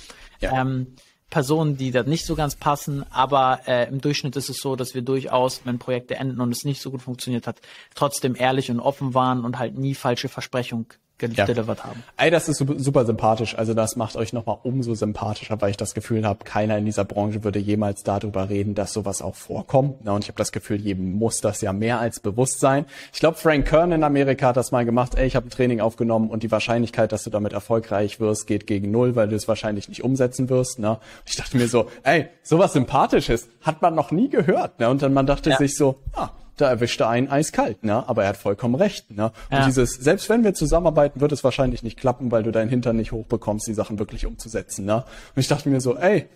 ja. 0.41 0.60
ähm, 0.60 0.95
Personen, 1.30 1.78
die 1.78 1.91
da 1.91 2.01
nicht 2.01 2.26
so 2.26 2.36
ganz 2.36 2.55
passen, 2.55 3.05
aber 3.12 3.60
äh, 3.68 3.88
im 3.89 4.01
Durchschnitt 4.01 4.36
ist 4.38 4.49
es 4.49 4.58
so, 4.58 4.76
dass 4.76 4.95
wir 4.95 5.03
durchaus, 5.03 5.62
wenn 5.66 5.78
Projekte 5.78 6.16
enden 6.16 6.41
und 6.41 6.51
es 6.51 6.64
nicht 6.64 6.82
so 6.82 6.89
gut 6.89 7.01
funktioniert 7.01 7.45
hat, 7.45 7.60
trotzdem 7.93 8.36
ehrlich 8.36 8.72
und 8.72 8.80
offen 8.80 9.14
waren 9.14 9.43
und 9.43 9.60
halt 9.60 9.78
nie 9.78 9.93
falsche 9.93 10.30
Versprechungen 10.30 10.88
ja. 11.22 11.47
haben. 11.47 12.03
Ey, 12.18 12.32
das 12.32 12.47
ist 12.47 12.57
super 12.57 13.05
sympathisch. 13.05 13.57
Also 13.57 13.74
das 13.74 13.95
macht 13.95 14.15
euch 14.15 14.34
nochmal 14.34 14.57
umso 14.63 14.93
sympathischer, 14.93 15.59
weil 15.61 15.72
ich 15.72 15.78
das 15.78 15.93
Gefühl 15.93 16.26
habe, 16.26 16.43
keiner 16.43 16.78
in 16.78 16.86
dieser 16.86 17.05
Branche 17.05 17.43
würde 17.43 17.59
jemals 17.59 18.03
darüber 18.03 18.49
reden, 18.49 18.76
dass 18.76 18.93
sowas 18.93 19.22
auch 19.22 19.36
vorkommt. 19.36 20.03
Na, 20.03 20.13
und 20.13 20.24
ich 20.24 20.30
habe 20.30 20.38
das 20.38 20.51
Gefühl, 20.51 20.80
jedem 20.80 21.13
muss 21.13 21.41
das 21.41 21.61
ja 21.61 21.74
mehr 21.74 21.99
als 21.99 22.20
bewusst 22.20 22.59
sein. 22.59 22.86
Ich 23.13 23.20
glaube, 23.20 23.38
Frank 23.38 23.68
Kern 23.68 23.91
in 23.91 24.03
Amerika 24.03 24.47
hat 24.47 24.57
das 24.57 24.72
mal 24.72 24.86
gemacht. 24.86 25.15
Ey, 25.15 25.28
ich 25.28 25.36
habe 25.36 25.47
ein 25.47 25.49
Training 25.49 25.82
aufgenommen 25.82 26.30
und 26.30 26.43
die 26.43 26.51
Wahrscheinlichkeit, 26.51 27.11
dass 27.11 27.24
du 27.24 27.30
damit 27.30 27.53
erfolgreich 27.53 28.20
wirst, 28.20 28.47
geht 28.47 28.68
gegen 28.68 28.91
null, 28.91 29.15
weil 29.15 29.28
du 29.28 29.36
es 29.36 29.47
wahrscheinlich 29.47 29.89
nicht 29.89 30.03
umsetzen 30.03 30.49
wirst. 30.49 30.80
Ne? 30.80 30.99
Ich 31.26 31.36
dachte 31.36 31.57
mir 31.57 31.68
so, 31.68 31.89
ey, 32.03 32.28
sowas 32.43 32.74
Sympathisches 32.74 33.49
hat 33.61 33.82
man 33.82 33.95
noch 33.95 34.11
nie 34.11 34.30
gehört. 34.30 34.80
Ne? 34.80 34.89
Und 34.89 35.01
dann 35.01 35.13
man 35.13 35.26
dachte 35.26 35.49
ja. 35.49 35.57
sich 35.57 35.76
so, 35.76 35.99
ah, 36.13 36.30
da 36.58 36.70
erwischt 36.70 36.99
er 37.01 37.10
einen 37.10 37.30
eiskalt, 37.30 37.84
ne? 37.84 38.08
Aber 38.08 38.24
er 38.24 38.30
hat 38.30 38.38
vollkommen 38.38 38.76
recht, 38.76 39.12
ne? 39.12 39.32
Und 39.49 39.58
ja. 39.58 39.66
dieses, 39.66 39.93
selbst 39.93 40.30
wenn 40.30 40.43
wir 40.43 40.53
zusammenarbeiten, 40.53 41.22
wird 41.22 41.32
es 41.32 41.43
wahrscheinlich 41.43 41.84
nicht 41.84 41.97
klappen, 41.97 42.32
weil 42.32 42.43
du 42.43 42.51
deinen 42.51 42.70
Hintern 42.70 42.95
nicht 42.95 43.12
hochbekommst, 43.12 43.68
die 43.68 43.74
Sachen 43.74 43.99
wirklich 43.99 44.26
umzusetzen, 44.26 44.86
ne? 44.86 45.03
Und 45.36 45.39
ich 45.39 45.47
dachte 45.47 45.70
mir 45.70 45.82
so, 45.82 45.95
ey, 45.97 46.28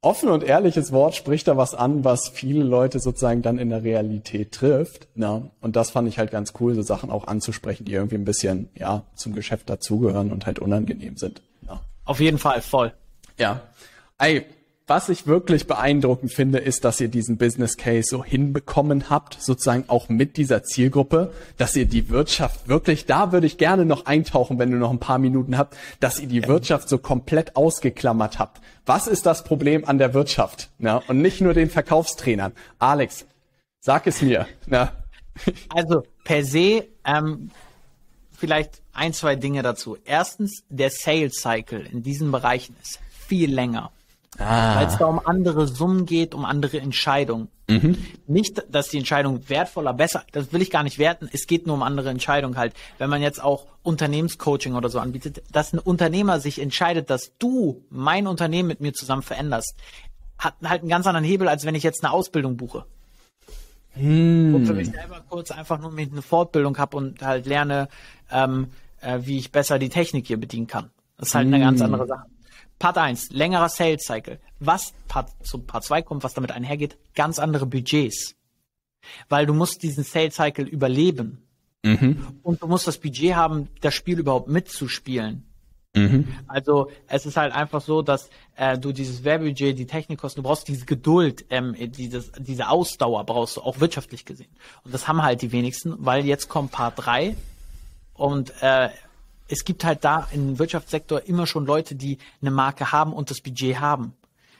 offen 0.00 0.28
und 0.28 0.44
ehrliches 0.44 0.92
Wort 0.92 1.14
spricht 1.14 1.48
da 1.48 1.56
was 1.56 1.74
an, 1.74 2.04
was 2.04 2.28
viele 2.28 2.62
Leute 2.62 3.00
sozusagen 3.00 3.42
dann 3.42 3.58
in 3.58 3.70
der 3.70 3.82
Realität 3.82 4.52
trifft, 4.52 5.08
ne? 5.16 5.50
Und 5.60 5.76
das 5.76 5.90
fand 5.90 6.08
ich 6.08 6.18
halt 6.18 6.30
ganz 6.30 6.52
cool, 6.60 6.74
so 6.74 6.82
Sachen 6.82 7.10
auch 7.10 7.26
anzusprechen, 7.26 7.84
die 7.84 7.92
irgendwie 7.92 8.16
ein 8.16 8.24
bisschen, 8.24 8.68
ja, 8.74 9.02
zum 9.14 9.34
Geschäft 9.34 9.68
dazugehören 9.68 10.32
und 10.32 10.46
halt 10.46 10.58
unangenehm 10.58 11.16
sind. 11.16 11.42
Ja. 11.66 11.80
Auf 12.04 12.20
jeden 12.20 12.38
Fall, 12.38 12.62
voll. 12.62 12.92
Ja. 13.38 13.60
Ey, 14.18 14.46
was 14.86 15.08
ich 15.08 15.26
wirklich 15.26 15.66
beeindruckend 15.66 16.32
finde, 16.32 16.58
ist, 16.58 16.84
dass 16.84 17.00
ihr 17.00 17.08
diesen 17.08 17.38
Business 17.38 17.76
Case 17.76 18.06
so 18.08 18.22
hinbekommen 18.22 19.10
habt, 19.10 19.36
sozusagen 19.42 19.84
auch 19.88 20.08
mit 20.08 20.36
dieser 20.36 20.62
Zielgruppe, 20.62 21.32
dass 21.56 21.74
ihr 21.74 21.86
die 21.86 22.08
Wirtschaft 22.08 22.68
wirklich, 22.68 23.04
da 23.04 23.32
würde 23.32 23.48
ich 23.48 23.58
gerne 23.58 23.84
noch 23.84 24.06
eintauchen, 24.06 24.60
wenn 24.60 24.70
du 24.70 24.76
noch 24.76 24.92
ein 24.92 25.00
paar 25.00 25.18
Minuten 25.18 25.58
habt, 25.58 25.76
dass 25.98 26.20
ihr 26.20 26.28
die 26.28 26.46
Wirtschaft 26.46 26.88
so 26.88 26.98
komplett 26.98 27.56
ausgeklammert 27.56 28.38
habt. 28.38 28.60
Was 28.84 29.08
ist 29.08 29.26
das 29.26 29.42
Problem 29.42 29.84
an 29.84 29.98
der 29.98 30.14
Wirtschaft? 30.14 30.70
Na, 30.78 31.02
und 31.08 31.20
nicht 31.20 31.40
nur 31.40 31.52
den 31.52 31.68
Verkaufstrainern. 31.68 32.52
Alex, 32.78 33.26
sag 33.80 34.06
es 34.06 34.22
mir. 34.22 34.46
Na. 34.66 34.92
Also 35.68 36.04
per 36.22 36.44
se, 36.44 36.86
ähm, 37.04 37.50
vielleicht 38.32 38.82
ein, 38.92 39.12
zwei 39.12 39.34
Dinge 39.34 39.62
dazu. 39.62 39.98
Erstens, 40.04 40.62
der 40.68 40.90
Sales 40.90 41.34
Cycle 41.40 41.84
in 41.86 42.04
diesen 42.04 42.30
Bereichen 42.30 42.76
ist 42.80 43.00
viel 43.10 43.52
länger. 43.52 43.90
Ah. 44.38 44.76
Weil 44.76 44.86
es 44.86 44.96
da 44.98 45.06
um 45.06 45.20
andere 45.24 45.66
Summen 45.66 46.06
geht, 46.06 46.34
um 46.34 46.44
andere 46.44 46.78
Entscheidungen. 46.80 47.48
Mhm. 47.68 47.96
Nicht, 48.26 48.62
dass 48.70 48.88
die 48.88 48.98
Entscheidung 48.98 49.48
wertvoller, 49.48 49.92
besser, 49.92 50.24
das 50.32 50.52
will 50.52 50.62
ich 50.62 50.70
gar 50.70 50.82
nicht 50.82 50.98
werten. 50.98 51.28
Es 51.32 51.46
geht 51.46 51.66
nur 51.66 51.74
um 51.74 51.82
andere 51.82 52.10
Entscheidungen 52.10 52.56
halt. 52.56 52.74
Wenn 52.98 53.10
man 53.10 53.22
jetzt 53.22 53.42
auch 53.42 53.66
Unternehmenscoaching 53.82 54.74
oder 54.74 54.88
so 54.88 54.98
anbietet, 55.00 55.42
dass 55.50 55.72
ein 55.72 55.78
Unternehmer 55.78 56.38
sich 56.40 56.60
entscheidet, 56.60 57.10
dass 57.10 57.32
du 57.38 57.84
mein 57.90 58.26
Unternehmen 58.26 58.68
mit 58.68 58.80
mir 58.80 58.92
zusammen 58.92 59.22
veränderst, 59.22 59.74
hat 60.38 60.54
halt 60.64 60.82
einen 60.82 60.90
ganz 60.90 61.06
anderen 61.06 61.24
Hebel, 61.24 61.48
als 61.48 61.64
wenn 61.64 61.74
ich 61.74 61.82
jetzt 61.82 62.04
eine 62.04 62.12
Ausbildung 62.12 62.56
buche. 62.56 62.84
Hm. 63.94 64.54
Und 64.54 64.66
für 64.66 64.74
mich 64.74 64.88
selber 64.88 65.24
kurz 65.28 65.50
einfach 65.50 65.80
nur 65.80 65.90
mit 65.90 66.12
eine 66.12 66.22
Fortbildung 66.22 66.76
habe 66.78 66.96
und 66.98 67.22
halt 67.22 67.46
lerne, 67.46 67.88
ähm, 68.30 68.68
äh, 69.00 69.20
wie 69.22 69.38
ich 69.38 69.50
besser 69.50 69.78
die 69.78 69.88
Technik 69.88 70.26
hier 70.26 70.38
bedienen 70.38 70.66
kann. 70.66 70.90
Das 71.16 71.28
ist 71.28 71.34
halt 71.34 71.46
hm. 71.46 71.54
eine 71.54 71.64
ganz 71.64 71.80
hm. 71.80 71.86
andere 71.86 72.06
Sache. 72.06 72.26
Part 72.78 72.98
1, 72.98 73.30
längerer 73.30 73.68
Sales 73.68 74.04
Cycle. 74.04 74.38
Was 74.58 74.94
Part, 75.08 75.30
zu 75.46 75.58
Part 75.58 75.84
2 75.84 76.02
kommt, 76.02 76.24
was 76.24 76.34
damit 76.34 76.52
einhergeht, 76.52 76.98
ganz 77.14 77.38
andere 77.38 77.66
Budgets. 77.66 78.34
Weil 79.28 79.46
du 79.46 79.54
musst 79.54 79.82
diesen 79.82 80.04
Sales 80.04 80.34
Cycle 80.34 80.66
überleben. 80.66 81.46
Mhm. 81.82 82.40
Und 82.42 82.62
du 82.62 82.66
musst 82.66 82.86
das 82.86 82.98
Budget 82.98 83.34
haben, 83.34 83.68
das 83.80 83.94
Spiel 83.94 84.18
überhaupt 84.18 84.48
mitzuspielen. 84.48 85.46
Mhm. 85.96 86.28
Also 86.46 86.90
es 87.06 87.24
ist 87.24 87.36
halt 87.36 87.54
einfach 87.54 87.80
so, 87.80 88.02
dass 88.02 88.28
äh, 88.56 88.76
du 88.76 88.92
dieses 88.92 89.24
Werbebudget, 89.24 89.78
die 89.78 89.86
Technikkosten, 89.86 90.42
du 90.42 90.48
brauchst 90.48 90.68
diese 90.68 90.84
Geduld, 90.84 91.46
ähm, 91.48 91.74
dieses, 91.92 92.32
diese 92.38 92.68
Ausdauer 92.68 93.24
brauchst 93.24 93.56
du 93.56 93.62
auch 93.62 93.80
wirtschaftlich 93.80 94.26
gesehen. 94.26 94.50
Und 94.84 94.92
das 94.92 95.08
haben 95.08 95.22
halt 95.22 95.40
die 95.40 95.52
wenigsten, 95.52 95.94
weil 95.98 96.26
jetzt 96.26 96.48
kommt 96.48 96.72
Part 96.72 96.94
3 96.96 97.34
und 98.12 98.52
äh, 98.60 98.90
es 99.48 99.64
gibt 99.64 99.84
halt 99.84 100.04
da 100.04 100.28
im 100.32 100.58
Wirtschaftssektor 100.58 101.22
immer 101.26 101.46
schon 101.46 101.66
Leute, 101.66 101.94
die 101.94 102.18
eine 102.40 102.50
Marke 102.50 102.92
haben 102.92 103.12
und 103.12 103.30
das 103.30 103.40
Budget 103.40 103.80
haben. 103.80 104.14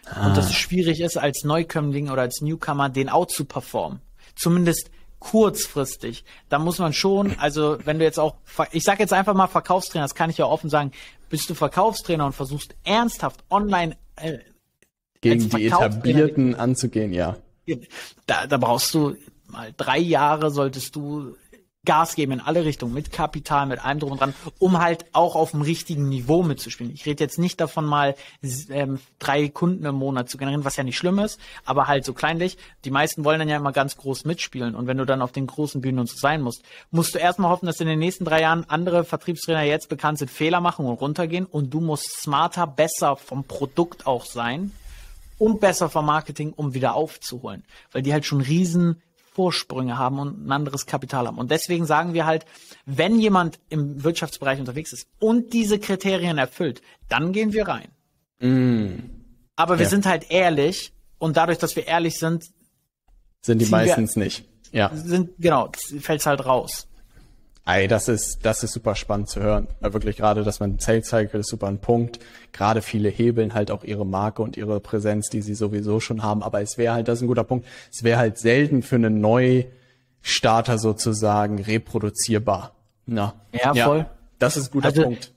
Ah. 0.05 0.29
Und 0.29 0.37
dass 0.37 0.47
es 0.47 0.55
schwierig 0.55 1.01
ist, 1.01 1.17
als 1.17 1.45
Neukömmling 1.45 2.11
oder 2.11 2.23
als 2.23 2.41
Newcomer 2.41 2.89
den 2.89 3.09
out 3.09 3.31
zu 3.31 3.45
performen. 3.45 4.01
Zumindest 4.37 4.91
kurzfristig. 5.19 6.25
Da 6.49 6.59
muss 6.59 6.79
man 6.79 6.93
schon, 6.93 7.39
also 7.39 7.79
wenn 7.85 7.99
du 7.99 8.05
jetzt 8.05 8.19
auch, 8.19 8.37
ich 8.71 8.85
sage 8.85 9.01
jetzt 9.01 9.13
einfach 9.13 9.35
mal 9.35 9.47
Verkaufstrainer, 9.47 10.05
das 10.05 10.15
kann 10.15 10.31
ich 10.31 10.39
ja 10.39 10.47
offen 10.47 10.71
sagen, 10.71 10.93
bist 11.31 11.51
du 11.51 11.55
Verkaufstrainer 11.55 12.27
und 12.27 12.33
versuchst 12.33 12.77
ernsthaft 12.85 13.43
online 13.51 13.97
äh, 14.17 14.39
gegen 15.21 15.49
die 15.49 15.67
etablierten 15.67 16.55
anzugehen, 16.55 17.13
ja. 17.13 17.37
Da, 18.27 18.47
da 18.47 18.59
brauchst 18.59 18.95
du 18.95 19.17
mal 19.49 19.73
drei 19.77 19.99
Jahre 19.99 20.51
solltest 20.51 20.95
du 20.95 21.37
Gas 21.87 22.15
geben 22.15 22.33
in 22.33 22.41
alle 22.41 22.65
Richtungen, 22.65 22.93
mit 22.93 23.13
Kapital, 23.13 23.67
mit 23.67 23.83
allem 23.83 24.01
drum 24.01 24.13
und 24.13 24.21
dran, 24.21 24.35
um 24.59 24.79
halt 24.79 25.07
auch 25.13 25.35
auf 25.35 25.53
dem 25.53 25.63
richtigen 25.63 26.09
Niveau 26.09 26.43
mitzuspielen. 26.43 26.93
Ich 26.93 27.07
rede 27.07 27.25
jetzt 27.25 27.39
nicht 27.39 27.61
davon, 27.61 27.87
mal 27.87 28.15
ähm, 28.71 28.99
drei 29.19 29.49
Kunden 29.49 29.87
im 29.87 29.95
Monat 29.95 30.29
zu 30.29 30.37
generieren, 30.37 30.65
was 30.65 30.77
ja 30.77 30.85
nicht 30.85 30.99
schlimm 30.99 31.19
ist, 31.19 31.41
aber 31.65 31.87
halt 31.87 32.05
so 32.05 32.13
kleinlich. 32.13 32.59
Die 32.85 32.91
meisten 32.91 33.25
wollen 33.25 33.39
dann 33.39 33.49
ja 33.49 33.57
immer 33.57 33.73
ganz 33.73 33.97
groß 33.97 34.27
mitspielen. 34.27 34.75
Und 34.75 34.87
wenn 34.87 34.99
du 34.99 35.07
dann 35.07 35.23
auf 35.23 35.33
den 35.33 35.47
großen 35.47 35.81
Bühnen 35.81 36.01
und 36.01 36.09
so 36.09 36.17
sein 36.19 36.43
musst, 36.43 36.63
musst 36.91 37.15
du 37.15 37.19
erstmal 37.19 37.51
hoffen, 37.51 37.67
dass 37.67 37.81
in 37.81 37.87
den 37.87 37.99
nächsten 37.99 38.25
drei 38.25 38.43
Jahren 38.43 38.65
andere 38.69 39.05
Vertriebstrainer 39.05 39.63
jetzt 39.63 39.89
bekannt 39.89 40.19
sind, 40.19 40.31
Fehler 40.31 40.61
machen 40.61 40.85
und 40.85 41.01
runtergehen. 41.01 41.47
Und 41.47 41.73
du 41.73 41.81
musst 41.81 42.21
smarter, 42.21 42.67
besser 42.67 43.17
vom 43.17 43.45
Produkt 43.45 44.07
auch 44.07 44.25
sein 44.25 44.73
und 45.39 45.61
besser 45.61 45.89
vom 45.89 46.07
Marketing, 46.07 46.53
um 46.55 46.75
wieder 46.75 46.95
aufzuholen. 46.95 47.65
Weil 47.93 48.03
die 48.03 48.13
halt 48.13 48.25
schon 48.25 48.41
riesen 48.41 49.03
Vorsprünge 49.37 49.99
haben 49.99 50.19
und 50.19 50.47
ein 50.47 50.51
anderes 50.51 50.87
Kapital 50.87 51.27
haben. 51.27 51.37
Und 51.37 51.51
deswegen 51.51 51.85
sagen 51.85 52.15
wir 52.15 52.25
halt, 52.25 52.47
wenn 52.87 53.21
jemand 53.21 53.59
im 53.69 54.03
Wirtschaftsbereich 54.03 54.59
unterwegs 54.59 54.95
ist 54.95 55.07
und 55.21 55.53
diese 55.53 55.79
Kriterien 55.79 56.39
erfüllt, 56.39 56.81
dann 57.11 57.33
gehen 57.33 57.53
wir 57.53 57.69
rein. 57.69 57.89
Mm. 58.41 59.11
Aber 59.55 59.79
wir 59.79 59.85
ja. 59.85 59.91
sind 59.91 60.07
halt 60.07 60.31
ehrlich 60.31 60.95
und 61.19 61.37
dadurch, 61.37 61.59
dass 61.59 61.77
wir 61.77 61.87
ehrlich 61.87 62.19
sind, 62.19 62.47
sind 63.43 63.61
die 63.61 63.67
meistens 63.67 64.17
wir, 64.17 64.25
nicht. 64.25 64.49
Ja. 64.73 64.91
Sind, 64.95 65.33
genau, 65.39 65.71
fällt 66.01 66.25
halt 66.25 66.47
raus. 66.47 66.89
Ey, 67.69 67.89
das 67.89 68.07
ist, 68.07 68.47
das 68.47 68.63
ist 68.63 68.73
super 68.73 68.95
spannend 68.95 69.29
zu 69.29 69.41
hören. 69.41 69.67
Wirklich 69.81 70.17
gerade, 70.17 70.45
dass 70.45 70.61
man 70.61 70.79
Sales 70.79 71.09
Cycle 71.09 71.41
ist 71.41 71.49
super 71.49 71.67
ein 71.67 71.81
Punkt. 71.81 72.21
Gerade 72.53 72.81
viele 72.81 73.09
hebeln 73.09 73.55
halt 73.55 73.73
auch 73.73 73.83
ihre 73.83 74.07
Marke 74.07 74.43
und 74.43 74.57
ihre 74.57 74.79
Präsenz, 74.79 75.31
die 75.31 75.43
sie 75.43 75.55
sowieso 75.55 75.99
schon 75.99 76.23
haben. 76.23 76.45
Aber 76.45 76.63
es 76.63 76.79
wäre 76.79 76.95
halt, 76.95 77.09
das 77.09 77.19
ist 77.19 77.23
ein 77.23 77.27
guter 77.27 77.43
Punkt, 77.43 77.67
es 77.93 78.05
wäre 78.05 78.19
halt 78.19 78.39
selten 78.39 78.83
für 78.83 78.95
einen 78.95 79.21
Neustarter 79.21 80.79
sozusagen 80.79 81.61
reproduzierbar. 81.61 82.73
Na, 83.07 83.35
ja, 83.53 83.75
voll. 83.75 83.99
Ja, 83.99 84.11
das 84.39 84.57
ist 84.57 84.69
ein 84.69 84.73
guter 84.73 84.87
also, 84.87 85.03
Punkt. 85.03 85.33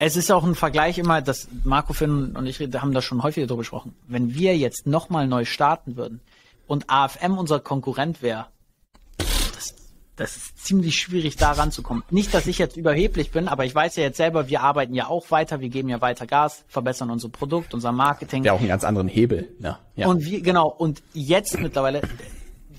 Es 0.00 0.16
ist 0.16 0.32
auch 0.32 0.42
ein 0.42 0.56
Vergleich 0.56 0.98
immer, 0.98 1.22
dass 1.22 1.46
Marco 1.62 1.92
Finn 1.92 2.34
und 2.34 2.44
ich 2.46 2.58
haben 2.58 2.92
da 2.92 3.00
schon 3.00 3.22
häufiger 3.22 3.46
drüber 3.46 3.60
gesprochen. 3.60 3.94
Wenn 4.08 4.34
wir 4.34 4.56
jetzt 4.56 4.88
nochmal 4.88 5.28
neu 5.28 5.44
starten 5.44 5.96
würden 5.96 6.22
und 6.66 6.90
AFM 6.90 7.38
unser 7.38 7.60
Konkurrent 7.60 8.20
wäre, 8.20 8.46
das 10.16 10.36
ist 10.36 10.64
ziemlich 10.64 10.96
schwierig, 10.96 11.36
da 11.36 11.52
ranzukommen. 11.52 12.02
Nicht, 12.10 12.34
dass 12.34 12.46
ich 12.46 12.58
jetzt 12.58 12.76
überheblich 12.76 13.30
bin, 13.30 13.48
aber 13.48 13.64
ich 13.64 13.74
weiß 13.74 13.96
ja 13.96 14.02
jetzt 14.02 14.18
selber, 14.18 14.48
wir 14.48 14.60
arbeiten 14.60 14.94
ja 14.94 15.08
auch 15.08 15.30
weiter, 15.30 15.60
wir 15.60 15.70
geben 15.70 15.88
ja 15.88 16.00
weiter 16.00 16.26
Gas, 16.26 16.64
verbessern 16.68 17.10
unser 17.10 17.30
Produkt, 17.30 17.72
unser 17.72 17.92
Marketing. 17.92 18.44
Ja, 18.44 18.52
auch 18.52 18.58
einen 18.58 18.68
ganz 18.68 18.84
anderen 18.84 19.08
Hebel. 19.08 19.48
Ja, 19.60 19.78
ja. 19.96 20.06
Und 20.06 20.24
wir, 20.24 20.42
genau, 20.42 20.68
und 20.68 21.02
jetzt 21.14 21.58
mittlerweile, 21.58 22.02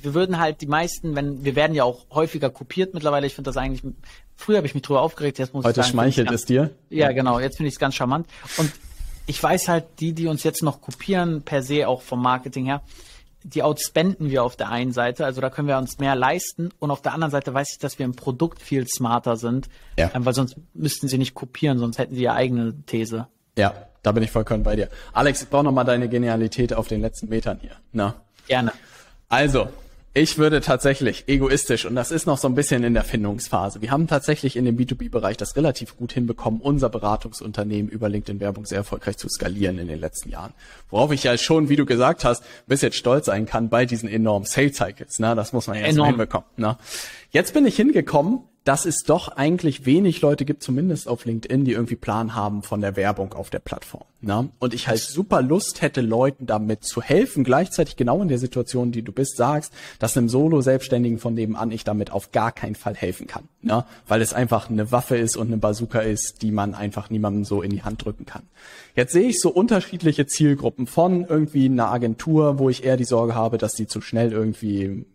wir 0.02 0.14
würden 0.14 0.40
halt 0.40 0.62
die 0.62 0.68
meisten, 0.68 1.16
wenn, 1.16 1.44
wir 1.44 1.56
werden 1.56 1.74
ja 1.74 1.84
auch 1.86 2.06
häufiger 2.12 2.52
kopiert 2.52 2.94
mittlerweile, 2.94 3.26
ich 3.26 3.34
finde 3.34 3.50
das 3.50 3.58
eigentlich, 3.58 3.82
früher 4.36 4.58
habe 4.58 4.68
ich 4.68 4.76
mich 4.76 4.84
drüber 4.84 5.02
aufgeregt, 5.02 5.40
jetzt 5.40 5.56
muss 5.56 5.66
Heute 5.66 5.80
ich 5.80 5.88
sagen. 5.88 5.94
schmeichelt 5.94 6.30
es 6.30 6.46
dir? 6.46 6.70
Ja, 6.90 7.12
genau, 7.14 7.40
jetzt 7.40 7.58
finde 7.58 7.70
ich 7.70 7.76
es 7.76 7.80
ganz 7.80 7.96
charmant. 7.96 8.28
Und 8.58 8.72
ich 9.26 9.42
weiß 9.42 9.70
halt, 9.70 9.86
die, 10.00 10.14
die 10.14 10.28
uns 10.28 10.44
jetzt 10.44 10.62
noch 10.62 10.82
kopieren, 10.82 11.42
per 11.42 11.64
se 11.64 11.88
auch 11.88 12.04
vom 12.04 12.22
Marketing 12.22 12.66
her, 12.66 12.84
die 13.44 13.64
outspenden 13.64 14.30
wir 14.30 14.44
auf 14.44 14.56
der 14.56 14.70
einen 14.70 14.92
Seite, 14.92 15.26
also 15.26 15.42
da 15.42 15.50
können 15.50 15.68
wir 15.68 15.78
uns 15.78 16.00
mehr 16.00 16.16
leisten 16.16 16.72
und 16.80 16.92
auf 16.92 17.02
der 17.02 17.14
anderen 17.14 17.32
Seite 17.32 17.54
weiß 17.54 17.74
ich, 17.74 17.80
dass 17.80 18.00
wir 18.00 18.06
im 18.06 18.16
Produkt 18.16 18.62
viel 18.62 18.88
smarter 18.88 19.36
sind, 19.36 19.68
ja. 19.98 20.12
ähm, 20.14 20.26
weil 20.26 20.34
sonst 20.34 20.56
müssten 20.74 21.08
sie 21.08 21.18
nicht 21.18 21.34
kopieren, 21.34 21.80
sonst 21.80 21.98
hätten 21.98 22.16
sie 22.16 22.24
ja 22.24 22.34
eigene 22.34 22.74
These. 22.86 23.28
Ja, 23.58 23.74
da 24.02 24.12
bin 24.12 24.24
ich 24.24 24.32
vollkommen 24.32 24.64
bei 24.64 24.76
dir. 24.76 24.90
Alex, 25.14 25.44
ich 25.44 25.50
brauche 25.50 25.64
nochmal 25.64 25.86
deine 25.86 26.10
Genialität 26.10 26.74
auf 26.74 26.88
den 26.88 27.02
letzten 27.02 27.30
Metern 27.30 27.60
hier. 27.62 27.76
Na? 27.92 28.16
Gerne. 28.48 28.74
Also, 29.30 29.70
ich 30.16 30.38
würde 30.38 30.62
tatsächlich 30.62 31.24
egoistisch, 31.28 31.86
und 31.86 31.96
das 31.96 32.12
ist 32.12 32.28
noch 32.28 32.38
so 32.38 32.48
ein 32.48 32.54
bisschen 32.54 32.84
in 32.84 32.94
der 32.94 33.04
Findungsphase. 33.04 33.82
Wir 33.82 33.90
haben 33.90 34.08
tatsächlich 34.08 34.56
in 34.56 34.66
dem 34.66 34.78
B2B-Bereich 34.78 35.38
das 35.38 35.56
relativ 35.56 35.98
gut 35.98 36.14
hinbekommen, 36.14 36.62
unser 36.62 36.90
Beratungsunternehmen 36.90 37.90
über 37.90 38.10
LinkedIn-Werbung 38.10 38.66
sehr 38.66 38.80
erfolgreich 38.80 39.18
zu 39.18 39.28
skalieren 39.28 39.80
in 39.80 39.88
den 39.88 40.00
letzten 40.00 40.30
Jahren. 40.30 40.54
Worauf 40.92 41.12
ich 41.12 41.24
ja 41.24 41.36
schon, 41.38 41.68
wie 41.68 41.78
du 41.78 41.86
gesagt 41.86 42.26
hast, 42.26 42.44
bis 42.68 42.82
jetzt 42.82 42.96
stolz 42.96 43.26
sein 43.26 43.48
kann 43.48 43.70
bei 43.70 43.88
diesen 43.88 44.08
enormen 44.08 44.46
Sales-Cycles. 44.46 45.18
Ne? 45.18 45.36
Das 45.36 45.52
muss 45.52 45.66
man 45.66 45.78
ja 45.78 45.86
erstmal 45.86 46.10
hinbekommen. 46.10 46.48
Ne? 46.58 46.78
Jetzt 47.32 47.56
bin 47.56 47.66
ich 47.66 47.76
hingekommen, 47.76 48.42
dass 48.64 48.86
es 48.86 49.04
doch 49.04 49.28
eigentlich 49.30 49.86
wenig 49.86 50.22
Leute 50.22 50.46
gibt, 50.46 50.64
zumindest 50.64 51.08
auf 51.08 51.26
LinkedIn, 51.26 51.66
die 51.66 51.74
irgendwie 51.74 51.96
Plan 51.96 52.34
haben 52.34 52.64
von 52.64 52.80
der 52.82 52.96
Werbung 52.96 53.34
auf 53.34 53.50
der 53.50 53.60
Plattform. 53.60 54.06
Ne? 54.22 54.50
Und 54.60 54.74
ich 54.74 54.88
halt 54.88 55.00
super 55.00 55.42
Lust 55.42 55.82
hätte, 55.82 56.00
Leuten 56.00 56.46
damit 56.46 56.86
zu 56.86 57.02
helfen, 57.02 57.44
gleichzeitig 57.44 57.98
genau 57.98 58.22
in 58.22 58.30
der 58.30 58.40
Situation, 58.40 58.94
die 58.94 59.02
du 59.02 59.12
bist, 59.12 59.36
sagst, 59.36 59.74
dass 60.00 60.16
einem 60.16 60.30
Solo-Selbstständigen 60.30 61.20
von 61.20 61.34
nebenan 61.34 61.72
ich 61.72 61.84
damit 61.84 62.12
auf 62.12 62.32
gar 62.32 62.54
keinen 62.54 62.76
Fall 62.76 62.96
helfen 62.96 63.28
kann. 63.28 63.50
Ne? 63.62 63.84
Weil 64.08 64.22
es 64.22 64.34
einfach 64.34 64.70
eine 64.70 64.94
Waffe 64.94 65.18
ist 65.18 65.36
und 65.36 65.48
eine 65.48 65.58
Bazooka 65.58 66.00
ist, 66.00 66.42
die 66.42 66.52
man 66.52 66.74
einfach 66.74 67.10
niemandem 67.10 67.44
so 67.44 67.62
in 67.62 67.72
die 67.72 67.84
Hand 67.84 68.06
drücken 68.06 68.26
kann. 68.26 68.44
Jetzt 68.96 69.12
sehe 69.12 69.28
ich 69.28 69.42
so 69.42 69.50
unterschiedliche 69.50 70.26
Zielgruppen 70.26 70.88
von 70.88 71.26
irgendwie 71.26 71.66
einer 71.66 71.92
Agentur, 71.92 72.60
wo 72.60 72.70
ich 72.70 72.86
eher 72.86 72.96
die 72.96 73.04
Sorge 73.04 73.36
habe, 73.36 73.58
dass 73.58 73.74
die 73.74 73.88
zu 73.88 74.00
schnell 74.00 74.32
irgendwie 74.32 75.06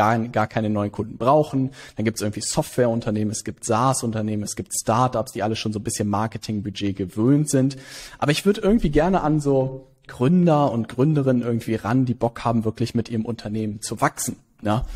gar, 0.00 0.18
gar 0.18 0.46
keine 0.46 0.70
neuen 0.70 0.90
Kunden 0.90 1.18
brauchen. 1.18 1.72
Dann 1.96 2.06
gibt 2.06 2.16
es 2.16 2.22
irgendwie 2.22 2.40
Softwareunternehmen, 2.40 3.30
es 3.30 3.44
gibt 3.44 3.66
SaaS-Unternehmen, 3.66 4.42
es 4.44 4.56
gibt 4.56 4.72
Startups, 4.72 5.32
die 5.32 5.42
alle 5.42 5.56
schon 5.56 5.74
so 5.74 5.78
ein 5.78 5.82
bisschen 5.82 6.08
Marketingbudget 6.08 6.96
gewöhnt 6.96 7.50
sind. 7.50 7.76
Aber 8.18 8.32
ich 8.32 8.46
würde 8.46 8.62
irgendwie 8.62 8.88
gerne 8.88 9.20
an 9.20 9.40
so 9.40 9.88
Gründer 10.06 10.72
und 10.72 10.88
Gründerinnen 10.88 11.42
irgendwie 11.42 11.74
ran, 11.74 12.06
die 12.06 12.14
Bock 12.14 12.46
haben, 12.46 12.64
wirklich 12.64 12.94
mit 12.94 13.10
ihrem 13.10 13.26
Unternehmen 13.26 13.82
zu 13.82 14.00
wachsen. 14.00 14.36
Ja. 14.62 14.86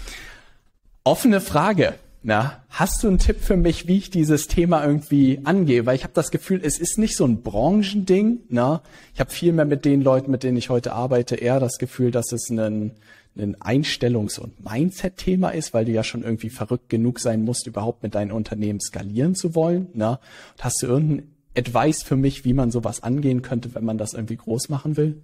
Offene 1.04 1.42
Frage. 1.42 1.94
Na, 2.26 2.62
hast 2.70 3.02
du 3.02 3.08
einen 3.08 3.18
Tipp 3.18 3.42
für 3.42 3.58
mich, 3.58 3.86
wie 3.86 3.98
ich 3.98 4.08
dieses 4.08 4.46
Thema 4.46 4.82
irgendwie 4.82 5.42
angehe? 5.44 5.84
Weil 5.84 5.96
ich 5.96 6.04
habe 6.04 6.14
das 6.14 6.30
Gefühl, 6.30 6.62
es 6.64 6.78
ist 6.78 6.96
nicht 6.96 7.14
so 7.14 7.26
ein 7.26 7.42
Branchending. 7.42 8.40
Na, 8.48 8.80
ich 9.12 9.20
habe 9.20 9.30
viel 9.30 9.52
mehr 9.52 9.66
mit 9.66 9.84
den 9.84 10.00
Leuten, 10.00 10.30
mit 10.30 10.42
denen 10.42 10.56
ich 10.56 10.70
heute 10.70 10.94
arbeite, 10.94 11.36
eher 11.36 11.60
das 11.60 11.76
Gefühl, 11.76 12.10
dass 12.10 12.32
es 12.32 12.48
ein 12.48 12.92
ein 13.36 13.56
Einstellungs- 13.56 14.38
und 14.38 14.64
Mindset-Thema 14.64 15.50
ist, 15.50 15.74
weil 15.74 15.84
du 15.84 15.92
ja 15.92 16.04
schon 16.04 16.22
irgendwie 16.22 16.50
verrückt 16.50 16.88
genug 16.88 17.18
sein 17.18 17.42
musst, 17.42 17.66
überhaupt 17.66 18.02
mit 18.02 18.14
deinem 18.14 18.34
Unternehmen 18.34 18.80
skalieren 18.80 19.34
zu 19.34 19.54
wollen. 19.54 19.88
Ne? 19.94 20.18
Und 20.52 20.64
hast 20.64 20.82
du 20.82 20.86
irgendeinen 20.86 21.34
Advice 21.56 22.02
für 22.02 22.16
mich, 22.16 22.44
wie 22.44 22.52
man 22.52 22.70
sowas 22.70 23.02
angehen 23.02 23.42
könnte, 23.42 23.74
wenn 23.74 23.84
man 23.84 23.98
das 23.98 24.14
irgendwie 24.14 24.36
groß 24.36 24.68
machen 24.68 24.96
will? 24.96 25.22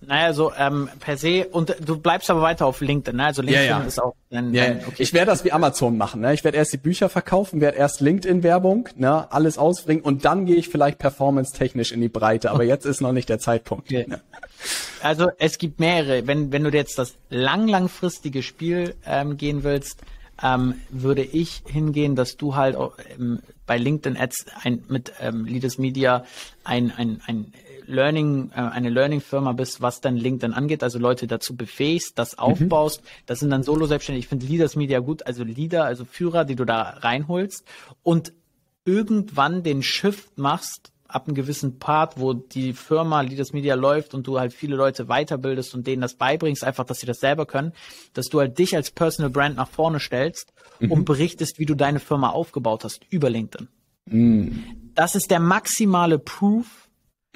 Naja, 0.00 0.34
so 0.34 0.52
ähm, 0.56 0.88
per 1.00 1.16
se, 1.16 1.48
und 1.48 1.74
du 1.80 1.98
bleibst 1.98 2.30
aber 2.30 2.42
weiter 2.42 2.66
auf 2.66 2.80
LinkedIn, 2.80 3.16
ne? 3.16 3.24
Also 3.24 3.42
LinkedIn 3.42 3.68
ja, 3.68 3.80
ja. 3.80 3.84
ist 3.84 4.00
auch 4.00 4.14
ein, 4.30 4.52
ja, 4.52 4.64
ein, 4.64 4.84
okay. 4.86 5.02
Ich 5.02 5.14
werde 5.14 5.30
das 5.30 5.44
wie 5.44 5.52
Amazon 5.52 5.96
machen, 5.96 6.20
ne? 6.20 6.34
Ich 6.34 6.44
werde 6.44 6.58
erst 6.58 6.72
die 6.74 6.78
Bücher 6.78 7.08
verkaufen, 7.08 7.60
werde 7.60 7.78
erst 7.78 8.00
LinkedIn-Werbung, 8.00 8.90
ne, 8.96 9.32
alles 9.32 9.56
ausbringen 9.56 10.02
und 10.02 10.24
dann 10.24 10.44
gehe 10.44 10.56
ich 10.56 10.68
vielleicht 10.68 10.98
performance-technisch 10.98 11.92
in 11.92 12.02
die 12.02 12.08
Breite, 12.08 12.50
aber 12.50 12.64
jetzt 12.64 12.84
ist 12.84 13.00
noch 13.00 13.12
nicht 13.12 13.28
der 13.28 13.38
Zeitpunkt. 13.38 13.86
Okay. 13.86 14.04
Ne? 14.06 14.20
Also 15.02 15.30
es 15.38 15.58
gibt 15.58 15.80
mehrere. 15.80 16.26
Wenn, 16.26 16.52
wenn 16.52 16.64
du 16.64 16.70
jetzt 16.70 16.98
das 16.98 17.14
lang, 17.30 17.66
langfristige 17.66 18.42
Spiel 18.42 18.94
ähm, 19.06 19.36
gehen 19.36 19.64
willst, 19.64 20.02
ähm, 20.42 20.74
würde 20.90 21.22
ich 21.22 21.62
hingehen, 21.66 22.16
dass 22.16 22.36
du 22.36 22.54
halt 22.54 22.76
ähm, 23.18 23.40
bei 23.66 23.78
LinkedIn 23.78 24.20
Ads 24.20 24.46
ein, 24.62 24.84
mit 24.88 25.12
ähm, 25.20 25.46
Leaders 25.46 25.78
Media 25.78 26.24
ein, 26.64 26.92
ein, 26.96 27.20
ein 27.26 27.52
Learning, 27.86 28.50
äh, 28.54 28.60
eine 28.60 28.90
Learning-Firma 28.90 29.52
bist, 29.52 29.80
was 29.80 30.00
dann 30.00 30.16
LinkedIn 30.16 30.52
angeht, 30.54 30.82
also 30.82 30.98
Leute 30.98 31.26
dazu 31.26 31.56
befähigst, 31.56 32.18
das 32.18 32.32
mhm. 32.32 32.38
aufbaust. 32.38 33.02
Mhm. 33.02 33.06
Das 33.26 33.40
sind 33.40 33.50
dann 33.50 33.62
Solo-Selbstständige. 33.62 34.24
Ich 34.24 34.28
finde 34.28 34.46
Leaders 34.46 34.76
Media 34.76 35.00
gut, 35.00 35.26
also 35.26 35.44
Leader, 35.44 35.84
also 35.84 36.04
Führer, 36.04 36.44
die 36.44 36.56
du 36.56 36.64
da 36.64 36.82
reinholst 36.82 37.64
und 38.02 38.32
irgendwann 38.84 39.62
den 39.62 39.82
Shift 39.82 40.38
machst 40.38 40.92
ab 41.08 41.26
einem 41.26 41.34
gewissen 41.34 41.78
Part, 41.78 42.18
wo 42.18 42.32
die 42.32 42.72
Firma 42.72 43.20
Leaders 43.20 43.52
Media 43.52 43.74
läuft 43.74 44.14
und 44.14 44.26
du 44.26 44.38
halt 44.38 44.52
viele 44.52 44.76
Leute 44.76 45.06
weiterbildest 45.06 45.74
und 45.74 45.86
denen 45.86 46.02
das 46.02 46.14
beibringst, 46.14 46.64
einfach, 46.64 46.84
dass 46.84 46.98
sie 46.98 47.06
das 47.06 47.18
selber 47.18 47.46
können, 47.46 47.72
dass 48.12 48.26
du 48.26 48.40
halt 48.40 48.58
dich 48.58 48.74
als 48.74 48.90
Personal 48.90 49.30
Brand 49.30 49.56
nach 49.56 49.68
vorne 49.68 50.00
stellst 50.00 50.52
mhm. 50.80 50.92
und 50.92 51.04
berichtest, 51.04 51.58
wie 51.58 51.66
du 51.66 51.74
deine 51.74 52.00
Firma 52.00 52.30
aufgebaut 52.30 52.84
hast 52.84 53.00
über 53.10 53.30
LinkedIn. 53.30 53.68
Mm. 54.06 54.48
Das 54.94 55.14
ist 55.14 55.30
der 55.30 55.40
maximale 55.40 56.18
Proof, 56.18 56.85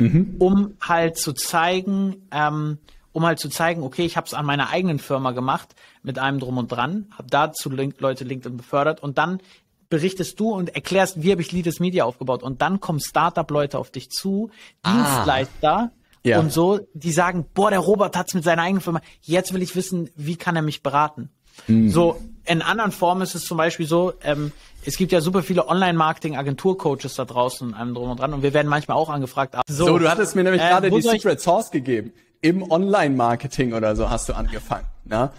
mhm. 0.01 0.37
um 0.39 0.75
halt 0.81 1.17
zu 1.17 1.33
zeigen, 1.33 2.27
ähm, 2.31 2.79
um 3.13 3.25
halt 3.25 3.39
zu 3.39 3.49
zeigen, 3.49 3.83
okay, 3.83 4.05
ich 4.05 4.17
habe 4.17 4.27
es 4.27 4.35
an 4.35 4.47
meiner 4.47 4.71
eigenen 4.71 4.99
Firma 4.99 5.33
gemacht 5.33 5.75
mit 6.03 6.19
einem 6.19 6.39
drum 6.39 6.59
und 6.59 6.71
dran, 6.71 7.07
habe 7.17 7.29
dazu 7.31 7.71
Link 7.71 8.01
Leute 8.01 8.25
LinkedIn 8.25 8.57
befördert 8.57 9.03
und 9.03 9.19
dann 9.19 9.41
berichtest 9.89 10.39
du 10.39 10.51
und 10.51 10.75
erklärst, 10.75 11.23
wie 11.23 11.33
habe 11.33 11.43
ich 11.43 11.53
Leaders 11.53 11.81
Media 11.81 12.05
aufgebaut 12.05 12.43
und 12.43 12.63
dann 12.63 12.81
kommen 12.81 13.01
Startup-Leute 13.01 13.79
auf 13.79 13.91
dich 13.91 14.11
zu, 14.11 14.51
ah. 14.83 14.93
Dienstleister 14.93 15.91
ja. 16.25 16.39
und 16.39 16.53
so, 16.53 16.81
die 16.95 17.13
sagen, 17.13 17.45
boah, 17.55 17.71
der 17.71 17.81
Robert 17.81 18.17
hat's 18.17 18.35
mit 18.35 18.45
seiner 18.45 18.63
eigenen 18.63 18.81
Firma, 18.81 19.01
jetzt 19.23 19.53
will 19.53 19.63
ich 19.63 19.75
wissen, 19.75 20.09
wie 20.17 20.37
kann 20.37 20.57
er 20.57 20.63
mich 20.63 20.83
beraten? 20.83 21.31
Mhm. 21.67 21.91
So, 21.91 22.21
in 22.45 22.63
anderen 22.63 22.93
Formen 22.93 23.23
ist 23.23 23.35
es 23.35 23.45
zum 23.45 23.57
Beispiel 23.57 23.87
so, 23.87 24.13
ähm, 24.23 24.53
es 24.85 24.97
gibt 24.97 25.13
ja 25.13 25.21
super 25.21 25.43
viele 25.43 25.69
Online-Marketing-Agentur-Coaches 25.69 27.15
da 27.15 27.25
draußen 27.25 27.69
und 27.69 27.75
allem 27.75 27.95
drum 27.95 28.11
und 28.11 28.21
dran 28.21 28.33
und 28.33 28.43
wir 28.43 28.55
werden 28.55 28.69
manchmal 28.69 28.97
auch 28.97 29.11
angefragt. 29.11 29.55
So, 29.69 29.87
so 29.87 29.99
du 29.99 30.11
hattest 30.11 30.37
mir 30.37 30.43
nämlich 30.43 30.63
äh, 30.63 30.69
gerade 30.69 30.91
die 30.91 31.03
Secret 31.03 31.41
Source 31.41 31.71
gegeben. 31.71 32.13
Im 32.41 32.71
Online-Marketing 32.71 33.75
oder 33.75 33.95
so 33.95 34.09
hast 34.09 34.29
du 34.29 34.33
angefangen. 34.33 34.87
Ne? 35.05 35.31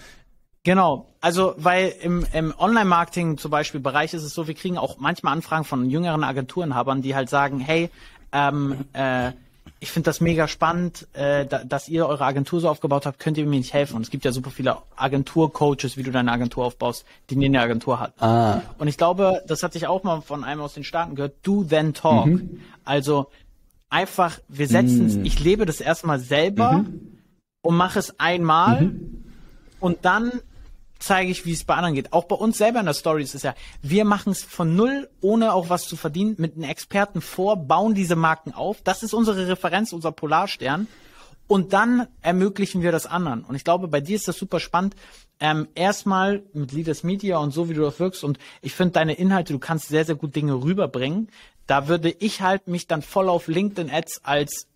Genau, 0.64 1.07
also 1.22 1.55
weil 1.57 1.93
im, 2.01 2.26
im 2.34 2.53
Online-Marketing 2.55 3.39
zum 3.39 3.49
Beispiel 3.49 3.80
Bereich 3.80 4.14
ist 4.14 4.24
es 4.24 4.36
so, 4.36 4.47
wir 4.47 4.53
kriegen 4.53 4.78
auch 4.78 4.99
manchmal 4.99 5.34
Anfragen 5.34 5.64
von 5.64 5.89
jüngeren 5.89 6.24
Agenturenhabern, 6.24 7.01
die 7.01 7.16
halt 7.16 7.30
sagen, 7.30 7.59
hey, 7.59 7.89
ähm, 8.32 8.86
äh, 8.93 9.32
ich 9.84 9.91
finde 9.91 10.05
das 10.05 10.21
mega 10.21 10.47
spannend, 10.47 11.07
äh, 11.13 11.43
da, 11.47 11.63
dass 11.63 11.89
ihr 11.89 12.05
eure 12.05 12.23
Agentur 12.23 12.61
so 12.61 12.69
aufgebaut 12.69 13.07
habt, 13.07 13.17
könnt 13.17 13.39
ihr 13.39 13.45
mir 13.47 13.57
nicht 13.57 13.73
helfen. 13.73 13.95
Und 13.95 14.03
es 14.03 14.11
gibt 14.11 14.23
ja 14.23 14.32
super 14.32 14.51
viele 14.51 14.77
Agentur-Coaches, 14.95 15.97
wie 15.97 16.03
du 16.03 16.11
deine 16.11 16.32
Agentur 16.32 16.65
aufbaust, 16.65 17.03
die 17.32 17.36
nie 17.36 17.47
eine 17.47 17.61
Agentur 17.61 17.99
hat. 17.99 18.13
Ah. 18.21 18.61
Und 18.77 18.88
ich 18.88 18.95
glaube, 18.95 19.43
das 19.47 19.63
hatte 19.63 19.79
ich 19.79 19.88
auch 19.88 20.03
mal 20.03 20.21
von 20.21 20.43
einem 20.43 20.61
aus 20.61 20.75
den 20.75 20.84
Staaten 20.84 21.15
gehört, 21.15 21.34
do 21.41 21.63
then 21.63 21.95
talk. 21.95 22.27
Mhm. 22.27 22.61
Also 22.86 23.32
einfach, 23.89 24.38
wir 24.47 24.67
setzen 24.67 25.07
es, 25.07 25.15
mhm. 25.15 25.25
ich 25.25 25.39
lebe 25.39 25.65
das 25.65 25.82
erstmal 25.82 26.19
selber 26.19 26.73
mhm. 26.73 27.17
und 27.63 27.75
mache 27.75 27.97
es 27.97 28.19
einmal 28.19 28.84
mhm. 28.84 29.23
und 29.79 30.05
dann 30.05 30.32
zeige 31.02 31.32
ich, 31.32 31.45
wie 31.45 31.52
es 31.52 31.64
bei 31.64 31.76
anderen 31.76 31.95
geht. 31.95 32.14
Auch 32.14 32.26
bei 32.26 32.36
uns 32.36 32.58
selber 32.58 32.80
in 32.80 32.86
der 32.86 32.93
Story 32.93 33.24
ist 33.24 33.36
es 33.36 33.43
ja, 33.43 33.56
wir 33.82 34.06
machen 34.06 34.32
es 34.32 34.43
von 34.43 34.76
null, 34.76 35.10
ohne 35.20 35.54
auch 35.54 35.70
was 35.70 35.88
zu 35.88 35.95
verdienen, 35.95 36.36
mit 36.38 36.56
einem 36.56 36.70
Experten 36.70 37.22
vor, 37.22 37.58
bauen 37.58 37.93
diese 37.93 38.16
Marken 38.16 38.54
auf. 38.54 38.82
Das 38.84 39.04
ist 39.04 39.14
unsere 39.14 39.47
Referenz, 39.47 39.93
unser 39.93 40.12
Polarstern. 40.12 40.88
Und 41.47 41.74
dann 41.74 42.08
ermöglichen 42.22 42.82
wir 42.82 42.93
das 42.93 43.06
anderen. 43.06 43.43
Und 43.43 43.56
ich 43.56 43.66
glaube, 43.66 43.89
bei 43.89 43.99
dir 43.99 44.16
ist 44.16 44.28
das 44.28 44.38
super 44.38 44.62
spannend. 44.62 44.95
Ähm, 45.41 45.68
erstmal 45.76 46.43
mit 46.54 46.72
Leaders 46.72 47.04
Media 47.04 47.39
und 47.39 47.52
so, 47.52 47.68
wie 47.68 47.74
du 47.74 47.82
das 47.82 47.99
wirkst. 47.99 48.24
Und 48.24 48.38
ich 48.62 48.74
finde 48.74 48.93
deine 48.93 49.16
Inhalte, 49.16 49.52
du 49.52 49.60
kannst 49.60 49.89
sehr, 49.89 50.06
sehr 50.06 50.16
gut 50.16 50.36
Dinge 50.36 50.54
rüberbringen. 50.54 51.30
Da 51.68 51.89
würde 51.89 52.10
ich 52.10 52.41
halt 52.41 52.68
mich 52.68 52.88
dann 52.88 53.02
voll 53.02 53.28
auf 53.28 53.47
LinkedIn 53.47 53.91
Ads 53.91 54.22
als 54.24 54.68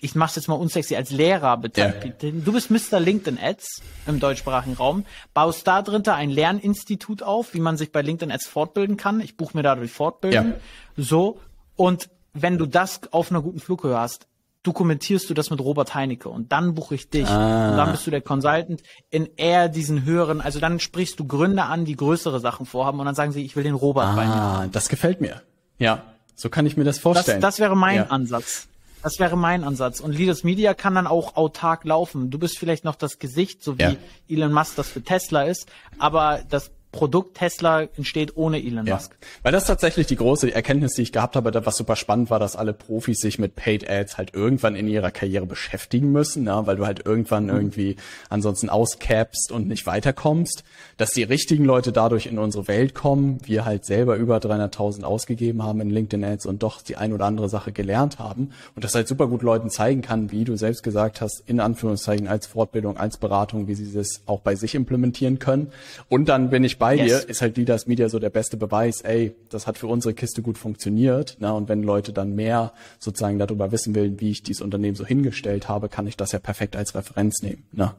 ich 0.00 0.14
mache 0.14 0.30
es 0.30 0.36
jetzt 0.36 0.48
mal 0.48 0.54
unsexy, 0.54 0.96
als 0.96 1.10
Lehrer 1.10 1.56
betreiben. 1.56 2.14
Ja. 2.20 2.30
Du 2.32 2.52
bist 2.52 2.70
Mr. 2.70 3.00
LinkedIn 3.00 3.38
Ads 3.40 3.82
im 4.06 4.20
deutschsprachigen 4.20 4.76
Raum, 4.76 5.04
baust 5.34 5.66
da 5.66 5.82
drin 5.82 6.06
ein 6.06 6.30
Lerninstitut 6.30 7.22
auf, 7.22 7.54
wie 7.54 7.60
man 7.60 7.76
sich 7.76 7.92
bei 7.92 8.02
LinkedIn 8.02 8.32
Ads 8.32 8.46
fortbilden 8.46 8.96
kann. 8.96 9.20
Ich 9.20 9.36
buche 9.36 9.56
mir 9.56 9.62
dadurch 9.62 9.92
Fortbildung. 9.92 10.46
Ja. 10.48 10.54
So. 10.96 11.40
Und 11.76 12.08
wenn 12.32 12.58
du 12.58 12.66
das 12.66 13.00
auf 13.12 13.30
einer 13.30 13.42
guten 13.42 13.60
Flughöhe 13.60 13.98
hast, 13.98 14.26
dokumentierst 14.62 15.30
du 15.30 15.34
das 15.34 15.50
mit 15.50 15.60
Robert 15.60 15.94
Heinecke 15.94 16.28
und 16.28 16.50
dann 16.50 16.74
buche 16.74 16.96
ich 16.96 17.08
dich. 17.08 17.28
Ah. 17.28 17.70
Und 17.70 17.76
dann 17.76 17.92
bist 17.92 18.06
du 18.06 18.10
der 18.10 18.20
Consultant 18.20 18.82
in 19.10 19.28
eher 19.36 19.68
diesen 19.68 20.04
höheren, 20.04 20.40
also 20.40 20.58
dann 20.58 20.80
sprichst 20.80 21.20
du 21.20 21.26
Gründer 21.26 21.66
an, 21.66 21.84
die 21.84 21.96
größere 21.96 22.40
Sachen 22.40 22.66
vorhaben 22.66 22.98
und 22.98 23.06
dann 23.06 23.14
sagen 23.14 23.32
sie, 23.32 23.44
ich 23.44 23.54
will 23.54 23.62
den 23.62 23.74
Robert 23.74 24.06
ah, 24.06 24.62
bei 24.62 24.68
Das 24.72 24.88
gefällt 24.88 25.20
mir. 25.20 25.42
Ja, 25.78 26.02
so 26.34 26.50
kann 26.50 26.66
ich 26.66 26.76
mir 26.76 26.84
das 26.84 26.98
vorstellen. 26.98 27.40
Das, 27.40 27.54
das 27.56 27.60
wäre 27.60 27.76
mein 27.76 27.96
ja. 27.96 28.06
Ansatz. 28.06 28.68
Das 29.02 29.18
wäre 29.18 29.36
mein 29.36 29.64
Ansatz. 29.64 30.00
Und 30.00 30.12
Leaders 30.12 30.42
Media 30.42 30.74
kann 30.74 30.94
dann 30.94 31.06
auch 31.06 31.36
autark 31.36 31.84
laufen. 31.84 32.30
Du 32.30 32.38
bist 32.38 32.58
vielleicht 32.58 32.84
noch 32.84 32.96
das 32.96 33.18
Gesicht, 33.18 33.62
so 33.62 33.78
wie 33.78 33.82
ja. 33.82 33.96
Elon 34.28 34.52
Musk 34.52 34.76
das 34.76 34.88
für 34.88 35.02
Tesla 35.02 35.44
ist, 35.44 35.66
aber 35.98 36.40
das 36.48 36.70
Produkt 36.96 37.36
Tesla 37.36 37.82
entsteht 37.82 38.38
ohne 38.38 38.56
Elon 38.56 38.86
Musk. 38.86 39.12
Ja, 39.20 39.28
weil 39.42 39.52
das 39.52 39.66
tatsächlich 39.66 40.06
die 40.06 40.16
große 40.16 40.54
Erkenntnis, 40.54 40.94
die 40.94 41.02
ich 41.02 41.12
gehabt 41.12 41.36
habe, 41.36 41.52
was 41.66 41.76
super 41.76 41.94
spannend 41.94 42.30
war, 42.30 42.38
dass 42.38 42.56
alle 42.56 42.72
Profis 42.72 43.18
sich 43.18 43.38
mit 43.38 43.54
Paid 43.54 43.88
Ads 43.88 44.16
halt 44.16 44.32
irgendwann 44.32 44.76
in 44.76 44.88
ihrer 44.88 45.10
Karriere 45.10 45.44
beschäftigen 45.44 46.10
müssen, 46.10 46.46
ja, 46.46 46.66
weil 46.66 46.76
du 46.76 46.86
halt 46.86 47.04
irgendwann 47.04 47.44
mhm. 47.44 47.50
irgendwie 47.50 47.96
ansonsten 48.30 48.70
auscapst 48.70 49.52
und 49.52 49.68
nicht 49.68 49.86
weiterkommst, 49.86 50.64
dass 50.96 51.10
die 51.10 51.22
richtigen 51.22 51.66
Leute 51.66 51.92
dadurch 51.92 52.24
in 52.24 52.38
unsere 52.38 52.66
Welt 52.66 52.94
kommen, 52.94 53.40
wir 53.44 53.66
halt 53.66 53.84
selber 53.84 54.16
über 54.16 54.38
300.000 54.38 55.02
ausgegeben 55.02 55.62
haben 55.62 55.82
in 55.82 55.90
LinkedIn 55.90 56.24
Ads 56.24 56.46
und 56.46 56.62
doch 56.62 56.80
die 56.80 56.96
ein 56.96 57.12
oder 57.12 57.26
andere 57.26 57.50
Sache 57.50 57.72
gelernt 57.72 58.18
haben 58.18 58.52
und 58.74 58.84
das 58.84 58.94
halt 58.94 59.06
super 59.06 59.26
gut 59.26 59.42
Leuten 59.42 59.68
zeigen 59.68 60.00
kann, 60.00 60.32
wie 60.32 60.44
du 60.44 60.56
selbst 60.56 60.82
gesagt 60.82 61.20
hast, 61.20 61.42
in 61.46 61.60
Anführungszeichen 61.60 62.26
als 62.26 62.46
Fortbildung, 62.46 62.96
als 62.96 63.18
Beratung, 63.18 63.68
wie 63.68 63.74
sie 63.74 63.92
das 63.92 64.22
auch 64.24 64.40
bei 64.40 64.54
sich 64.54 64.74
implementieren 64.74 65.38
können. 65.38 65.72
Und 66.08 66.30
dann 66.30 66.48
bin 66.48 66.64
ich 66.64 66.78
bei 66.78 66.85
bei 66.86 66.94
yes. 66.94 67.22
dir, 67.22 67.30
ist 67.30 67.42
halt 67.42 67.56
Leaders 67.56 67.86
Media 67.86 68.08
so 68.08 68.18
der 68.20 68.30
beste 68.30 68.56
Beweis, 68.56 69.00
ey, 69.00 69.34
das 69.50 69.66
hat 69.66 69.76
für 69.76 69.88
unsere 69.88 70.14
Kiste 70.14 70.40
gut 70.40 70.56
funktioniert. 70.56 71.36
Na, 71.40 71.50
und 71.50 71.68
wenn 71.68 71.82
Leute 71.82 72.12
dann 72.12 72.34
mehr 72.34 72.72
sozusagen 73.00 73.38
darüber 73.40 73.72
wissen 73.72 73.94
will, 73.94 74.20
wie 74.20 74.30
ich 74.30 74.42
dieses 74.42 74.62
Unternehmen 74.62 74.94
so 74.94 75.04
hingestellt 75.04 75.68
habe, 75.68 75.88
kann 75.88 76.06
ich 76.06 76.16
das 76.16 76.30
ja 76.30 76.38
perfekt 76.38 76.76
als 76.76 76.94
Referenz 76.94 77.42
nehmen. 77.42 77.64
Na? 77.72 77.96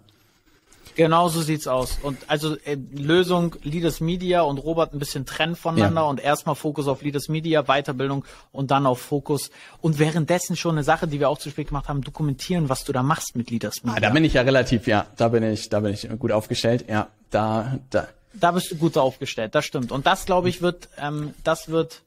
Genau 0.95 1.27
so 1.27 1.41
sieht's 1.41 1.67
aus. 1.67 1.99
Und 2.01 2.17
also 2.27 2.55
äh, 2.63 2.77
Lösung 2.91 3.55
Leaders 3.61 3.99
Media 3.99 4.41
und 4.41 4.57
Robert 4.57 4.93
ein 4.93 4.99
bisschen 4.99 5.25
trennen 5.27 5.55
voneinander 5.55 6.01
ja. 6.01 6.07
und 6.07 6.19
erstmal 6.19 6.55
Fokus 6.55 6.87
auf 6.87 7.03
Leaders 7.03 7.27
Media, 7.27 7.63
Weiterbildung 7.63 8.25
und 8.51 8.71
dann 8.71 8.87
auf 8.87 8.99
Fokus. 8.99 9.51
Und 9.79 9.99
währenddessen 9.99 10.55
schon 10.55 10.75
eine 10.75 10.83
Sache, 10.83 11.07
die 11.07 11.19
wir 11.19 11.29
auch 11.29 11.37
zu 11.37 11.51
spät 11.51 11.67
gemacht 11.67 11.87
haben, 11.87 12.01
dokumentieren, 12.01 12.69
was 12.69 12.83
du 12.83 12.93
da 12.93 13.03
machst 13.03 13.35
mit 13.35 13.51
Leaders 13.51 13.83
Media. 13.83 13.97
Ah, 13.97 13.99
da 13.99 14.09
bin 14.09 14.23
ich 14.23 14.33
ja 14.33 14.41
relativ, 14.41 14.87
ja, 14.87 15.05
da 15.17 15.27
bin 15.27 15.43
ich, 15.43 15.69
da 15.69 15.81
bin 15.81 15.93
ich 15.93 16.09
gut 16.17 16.31
aufgestellt. 16.31 16.85
Ja, 16.89 17.09
da, 17.29 17.77
da, 17.91 18.07
da 18.33 18.51
bist 18.51 18.71
du 18.71 18.75
gut 18.75 18.97
aufgestellt, 18.97 19.55
das 19.55 19.65
stimmt. 19.65 19.91
Und 19.91 20.05
das, 20.05 20.25
glaube 20.25 20.49
ich, 20.49 20.61
wird, 20.61 20.89
ähm, 20.97 21.33
das 21.43 21.69
wird, 21.69 22.01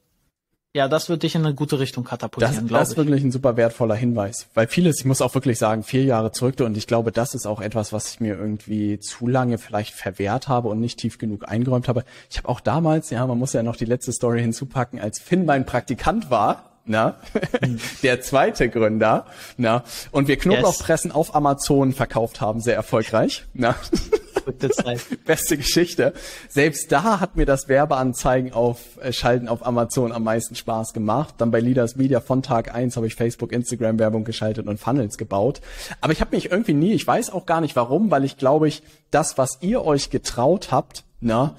ja, 0.73 0.87
das 0.87 1.09
wird 1.09 1.25
dich 1.25 1.35
in 1.35 1.45
eine 1.45 1.55
gute 1.55 1.81
Richtung 1.81 2.05
katapultieren, 2.05 2.69
glaube 2.69 2.69
ich. 2.69 2.79
Das 2.79 2.91
ist 2.91 2.97
wirklich 2.97 3.25
ein 3.25 3.33
super 3.33 3.57
wertvoller 3.57 3.97
Hinweis. 3.97 4.47
Weil 4.55 4.69
vieles, 4.69 5.01
ich 5.01 5.05
muss 5.05 5.21
auch 5.21 5.35
wirklich 5.35 5.59
sagen, 5.59 5.83
vier 5.83 6.05
Jahre 6.05 6.31
zurück 6.31 6.61
und 6.61 6.77
ich 6.77 6.87
glaube, 6.87 7.11
das 7.11 7.35
ist 7.35 7.47
auch 7.47 7.61
etwas, 7.61 7.93
was 7.93 8.13
ich 8.13 8.21
mir 8.21 8.39
irgendwie 8.39 9.01
zu 9.01 9.27
lange 9.27 9.59
vielleicht 9.59 9.95
verwehrt 9.95 10.47
habe 10.47 10.69
und 10.69 10.79
nicht 10.79 10.99
tief 11.01 11.19
genug 11.19 11.49
eingeräumt 11.49 11.89
habe. 11.89 12.05
Ich 12.31 12.39
habe 12.39 12.49
auch 12.49 12.61
damals, 12.61 13.11
ja, 13.11 13.27
man 13.27 13.39
muss 13.39 13.53
ja 13.53 13.65
noch 13.65 13.77
die 13.77 13.85
letzte 13.85 14.13
Story 14.13 14.41
hinzupacken, 14.43 15.01
als 15.01 15.21
Finn 15.21 15.45
mein 15.45 15.67
Praktikant 15.67 16.31
war, 16.31 16.71
na, 16.85 17.17
der 18.03 18.21
zweite 18.21 18.69
Gründer, 18.69 19.27
na, 19.57 19.83
und 20.13 20.29
wir 20.29 20.37
Knoblauchpressen 20.37 21.11
yes. 21.11 21.17
auf 21.17 21.35
Amazon 21.35 21.93
verkauft 21.93 22.41
haben, 22.41 22.61
sehr 22.61 22.77
erfolgreich, 22.77 23.45
na. 23.55 23.75
Beste 25.27 25.57
Geschichte. 25.57 26.13
Selbst 26.49 26.91
da 26.93 27.21
hat 27.21 27.37
mir 27.37 27.47
das 27.47 27.69
Werbeanzeigen 27.69 28.53
auf 28.53 28.99
äh, 29.01 29.13
Schalten 29.13 29.49
auf 29.49 29.67
Amazon 29.67 30.13
am 30.13 30.25
meisten 30.25 30.55
Spaß 30.55 30.93
gemacht. 30.93 31.35
Dann 31.39 31.51
bei 31.51 31.61
Leaders 31.61 31.97
Media 31.97 32.21
von 32.21 32.43
Tag 32.43 32.75
eins 32.75 32.97
habe 32.97 33.07
ich 33.07 33.15
Facebook, 33.15 33.53
Instagram 33.53 33.99
Werbung 33.99 34.25
geschaltet 34.25 34.67
und 34.67 34.79
Funnels 34.79 35.19
gebaut. 35.19 35.61
Aber 36.01 36.13
ich 36.13 36.21
habe 36.21 36.35
mich 36.35 36.51
irgendwie 36.51 36.75
nie, 36.75 36.93
ich 36.93 37.07
weiß 37.07 37.31
auch 37.31 37.47
gar 37.47 37.61
nicht 37.61 37.77
warum, 37.77 38.11
weil 38.11 38.25
ich 38.25 38.37
glaube 38.37 38.69
ich, 38.69 38.83
das, 39.11 39.39
was 39.39 39.59
ihr 39.61 39.85
euch 39.85 40.11
getraut 40.11 40.71
habt, 40.71 41.05
na, 41.21 41.57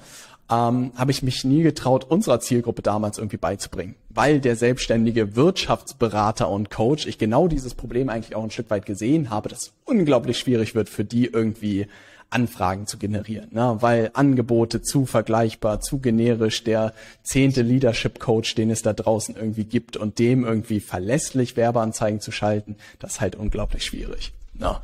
ähm, 0.52 0.92
habe 0.96 1.10
ich 1.10 1.22
mich 1.22 1.44
nie 1.44 1.62
getraut, 1.62 2.04
unserer 2.04 2.40
Zielgruppe 2.40 2.82
damals 2.82 3.16
irgendwie 3.16 3.38
beizubringen. 3.38 3.94
Weil 4.10 4.40
der 4.40 4.56
selbstständige 4.56 5.34
Wirtschaftsberater 5.34 6.50
und 6.50 6.70
Coach, 6.70 7.06
ich 7.06 7.16
genau 7.16 7.48
dieses 7.48 7.74
Problem 7.74 8.10
eigentlich 8.10 8.36
auch 8.36 8.42
ein 8.42 8.50
Stück 8.50 8.68
weit 8.70 8.84
gesehen 8.84 9.30
habe, 9.30 9.48
dass 9.48 9.72
unglaublich 9.84 10.38
schwierig 10.38 10.74
wird 10.74 10.90
für 10.90 11.04
die 11.04 11.26
irgendwie 11.26 11.86
Anfragen 12.32 12.86
zu 12.86 12.98
generieren, 12.98 13.48
ne? 13.52 13.76
weil 13.80 14.10
Angebote 14.14 14.82
zu 14.82 15.06
vergleichbar, 15.06 15.80
zu 15.80 15.98
generisch, 15.98 16.64
der 16.64 16.92
zehnte 17.22 17.62
Leadership 17.62 18.18
Coach, 18.18 18.54
den 18.54 18.70
es 18.70 18.82
da 18.82 18.92
draußen 18.92 19.36
irgendwie 19.36 19.64
gibt 19.64 19.96
und 19.96 20.18
dem 20.18 20.44
irgendwie 20.44 20.80
verlässlich 20.80 21.56
Werbeanzeigen 21.56 22.20
zu 22.20 22.32
schalten, 22.32 22.76
das 22.98 23.12
ist 23.12 23.20
halt 23.20 23.36
unglaublich 23.36 23.84
schwierig. 23.84 24.32
Ne? 24.54 24.76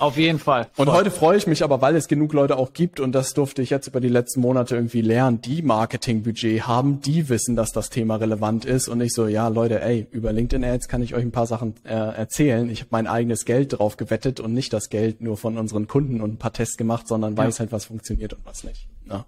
Auf 0.00 0.16
jeden 0.16 0.38
Fall. 0.38 0.68
Und 0.76 0.86
Voll. 0.86 0.94
heute 0.96 1.10
freue 1.10 1.36
ich 1.36 1.46
mich 1.46 1.62
aber, 1.62 1.82
weil 1.82 1.94
es 1.94 2.08
genug 2.08 2.32
Leute 2.32 2.56
auch 2.56 2.72
gibt 2.72 3.00
und 3.00 3.12
das 3.12 3.34
durfte 3.34 3.60
ich 3.60 3.68
jetzt 3.68 3.86
über 3.86 4.00
die 4.00 4.08
letzten 4.08 4.40
Monate 4.40 4.74
irgendwie 4.74 5.02
lernen, 5.02 5.42
die 5.42 5.60
Marketingbudget 5.60 6.66
haben, 6.66 7.02
die 7.02 7.28
wissen, 7.28 7.54
dass 7.54 7.72
das 7.72 7.90
Thema 7.90 8.16
relevant 8.16 8.64
ist 8.64 8.88
und 8.88 8.98
nicht 8.98 9.14
so, 9.14 9.26
ja 9.26 9.48
Leute, 9.48 9.82
ey, 9.82 10.06
über 10.10 10.32
LinkedIn 10.32 10.64
Ads 10.64 10.88
kann 10.88 11.02
ich 11.02 11.14
euch 11.14 11.22
ein 11.22 11.32
paar 11.32 11.46
Sachen 11.46 11.74
äh, 11.84 11.90
erzählen. 11.90 12.70
Ich 12.70 12.80
habe 12.80 12.88
mein 12.92 13.06
eigenes 13.06 13.44
Geld 13.44 13.78
drauf 13.78 13.98
gewettet 13.98 14.40
und 14.40 14.54
nicht 14.54 14.72
das 14.72 14.88
Geld 14.88 15.20
nur 15.20 15.36
von 15.36 15.58
unseren 15.58 15.86
Kunden 15.86 16.22
und 16.22 16.32
ein 16.32 16.38
paar 16.38 16.54
Tests 16.54 16.78
gemacht, 16.78 17.06
sondern 17.06 17.36
weiß 17.36 17.58
ja. 17.58 17.60
halt, 17.60 17.72
was 17.72 17.84
funktioniert 17.84 18.32
und 18.32 18.44
was 18.46 18.64
nicht. 18.64 18.88
Ja. 19.08 19.26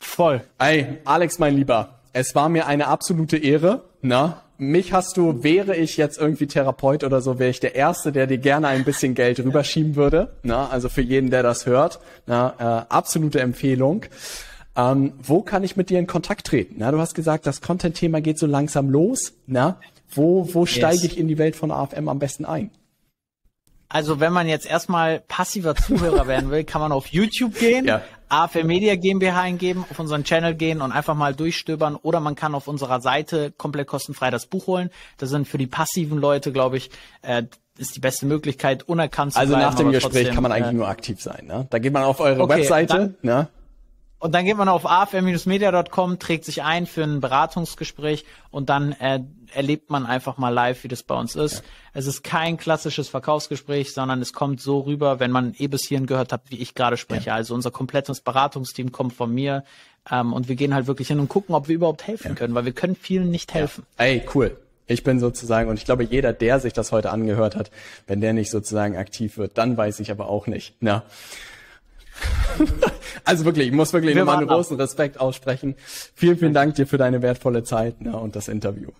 Voll. 0.00 0.42
Ey, 0.58 0.98
Alex, 1.06 1.38
mein 1.38 1.56
Lieber, 1.56 1.98
es 2.12 2.34
war 2.34 2.50
mir 2.50 2.66
eine 2.66 2.88
absolute 2.88 3.38
Ehre. 3.38 3.84
Na, 4.02 4.42
mich 4.58 4.92
hast 4.92 5.16
du, 5.16 5.42
wäre 5.42 5.76
ich 5.76 5.96
jetzt 5.96 6.18
irgendwie 6.18 6.46
Therapeut 6.46 7.04
oder 7.04 7.20
so, 7.20 7.38
wäre 7.38 7.50
ich 7.50 7.60
der 7.60 7.74
Erste, 7.74 8.12
der 8.12 8.26
dir 8.26 8.38
gerne 8.38 8.68
ein 8.68 8.84
bisschen 8.84 9.14
Geld 9.14 9.38
rüberschieben 9.44 9.96
würde. 9.96 10.36
Na, 10.42 10.68
also 10.68 10.88
für 10.88 11.00
jeden, 11.00 11.30
der 11.30 11.42
das 11.42 11.64
hört, 11.64 12.00
na, 12.26 12.54
äh, 12.58 12.92
absolute 12.92 13.40
Empfehlung. 13.40 14.04
Ähm, 14.76 15.14
wo 15.22 15.42
kann 15.42 15.64
ich 15.64 15.76
mit 15.76 15.90
dir 15.90 15.98
in 15.98 16.06
Kontakt 16.06 16.46
treten? 16.46 16.76
Na, 16.78 16.90
du 16.90 16.98
hast 16.98 17.14
gesagt, 17.14 17.46
das 17.46 17.60
Content-Thema 17.60 18.20
geht 18.20 18.38
so 18.38 18.46
langsam 18.46 18.90
los. 18.90 19.32
Na, 19.46 19.80
wo, 20.10 20.52
wo 20.52 20.66
steige 20.66 21.06
ich 21.06 21.18
in 21.18 21.28
die 21.28 21.38
Welt 21.38 21.56
von 21.56 21.70
AFM 21.70 22.08
am 22.08 22.18
besten 22.18 22.44
ein? 22.44 22.70
Also 23.88 24.20
wenn 24.20 24.32
man 24.32 24.46
jetzt 24.48 24.66
erstmal 24.66 25.20
passiver 25.20 25.74
Zuhörer 25.74 26.26
werden 26.26 26.50
will, 26.50 26.64
kann 26.64 26.80
man 26.80 26.92
auf 26.92 27.06
YouTube 27.06 27.54
gehen, 27.58 27.86
ja. 27.86 28.02
AFM 28.28 28.66
Media 28.66 28.96
GmbH 28.96 29.40
eingeben, 29.40 29.84
auf 29.90 29.98
unseren 29.98 30.24
Channel 30.24 30.54
gehen 30.54 30.80
und 30.82 30.92
einfach 30.92 31.14
mal 31.14 31.34
durchstöbern 31.34 31.96
oder 31.96 32.20
man 32.20 32.34
kann 32.34 32.54
auf 32.54 32.68
unserer 32.68 33.00
Seite 33.00 33.52
komplett 33.52 33.86
kostenfrei 33.86 34.30
das 34.30 34.46
Buch 34.46 34.66
holen. 34.66 34.90
Das 35.16 35.30
sind 35.30 35.48
für 35.48 35.58
die 35.58 35.66
passiven 35.66 36.18
Leute, 36.18 36.52
glaube 36.52 36.76
ich, 36.76 36.90
äh, 37.22 37.44
ist 37.78 37.96
die 37.96 38.00
beste 38.00 38.26
Möglichkeit, 38.26 38.82
unerkannt 38.82 39.32
zu 39.32 39.38
also 39.38 39.52
bleiben. 39.52 39.64
Also 39.64 39.76
nach 39.76 39.78
dem 39.78 39.92
Gespräch 39.92 40.12
trotzdem, 40.12 40.34
kann 40.34 40.42
man 40.42 40.52
eigentlich 40.52 40.72
äh, 40.72 40.76
nur 40.76 40.88
aktiv 40.88 41.22
sein. 41.22 41.46
Ne? 41.46 41.66
Da 41.70 41.78
geht 41.78 41.92
man 41.92 42.02
auf 42.02 42.20
eure 42.20 42.42
okay, 42.42 42.58
Webseite. 42.58 42.94
Dann, 42.94 43.14
ne? 43.22 43.48
Und 44.18 44.34
dann 44.34 44.44
geht 44.44 44.56
man 44.56 44.68
auf 44.68 44.84
afm-media.com, 44.84 46.18
trägt 46.18 46.44
sich 46.44 46.62
ein 46.64 46.86
für 46.86 47.04
ein 47.04 47.20
Beratungsgespräch 47.20 48.24
und 48.50 48.68
dann 48.68 48.92
äh, 48.92 49.20
erlebt 49.54 49.90
man 49.90 50.06
einfach 50.06 50.38
mal 50.38 50.50
live, 50.50 50.84
wie 50.84 50.88
das 50.88 51.02
bei 51.02 51.14
uns 51.14 51.36
ist. 51.36 51.56
Ja. 51.56 51.62
Es 51.94 52.06
ist 52.06 52.22
kein 52.22 52.56
klassisches 52.56 53.08
Verkaufsgespräch, 53.08 53.92
sondern 53.92 54.20
es 54.20 54.32
kommt 54.32 54.60
so 54.60 54.80
rüber, 54.80 55.20
wenn 55.20 55.30
man 55.30 55.54
eh 55.58 55.66
bis 55.66 55.84
hierhin 55.84 56.06
gehört 56.06 56.32
hat, 56.32 56.42
wie 56.48 56.58
ich 56.58 56.74
gerade 56.74 56.96
spreche. 56.96 57.28
Ja. 57.28 57.34
Also 57.34 57.54
unser 57.54 57.70
komplettes 57.70 58.20
Beratungsteam 58.20 58.92
kommt 58.92 59.12
von 59.12 59.32
mir 59.32 59.64
ähm, 60.10 60.32
und 60.32 60.48
wir 60.48 60.56
gehen 60.56 60.74
halt 60.74 60.86
wirklich 60.86 61.08
hin 61.08 61.20
und 61.20 61.28
gucken, 61.28 61.54
ob 61.54 61.68
wir 61.68 61.74
überhaupt 61.74 62.06
helfen 62.06 62.28
ja. 62.28 62.34
können, 62.34 62.54
weil 62.54 62.64
wir 62.64 62.72
können 62.72 62.96
vielen 62.96 63.30
nicht 63.30 63.54
helfen. 63.54 63.84
Ey, 63.96 64.22
cool. 64.34 64.56
Ich 64.86 65.04
bin 65.04 65.20
sozusagen, 65.20 65.68
und 65.68 65.78
ich 65.78 65.84
glaube, 65.84 66.02
jeder, 66.02 66.32
der 66.32 66.60
sich 66.60 66.72
das 66.72 66.92
heute 66.92 67.10
angehört 67.10 67.56
hat, 67.56 67.70
wenn 68.06 68.22
der 68.22 68.32
nicht 68.32 68.50
sozusagen 68.50 68.96
aktiv 68.96 69.36
wird, 69.36 69.58
dann 69.58 69.76
weiß 69.76 70.00
ich 70.00 70.10
aber 70.10 70.28
auch 70.30 70.46
nicht. 70.46 70.76
Na. 70.80 71.02
also 73.24 73.44
wirklich, 73.44 73.68
ich 73.68 73.72
muss 73.72 73.92
wirklich 73.92 74.16
nochmal 74.16 74.38
einen 74.38 74.48
großen 74.48 74.76
Respekt 74.78 75.20
aussprechen. 75.20 75.74
Vielen, 76.14 76.38
vielen 76.38 76.54
Dank 76.54 76.74
dir 76.74 76.86
für 76.86 76.98
deine 76.98 77.22
wertvolle 77.22 77.64
Zeit 77.64 78.00
ne, 78.00 78.16
und 78.16 78.34
das 78.34 78.48
Interview. 78.48 78.90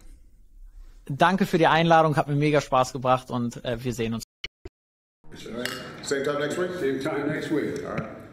Danke 1.09 1.47
für 1.47 1.59
die 1.59 1.67
Einladung, 1.67 2.17
hat 2.17 2.29
mir 2.29 2.37
mega 2.37 2.61
Spaß 2.61 2.93
gebracht 2.93 3.31
und 3.31 3.65
äh, 3.65 3.83
wir 3.83 3.93
sehen 3.93 4.15
uns. 4.15 4.25
Same 6.03 6.23
time 6.23 6.39
next 6.39 6.59
week? 6.59 6.71
Same 6.81 6.99
time 6.99 7.27
next 7.27 7.51
week. 7.51 7.85
All 7.85 7.95
right. 7.95 8.28